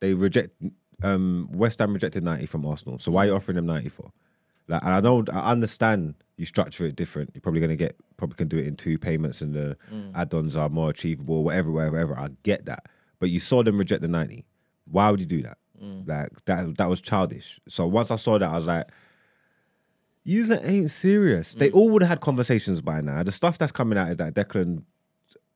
They 0.00 0.14
reject 0.14 0.50
um 1.02 1.48
West 1.52 1.80
Ham 1.80 1.92
rejected 1.92 2.24
90 2.24 2.46
from 2.46 2.66
Arsenal. 2.66 2.98
So 2.98 3.12
why 3.12 3.24
are 3.24 3.26
you 3.26 3.32
mm. 3.32 3.36
offering 3.36 3.56
them 3.56 3.66
90 3.66 3.88
for? 3.90 4.12
Like 4.68 4.82
and 4.82 4.92
I 4.92 5.00
know 5.00 5.24
I 5.32 5.50
understand 5.52 6.14
you 6.36 6.46
structure 6.46 6.86
it 6.86 6.96
different. 6.96 7.30
You're 7.34 7.42
probably 7.42 7.60
gonna 7.60 7.76
get 7.76 7.96
probably 8.16 8.36
can 8.36 8.48
do 8.48 8.56
it 8.56 8.66
in 8.66 8.76
two 8.76 8.98
payments 8.98 9.40
and 9.40 9.54
the 9.54 9.76
mm. 9.92 10.12
add-ons 10.14 10.56
are 10.56 10.68
more 10.68 10.90
achievable, 10.90 11.44
whatever, 11.44 11.70
whatever, 11.70 11.92
whatever. 11.92 12.18
I 12.18 12.28
get 12.42 12.66
that. 12.66 12.86
But 13.18 13.30
you 13.30 13.40
saw 13.40 13.62
them 13.62 13.78
reject 13.78 14.02
the 14.02 14.08
90. 14.08 14.44
Why 14.90 15.10
would 15.10 15.20
you 15.20 15.26
do 15.26 15.42
that? 15.42 15.58
Mm. 15.82 16.08
Like 16.08 16.44
that 16.46 16.76
that 16.78 16.88
was 16.88 17.00
childish. 17.00 17.60
So 17.68 17.86
once 17.86 18.10
I 18.10 18.16
saw 18.16 18.38
that, 18.38 18.48
I 18.48 18.56
was 18.56 18.66
like, 18.66 18.88
User 20.24 20.60
ain't 20.62 20.90
serious. 20.90 21.54
They 21.54 21.70
mm. 21.70 21.74
all 21.74 21.90
would 21.90 22.02
have 22.02 22.08
had 22.08 22.20
conversations 22.20 22.80
by 22.80 23.00
now. 23.00 23.22
The 23.22 23.32
stuff 23.32 23.58
that's 23.58 23.72
coming 23.72 23.98
out 23.98 24.10
is 24.10 24.16
that 24.18 24.34
Declan 24.34 24.84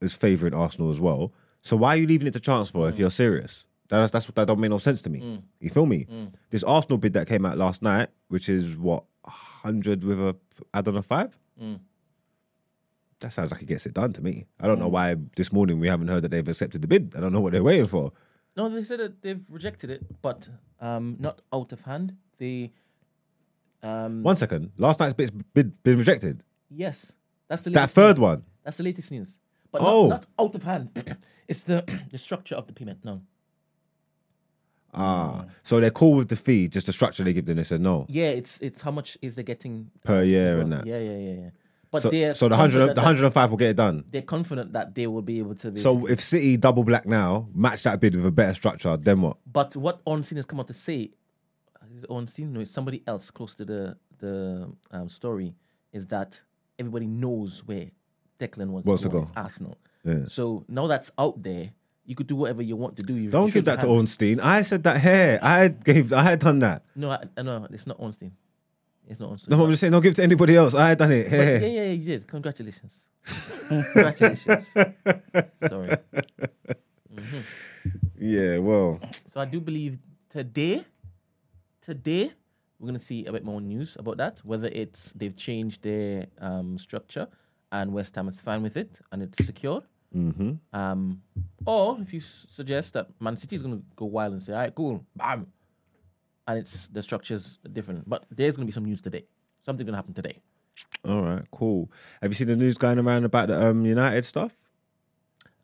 is 0.01 0.13
favouring 0.13 0.55
Arsenal 0.55 0.91
as 0.91 0.99
well. 0.99 1.33
So 1.63 1.77
why 1.77 1.91
are 1.91 1.97
you 1.97 2.07
leaving 2.07 2.27
it 2.27 2.33
to 2.33 2.41
chance 2.41 2.71
for 2.71 2.89
if 2.89 2.97
mm. 2.97 2.99
you're 2.99 3.11
serious? 3.11 3.65
That's 3.89 4.11
that's 4.11 4.27
what 4.27 4.35
that 4.35 4.47
don't 4.47 4.59
make 4.59 4.71
no 4.71 4.79
sense 4.79 5.01
to 5.03 5.11
me. 5.11 5.21
Mm. 5.21 5.43
You 5.61 5.71
feel 5.71 5.87
me? 5.87 6.07
This 6.51 6.65
Arsenal 6.65 6.99
bid 6.99 7.13
that 7.13 7.29
came 7.29 7.47
out 7.47 7.57
last 7.57 7.83
night, 7.83 8.09
which 8.29 8.49
is 8.49 8.77
what 8.77 9.05
hundred 9.25 10.03
with 10.03 10.19
a 10.19 10.37
add 10.75 10.89
on 10.89 10.97
a 10.97 11.03
five. 11.03 11.39
That 13.21 13.33
sounds 13.33 13.51
like 13.51 13.63
it 13.63 13.67
gets 13.67 13.87
it 13.87 13.95
done 13.95 14.13
to 14.15 14.23
me. 14.23 14.47
I 14.61 14.67
don't 14.67 14.79
know 14.79 14.89
why 14.89 15.17
this 15.37 15.53
morning 15.53 15.81
we 15.81 15.89
haven't 15.89 16.09
heard 16.09 16.23
that 16.23 16.31
they've 16.31 16.47
accepted 16.47 16.83
the 16.83 16.89
bid. 16.89 17.15
I 17.17 17.21
don't 17.21 17.33
know 17.33 17.41
what 17.41 17.53
they're 17.53 17.63
waiting 17.63 17.87
for. 17.87 18.13
No, 18.57 18.69
they 18.69 18.83
said 18.85 19.01
that 19.01 19.23
they've 19.23 19.43
rejected 19.49 19.91
it, 19.91 20.05
but 20.23 20.49
um, 20.81 21.17
not 21.19 21.41
out 21.53 21.73
of 21.73 21.83
hand. 21.83 22.17
They, 22.39 22.73
um, 23.87 24.23
One 24.23 24.37
second, 24.37 24.73
last 24.77 25.01
night's 25.01 25.15
bid's 25.15 25.31
bid 25.55 25.83
been 25.83 25.99
rejected. 25.99 26.43
yes, 26.71 27.13
that's 27.49 27.63
the 27.63 27.71
That 27.71 27.81
latest 27.81 27.95
third 27.95 28.09
news. 28.17 28.19
one. 28.21 28.43
That's 28.65 28.77
the 28.79 28.83
latest 28.85 29.11
news, 29.13 29.39
but 29.71 29.81
Oh. 29.83 30.09
not, 30.09 30.27
not 30.39 30.47
out 30.47 30.55
of 30.55 30.63
hand. 30.65 31.17
it's 31.49 31.63
the 31.63 31.85
the 32.11 32.19
structure 32.19 32.55
of 32.57 32.67
the 32.67 32.73
payment. 32.73 33.05
No, 33.05 33.23
Ah, 34.95 35.45
so 35.63 35.79
they're 35.79 35.91
cool 35.91 36.15
with 36.15 36.29
the 36.29 36.37
fee, 36.37 36.69
just 36.69 36.87
the 36.87 36.93
structure 36.93 37.23
they 37.23 37.35
give 37.35 37.45
them. 37.45 37.57
They 37.57 37.65
said 37.65 37.81
no 37.83 38.07
yeah, 38.09 38.29
it's 38.29 38.59
it's 38.61 38.81
how 38.81 38.91
much 38.91 39.19
is 39.21 39.35
they 39.37 39.43
getting 39.43 39.91
per 40.05 40.23
year 40.23 40.61
and 40.61 40.73
that. 40.73 40.87
Yeah, 40.87 40.99
yeah, 40.99 41.17
yeah, 41.19 41.33
yeah. 41.43 41.51
But 41.91 42.03
So, 42.03 42.11
they're 42.11 42.35
so 42.35 42.49
the 42.49 42.57
hundred, 42.57 42.79
confident 42.79 42.89
the 42.91 42.95
that- 43.01 43.07
hundred 43.07 43.25
and 43.27 43.35
five 43.35 43.51
will 43.51 43.59
get 43.59 43.71
it 43.71 43.77
done. 43.77 44.05
They're 44.11 44.23
confident 44.23 44.73
that 44.73 44.95
they 44.95 45.07
will 45.07 45.23
be 45.23 45.39
able 45.39 45.55
to. 45.57 45.77
So 45.79 46.07
if 46.07 46.21
City 46.21 46.57
double 46.57 46.83
black 46.83 47.07
now, 47.07 47.49
match 47.55 47.83
that 47.85 48.01
bid 48.01 48.17
with 48.17 48.27
a 48.27 48.31
better 48.31 48.55
structure, 48.55 48.97
then 48.97 49.21
what? 49.21 49.37
But 49.51 49.77
what 49.77 50.01
Ornstein 50.07 50.37
has 50.37 50.47
come 50.47 50.61
out 50.61 50.67
to 50.69 50.75
say, 50.75 51.11
is 51.97 52.05
it 52.05 52.11
Ornstein? 52.11 52.53
No, 52.53 52.61
it's 52.61 52.71
somebody 52.71 53.03
else 53.07 53.31
close 53.31 53.55
to 53.57 53.65
the 53.65 53.97
the 54.19 54.71
um, 54.91 55.09
story, 55.09 55.55
is 55.93 56.07
that 56.09 56.41
everybody 56.79 57.07
knows 57.07 57.63
where 57.65 57.91
Declan 58.39 58.69
wants, 58.69 58.87
Wants 58.87 59.03
to 59.03 59.09
go. 59.09 59.19
It's 59.19 59.33
Arsenal. 59.37 59.79
Yeah. 60.05 60.25
So 60.29 60.65
now 60.69 60.87
that's 60.87 61.11
out 61.19 61.43
there, 61.43 61.71
you 62.05 62.15
could 62.15 62.27
do 62.27 62.37
whatever 62.37 62.63
you 62.63 62.77
want 62.77 62.97
to 62.97 63.03
do. 63.03 63.15
You 63.15 63.31
Don't 63.31 63.53
give 63.53 63.65
that 63.65 63.81
to 63.81 63.87
Ornstein. 63.87 64.41
I 64.41 64.63
said 64.63 64.85
that 64.85 65.01
here. 65.01 65.39
I 65.43 65.69
gave. 65.69 66.13
I 66.13 66.23
had 66.23 66.39
done 66.39 66.61
that. 66.61 66.85
No, 66.95 67.11
I, 67.11 67.43
no, 67.43 67.67
it's 67.71 67.87
not 67.87 67.99
Ornstein. 67.99 68.33
It's 69.09 69.21
not 69.21 69.31
Ornstein. 69.31 69.57
No, 69.57 69.65
I'm 69.65 69.71
just 69.71 69.81
saying. 69.81 69.93
Don't 69.93 70.03
give 70.03 70.13
it 70.13 70.17
to 70.17 70.23
anybody 70.23 70.57
else. 70.57 70.75
I 70.75 70.91
had 70.91 70.99
done 70.99 71.13
it 71.13 71.31
But 71.31 71.37
yeah, 71.39 71.59
yeah, 71.59 71.67
yeah, 71.67 71.93
you 71.93 72.05
did. 72.05 72.27
Congratulations. 72.27 73.03
Congratulations. 73.69 74.69
Sorry. 75.69 75.97
Yeah. 78.19 78.59
Well. 78.59 79.01
So 79.33 79.41
I 79.41 79.45
do 79.45 79.61
believe 79.61 79.99
today, 80.29 80.85
today 81.87 82.33
we're 82.79 82.87
gonna 82.89 82.99
see 82.99 83.25
a 83.25 83.33
bit 83.33 83.45
more 83.45 83.61
news 83.61 83.97
about 83.99 84.19
that. 84.19 84.41
Whether 84.45 84.69
it's 84.69 85.13
they've 85.13 85.35
changed 85.37 85.83
their 85.83 86.27
um, 86.39 86.77
structure 86.79 87.27
and 87.73 87.93
West 87.95 88.15
Ham 88.17 88.29
is 88.29 88.39
fine 88.41 88.63
with 88.63 88.77
it 88.77 89.01
and 89.13 89.23
it's 89.23 89.45
secure, 89.45 89.83
Mm-hmm. 90.15 90.53
um, 90.73 91.21
or 91.67 91.99
if 92.01 92.13
you 92.13 92.21
s- 92.21 92.47
suggest 92.49 92.93
that 92.95 93.09
Man 93.21 93.37
City 93.37 93.57
is 93.57 93.63
gonna 93.63 93.81
go 93.97 94.05
wild 94.07 94.33
and 94.35 94.43
say, 94.43 94.53
"All 94.53 94.59
right, 94.61 94.75
cool, 94.75 95.05
bam," 95.17 95.47
and 96.47 96.59
it's 96.59 96.87
the 96.89 97.03
structure's 97.03 97.59
different. 97.73 98.09
But 98.09 98.25
there's 98.31 98.57
gonna 98.57 98.67
be 98.67 98.73
some 98.73 98.85
news 98.85 99.01
today. 99.01 99.25
Something 99.65 99.85
gonna 99.87 99.97
happen 99.99 100.15
today. 100.15 100.39
All 101.05 101.23
right. 101.23 101.45
Cool. 101.51 101.91
Have 102.23 102.31
you 102.31 102.35
seen 102.35 102.47
the 102.49 102.57
news 102.57 102.77
going 102.79 102.99
around 102.99 103.25
about 103.25 103.49
the 103.49 103.67
um, 103.71 103.85
United 103.87 104.25
stuff? 104.25 104.53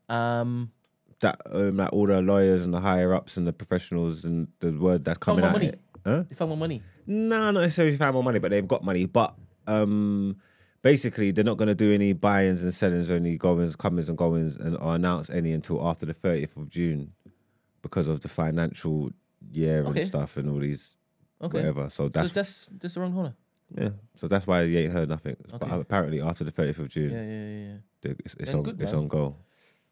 Um, 0.09 0.73
That 1.20 1.40
um, 1.51 1.77
like 1.77 1.93
all 1.93 2.07
the 2.07 2.20
lawyers 2.23 2.62
and 2.65 2.73
the 2.74 2.81
higher 2.81 3.15
ups 3.15 3.36
and 3.36 3.47
the 3.47 3.53
professionals 3.53 4.24
and 4.24 4.49
the 4.61 4.73
word 4.73 5.05
that's 5.05 5.19
coming 5.19 5.44
out. 5.44 5.53
money. 5.53 5.73
Huh? 6.05 6.24
they 6.29 6.35
found 6.35 6.49
more 6.51 6.59
money. 6.59 6.83
No, 7.07 7.51
not 7.51 7.61
necessarily 7.61 7.97
found 7.97 8.15
more 8.15 8.23
money, 8.24 8.39
but 8.39 8.51
they've 8.51 8.66
got 8.66 8.85
money. 8.85 9.07
But 9.07 9.35
um, 9.66 10.37
basically, 10.83 11.31
they're 11.31 11.45
not 11.45 11.57
going 11.59 11.69
to 11.69 11.74
do 11.74 11.93
any 11.93 12.12
buy-ins 12.12 12.62
and 12.62 12.74
sellings, 12.74 13.11
or 13.11 13.15
any 13.15 13.37
goings, 13.37 13.77
comings 13.77 14.09
and 14.09 14.19
goings, 14.19 14.57
and 14.57 14.77
or 14.79 14.95
announce 14.95 15.31
any 15.31 15.53
until 15.53 15.87
after 15.87 16.07
the 16.07 16.15
thirtieth 16.15 16.57
of 16.57 16.69
June, 16.70 17.12
because 17.83 18.09
of 18.09 18.20
the 18.20 18.29
financial 18.29 19.11
year 19.51 19.85
Okay. 19.87 20.01
and 20.01 20.09
stuff 20.09 20.37
and 20.37 20.49
all 20.51 20.59
these 20.59 20.97
Okay, 21.41 21.59
whatever. 21.59 21.91
So 21.91 22.09
that's 22.09 22.31
that's 22.33 22.69
just 22.81 22.95
the 22.95 23.01
corner. 23.01 23.35
yeah. 23.77 23.91
So 24.16 24.29
that's 24.29 24.47
why 24.47 24.62
you 24.62 24.79
ain't 24.79 24.93
heard 24.93 25.09
nothing. 25.09 25.37
But 25.51 25.62
Okay. 25.62 25.81
apparently, 25.81 26.20
after 26.20 26.45
the 26.45 26.51
thirtieth 26.53 26.79
of 26.79 26.89
June, 26.89 27.11
Yeah, 27.11 27.23
yeah, 27.23 27.47
yeah. 27.47 27.66
yeah. 27.66 27.77
the- 28.03 28.16
it's, 28.24 28.35
it's 28.35 28.51
Then 28.51 28.55
on 28.57 28.62
good, 28.62 28.81
it's 28.81 28.93
man. 28.93 29.01
on 29.03 29.09
go. 29.09 29.37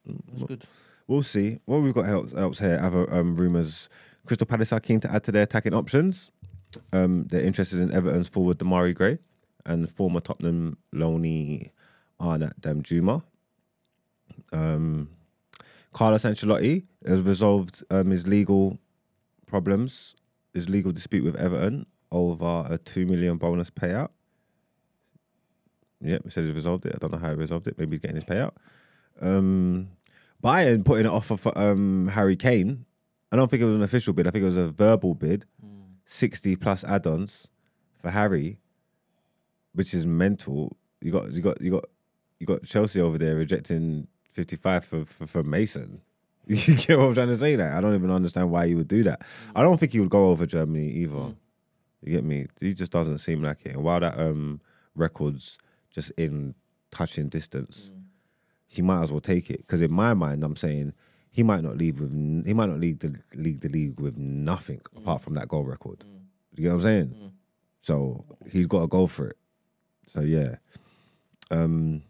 That's 0.06 0.42
good. 0.44 0.64
We'll 1.06 1.22
see. 1.24 1.58
What 1.64 1.78
we've 1.82 1.92
got 1.94 2.06
else, 2.06 2.32
else 2.34 2.58
here, 2.60 2.78
other 2.80 3.12
um, 3.12 3.34
rumours. 3.36 3.88
Crystal 4.30 4.46
Palace 4.46 4.72
are 4.72 4.78
keen 4.78 5.00
to 5.00 5.10
add 5.10 5.24
to 5.24 5.32
their 5.32 5.42
attacking 5.42 5.74
options. 5.74 6.30
Um, 6.92 7.24
they're 7.24 7.40
interested 7.40 7.80
in 7.80 7.92
Everton's 7.92 8.28
forward 8.28 8.60
Demarai 8.60 8.94
Gray 8.94 9.18
and 9.66 9.90
former 9.90 10.20
Tottenham 10.20 10.78
loanee 10.94 11.72
Arnaut 12.20 12.52
Danjuma. 12.60 13.24
Um, 14.52 15.08
Carlos 15.92 16.22
Ancelotti 16.22 16.84
has 17.04 17.22
resolved 17.22 17.82
um, 17.90 18.10
his 18.12 18.24
legal 18.24 18.78
problems, 19.48 20.14
his 20.54 20.68
legal 20.68 20.92
dispute 20.92 21.24
with 21.24 21.34
Everton 21.34 21.86
over 22.12 22.68
a 22.70 22.78
two 22.78 23.06
million 23.06 23.36
bonus 23.36 23.68
payout. 23.68 24.10
Yep, 26.02 26.22
he 26.22 26.30
said 26.30 26.44
he's 26.44 26.54
resolved 26.54 26.86
it. 26.86 26.94
I 26.94 26.98
don't 26.98 27.10
know 27.10 27.18
how 27.18 27.30
he 27.30 27.34
resolved 27.34 27.66
it. 27.66 27.76
Maybe 27.76 27.96
he's 27.96 28.00
getting 28.00 28.14
his 28.14 28.24
payout. 28.26 28.52
Um, 29.20 29.88
Bayern 30.40 30.84
putting 30.84 31.06
an 31.06 31.10
offer 31.10 31.36
for 31.36 31.58
um, 31.58 32.12
Harry 32.14 32.36
Kane. 32.36 32.86
I 33.32 33.36
don't 33.36 33.50
think 33.50 33.62
it 33.62 33.66
was 33.66 33.74
an 33.74 33.82
official 33.82 34.12
bid. 34.12 34.26
I 34.26 34.30
think 34.30 34.42
it 34.42 34.46
was 34.46 34.56
a 34.56 34.70
verbal 34.70 35.14
bid. 35.14 35.44
Hmm. 35.60 35.82
Sixty 36.04 36.56
plus 36.56 36.82
add-ons 36.84 37.48
for 37.98 38.10
Harry, 38.10 38.58
which 39.72 39.94
is 39.94 40.04
mental. 40.04 40.76
You 41.00 41.12
got 41.12 41.32
you 41.32 41.40
got 41.40 41.60
you 41.60 41.70
got 41.70 41.84
you 42.38 42.46
got 42.46 42.64
Chelsea 42.64 43.00
over 43.00 43.18
there 43.18 43.36
rejecting 43.36 44.08
fifty-five 44.32 44.84
for 44.84 45.04
for, 45.04 45.26
for 45.26 45.42
Mason. 45.42 46.00
You 46.46 46.74
get 46.74 46.98
what 46.98 47.04
I'm 47.04 47.14
trying 47.14 47.28
to 47.28 47.36
say? 47.36 47.54
That 47.54 47.76
I 47.76 47.80
don't 47.80 47.94
even 47.94 48.10
understand 48.10 48.50
why 48.50 48.64
you 48.64 48.76
would 48.76 48.88
do 48.88 49.04
that. 49.04 49.22
Hmm. 49.22 49.58
I 49.58 49.62
don't 49.62 49.78
think 49.78 49.92
he 49.92 50.00
would 50.00 50.10
go 50.10 50.30
over 50.30 50.46
Germany 50.46 50.88
either. 50.90 51.12
Hmm. 51.12 51.32
You 52.02 52.12
get 52.12 52.24
me? 52.24 52.46
He 52.60 52.74
just 52.74 52.90
doesn't 52.90 53.18
seem 53.18 53.42
like 53.42 53.64
it. 53.64 53.74
And 53.74 53.84
while 53.84 54.00
that 54.00 54.18
um 54.18 54.60
record's 54.96 55.58
just 55.90 56.10
in 56.12 56.54
touching 56.90 57.28
distance, 57.28 57.90
he 58.66 58.82
might 58.82 59.02
as 59.02 59.12
well 59.12 59.20
take 59.20 59.50
it. 59.50 59.58
Because 59.58 59.80
in 59.80 59.92
my 59.92 60.14
mind, 60.14 60.42
I'm 60.42 60.56
saying 60.56 60.92
he 61.30 61.42
might 61.42 61.62
not 61.62 61.76
leave 61.76 62.00
with 62.00 62.10
he 62.46 62.54
might 62.54 62.68
not 62.68 62.80
leave 62.80 62.98
the 62.98 63.14
league 63.34 63.60
the 63.60 63.68
league 63.68 64.00
with 64.00 64.16
nothing 64.16 64.80
mm. 64.94 65.00
apart 65.00 65.22
from 65.22 65.34
that 65.34 65.48
goal 65.48 65.64
record. 65.64 66.00
Mm. 66.00 66.20
You 66.56 66.62
get 66.64 66.68
what 66.70 66.74
I'm 66.76 66.82
saying? 66.82 67.14
Mm. 67.16 67.30
So 67.80 68.24
he's 68.50 68.66
got 68.66 68.80
to 68.82 68.86
go 68.86 69.06
for 69.06 69.28
it. 69.28 69.36
So 70.06 70.20
yeah. 70.20 70.56
Um, 71.50 72.02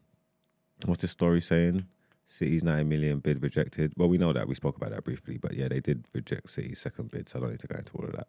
what's 0.84 1.02
this 1.02 1.10
story 1.10 1.40
saying? 1.40 1.86
City's 2.28 2.62
90 2.62 2.84
million 2.84 3.18
bid 3.18 3.42
rejected. 3.42 3.92
Well, 3.96 4.08
we 4.08 4.16
know 4.16 4.32
that. 4.32 4.46
We 4.46 4.54
spoke 4.54 4.76
about 4.76 4.90
that 4.90 5.04
briefly. 5.04 5.36
But 5.36 5.54
yeah, 5.54 5.68
they 5.68 5.80
did 5.80 6.04
reject 6.12 6.50
City's 6.50 6.80
second 6.80 7.10
bid. 7.10 7.28
So 7.28 7.38
I 7.38 7.40
don't 7.42 7.50
need 7.50 7.60
to 7.60 7.66
go 7.66 7.76
into 7.76 7.92
all 7.96 8.04
of 8.04 8.12
that. 8.12 8.28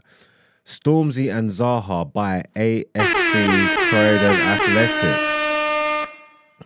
Stormzy 0.66 1.34
and 1.36 1.50
Zaha 1.50 2.12
buy 2.12 2.44
AFC 2.56 3.90
Croydon 3.90 4.38
Athletic. 4.40 6.10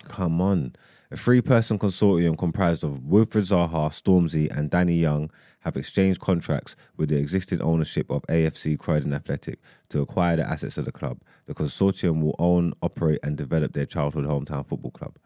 Come 0.08 0.42
on. 0.42 0.76
A 1.12 1.18
three 1.18 1.40
person 1.40 1.78
consortium 1.78 2.36
comprised 2.36 2.84
of 2.84 3.02
Wilfried 3.02 3.46
Zaha, 3.46 3.92
Stormzy, 3.92 4.50
and 4.50 4.72
Danny 4.72 4.96
Young 4.96 5.30
have 5.60 5.78
exchanged 5.78 6.20
contracts 6.20 6.76
with 6.98 7.10
the 7.10 7.18
existing 7.18 7.62
ownership 7.62 8.10
of 8.10 8.24
AFC 8.24 8.78
Croydon 8.80 9.14
Athletic 9.14 9.60
to 9.90 10.02
acquire 10.02 10.36
the 10.36 10.50
assets 10.50 10.80
of 10.80 10.86
the 10.86 10.92
club. 10.92 11.22
The 11.46 11.54
consortium 11.54 12.24
will 12.24 12.36
own, 12.40 12.74
operate, 12.82 13.20
and 13.22 13.38
develop 13.38 13.74
their 13.74 13.86
childhood 13.86 14.26
hometown 14.26 14.68
football 14.68 14.90
club. 14.90 15.18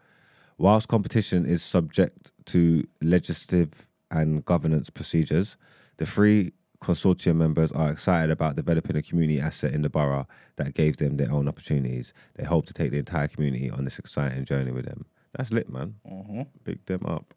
Whilst 0.58 0.88
competition 0.88 1.46
is 1.46 1.62
subject 1.62 2.30
to 2.46 2.84
legislative 3.00 3.86
and 4.10 4.44
governance 4.44 4.90
procedures, 4.90 5.56
the 5.96 6.04
three 6.04 6.52
consortium 6.82 7.36
members 7.36 7.72
are 7.72 7.90
excited 7.90 8.30
about 8.30 8.56
developing 8.56 8.96
a 8.96 9.02
community 9.02 9.40
asset 9.40 9.72
in 9.72 9.80
the 9.80 9.88
borough 9.88 10.28
that 10.56 10.74
gave 10.74 10.98
them 10.98 11.16
their 11.16 11.32
own 11.32 11.48
opportunities. 11.48 12.12
They 12.34 12.44
hope 12.44 12.66
to 12.66 12.74
take 12.74 12.90
the 12.90 12.98
entire 12.98 13.28
community 13.28 13.70
on 13.70 13.86
this 13.86 13.98
exciting 13.98 14.44
journey 14.44 14.72
with 14.72 14.84
them. 14.84 15.06
That's 15.36 15.50
lit, 15.52 15.68
man. 15.70 15.94
Mm-hmm. 16.10 16.42
Big 16.64 16.84
them 16.86 17.04
up. 17.06 17.34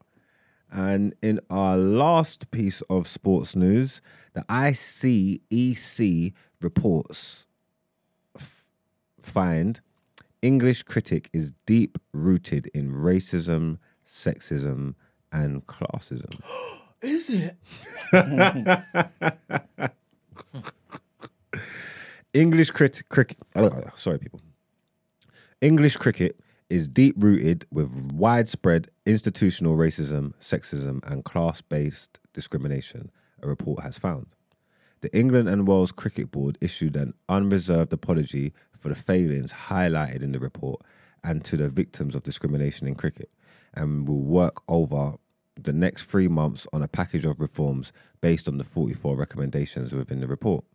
And 0.71 1.13
in 1.21 1.39
our 1.51 1.77
last 1.77 2.49
piece 2.49 2.81
of 2.89 3.07
sports 3.07 3.55
news, 3.55 4.01
the 4.33 4.41
ICEC 4.49 6.33
reports 6.61 7.45
f- 8.35 8.65
find 9.21 9.79
English 10.41 10.81
critic 10.83 11.29
is 11.31 11.51
deep 11.67 11.99
rooted 12.11 12.67
in 12.73 12.91
racism, 12.91 13.77
sexism, 14.03 14.95
and 15.31 15.65
classism. 15.67 16.39
Is 17.03 17.29
it? 17.29 17.57
English 22.33 22.71
cricket, 22.71 23.07
cricket. 23.09 23.37
sorry, 23.95 24.17
people. 24.19 24.39
English 25.61 25.97
cricket 25.97 26.39
is 26.73 26.87
deep 26.87 27.13
rooted 27.19 27.67
with 27.69 27.93
widespread 28.11 28.89
institutional 29.05 29.77
racism, 29.77 30.33
sexism, 30.41 30.99
and 31.03 31.23
class 31.23 31.61
based 31.61 32.19
discrimination, 32.33 33.11
a 33.43 33.47
report 33.47 33.83
has 33.83 33.99
found. 33.99 34.25
The 35.01 35.15
England 35.15 35.49
and 35.49 35.67
Wales 35.67 35.91
Cricket 35.91 36.31
Board 36.31 36.57
issued 36.61 36.95
an 36.95 37.13
unreserved 37.29 37.93
apology 37.93 38.53
for 38.79 38.89
the 38.89 38.95
failings 38.95 39.53
highlighted 39.53 40.23
in 40.23 40.31
the 40.31 40.39
report 40.39 40.81
and 41.23 41.45
to 41.45 41.57
the 41.57 41.69
victims 41.69 42.15
of 42.15 42.23
discrimination 42.23 42.87
in 42.87 42.95
cricket, 42.95 43.29
and 43.75 44.07
will 44.07 44.23
work 44.23 44.63
over 44.67 45.11
the 45.55 45.73
next 45.73 46.05
three 46.05 46.27
months 46.27 46.65
on 46.73 46.81
a 46.81 46.87
package 46.87 47.23
of 47.23 47.39
reforms 47.39 47.93
based 48.19 48.47
on 48.47 48.57
the 48.57 48.63
44 48.63 49.15
recommendations 49.15 49.93
within 49.93 50.21
the 50.21 50.27
report. 50.27 50.65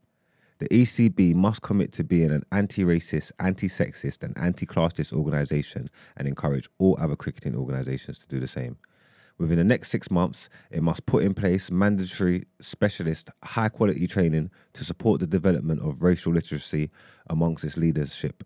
The 0.59 0.69
ECB 0.69 1.35
must 1.35 1.63
commit 1.63 1.93
to 1.93 2.05
being 2.05 2.33
an 2.33 2.43
anti 2.51 2.85
racist, 2.85 3.31
anti 3.39 3.69
sexist, 3.69 4.25
and 4.25 4.37
anti 4.37 4.67
classist 4.67 5.13
organisation 5.13 5.89
and 6.17 6.27
encourage 6.27 6.69
all 6.79 6.97
other 6.99 7.15
cricketing 7.15 7.55
organisations 7.55 8.19
to 8.19 8.27
do 8.27 8.41
the 8.41 8.49
same. 8.49 8.77
Within 9.39 9.59
the 9.59 9.65
next 9.65 9.91
six 9.91 10.11
months, 10.11 10.49
it 10.73 10.83
must 10.83 11.07
put 11.07 11.23
in 11.23 11.33
place 11.33 11.71
mandatory 11.71 12.47
specialist, 12.61 13.31
high 13.45 13.69
quality 13.69 14.09
training 14.09 14.51
to 14.73 14.85
support 14.85 15.21
the 15.21 15.29
development 15.29 15.81
of 15.81 16.03
racial 16.03 16.33
literacy 16.33 16.91
amongst 17.31 17.63
its 17.63 17.77
leadership 17.77 18.43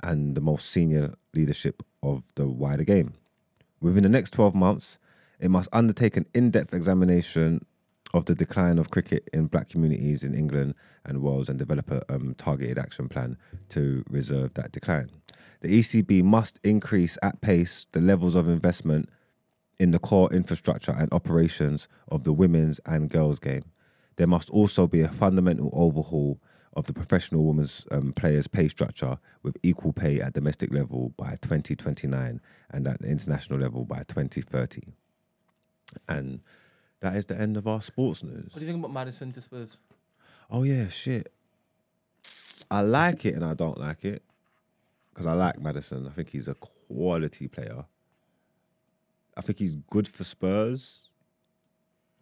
and 0.00 0.36
the 0.36 0.40
most 0.40 0.70
senior 0.70 1.14
leadership 1.34 1.82
of 2.04 2.24
the 2.36 2.46
wider 2.46 2.84
game. 2.84 3.14
Within 3.80 4.04
the 4.04 4.08
next 4.08 4.30
12 4.30 4.54
months, 4.54 5.00
it 5.40 5.50
must 5.50 5.68
undertake 5.72 6.16
an 6.16 6.26
in 6.32 6.52
depth 6.52 6.72
examination 6.72 7.60
of 8.14 8.26
the 8.26 8.34
decline 8.34 8.78
of 8.78 8.90
cricket 8.90 9.28
in 9.32 9.46
black 9.46 9.68
communities 9.68 10.22
in 10.22 10.34
England 10.34 10.74
and 11.04 11.22
Wales 11.22 11.48
and 11.48 11.58
develop 11.58 11.90
a 11.90 12.02
um, 12.12 12.34
targeted 12.36 12.78
action 12.78 13.08
plan 13.08 13.36
to 13.70 14.04
reserve 14.10 14.54
that 14.54 14.72
decline. 14.72 15.10
The 15.60 15.80
ECB 15.80 16.22
must 16.22 16.58
increase 16.64 17.16
at 17.22 17.40
pace 17.40 17.86
the 17.92 18.00
levels 18.00 18.34
of 18.34 18.48
investment 18.48 19.08
in 19.78 19.92
the 19.92 19.98
core 19.98 20.32
infrastructure 20.32 20.92
and 20.92 21.12
operations 21.12 21.88
of 22.08 22.24
the 22.24 22.32
women's 22.32 22.80
and 22.86 23.08
girls' 23.08 23.38
game. 23.38 23.64
There 24.16 24.26
must 24.26 24.50
also 24.50 24.86
be 24.86 25.00
a 25.00 25.08
fundamental 25.08 25.70
overhaul 25.72 26.40
of 26.74 26.84
the 26.86 26.92
professional 26.92 27.44
women's 27.44 27.86
um, 27.90 28.12
players' 28.12 28.46
pay 28.46 28.68
structure 28.68 29.18
with 29.42 29.56
equal 29.62 29.92
pay 29.92 30.20
at 30.20 30.34
domestic 30.34 30.72
level 30.72 31.12
by 31.16 31.36
2029 31.42 32.40
and 32.70 32.86
at 32.86 33.00
international 33.02 33.58
level 33.58 33.84
by 33.84 34.04
2030. 34.08 34.82
And 36.08 36.40
that 37.02 37.16
is 37.16 37.26
the 37.26 37.38
end 37.38 37.56
of 37.56 37.66
our 37.66 37.82
sports 37.82 38.22
news. 38.22 38.48
What 38.52 38.54
do 38.54 38.60
you 38.60 38.66
think 38.66 38.78
about 38.78 38.92
Maddison 38.92 39.32
to 39.32 39.40
Spurs? 39.40 39.78
Oh 40.48 40.62
yeah, 40.62 40.88
shit. 40.88 41.32
I 42.70 42.80
like 42.80 43.26
it 43.26 43.34
and 43.34 43.44
I 43.44 43.54
don't 43.54 43.76
like 43.76 44.04
it 44.04 44.22
because 45.12 45.26
I 45.26 45.32
like 45.32 45.60
Maddison. 45.60 46.06
I 46.06 46.10
think 46.10 46.30
he's 46.30 46.48
a 46.48 46.54
quality 46.54 47.48
player. 47.48 47.84
I 49.36 49.40
think 49.40 49.58
he's 49.58 49.76
good 49.90 50.06
for 50.06 50.22
Spurs. 50.24 51.10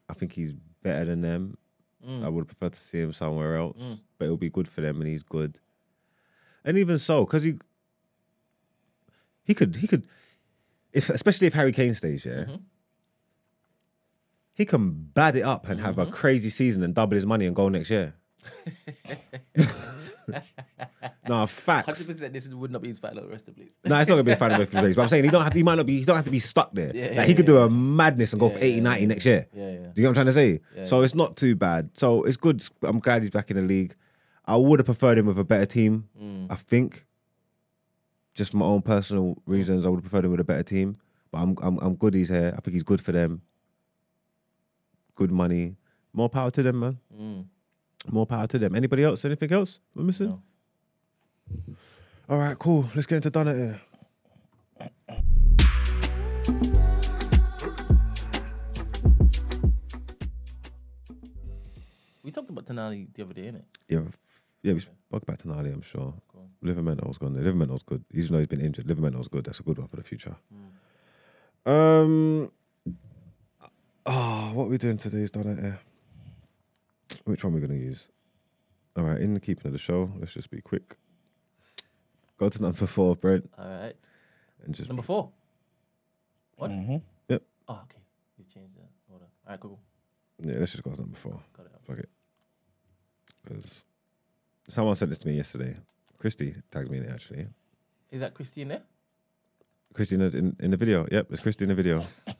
I 0.09 0.15
think 0.15 0.33
he's 0.33 0.55
better 0.83 1.05
than 1.05 1.21
them. 1.21 1.59
Mm. 2.07 2.25
I 2.25 2.29
would 2.29 2.47
prefer 2.47 2.71
to 2.71 2.81
see 2.81 3.01
him 3.01 3.13
somewhere 3.13 3.57
else, 3.57 3.77
mm. 3.79 4.01
but 4.19 4.25
it'll 4.25 4.39
be 4.39 4.49
good 4.49 4.67
for 4.67 4.81
them, 4.81 5.01
and 5.01 5.11
he's 5.11 5.23
good. 5.23 5.59
And 6.65 6.79
even 6.79 6.99
so, 6.99 7.27
because 7.27 7.43
he 7.43 7.59
he 9.45 9.53
could 9.55 9.77
he 9.77 9.87
could 9.87 10.07
if 10.93 11.11
especially 11.11 11.47
if 11.47 11.53
Harry 11.53 11.73
Kane 11.73 11.95
stays, 11.95 12.25
yeah, 12.25 12.33
mm-hmm. 12.33 12.57
He 14.61 14.67
can 14.67 14.91
bad 14.93 15.37
it 15.37 15.43
up 15.43 15.69
and 15.69 15.81
have 15.81 15.99
a 15.99 16.07
crazy 16.07 16.51
season 16.51 16.83
and 16.83 16.95
double 16.95 17.15
his 17.15 17.27
money 17.27 17.47
and 17.47 17.57
go 17.57 17.69
next 17.69 17.91
year. 17.91 18.15
no, 21.29 21.47
facts. 21.47 21.87
Hundred 21.87 22.07
percent. 22.07 22.33
This 22.33 22.47
would 22.49 22.71
not 22.71 22.83
be 22.83 22.89
his 22.89 22.99
fight 22.99 23.15
the 23.15 23.27
rest 23.27 23.49
of 23.49 23.55
the 23.55 23.63
place. 23.63 23.79
No, 23.85 23.99
it's 23.99 24.09
not 24.09 24.15
gonna 24.15 24.25
be 24.25 24.33
as 24.33 24.39
bad 24.39 24.53
as 24.53 24.69
place. 24.69 24.95
But 24.95 25.03
I'm 25.03 25.09
saying 25.09 25.25
he 25.25 25.31
don't 25.31 25.43
have 25.43 25.53
to, 25.53 25.59
he 25.59 25.63
might 25.63 25.77
not 25.77 25.87
be 25.87 25.99
he 25.99 26.05
don't 26.05 26.17
have 26.17 26.25
to 26.27 26.31
be 26.31 26.39
stuck 26.39 26.75
there. 26.75 26.95
Yeah, 26.95 27.07
like 27.07 27.15
yeah, 27.15 27.25
he 27.25 27.35
could 27.35 27.47
yeah. 27.47 27.55
do 27.55 27.59
a 27.59 27.71
madness 27.71 28.33
and 28.33 28.41
go 28.41 28.51
for 28.51 28.59
Yeah, 28.59 28.65
80, 28.65 28.75
yeah, 28.77 28.83
90 28.83 29.01
yeah. 29.01 29.07
next 29.09 29.27
year. 29.27 29.47
Yeah, 29.53 29.63
yeah. 29.63 29.71
Do 29.71 29.79
you 29.79 29.85
get 29.95 30.03
what 30.03 30.09
I'm 30.09 30.15
trying 30.15 30.27
to 30.27 30.33
say? 30.33 30.61
So 30.87 31.03
it's 31.03 31.15
not 31.15 31.37
too 31.37 31.55
bad. 31.55 31.91
So 31.95 32.23
it's 32.25 32.37
good. 32.37 32.63
I'm 32.83 32.99
glad 32.99 33.23
he's 33.23 33.31
back 33.31 33.51
in 33.51 33.57
the 33.57 33.63
league. 33.63 33.95
I 34.45 34.57
would 34.57 34.79
have 34.79 34.87
preferred 34.87 35.19
him 35.19 35.27
with 35.27 35.39
a 35.39 35.45
better 35.45 35.67
team. 35.67 36.09
Mm. 36.21 36.49
I 36.51 36.57
think. 36.57 37.07
Just 38.35 38.53
for 38.53 38.59
my 38.59 38.67
own 38.67 38.83
personal 38.83 39.37
reasons, 39.45 39.85
I 39.85 39.89
would 39.89 39.97
have 39.97 40.05
preferred 40.05 40.25
him 40.25 40.31
with 40.31 40.41
a 40.41 40.45
better 40.45 40.63
team. 40.63 40.99
But 41.33 41.39
I'm 41.39 41.57
I'm 41.63 41.79
I'm 41.79 41.95
good 41.95 42.15
he's 42.15 42.29
here. 42.29 42.55
I 42.57 42.61
think 42.61 42.75
he's 42.75 42.83
good 42.83 43.01
for 43.01 43.13
them. 43.13 43.43
Good 45.21 45.33
money. 45.33 45.77
More 46.15 46.31
power 46.31 46.51
to 46.51 46.63
them, 46.63 46.81
man. 46.81 46.99
Mm. 47.15 47.45
More 48.11 48.25
power 48.25 48.47
to 48.47 48.59
them. 48.59 48.75
Anybody 48.75 49.05
else? 49.05 49.23
Anything 49.27 49.53
else 49.53 49.79
we're 49.95 50.03
missing? 50.03 50.29
No. 50.31 50.43
All 52.27 52.39
right, 52.39 52.59
cool. 52.59 52.89
Let's 52.95 53.07
get 53.07 53.17
into 53.17 53.29
done 53.29 53.49
it 53.49 53.57
here. 53.57 53.81
We 62.23 62.31
talked 62.31 62.49
about 62.49 62.65
Tonali 62.65 63.13
the 63.13 63.23
other 63.23 63.35
day, 63.35 63.43
innit? 63.43 63.65
Yeah, 63.91 64.01
yeah, 64.63 64.73
we 64.73 64.81
spoke 64.81 65.23
about 65.25 65.39
Tonali, 65.39 65.71
I'm 65.71 65.83
sure. 65.83 66.15
Livramento's 66.65 67.19
gone 67.19 67.35
there. 67.35 67.45
Livramento's 67.45 67.83
good. 67.83 68.03
Even 68.15 68.33
though 68.33 68.39
he's 68.39 68.47
been 68.47 68.63
injured, 68.63 68.87
Livramento's 68.87 69.29
good. 69.29 69.45
That's 69.45 69.61
a 69.61 69.65
good 69.65 69.77
one 69.77 69.89
for 69.89 69.97
the 69.97 70.03
future. 70.03 70.37
Um, 71.67 72.51
oh, 74.07 74.51
what 74.55 74.65
are 74.65 74.69
we 74.69 74.79
doing 74.79 74.99
today's 74.99 75.31
done 75.31 75.47
it 75.47 75.61
here? 75.61 75.79
Which 77.25 77.45
one 77.45 77.53
are 77.53 77.57
we 77.61 77.67
going 77.67 77.79
to 77.79 77.85
use? 77.87 78.09
All 78.97 79.05
right, 79.05 79.21
in 79.21 79.35
the 79.35 79.41
keeping 79.41 79.67
of 79.67 79.73
the 79.73 79.79
show, 79.79 80.11
let's 80.19 80.33
just 80.33 80.51
be 80.51 80.61
quick. 80.61 80.97
Go 82.39 82.49
to 82.49 82.63
number 82.63 82.87
four, 82.87 83.15
Brent, 83.17 83.51
All 83.59 83.65
right. 83.69 83.95
and 84.65 84.75
just 84.75 84.89
Number 84.89 85.03
four. 85.03 85.31
What? 86.57 86.71
Mhm. 86.71 87.03
Yep. 87.29 87.43
Oh, 87.69 87.75
okay. 87.85 87.99
You 88.39 88.45
changed 88.53 88.77
that. 88.77 88.89
order. 89.13 89.25
All 89.47 89.51
right, 89.53 89.61
cool. 89.61 89.79
yeah, 90.43 90.55
let's 90.59 90.73
just 90.73 90.83
go 90.83 90.91
to 90.93 91.01
number 91.01 91.17
four. 91.17 91.41
Got 91.57 91.67
it. 91.67 91.73
Fuck 91.83 91.99
it. 91.99 92.09
Because 93.45 93.85
someone 94.69 94.95
sent 94.97 95.11
this 95.11 95.19
to 95.19 95.29
me 95.29 95.35
yesterday. 95.35 95.77
Christy 96.19 96.55
tagged 96.71 96.91
me 96.91 96.99
in 96.99 97.05
it 97.05 97.11
actually. 97.13 97.47
Is 98.11 98.21
that 98.21 98.35
Christy 98.35 98.63
in 98.63 98.69
there? 98.69 98.83
Christy 99.95 100.17
in 100.17 100.21
the, 100.31 100.37
in, 100.37 100.57
in 100.61 100.71
the 100.71 100.77
video. 100.77 101.07
Yep, 101.11 101.29
it's 101.31 101.43
Christy 101.43 101.65
in 101.65 101.69
the 101.71 101.75
video. 101.75 102.05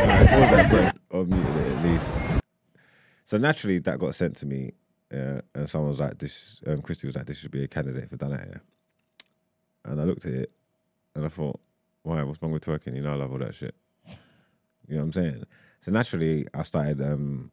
Alright, 0.00 0.28
pause 0.28 0.50
that, 0.50 0.94
it 0.94 1.72
at 1.76 1.84
least. 1.84 2.18
So 3.24 3.36
naturally, 3.36 3.78
that 3.80 3.98
got 3.98 4.14
sent 4.14 4.34
to 4.38 4.46
me, 4.46 4.72
uh, 5.12 5.42
and 5.54 5.68
someone 5.68 5.90
was 5.90 6.00
like, 6.00 6.18
"This." 6.18 6.60
Um, 6.66 6.80
Christy 6.80 7.06
was 7.06 7.16
like, 7.16 7.26
"This 7.26 7.36
should 7.36 7.50
be 7.50 7.64
a 7.64 7.68
candidate 7.68 8.08
for 8.08 8.16
Dana 8.16 8.38
here." 8.38 8.62
And 9.84 10.00
I 10.00 10.04
looked 10.04 10.24
at 10.24 10.32
it, 10.32 10.52
and 11.14 11.26
I 11.26 11.28
thought, 11.28 11.60
"Why? 12.02 12.22
What's 12.22 12.40
wrong 12.40 12.50
with 12.50 12.64
twerking? 12.64 12.96
You 12.96 13.02
know, 13.02 13.12
I 13.12 13.16
love 13.16 13.30
all 13.30 13.38
that 13.38 13.54
shit." 13.54 13.74
You 14.88 14.96
know 14.96 15.00
what 15.00 15.02
I'm 15.02 15.12
saying? 15.12 15.44
So 15.82 15.92
naturally, 15.92 16.46
I 16.54 16.62
started 16.62 17.02
um, 17.02 17.52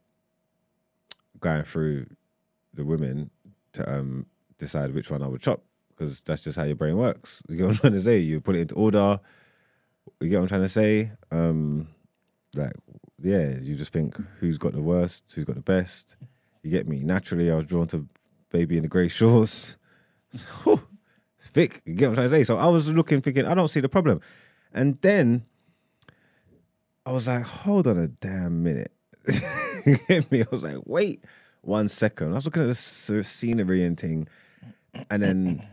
going 1.40 1.64
through 1.64 2.08
the 2.74 2.86
women 2.86 3.30
to 3.74 3.94
um, 3.94 4.26
decide 4.58 4.94
which 4.94 5.12
one 5.12 5.22
I 5.22 5.28
would 5.28 5.42
chop 5.42 5.64
because 5.90 6.22
that's 6.22 6.44
just 6.44 6.58
how 6.58 6.64
your 6.64 6.76
brain 6.76 6.96
works. 6.96 7.44
You 7.50 7.58
get 7.58 7.64
what 7.66 7.72
I'm 7.72 7.78
trying 7.78 7.94
to 7.94 8.02
say? 8.02 8.20
You 8.20 8.40
put 8.40 8.56
it 8.56 8.62
into 8.62 8.76
order. 8.76 9.20
You 10.22 10.30
get 10.30 10.38
what 10.38 10.44
I'm 10.44 10.48
trying 10.48 10.62
to 10.62 10.70
say? 10.70 11.12
Um, 11.30 11.90
like, 12.56 12.74
yeah, 13.22 13.56
you 13.62 13.76
just 13.76 13.94
think 13.94 14.16
who's 14.40 14.58
got 14.58 14.74
the 14.74 14.82
worst, 14.82 15.32
who's 15.34 15.46
got 15.46 15.56
the 15.56 15.62
best. 15.62 16.16
You 16.64 16.72
get 16.72 16.88
me? 16.88 17.00
Naturally, 17.00 17.52
I 17.52 17.56
was 17.56 17.66
drawn 17.66 17.88
to 17.88 18.08
baby 18.52 18.78
in 18.78 18.84
the 18.84 18.90
grey 18.90 19.08
shorts. 19.08 19.78
So, 20.34 20.82
thick. 21.54 21.82
You 21.86 21.96
get 21.96 22.10
what 22.10 22.18
to 22.18 22.30
say? 22.30 22.44
So 22.44 22.58
I 22.58 22.68
was 22.68 22.90
looking, 22.90 23.22
thinking, 23.22 23.46
I 23.46 23.56
don't 23.56 23.70
see 23.70 23.80
the 23.80 23.88
problem. 23.88 24.20
And 24.74 25.00
then 25.02 25.46
I 27.06 27.14
was 27.14 27.28
like, 27.28 27.44
hold 27.44 27.88
on 27.88 27.98
a 27.98 28.10
damn 28.10 28.62
minute. 28.62 28.92
you 29.86 29.98
get 30.10 30.30
me? 30.30 30.42
I 30.42 30.48
was 30.52 30.64
like, 30.64 30.80
wait 30.86 31.24
one 31.68 31.88
second. 31.90 32.32
I 32.32 32.36
was 32.36 32.46
looking 32.46 32.64
at 32.64 32.70
the 32.70 32.76
sort 32.76 33.20
of 33.20 33.28
scenery 33.28 33.84
and 33.84 34.00
thing, 34.00 34.28
and 35.10 35.22
then 35.22 35.68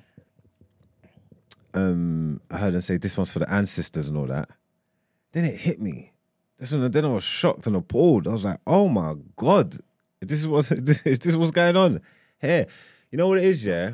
um, 1.72 2.40
I 2.50 2.58
heard 2.58 2.74
them 2.74 2.82
say 2.82 2.96
this 2.96 3.16
one's 3.16 3.32
for 3.32 3.38
the 3.38 3.50
ancestors 3.50 4.08
and 4.08 4.18
all 4.18 4.26
that. 4.26 4.48
Then 5.32 5.44
it 5.44 5.60
hit 5.60 5.80
me. 5.80 6.12
This 6.58 6.72
one, 6.72 6.90
then 6.90 7.04
I 7.04 7.08
was 7.08 7.24
shocked 7.24 7.66
and 7.66 7.76
appalled. 7.76 8.28
I 8.28 8.32
was 8.32 8.44
like, 8.44 8.60
oh 8.66 8.88
my 8.88 9.14
god, 9.36 9.78
this 10.20 10.40
is 10.40 10.48
what 10.48 10.66
this 10.66 11.00
is 11.04 11.18
this 11.18 11.34
what's 11.34 11.50
going 11.50 11.76
on 11.76 12.00
here. 12.40 12.66
You 13.10 13.18
know 13.18 13.28
what 13.28 13.38
it 13.38 13.44
is, 13.44 13.64
yeah. 13.64 13.92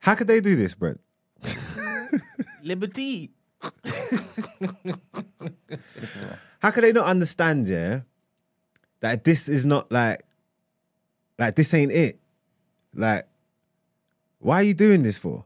How 0.00 0.14
could 0.14 0.26
they 0.26 0.40
do 0.40 0.56
this, 0.56 0.74
Brent? 0.74 1.00
Liberty. 2.62 3.30
How 6.58 6.70
could 6.70 6.84
they 6.84 6.92
not 6.92 7.06
understand, 7.06 7.68
yeah, 7.68 8.00
that 9.00 9.24
this 9.24 9.48
is 9.48 9.64
not 9.64 9.90
like, 9.92 10.24
like 11.38 11.54
this 11.54 11.72
ain't 11.74 11.92
it. 11.92 12.18
Like, 12.94 13.26
why 14.38 14.56
are 14.56 14.62
you 14.62 14.74
doing 14.74 15.02
this 15.02 15.18
for? 15.18 15.44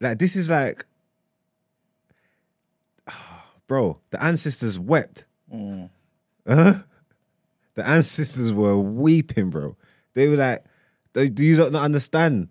Like, 0.00 0.18
this 0.18 0.36
is 0.36 0.48
like, 0.50 0.84
bro, 3.70 4.00
the 4.10 4.20
ancestors 4.20 4.80
wept. 4.80 5.26
Huh? 6.44 6.80
The 7.74 7.86
ancestors 7.86 8.52
were 8.52 8.76
weeping, 8.76 9.48
bro. 9.50 9.76
They 10.12 10.26
were 10.26 10.36
like, 10.36 10.64
"Do 11.12 11.44
you 11.44 11.56
not 11.56 11.76
understand? 11.76 12.48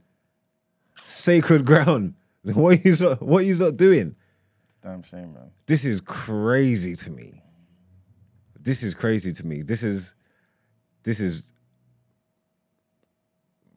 Sacred 0.93 1.65
ground. 1.65 2.13
What 2.43 2.77
are 2.77 2.89
you 2.89 2.95
not, 2.95 3.21
what 3.21 3.45
you 3.45 3.55
not 3.55 3.75
doing? 3.75 4.15
Damn 4.81 5.03
shame, 5.03 5.33
man. 5.33 5.51
this 5.67 5.83
is 5.83 5.99
crazy 5.99 6.95
to 6.95 7.11
me. 7.11 7.43
This 8.57 8.81
is 8.81 8.93
crazy 8.95 9.33
to 9.33 9.45
me. 9.45 9.61
This 9.61 9.83
is, 9.83 10.15
this 11.03 11.19
is, 11.19 11.51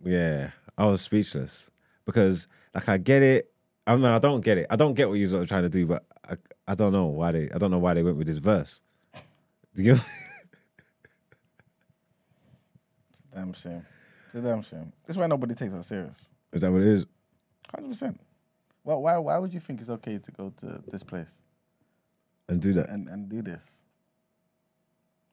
yeah. 0.04 0.52
I 0.78 0.84
was 0.84 1.02
speechless 1.02 1.72
because, 2.06 2.46
like, 2.72 2.88
I 2.88 2.98
get 2.98 3.22
it. 3.22 3.50
I 3.84 3.96
mean, 3.96 4.04
I 4.04 4.20
don't 4.20 4.42
get 4.42 4.58
it. 4.58 4.68
I 4.70 4.76
don't 4.76 4.94
get 4.94 5.08
what 5.08 5.18
you're 5.18 5.44
trying 5.44 5.64
to 5.64 5.68
do, 5.68 5.86
but 5.86 6.04
I, 6.24 6.36
I 6.66 6.74
don't 6.74 6.92
know 6.92 7.06
why 7.06 7.32
they. 7.32 7.50
I 7.50 7.58
don't 7.58 7.70
know 7.70 7.78
why 7.78 7.94
they 7.94 8.02
went 8.02 8.16
with 8.16 8.26
this 8.26 8.38
verse. 8.38 8.80
You 9.74 9.94
know? 9.94 10.00
Damn 13.34 13.52
shame. 13.54 13.86
It's 14.26 14.34
a 14.34 14.40
damn 14.42 14.62
shame. 14.62 14.92
That's 15.06 15.16
why 15.18 15.26
nobody 15.26 15.54
takes 15.54 15.72
us 15.72 15.86
serious. 15.86 16.30
Is 16.52 16.60
that 16.60 16.70
what 16.70 16.82
it 16.82 16.88
is? 16.88 17.06
Hundred 17.74 17.88
percent. 17.88 18.20
Well, 18.84 19.00
why 19.02 19.16
why 19.18 19.38
would 19.38 19.54
you 19.54 19.60
think 19.60 19.80
it's 19.80 19.88
okay 19.90 20.18
to 20.18 20.30
go 20.32 20.50
to 20.58 20.82
this 20.90 21.02
place 21.02 21.42
And 22.48 22.60
do 22.60 22.72
that. 22.74 22.90
and, 22.90 23.08
and 23.08 23.28
do 23.28 23.40
this? 23.42 23.82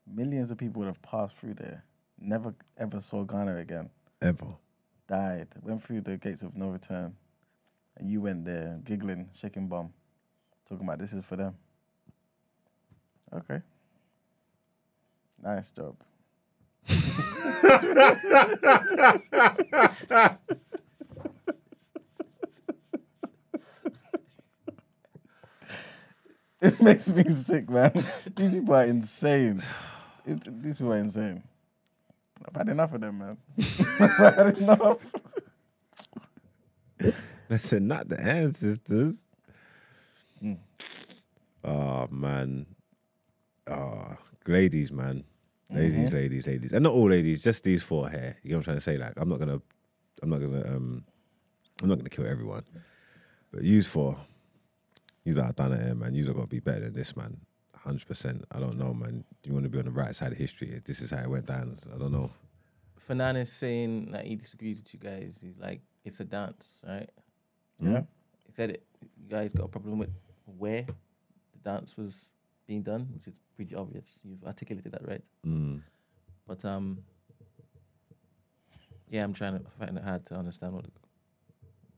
Millions 0.07 0.51
of 0.51 0.57
people 0.57 0.79
would 0.79 0.87
have 0.87 1.01
passed 1.01 1.35
through 1.35 1.55
there, 1.55 1.83
never 2.17 2.55
ever 2.77 2.99
saw 3.01 3.23
Ghana 3.23 3.57
again, 3.57 3.89
Ever. 4.21 4.47
died, 5.07 5.47
went 5.61 5.83
through 5.83 6.01
the 6.01 6.17
gates 6.17 6.41
of 6.43 6.55
no 6.55 6.69
return, 6.69 7.15
and 7.97 8.09
you 8.09 8.21
went 8.21 8.45
there 8.45 8.79
giggling, 8.83 9.29
shaking 9.35 9.67
bum, 9.67 9.91
talking 10.69 10.85
about 10.85 10.99
this 10.99 11.13
is 11.13 11.25
for 11.25 11.35
them. 11.35 11.55
Okay. 13.33 13.61
Nice 15.41 15.71
job. 15.71 15.95
It 26.61 26.81
makes 26.81 27.09
me 27.09 27.23
sick, 27.29 27.69
man. 27.69 27.93
These 28.35 28.51
people 28.51 28.75
are 28.75 28.83
insane. 28.83 29.63
It, 30.25 30.61
these 30.61 30.75
people 30.75 30.93
are 30.93 30.97
insane. 30.97 31.41
I've 32.45 32.55
had 32.55 32.69
enough 32.69 32.93
of 32.93 33.01
them, 33.01 33.19
man. 33.19 33.37
I've 33.99 34.35
had 34.35 34.57
enough. 34.57 35.05
Listen, 37.49 37.87
not 37.87 38.09
the 38.09 38.19
ancestors. 38.19 39.15
Oh 41.63 42.07
man. 42.09 42.65
Oh, 43.67 44.17
ladies, 44.47 44.91
man. 44.91 45.23
Ladies, 45.71 45.97
mm-hmm. 45.97 46.15
ladies, 46.15 46.47
ladies. 46.47 46.73
And 46.73 46.83
not 46.83 46.93
all 46.93 47.09
ladies, 47.09 47.43
just 47.43 47.63
these 47.63 47.83
four 47.83 48.09
here. 48.09 48.35
You 48.41 48.51
know 48.51 48.57
what 48.57 48.61
I'm 48.61 48.63
trying 48.63 48.77
to 48.77 48.81
say? 48.81 48.97
Like, 48.97 49.13
I'm 49.17 49.29
not 49.29 49.39
gonna 49.39 49.61
I'm 50.21 50.29
not 50.29 50.39
gonna 50.39 50.65
um 50.67 51.03
I'm 51.81 51.89
not 51.89 51.97
gonna 51.97 52.09
kill 52.09 52.25
everyone. 52.25 52.63
But 53.51 53.63
use 53.63 53.87
four. 53.87 54.17
Use 55.23 55.35
that 55.35 55.55
done 55.55 55.73
it 55.73 55.83
here, 55.83 55.95
man. 55.95 56.15
You've 56.15 56.33
got 56.33 56.41
to 56.41 56.47
be 56.47 56.59
better 56.59 56.81
than 56.81 56.93
this, 56.93 57.15
man. 57.15 57.37
Hundred 57.75 58.07
percent. 58.07 58.45
I 58.51 58.59
don't 58.59 58.77
know, 58.77 58.93
man. 58.93 59.23
You 59.43 59.53
want 59.53 59.63
to 59.63 59.69
be 59.69 59.79
on 59.79 59.85
the 59.85 59.91
right 59.91 60.15
side 60.15 60.31
of 60.31 60.37
history. 60.37 60.81
This 60.85 61.01
is 61.01 61.11
how 61.11 61.17
it 61.17 61.29
went 61.29 61.45
down. 61.45 61.79
I 61.93 61.97
don't 61.97 62.11
know. 62.11 62.31
Fernand 62.97 63.37
is 63.37 63.51
saying 63.51 64.11
that 64.11 64.25
he 64.25 64.35
disagrees 64.35 64.81
with 64.81 64.93
you 64.93 64.99
guys. 64.99 65.39
He's 65.41 65.57
like, 65.57 65.81
it's 66.03 66.19
a 66.19 66.25
dance, 66.25 66.81
right? 66.87 67.09
Yeah. 67.79 68.01
He 68.45 68.51
said 68.51 68.71
it. 68.71 68.83
You 69.01 69.29
guys 69.29 69.53
got 69.53 69.65
a 69.65 69.67
problem 69.67 69.97
with 69.97 70.11
where 70.45 70.85
the 71.63 71.69
dance 71.69 71.97
was 71.97 72.31
being 72.67 72.81
done, 72.81 73.07
which 73.13 73.27
is 73.27 73.33
pretty 73.55 73.75
obvious. 73.75 74.19
You've 74.23 74.43
articulated 74.45 74.91
that 74.91 75.07
right. 75.07 75.23
Mm. 75.45 75.81
But 76.47 76.63
um, 76.65 76.99
yeah, 79.09 79.23
I'm 79.23 79.33
trying 79.33 79.59
to 79.59 79.65
find 79.79 79.97
it 79.97 80.03
hard 80.03 80.25
to 80.27 80.35
understand 80.35 80.73
what. 80.73 80.85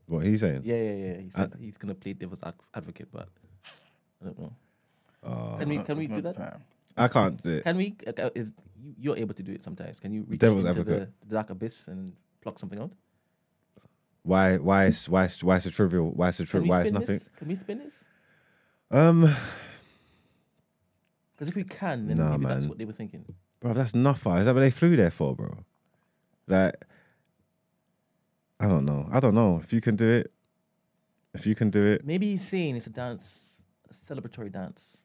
What 0.06 0.26
he's 0.26 0.40
saying? 0.40 0.62
Yeah, 0.64 0.76
yeah, 0.76 0.94
yeah. 0.94 1.16
He 1.20 1.28
Uh, 1.34 1.36
said 1.36 1.54
he's 1.60 1.76
gonna 1.78 1.94
play 1.94 2.12
devil's 2.12 2.42
advocate, 2.74 3.08
but 3.12 3.28
I 4.20 4.24
don't 4.26 4.38
know. 4.38 4.52
Oh, 5.22 5.56
can 5.58 5.68
we 5.68 5.76
Not- 5.76 5.86
can 5.86 5.96
we 5.98 6.06
do 6.06 6.20
that? 6.20 6.34
time. 6.36 6.64
I 6.96 7.08
can't 7.08 7.40
do 7.42 7.50
it. 7.56 7.64
Can 7.64 7.76
we? 7.76 7.96
Uh, 8.06 8.12
uh, 8.18 8.30
is 8.34 8.52
you, 8.76 8.94
you're 8.98 9.16
able 9.16 9.34
to 9.34 9.42
do 9.42 9.52
it 9.52 9.62
sometimes? 9.62 9.98
Can 10.00 10.12
you 10.12 10.24
reach 10.28 10.40
Devil's 10.40 10.64
into 10.66 10.80
advocate. 10.80 11.08
the, 11.20 11.26
the 11.28 11.34
dark 11.34 11.50
abyss 11.50 11.88
and 11.88 12.12
pluck 12.42 12.58
something 12.58 12.78
out? 12.78 12.92
Why? 14.24 14.58
Why? 14.58 14.86
Is, 14.86 15.08
why? 15.08 15.24
Is, 15.24 15.42
why 15.42 15.56
is 15.56 15.66
it 15.66 15.72
trivial? 15.72 16.10
Why 16.10 16.28
is 16.28 16.40
it 16.40 16.48
trivial? 16.48 16.70
Why 16.70 16.84
is 16.84 16.92
nothing? 16.92 17.18
this? 17.18 17.30
Can 17.36 17.48
we 17.48 17.54
spin 17.54 17.78
this? 17.78 17.94
Um, 18.92 19.34
Because 21.34 21.48
if 21.48 21.54
we 21.56 21.64
can, 21.64 22.06
then 22.06 22.18
Nah, 22.18 22.32
maybe 22.36 22.46
that's 22.46 22.66
what 22.66 22.78
they 22.78 22.84
were 22.84 22.92
thinking. 22.92 23.24
bro, 23.60 23.72
that's 23.72 23.94
nothing. 23.94 24.34
Is 24.36 24.46
that 24.46 24.54
what 24.54 24.60
they 24.60 24.70
flew 24.70 24.96
there 24.96 25.10
for, 25.10 25.34
bro? 25.34 25.64
Like, 26.46 26.74
I 28.60 28.68
don't 28.68 28.84
know. 28.84 29.08
I 29.10 29.18
don't 29.18 29.34
know 29.34 29.58
if 29.64 29.72
you 29.72 29.80
can 29.80 29.96
do 29.96 30.08
it. 30.08 30.32
If 31.34 31.46
you 31.46 31.54
can 31.54 31.70
do 31.70 31.82
it, 31.92 32.04
Maybe 32.04 32.30
he's 32.32 32.46
saying 32.46 32.76
it's 32.76 32.86
a 32.86 32.90
dance, 32.90 33.62
a 33.88 33.94
celebratory 33.94 34.52
dance, 34.52 34.98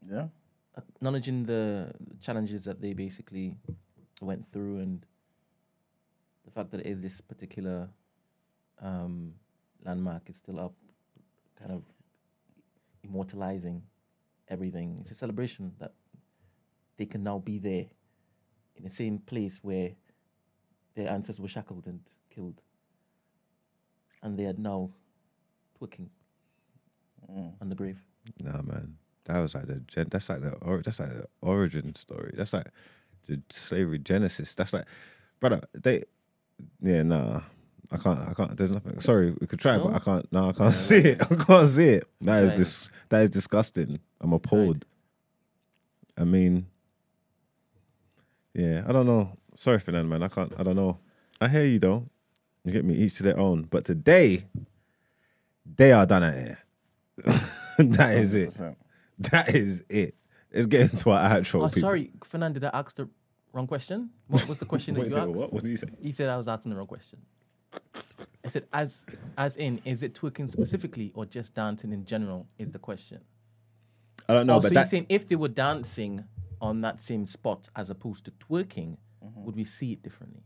Yeah. 0.00 0.28
acknowledging 0.78 1.44
the 1.44 1.92
challenges 2.22 2.64
that 2.64 2.80
they 2.80 2.94
basically 2.94 3.58
went 4.22 4.46
through 4.50 4.78
and 4.78 5.04
the 6.46 6.50
fact 6.50 6.70
that 6.70 6.80
it 6.80 6.86
is 6.86 7.02
this 7.02 7.20
particular 7.20 7.90
um, 8.80 9.34
landmark 9.84 10.30
is 10.30 10.36
still 10.36 10.58
up, 10.58 10.74
kind 11.58 11.70
of 11.70 11.82
immortalizing 13.02 13.82
everything. 14.48 14.98
It's 15.00 15.10
a 15.10 15.14
celebration 15.14 15.72
that 15.78 15.94
they 16.96 17.06
can 17.06 17.22
now 17.22 17.38
be 17.38 17.58
there 17.58 17.86
in 18.76 18.84
the 18.84 18.90
same 18.90 19.18
place 19.18 19.60
where 19.62 19.90
their 20.94 21.08
ancestors 21.08 21.40
were 21.40 21.48
shackled 21.48 21.86
and 21.86 22.00
killed. 22.30 22.60
And 24.22 24.38
they 24.38 24.44
are 24.44 24.54
now 24.56 24.90
twerking 25.80 26.08
mm. 27.30 27.52
on 27.60 27.68
the 27.68 27.74
grave. 27.74 27.98
nah, 28.40 28.62
man. 28.62 28.96
That 29.24 29.38
was 29.38 29.54
like 29.54 29.66
the 29.66 29.80
gen- 29.86 30.08
that's 30.10 30.28
like 30.28 30.42
the 30.42 30.52
or, 30.54 30.82
that's 30.82 30.98
like 30.98 31.10
the 31.10 31.28
origin 31.42 31.94
story. 31.94 32.34
That's 32.36 32.52
like 32.52 32.66
the 33.26 33.40
slavery 33.50 33.98
genesis. 33.98 34.54
That's 34.54 34.72
like, 34.72 34.86
brother. 35.38 35.62
They, 35.74 36.04
yeah, 36.80 37.02
nah, 37.04 37.42
I 37.92 37.96
can't. 37.98 38.18
I 38.20 38.34
can't. 38.34 38.56
There's 38.56 38.70
nothing. 38.70 38.98
Sorry, 39.00 39.34
we 39.40 39.46
could 39.46 39.58
try, 39.60 39.78
but 39.78 39.92
I 39.94 39.98
can't. 39.98 40.32
No, 40.32 40.48
I 40.48 40.52
can't 40.52 40.74
see 40.74 40.96
it. 40.96 41.20
I 41.30 41.34
can't 41.34 41.68
see 41.68 41.88
it. 41.88 42.08
That 42.22 42.42
is 42.44 42.50
Right. 42.50 42.56
dis- 42.58 42.88
That 43.10 43.22
is 43.22 43.30
disgusting. 43.30 43.98
I'm 44.20 44.32
appalled. 44.32 44.84
I 46.16 46.24
mean, 46.24 46.66
yeah. 48.54 48.82
I 48.86 48.92
don't 48.92 49.06
know. 49.06 49.36
Sorry, 49.54 49.78
Fernand, 49.78 50.08
man. 50.08 50.22
I 50.22 50.28
can't. 50.28 50.52
I 50.58 50.62
don't 50.62 50.76
know. 50.76 50.98
I 51.40 51.48
hear 51.48 51.64
you 51.64 51.78
though. 51.78 52.08
You 52.64 52.72
get 52.72 52.84
me. 52.84 52.94
Each 52.94 53.14
to 53.16 53.22
their 53.22 53.38
own. 53.38 53.62
But 53.64 53.84
today, 53.84 54.44
they 55.76 55.92
are 55.92 56.06
done 56.06 56.22
at 56.22 56.34
here. 56.34 56.58
that 57.78 58.14
is 58.16 58.34
it. 58.34 58.58
That 59.18 59.54
is 59.54 59.84
it. 59.88 60.14
Let's 60.52 60.66
get 60.66 60.92
into 60.92 61.10
our 61.10 61.18
actual. 61.24 61.64
Oh, 61.64 61.68
people. 61.68 61.80
sorry, 61.80 62.10
Fernand, 62.24 62.54
did 62.54 62.64
I 62.64 62.70
ask 62.72 62.94
the 62.96 63.08
wrong 63.52 63.66
question? 63.66 64.10
What 64.28 64.46
was 64.48 64.58
the 64.58 64.66
question 64.66 64.94
that 64.96 65.00
Wait, 65.02 65.10
you 65.10 65.16
asked? 65.16 65.28
what? 65.30 65.52
What 65.52 65.62
did 65.64 65.70
you 65.70 65.76
say? 65.76 65.88
He 66.00 66.12
said 66.12 66.28
I 66.28 66.36
was 66.36 66.48
asking 66.48 66.70
the 66.70 66.76
wrong 66.76 66.86
question. 66.86 67.20
I 68.44 68.48
said, 68.48 68.66
as 68.72 69.06
as 69.38 69.56
in, 69.56 69.80
is 69.84 70.02
it 70.02 70.14
twerking 70.14 70.48
specifically 70.48 71.12
or 71.14 71.24
just 71.26 71.54
dancing 71.54 71.92
in 71.92 72.04
general? 72.04 72.46
Is 72.58 72.70
the 72.70 72.78
question. 72.78 73.20
I 74.28 74.34
don't 74.34 74.46
know, 74.46 74.56
oh, 74.56 74.60
but 74.60 74.68
so 74.68 74.74
that, 74.74 74.80
you're 74.80 74.84
saying 74.84 75.06
if 75.08 75.28
they 75.28 75.36
were 75.36 75.48
dancing 75.48 76.24
on 76.60 76.80
that 76.82 77.00
same 77.00 77.26
spot 77.26 77.68
as 77.74 77.90
opposed 77.90 78.24
to 78.26 78.30
twerking, 78.32 78.96
Mm-hmm. 79.24 79.44
would 79.44 79.56
we 79.56 79.64
see 79.64 79.92
it 79.92 80.02
differently? 80.02 80.42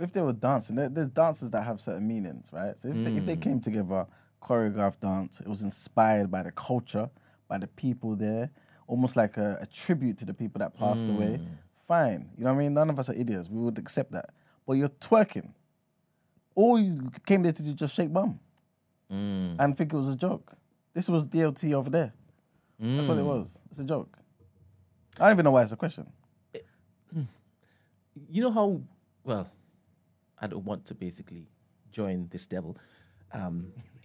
if 0.00 0.12
they 0.12 0.20
were 0.20 0.32
dancing, 0.32 0.76
there, 0.76 0.88
there's 0.88 1.08
dances 1.08 1.50
that 1.50 1.62
have 1.62 1.80
certain 1.80 2.06
meanings, 2.06 2.50
right? 2.52 2.78
So 2.78 2.88
if, 2.88 3.04
they, 3.04 3.12
if 3.14 3.26
they 3.26 3.36
came 3.36 3.60
together, 3.60 4.06
choreographed 4.40 5.00
dance, 5.00 5.40
it 5.40 5.48
was 5.48 5.62
inspired 5.62 6.30
by 6.30 6.44
the 6.44 6.52
culture, 6.52 7.10
by 7.48 7.58
the 7.58 7.66
people 7.66 8.14
there, 8.14 8.50
almost 8.86 9.16
like 9.16 9.38
a, 9.38 9.58
a 9.60 9.66
tribute 9.66 10.16
to 10.18 10.24
the 10.24 10.34
people 10.34 10.60
that 10.60 10.78
passed 10.78 11.08
away. 11.08 11.40
Fine, 11.88 12.30
you 12.36 12.44
know 12.44 12.52
what 12.52 12.60
I 12.60 12.62
mean? 12.62 12.74
None 12.74 12.90
of 12.90 12.98
us 13.00 13.10
are 13.10 13.14
idiots. 13.14 13.48
We 13.50 13.60
would 13.60 13.76
accept 13.78 14.12
that. 14.12 14.30
But 14.68 14.74
you're 14.74 14.88
twerking. 14.88 15.52
All 16.58 16.76
you 16.80 17.10
came 17.24 17.42
there 17.44 17.52
to 17.52 17.62
do 17.62 17.72
just 17.72 17.94
shake 17.94 18.12
bum 18.12 18.40
and 19.60 19.76
think 19.76 19.92
it 19.92 19.96
was 19.96 20.08
a 20.08 20.16
joke. 20.16 20.46
This 20.92 21.08
was 21.08 21.26
DLT 21.28 21.72
over 21.72 21.88
there. 21.88 22.12
That's 22.80 23.06
what 23.08 23.16
it 23.18 23.22
was. 23.24 23.56
It's 23.70 23.78
a 23.78 23.84
joke. 23.84 24.18
I 25.20 25.24
don't 25.26 25.32
even 25.36 25.44
know 25.44 25.52
why 25.52 25.62
it's 25.62 25.72
a 25.72 25.76
question. 25.76 26.06
You 28.28 28.42
know 28.42 28.50
how 28.50 28.80
well 29.24 29.46
I 30.42 30.46
don't 30.48 30.64
want 30.64 30.84
to 30.86 30.94
basically 30.94 31.46
join 31.92 32.28
this 32.30 32.46
devil. 32.46 32.76
Um, 33.32 33.72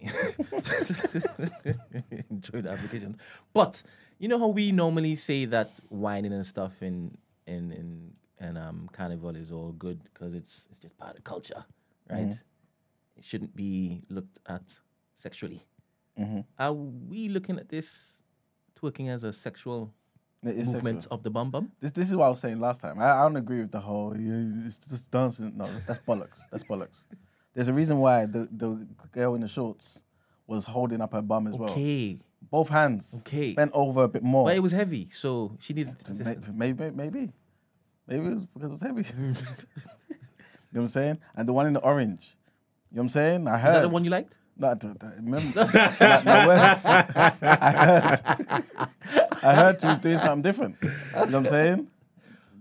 enjoy 2.30 2.60
the 2.62 2.70
application, 2.70 3.16
but 3.52 3.82
you 4.18 4.28
know 4.28 4.38
how 4.38 4.48
we 4.48 4.70
normally 4.70 5.16
say 5.16 5.44
that 5.46 5.70
whining 5.88 6.32
and 6.32 6.46
stuff 6.46 6.82
in 6.82 7.16
in 7.46 7.72
in 7.72 8.12
and 8.38 8.58
um 8.58 8.88
carnival 8.92 9.34
is 9.34 9.50
all 9.50 9.72
good 9.72 9.98
because 10.04 10.34
it's 10.34 10.66
it's 10.70 10.78
just 10.78 10.96
part 10.98 11.16
of 11.16 11.24
culture, 11.24 11.64
right? 12.10 12.20
Mm-hmm. 12.20 13.16
It 13.16 13.24
shouldn't 13.24 13.54
be 13.54 14.02
looked 14.08 14.38
at 14.46 14.62
sexually. 15.14 15.64
Mm-hmm. 16.18 16.40
Are 16.58 16.72
we 16.72 17.28
looking 17.28 17.58
at 17.58 17.68
this 17.68 18.12
twerking 18.80 19.08
as 19.08 19.24
a 19.24 19.32
sexual 19.32 19.92
movement 20.42 21.02
sexual. 21.02 21.14
of 21.14 21.22
the 21.22 21.30
bum 21.30 21.50
bum? 21.50 21.72
This 21.80 21.90
this 21.92 22.10
is 22.10 22.16
what 22.16 22.26
I 22.26 22.28
was 22.30 22.40
saying 22.40 22.60
last 22.60 22.80
time. 22.82 22.98
I, 23.00 23.10
I 23.10 23.22
don't 23.22 23.36
agree 23.36 23.60
with 23.60 23.72
the 23.72 23.80
whole 23.80 24.16
"Yeah, 24.16 24.66
it's 24.66 24.78
just 24.78 25.10
dancing. 25.10 25.52
No, 25.56 25.66
that's 25.86 26.00
bollocks. 26.00 26.40
That's 26.50 26.64
bollocks. 26.64 27.04
There's 27.54 27.68
a 27.68 27.72
reason 27.72 27.98
why 27.98 28.26
the, 28.26 28.48
the 28.50 28.86
girl 29.12 29.36
in 29.36 29.40
the 29.40 29.48
shorts 29.48 30.02
was 30.46 30.64
holding 30.64 31.00
up 31.00 31.12
her 31.12 31.22
bum 31.22 31.46
as 31.46 31.54
well. 31.54 31.70
Okay, 31.70 32.18
Both 32.50 32.68
hands. 32.68 33.14
Okay. 33.20 33.54
Bent 33.54 33.70
over 33.74 34.02
a 34.02 34.08
bit 34.08 34.22
more. 34.24 34.44
but 34.46 34.56
it 34.56 34.60
was 34.60 34.72
heavy, 34.72 35.08
so 35.12 35.56
she 35.60 35.72
needs 35.72 35.96
May- 36.18 36.36
Maybe, 36.52 36.90
maybe, 36.90 37.32
maybe 38.08 38.26
it 38.26 38.34
was 38.34 38.46
because 38.46 38.64
it 38.64 38.70
was 38.70 38.82
heavy. 38.82 39.04
you 40.74 40.80
know 40.80 40.82
what 40.82 40.82
I'm 40.82 40.88
saying? 40.88 41.18
And 41.36 41.48
the 41.48 41.52
one 41.52 41.66
in 41.66 41.72
the 41.72 41.80
orange. 41.80 42.36
You 42.90 42.96
know 42.96 43.02
what 43.02 43.04
I'm 43.04 43.08
saying? 43.10 43.48
I 43.48 43.58
heard. 43.58 43.68
Is 43.68 43.74
that 43.74 43.82
the 43.82 43.88
one 43.88 44.04
you 44.04 44.10
liked? 44.10 44.36
No, 44.56 44.68
I 44.70 44.74
don't- 44.74 45.02
I 45.02 45.14
remember. 45.16 45.68
my, 45.72 46.22
my 46.24 46.46
words. 46.46 46.84
I 46.86 47.72
heard. 47.72 48.64
I 49.42 49.54
heard 49.54 49.80
she 49.80 49.86
was 49.86 49.98
doing 49.98 50.18
something 50.18 50.42
different. 50.42 50.76
You 50.82 50.88
know 50.88 51.20
what 51.20 51.34
I'm 51.34 51.46
saying? 51.46 51.86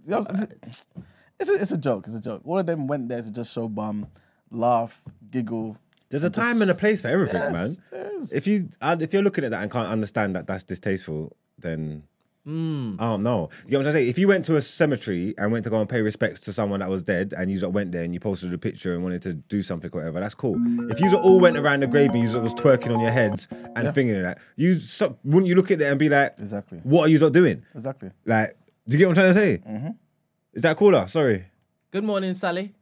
You 0.06 0.12
know, 0.12 0.26
It's 1.40 1.50
a, 1.50 1.54
it's 1.56 1.72
a 1.72 1.78
joke. 1.78 2.06
It's 2.08 2.16
a 2.16 2.22
joke. 2.22 2.42
All 2.46 2.60
of 2.60 2.66
them 2.66 2.88
went 2.88 3.10
there 3.10 3.22
to 3.22 3.32
just 3.32 3.52
show 3.52 3.68
bum, 3.68 4.08
laugh, 4.52 5.02
giggle. 5.32 5.78
There's 6.10 6.24
a 6.24 6.30
time 6.30 6.62
and 6.62 6.70
a 6.70 6.76
place 6.76 7.02
for 7.02 7.08
everything, 7.08 7.42
Yes, 7.42 7.80
man. 7.92 8.28
If 8.34 8.46
you 8.48 8.70
uh, 8.82 8.96
if 9.00 9.12
you're 9.14 9.24
looking 9.24 9.44
at 9.44 9.52
that 9.52 9.64
and 9.64 9.72
can't 9.72 9.88
understand 9.90 10.36
that 10.36 10.46
that's 10.48 10.64
distasteful, 10.64 11.36
then 11.58 12.04
Hmm. 12.46 12.96
I 13.00 13.06
don't 13.06 13.24
know. 13.24 13.50
You 13.66 13.72
know 13.72 13.80
what 13.80 13.88
I'm 13.88 13.94
saying? 13.94 14.10
If 14.10 14.18
you 14.18 14.28
went 14.28 14.44
to 14.46 14.58
a 14.58 14.62
cemetery 14.62 15.34
and 15.38 15.50
went 15.54 15.64
to 15.64 15.70
go 15.70 15.80
and 15.80 15.88
pay 15.88 16.02
respects 16.02 16.42
to 16.42 16.52
someone 16.52 16.82
that 16.82 16.90
was 16.90 17.02
dead, 17.02 17.34
and 17.38 17.50
you 17.50 17.58
just 17.58 17.72
went 17.72 17.94
there 17.94 18.04
and 18.04 18.14
you 18.14 18.20
posted 18.20 18.54
a 18.54 18.58
picture 18.58 18.94
and 18.94 19.02
wanted 19.02 19.22
to 19.22 19.34
do 19.34 19.62
something 19.62 19.90
or 19.94 20.00
whatever, 20.00 20.20
that's 20.20 20.36
cool. 20.36 20.58
If 20.92 21.00
you 21.00 21.16
all 21.16 21.40
went 21.40 21.56
around 21.58 21.84
the 21.84 21.88
grave 21.88 22.10
and 22.10 22.20
you 22.20 22.40
was 22.40 22.54
twerking 22.54 22.94
on 22.94 23.00
your 23.00 23.12
heads 23.12 23.48
and 23.52 23.94
thinking 23.96 24.22
that, 24.22 24.40
you 24.58 24.78
so, 24.78 25.18
wouldn't 25.24 25.48
you 25.48 25.56
look 25.56 25.72
at 25.72 25.82
it 25.82 25.86
and 25.86 25.98
be 25.98 26.10
like, 26.10 26.34
Exactly. 26.38 26.80
"What 26.84 27.08
are 27.08 27.10
you 27.10 27.20
not 27.20 27.32
doing?" 27.32 27.64
Exactly. 27.74 28.12
Like, 28.26 28.58
do 28.90 28.98
you 28.98 28.98
get 28.98 29.08
what 29.08 29.18
I'm 29.18 29.34
trying 29.34 29.34
to 29.34 29.40
say? 29.40 29.58
Mm-hmm. 29.72 29.90
Is 30.54 30.62
that 30.64 30.76
cooler? 30.76 31.08
Sorry. 31.08 31.46
Good 31.92 32.04
morning, 32.04 32.34
Sally. 32.34 32.74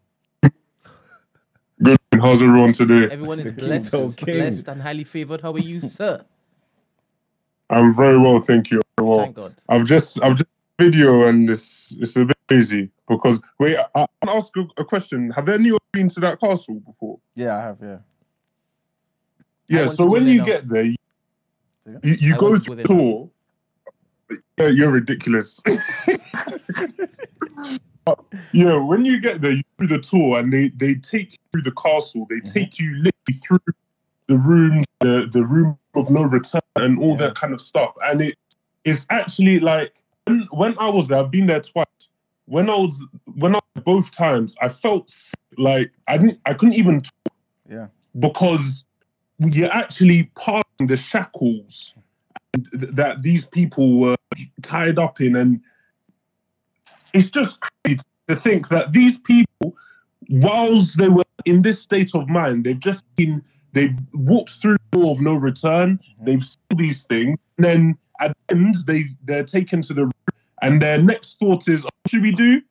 Good. 1.83 1.97
How's 2.13 2.41
everyone 2.41 2.73
today? 2.73 3.13
Everyone 3.13 3.39
is 3.39 3.51
blessed, 3.53 4.25
blessed 4.25 4.67
and 4.67 4.81
highly 4.81 5.03
favored. 5.03 5.41
How 5.41 5.53
are 5.53 5.59
you, 5.59 5.79
sir? 5.79 6.25
I'm 7.69 7.95
very 7.95 8.19
well, 8.19 8.41
thank 8.41 8.69
you. 8.69 8.81
Very. 9.05 9.17
Thank 9.25 9.35
God. 9.35 9.55
I've 9.69 9.85
just 9.85 10.21
I've 10.21 10.35
just 10.37 10.49
video 10.79 11.27
and 11.27 11.49
it's 11.49 11.95
it's 11.99 12.15
a 12.15 12.25
bit 12.25 12.37
crazy 12.47 12.89
because 13.07 13.39
wait, 13.59 13.77
I, 13.77 13.85
I 13.95 13.99
want 13.99 14.09
to 14.25 14.31
ask 14.31 14.57
a, 14.57 14.81
a 14.81 14.85
question. 14.85 15.29
Have 15.31 15.47
anyone 15.49 15.79
been 15.91 16.09
to 16.09 16.19
that 16.21 16.39
castle 16.39 16.79
before? 16.79 17.19
Yeah, 17.35 17.57
I 17.57 17.61
have. 17.61 17.77
Yeah. 17.81 17.97
Yeah. 19.67 19.91
So 19.93 20.05
when 20.05 20.25
you 20.27 20.39
now. 20.39 20.45
get 20.45 20.67
there, 20.67 20.83
you, 20.83 20.95
you, 22.03 22.13
you 22.19 22.37
go 22.37 22.53
to 22.55 22.59
through 22.59 22.75
the 22.75 22.83
there 22.83 22.97
tour. 22.97 23.29
Yeah, 24.57 24.67
you're 24.67 24.91
ridiculous. 24.91 25.59
yeah, 28.53 28.75
when 28.75 29.05
you 29.05 29.19
get 29.19 29.41
there, 29.41 29.51
you 29.51 29.63
do 29.79 29.87
the 29.87 29.99
tour 29.99 30.39
and 30.39 30.51
they 30.51 30.69
they 30.69 30.95
take 30.95 31.33
you 31.33 31.37
through 31.51 31.63
the 31.63 31.71
castle. 31.71 32.25
They 32.29 32.37
Mm-hmm. 32.37 32.51
take 32.53 32.79
you 32.79 32.93
literally 32.95 33.39
through 33.45 33.59
the 34.27 34.37
room, 34.37 34.83
the 34.99 35.29
the 35.31 35.43
room 35.43 35.77
of 35.95 36.09
no 36.09 36.23
return, 36.23 36.61
and 36.75 36.99
all 36.99 37.15
that 37.17 37.35
kind 37.35 37.53
of 37.53 37.61
stuff. 37.61 37.93
And 38.03 38.21
it 38.21 38.37
it's 38.83 39.05
actually 39.09 39.59
like 39.59 39.93
when, 40.25 40.47
when 40.51 40.75
I 40.79 40.89
was 40.89 41.07
there, 41.07 41.19
I've 41.19 41.31
been 41.31 41.47
there 41.47 41.61
twice. 41.61 41.85
When 42.45 42.69
I 42.69 42.75
was 42.75 42.99
when 43.35 43.55
I 43.55 43.59
was 43.75 43.83
both 43.83 44.11
times, 44.11 44.55
I 44.61 44.69
felt 44.69 45.09
sick, 45.09 45.39
like 45.57 45.91
I 46.07 46.17
didn't 46.17 46.39
I 46.45 46.53
couldn't 46.53 46.75
even 46.75 47.01
talk 47.01 47.33
Yeah. 47.69 47.87
because 48.19 48.83
you're 49.39 49.71
actually 49.71 50.31
passing 50.35 50.87
the 50.87 50.97
shackles 50.97 51.93
th- 52.55 52.93
that 52.95 53.21
these 53.21 53.45
people 53.45 53.99
were 53.99 54.15
tied 54.61 54.99
up 54.99 55.21
in, 55.21 55.35
and 55.35 55.61
it's 57.13 57.29
just 57.29 57.59
crazy 57.61 58.01
to 58.27 58.35
think 58.35 58.69
that 58.69 58.93
these 58.93 59.17
people, 59.17 59.75
whilst 60.29 60.97
they 60.97 61.07
were 61.09 61.23
in 61.45 61.61
this 61.61 61.79
state 61.81 62.13
of 62.13 62.27
mind, 62.27 62.65
they've 62.65 62.79
just 62.79 63.05
been 63.15 63.41
they've 63.73 63.97
walked 64.13 64.51
through 64.61 64.77
the 64.91 64.99
door 64.99 65.11
of 65.13 65.21
no 65.21 65.33
return. 65.35 65.97
Mm-hmm. 65.97 66.25
They've 66.25 66.43
seen 66.43 66.77
these 66.77 67.03
things, 67.03 67.37
and 67.57 67.65
then 67.65 67.97
at 68.21 68.37
the 68.47 68.55
end 68.55 68.75
they 68.85 69.05
they're 69.23 69.43
taken 69.43 69.81
to 69.83 69.93
the 69.93 70.03
room, 70.03 70.11
and 70.61 70.81
their 70.81 71.01
next 71.01 71.37
thought 71.39 71.67
is, 71.67 71.83
"What 71.83 71.93
should 72.07 72.21
we 72.21 72.31
do? 72.31 72.61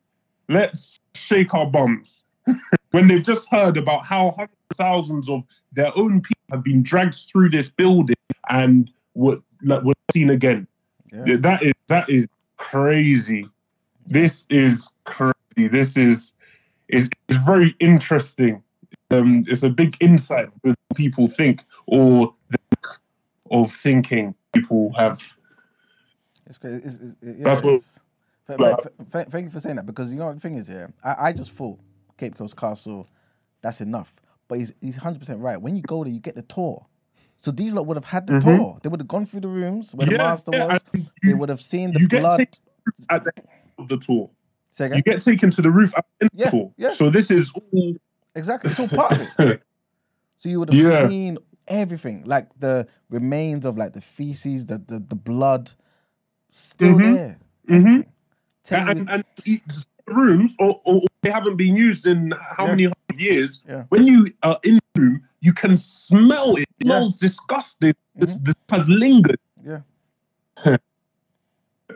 Let's 0.49 0.99
shake 1.15 1.55
our 1.55 1.67
bums." 1.67 2.25
when 2.91 3.09
they've 3.09 3.25
just 3.25 3.47
heard 3.51 3.77
about 3.77 4.05
how 4.05 4.31
hundreds 4.37 4.57
of 4.71 4.77
thousands 4.77 5.29
of 5.29 5.43
their 5.73 5.97
own 5.97 6.21
people 6.21 6.43
have 6.51 6.65
been 6.65 6.83
dragged 6.83 7.21
through 7.31 7.51
this 7.51 7.69
building 7.69 8.17
and 8.49 8.91
were 9.15 9.39
like 9.63 9.83
were 9.83 9.95
seen 10.13 10.31
again. 10.31 10.67
Yeah. 11.13 11.37
That 11.39 11.63
is 11.63 11.73
that 11.89 12.09
is 12.09 12.27
crazy. 12.57 13.49
This 14.07 14.47
is 14.51 14.89
crazy. 15.05 15.69
This 15.69 15.97
is 15.97 16.33
is 16.89 17.09
is 17.29 17.39
very 17.45 17.75
interesting. 17.81 18.63
Um, 19.13 19.45
it's 19.49 19.63
a 19.63 19.71
big 19.71 19.97
insight 20.01 20.51
that 20.63 20.77
people 20.95 21.29
think 21.29 21.65
or 21.87 22.33
the 22.51 22.59
of 23.51 23.75
thinking 23.83 24.35
people 24.55 24.93
have. 24.97 25.21
It's 26.51 26.59
great. 26.59 26.75
It's, 26.75 26.97
it's, 26.97 27.15
it- 27.23 27.37
yeah, 27.39 27.61
it's, 27.65 28.01
thank 29.31 29.45
you 29.45 29.51
for 29.51 29.61
saying 29.61 29.77
that 29.77 29.87
because 29.87 30.13
you 30.13 30.19
know 30.19 30.27
what 30.27 30.35
the 30.35 30.41
thing 30.41 30.57
is 30.57 30.67
here. 30.69 30.93
I, 31.05 31.29
I 31.29 31.33
just 31.33 31.53
thought 31.53 31.79
Cape 32.19 32.37
Coast 32.37 32.57
Castle, 32.57 33.07
that's 33.63 33.81
enough. 33.81 34.13
But 34.49 34.59
he's 34.59 34.75
he's 34.81 34.97
hundred 34.97 35.21
percent 35.21 35.41
right. 35.41 35.63
When 35.63 35.77
you 35.77 35.83
go 35.83 36.03
there, 36.03 36.13
you 36.13 36.19
get 36.21 36.35
the 36.35 36.43
tour. 36.43 36.87
So 37.37 37.53
these 37.53 37.73
lot 37.73 37.87
would 37.87 37.97
have 37.97 38.05
had 38.07 38.27
the 38.27 38.41
tour. 38.41 38.81
They 38.83 38.89
would 38.89 39.01
have 39.01 39.09
gone 39.09 39.25
through 39.25 39.43
the 39.43 39.49
rooms 39.49 39.95
where 39.95 40.07
the 40.07 40.13
Mm-hmm. 40.13 40.23
Master 40.23 40.51
yeah, 40.53 40.67
was. 40.67 40.83
and 40.93 41.11
they 41.25 41.35
would 41.35 41.49
have 41.49 41.63
seen 41.63 41.93
the 41.93 42.01
you 42.01 42.09
blood. 42.09 42.41
at 43.09 43.25
the 43.25 43.33
end 43.39 43.49
of 43.79 43.89
the 43.89 43.97
tour. 43.99 44.29
You 44.81 45.03
get 45.03 45.23
taken 45.23 45.51
to 45.53 45.63
the 45.63 45.71
roof 45.71 45.93
at 45.97 46.05
the 46.19 46.25
end 46.25 46.31
Yeah, 46.35 46.47
of 46.47 46.51
the 46.53 46.59
tour. 46.59 46.73
yeah. 46.77 46.95
So 46.95 47.11
this 47.11 47.31
is 47.31 47.53
all 47.55 47.95
Exactly. 48.35 48.71
It's 48.71 48.81
all 48.81 48.89
part 48.89 49.13
of 49.13 49.21
it. 49.39 49.63
So 50.39 50.49
you 50.49 50.59
would 50.61 50.73
have 50.73 50.79
Yeah. 50.79 51.07
seen 51.09 51.39
everything, 51.69 52.25
like 52.25 52.49
the 52.59 52.89
remains 53.11 53.65
of 53.67 53.77
like 53.79 53.93
the 53.93 54.01
feces, 54.01 54.67
the 54.67 54.79
the, 54.79 54.99
the 54.99 55.15
blood, 55.15 55.73
still 56.51 56.95
Mhm. 56.95 57.15
there. 57.15 57.39
You- 57.69 58.05
and, 58.73 59.11
and 59.11 59.25
rooms 60.07 60.53
or, 60.59 60.81
or 60.85 61.03
they 61.23 61.31
haven't 61.31 61.57
been 61.57 61.77
used 61.77 62.07
in 62.07 62.33
how 62.57 62.65
Yeah. 62.65 62.71
many 62.71 62.85
hundred 62.85 63.21
years. 63.21 63.63
Yeah. 63.69 63.85
When 63.89 64.07
you 64.07 64.33
are 64.43 64.59
in 64.65 64.79
the 64.95 65.01
room, 65.01 65.23
you 65.41 65.53
can 65.53 65.77
smell 65.77 66.57
it. 66.57 66.63
It 66.63 66.69
Yeah. 66.79 66.87
smells 66.87 67.17
disgusting. 67.19 67.95
This, 68.15 68.35
Mhm. 68.37 68.45
this 68.45 68.55
has 68.71 68.89
lingered. 68.89 69.39
Yeah. 69.63 69.81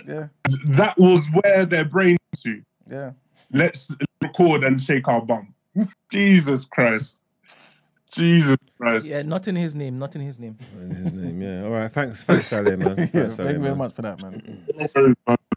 yeah. 0.07 0.29
That 0.67 0.99
was 0.99 1.23
where 1.33 1.67
their 1.67 1.85
brain 1.85 2.17
to. 2.43 2.63
Yeah. 2.87 3.13
Let's 3.53 3.91
record 4.21 4.65
and 4.65 4.81
shake 4.81 5.07
our 5.09 5.21
bum. 5.23 5.55
Jesus 6.13 6.65
Christ. 6.65 7.17
Jesus 8.15 8.57
Christ. 8.81 9.07
Yeah, 9.07 9.23
not 9.23 9.49
in 9.49 9.57
his 9.57 9.75
name. 9.75 9.97
Not 9.97 10.15
in 10.17 10.23
his 10.23 10.39
name. 10.39 10.59
In 10.81 10.91
his 10.91 11.13
name, 11.13 11.43
yeah. 11.43 11.65
All 11.65 11.71
right, 11.71 11.93
thanks, 11.93 12.25
thanks, 12.25 12.47
Sally, 12.49 12.77
man. 12.77 12.99
yeah. 13.15 13.31
Thanks, 13.31 13.37
Thank 13.37 13.57
you 13.57 13.61
very 13.61 13.77
man. 13.77 13.79
much 13.79 13.95
for 13.95 14.03
that, 14.03 14.21
man. 14.21 14.67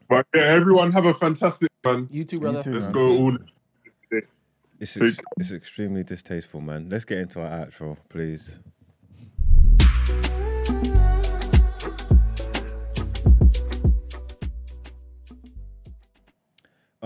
But 0.09 0.27
yeah, 0.35 0.43
everyone 0.43 0.91
have 0.93 1.05
a 1.05 1.13
fantastic 1.13 1.69
one. 1.83 2.07
You 2.11 2.25
too, 2.25 2.39
brother. 2.39 2.61
too. 2.61 2.73
Let's 2.73 2.85
man. 2.85 2.93
go 2.93 3.07
all. 3.09 3.37
It's, 4.79 4.97
ex- 4.97 5.19
it's 5.37 5.51
extremely 5.51 6.03
distasteful, 6.03 6.61
man. 6.61 6.89
Let's 6.89 7.05
get 7.05 7.19
into 7.19 7.41
our 7.41 7.65
outro, 7.65 7.97
please. 8.09 8.59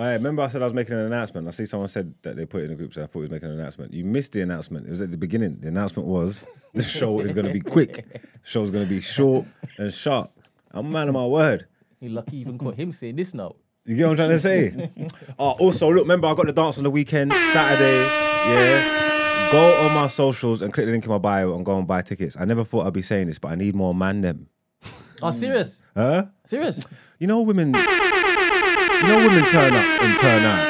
Right, 0.02 0.14
remember 0.14 0.42
I 0.42 0.48
said 0.48 0.64
I 0.64 0.66
was 0.66 0.74
making 0.74 0.96
an 0.96 1.02
announcement. 1.02 1.48
I 1.48 1.52
see 1.52 1.68
someone 1.68 1.88
said 1.88 2.16
that 2.24 2.36
they 2.36 2.48
put 2.48 2.62
it 2.62 2.64
in 2.64 2.70
the 2.72 2.76
group, 2.76 2.92
so 2.92 3.04
I 3.04 3.06
thought 3.06 3.20
he 3.20 3.22
was 3.22 3.30
making 3.30 3.50
an 3.50 3.60
announcement. 3.60 3.94
You 3.94 4.04
missed 4.04 4.32
the 4.32 4.42
announcement. 4.42 4.88
It 4.88 4.90
was 4.90 5.00
at 5.00 5.12
the 5.12 5.18
beginning. 5.18 5.60
The 5.62 5.68
announcement 5.68 6.10
was 6.10 6.44
the 6.74 6.82
show 6.82 7.20
is 7.20 7.34
going 7.34 7.46
to 7.46 7.54
be 7.54 7.60
quick. 7.60 8.12
The 8.12 8.20
show's 8.42 8.72
going 8.72 8.84
to 8.84 8.90
be 8.90 9.00
short 9.00 9.46
and 9.78 9.94
sharp. 9.94 10.32
I'm 10.72 10.88
a 10.88 10.90
man 10.90 11.08
of 11.08 11.14
my 11.14 11.28
word. 11.28 11.68
You 12.00 12.10
lucky 12.10 12.38
even 12.38 12.58
caught 12.58 12.78
him 12.78 12.92
saying 12.92 13.16
this 13.16 13.36
now. 13.36 13.54
You 13.86 13.96
get 13.96 14.06
what 14.06 14.10
I'm 14.10 14.16
trying 14.16 14.30
to 14.32 14.40
say? 14.40 14.92
oh, 15.40 15.52
also, 15.52 15.92
look, 15.92 16.02
remember, 16.02 16.30
I 16.30 16.34
got 16.34 16.48
the 16.48 16.54
dance 16.54 16.80
on 16.80 16.84
the 16.84 16.90
weekend, 16.90 17.32
Saturday. 17.32 18.02
Yeah. 18.02 19.50
Go 19.52 19.86
on 19.86 19.94
my 19.94 20.08
socials 20.08 20.64
and 20.64 20.74
click 20.74 20.88
the 20.88 20.94
link 20.94 21.04
in 21.04 21.12
my 21.12 21.20
bio 21.20 21.54
and 21.54 21.64
go 21.64 21.78
and 21.78 21.88
buy 21.88 22.02
tickets. 22.02 22.36
I 22.40 22.46
never 22.46 22.64
thought 22.64 22.88
I'd 22.88 22.94
be 22.94 23.04
saying 23.04 23.28
this, 23.28 23.38
but 23.38 23.50
I 23.50 23.56
need 23.56 23.76
more 23.76 23.94
man 23.94 24.22
them. 24.22 24.48
Oh, 25.22 25.30
serious? 25.30 25.78
Huh? 25.96 26.26
Serious? 26.48 26.84
You 27.20 27.28
know, 27.28 27.42
women. 27.42 27.76
You 29.02 29.08
know, 29.08 29.18
women 29.18 29.46
turn 29.50 29.74
up 29.74 30.02
and 30.04 30.20
turn 30.20 30.44
out. 30.44 30.68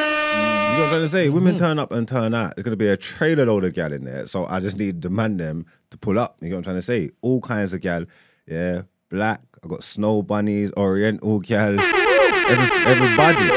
You 0.71 0.77
know 0.77 0.83
what 0.83 0.85
I'm 0.85 0.89
trying 0.89 1.01
to 1.01 1.09
say? 1.09 1.27
Women 1.27 1.55
mm-hmm. 1.55 1.65
turn 1.65 1.79
up 1.79 1.91
and 1.91 2.07
turn 2.07 2.33
out. 2.33 2.55
There's 2.55 2.63
gonna 2.63 2.77
be 2.77 2.87
a 2.87 2.95
trailer 2.95 3.45
load 3.45 3.65
of 3.65 3.73
gal 3.73 3.91
in 3.91 4.05
there, 4.05 4.25
so 4.25 4.45
I 4.45 4.61
just 4.61 4.77
need 4.77 5.01
the 5.01 5.09
man 5.09 5.35
them 5.35 5.65
to 5.89 5.97
pull 5.97 6.17
up. 6.17 6.37
You 6.39 6.49
know 6.49 6.55
what 6.55 6.59
I'm 6.59 6.63
trying 6.63 6.75
to 6.77 6.81
say? 6.81 7.11
All 7.19 7.41
kinds 7.41 7.73
of 7.73 7.81
gal. 7.81 8.05
Yeah, 8.47 8.83
black. 9.09 9.41
I 9.61 9.67
got 9.67 9.83
snow 9.83 10.21
bunnies, 10.21 10.71
Oriental 10.77 11.39
gal. 11.39 11.77
Every, 11.77 12.77
everybody. 12.85 13.49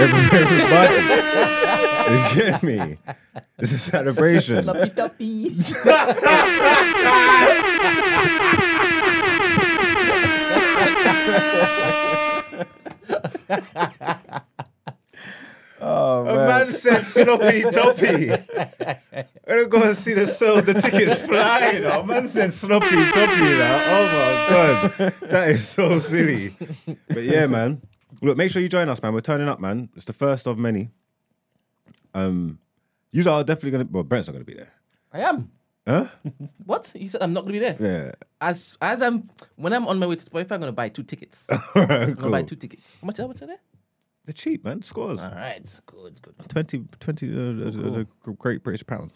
Every, 0.00 0.38
everybody. 0.40 0.94
you 2.10 2.34
get 2.34 2.62
me? 2.64 2.98
It's 3.60 3.70
a 3.70 3.78
celebration. 3.78 4.64
Sloppy 4.64 4.90
toppy. 4.90 5.56
Oh 15.82 16.22
A 16.22 16.34
man. 16.34 16.66
man 16.66 16.74
said 16.74 17.06
sloppy 17.06 17.62
toppy. 17.62 18.28
We're 18.28 19.64
gonna 19.64 19.66
go 19.66 19.82
and 19.82 19.96
see 19.96 20.12
the 20.12 20.26
sales, 20.26 20.64
the 20.64 20.74
tickets 20.74 21.22
fly. 21.22 21.70
You 21.70 21.80
know, 21.80 22.02
man 22.02 22.28
said 22.28 22.52
sloppy 22.52 22.88
toppy. 22.90 23.42
You 23.42 23.56
know? 23.58 23.84
Oh 23.88 24.04
my 24.04 24.92
god, 24.98 25.14
that 25.22 25.50
is 25.50 25.66
so 25.66 25.98
silly. 25.98 26.54
But 27.08 27.22
yeah, 27.22 27.46
man. 27.46 27.80
Look, 28.20 28.36
make 28.36 28.50
sure 28.50 28.60
you 28.60 28.68
join 28.68 28.90
us, 28.90 29.02
man. 29.02 29.14
We're 29.14 29.20
turning 29.22 29.48
up, 29.48 29.58
man. 29.58 29.88
It's 29.96 30.04
the 30.04 30.12
first 30.12 30.46
of 30.46 30.58
many. 30.58 30.90
Um, 32.12 32.58
you 33.10 33.22
are 33.30 33.42
definitely 33.42 33.70
gonna. 33.70 33.88
Well, 33.90 34.02
Brent's 34.02 34.28
not 34.28 34.34
gonna 34.34 34.44
be 34.44 34.54
there. 34.54 34.72
I 35.14 35.20
am. 35.20 35.50
Huh? 35.90 36.06
What? 36.64 36.92
You 36.94 37.08
said 37.08 37.22
I'm 37.22 37.32
not 37.32 37.42
gonna 37.42 37.52
be 37.52 37.58
there. 37.58 37.76
Yeah. 37.80 38.12
As 38.40 38.78
as 38.80 39.02
I'm 39.02 39.28
when 39.56 39.72
I'm 39.72 39.86
on 39.88 39.98
my 39.98 40.06
way 40.06 40.16
to 40.16 40.24
Spotify, 40.24 40.52
I'm 40.52 40.60
gonna 40.60 40.72
buy 40.72 40.88
two 40.88 41.02
tickets. 41.02 41.44
I'm 41.74 42.14
gonna 42.14 42.30
buy 42.30 42.42
two 42.42 42.56
tickets. 42.56 42.96
How 43.00 43.06
much? 43.06 43.18
How 43.18 43.26
much 43.26 43.42
are 43.42 43.46
they? 43.46 43.56
They're 44.24 44.32
cheap, 44.34 44.64
man. 44.64 44.82
Scores. 44.82 45.18
All 45.18 45.30
right, 45.30 45.80
good, 45.86 46.20
good. 46.22 46.34
20, 46.48 46.84
20 47.00 47.34
uh, 47.34 47.40
uh, 47.40 48.00
uh, 48.00 48.04
great 48.38 48.62
British 48.62 48.86
pounds. 48.86 49.14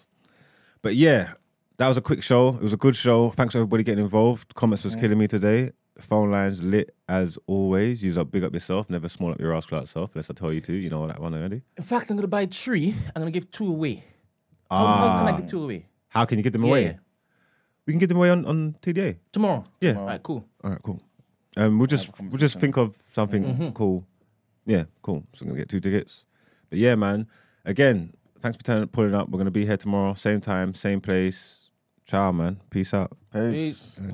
But 0.83 0.97
yeah, 0.97 1.35
that 1.77 1.87
was 1.89 1.97
a 1.97 2.01
quick 2.01 2.23
show. 2.23 2.49
It 2.49 2.63
was 2.63 2.73
a 2.73 2.77
good 2.77 2.97
show. 2.97 3.31
Thanks 3.31 3.53
for 3.53 3.59
everybody 3.59 3.85
getting 3.85 4.03
involved. 4.03 4.55
Comments 4.55 4.83
was 4.83 4.97
killing 4.97 5.19
me 5.19 5.29
today. 5.29 5.73
Phone 6.01 6.33
lines 6.33 6.61
lit 6.63 6.95
as 7.09 7.39
always. 7.47 8.03
Use 8.03 8.17
up, 8.19 8.33
big 8.33 8.43
up 8.43 8.53
yourself. 8.53 8.91
Never 8.91 9.09
small 9.09 9.31
up 9.31 9.41
your 9.41 9.55
ass 9.55 9.73
out 9.73 9.89
self. 9.89 10.11
Unless 10.15 10.31
I 10.31 10.35
tell 10.35 10.53
you 10.53 10.61
to. 10.63 10.73
You 10.73 10.91
know 10.91 11.07
that 11.07 11.21
one 11.21 11.35
already. 11.35 11.63
In 11.77 11.85
fact, 11.85 12.11
I'm 12.11 12.17
gonna 12.17 12.27
buy 12.27 12.47
three. 12.47 12.95
I'm 13.15 13.21
gonna 13.23 13.31
give 13.31 13.51
two 13.53 13.69
away. 13.69 14.05
How, 14.71 14.87
how 14.87 15.19
can 15.19 15.35
I 15.35 15.39
give 15.39 15.49
two 15.49 15.63
away? 15.63 15.87
How 16.15 16.25
can 16.25 16.39
you 16.39 16.45
get 16.45 16.53
them 16.53 16.63
Yeah, 16.65 16.69
away? 16.71 16.85
yeah. 16.85 16.93
We 17.87 17.93
can 17.93 17.99
get 18.01 18.09
them 18.09 18.17
away 18.19 18.31
on, 18.31 18.45
on 18.47 18.77
TDA. 18.81 19.17
Tomorrow. 19.33 19.65
Yeah. 19.81 19.99
All 19.99 20.07
right, 20.07 20.23
cool. 20.23 20.45
All 20.63 20.71
right, 20.71 20.83
cool. 20.83 21.01
Um, 21.57 21.79
we'll 21.79 21.87
just 21.87 22.09
we'll 22.21 22.39
just 22.39 22.59
think 22.59 22.77
of 22.77 22.97
something 23.13 23.45
Mm-hmm. 23.45 23.69
cool. 23.71 24.07
Yeah, 24.67 24.85
cool. 25.03 25.25
So 25.35 25.43
I'm 25.43 25.49
gonna 25.49 25.61
get 25.61 25.69
two 25.69 25.81
tickets. 25.81 26.25
But 26.71 26.79
yeah, 26.79 26.95
man. 26.95 27.27
Again, 27.65 28.15
thanks 28.41 28.57
for 28.57 28.65
turning, 28.65 28.89
pulling 28.89 29.15
up. 29.15 29.29
We're 29.29 29.39
gonna 29.39 29.51
be 29.51 29.67
here 29.67 29.77
tomorrow, 29.77 30.15
same 30.15 30.41
time, 30.41 30.75
same 30.75 31.01
place. 31.01 31.71
Ciao, 32.07 32.33
man. 32.33 32.61
Peace 32.71 32.93
out. 32.95 33.17
Peace. 33.33 33.99
Peace. 34.01 34.11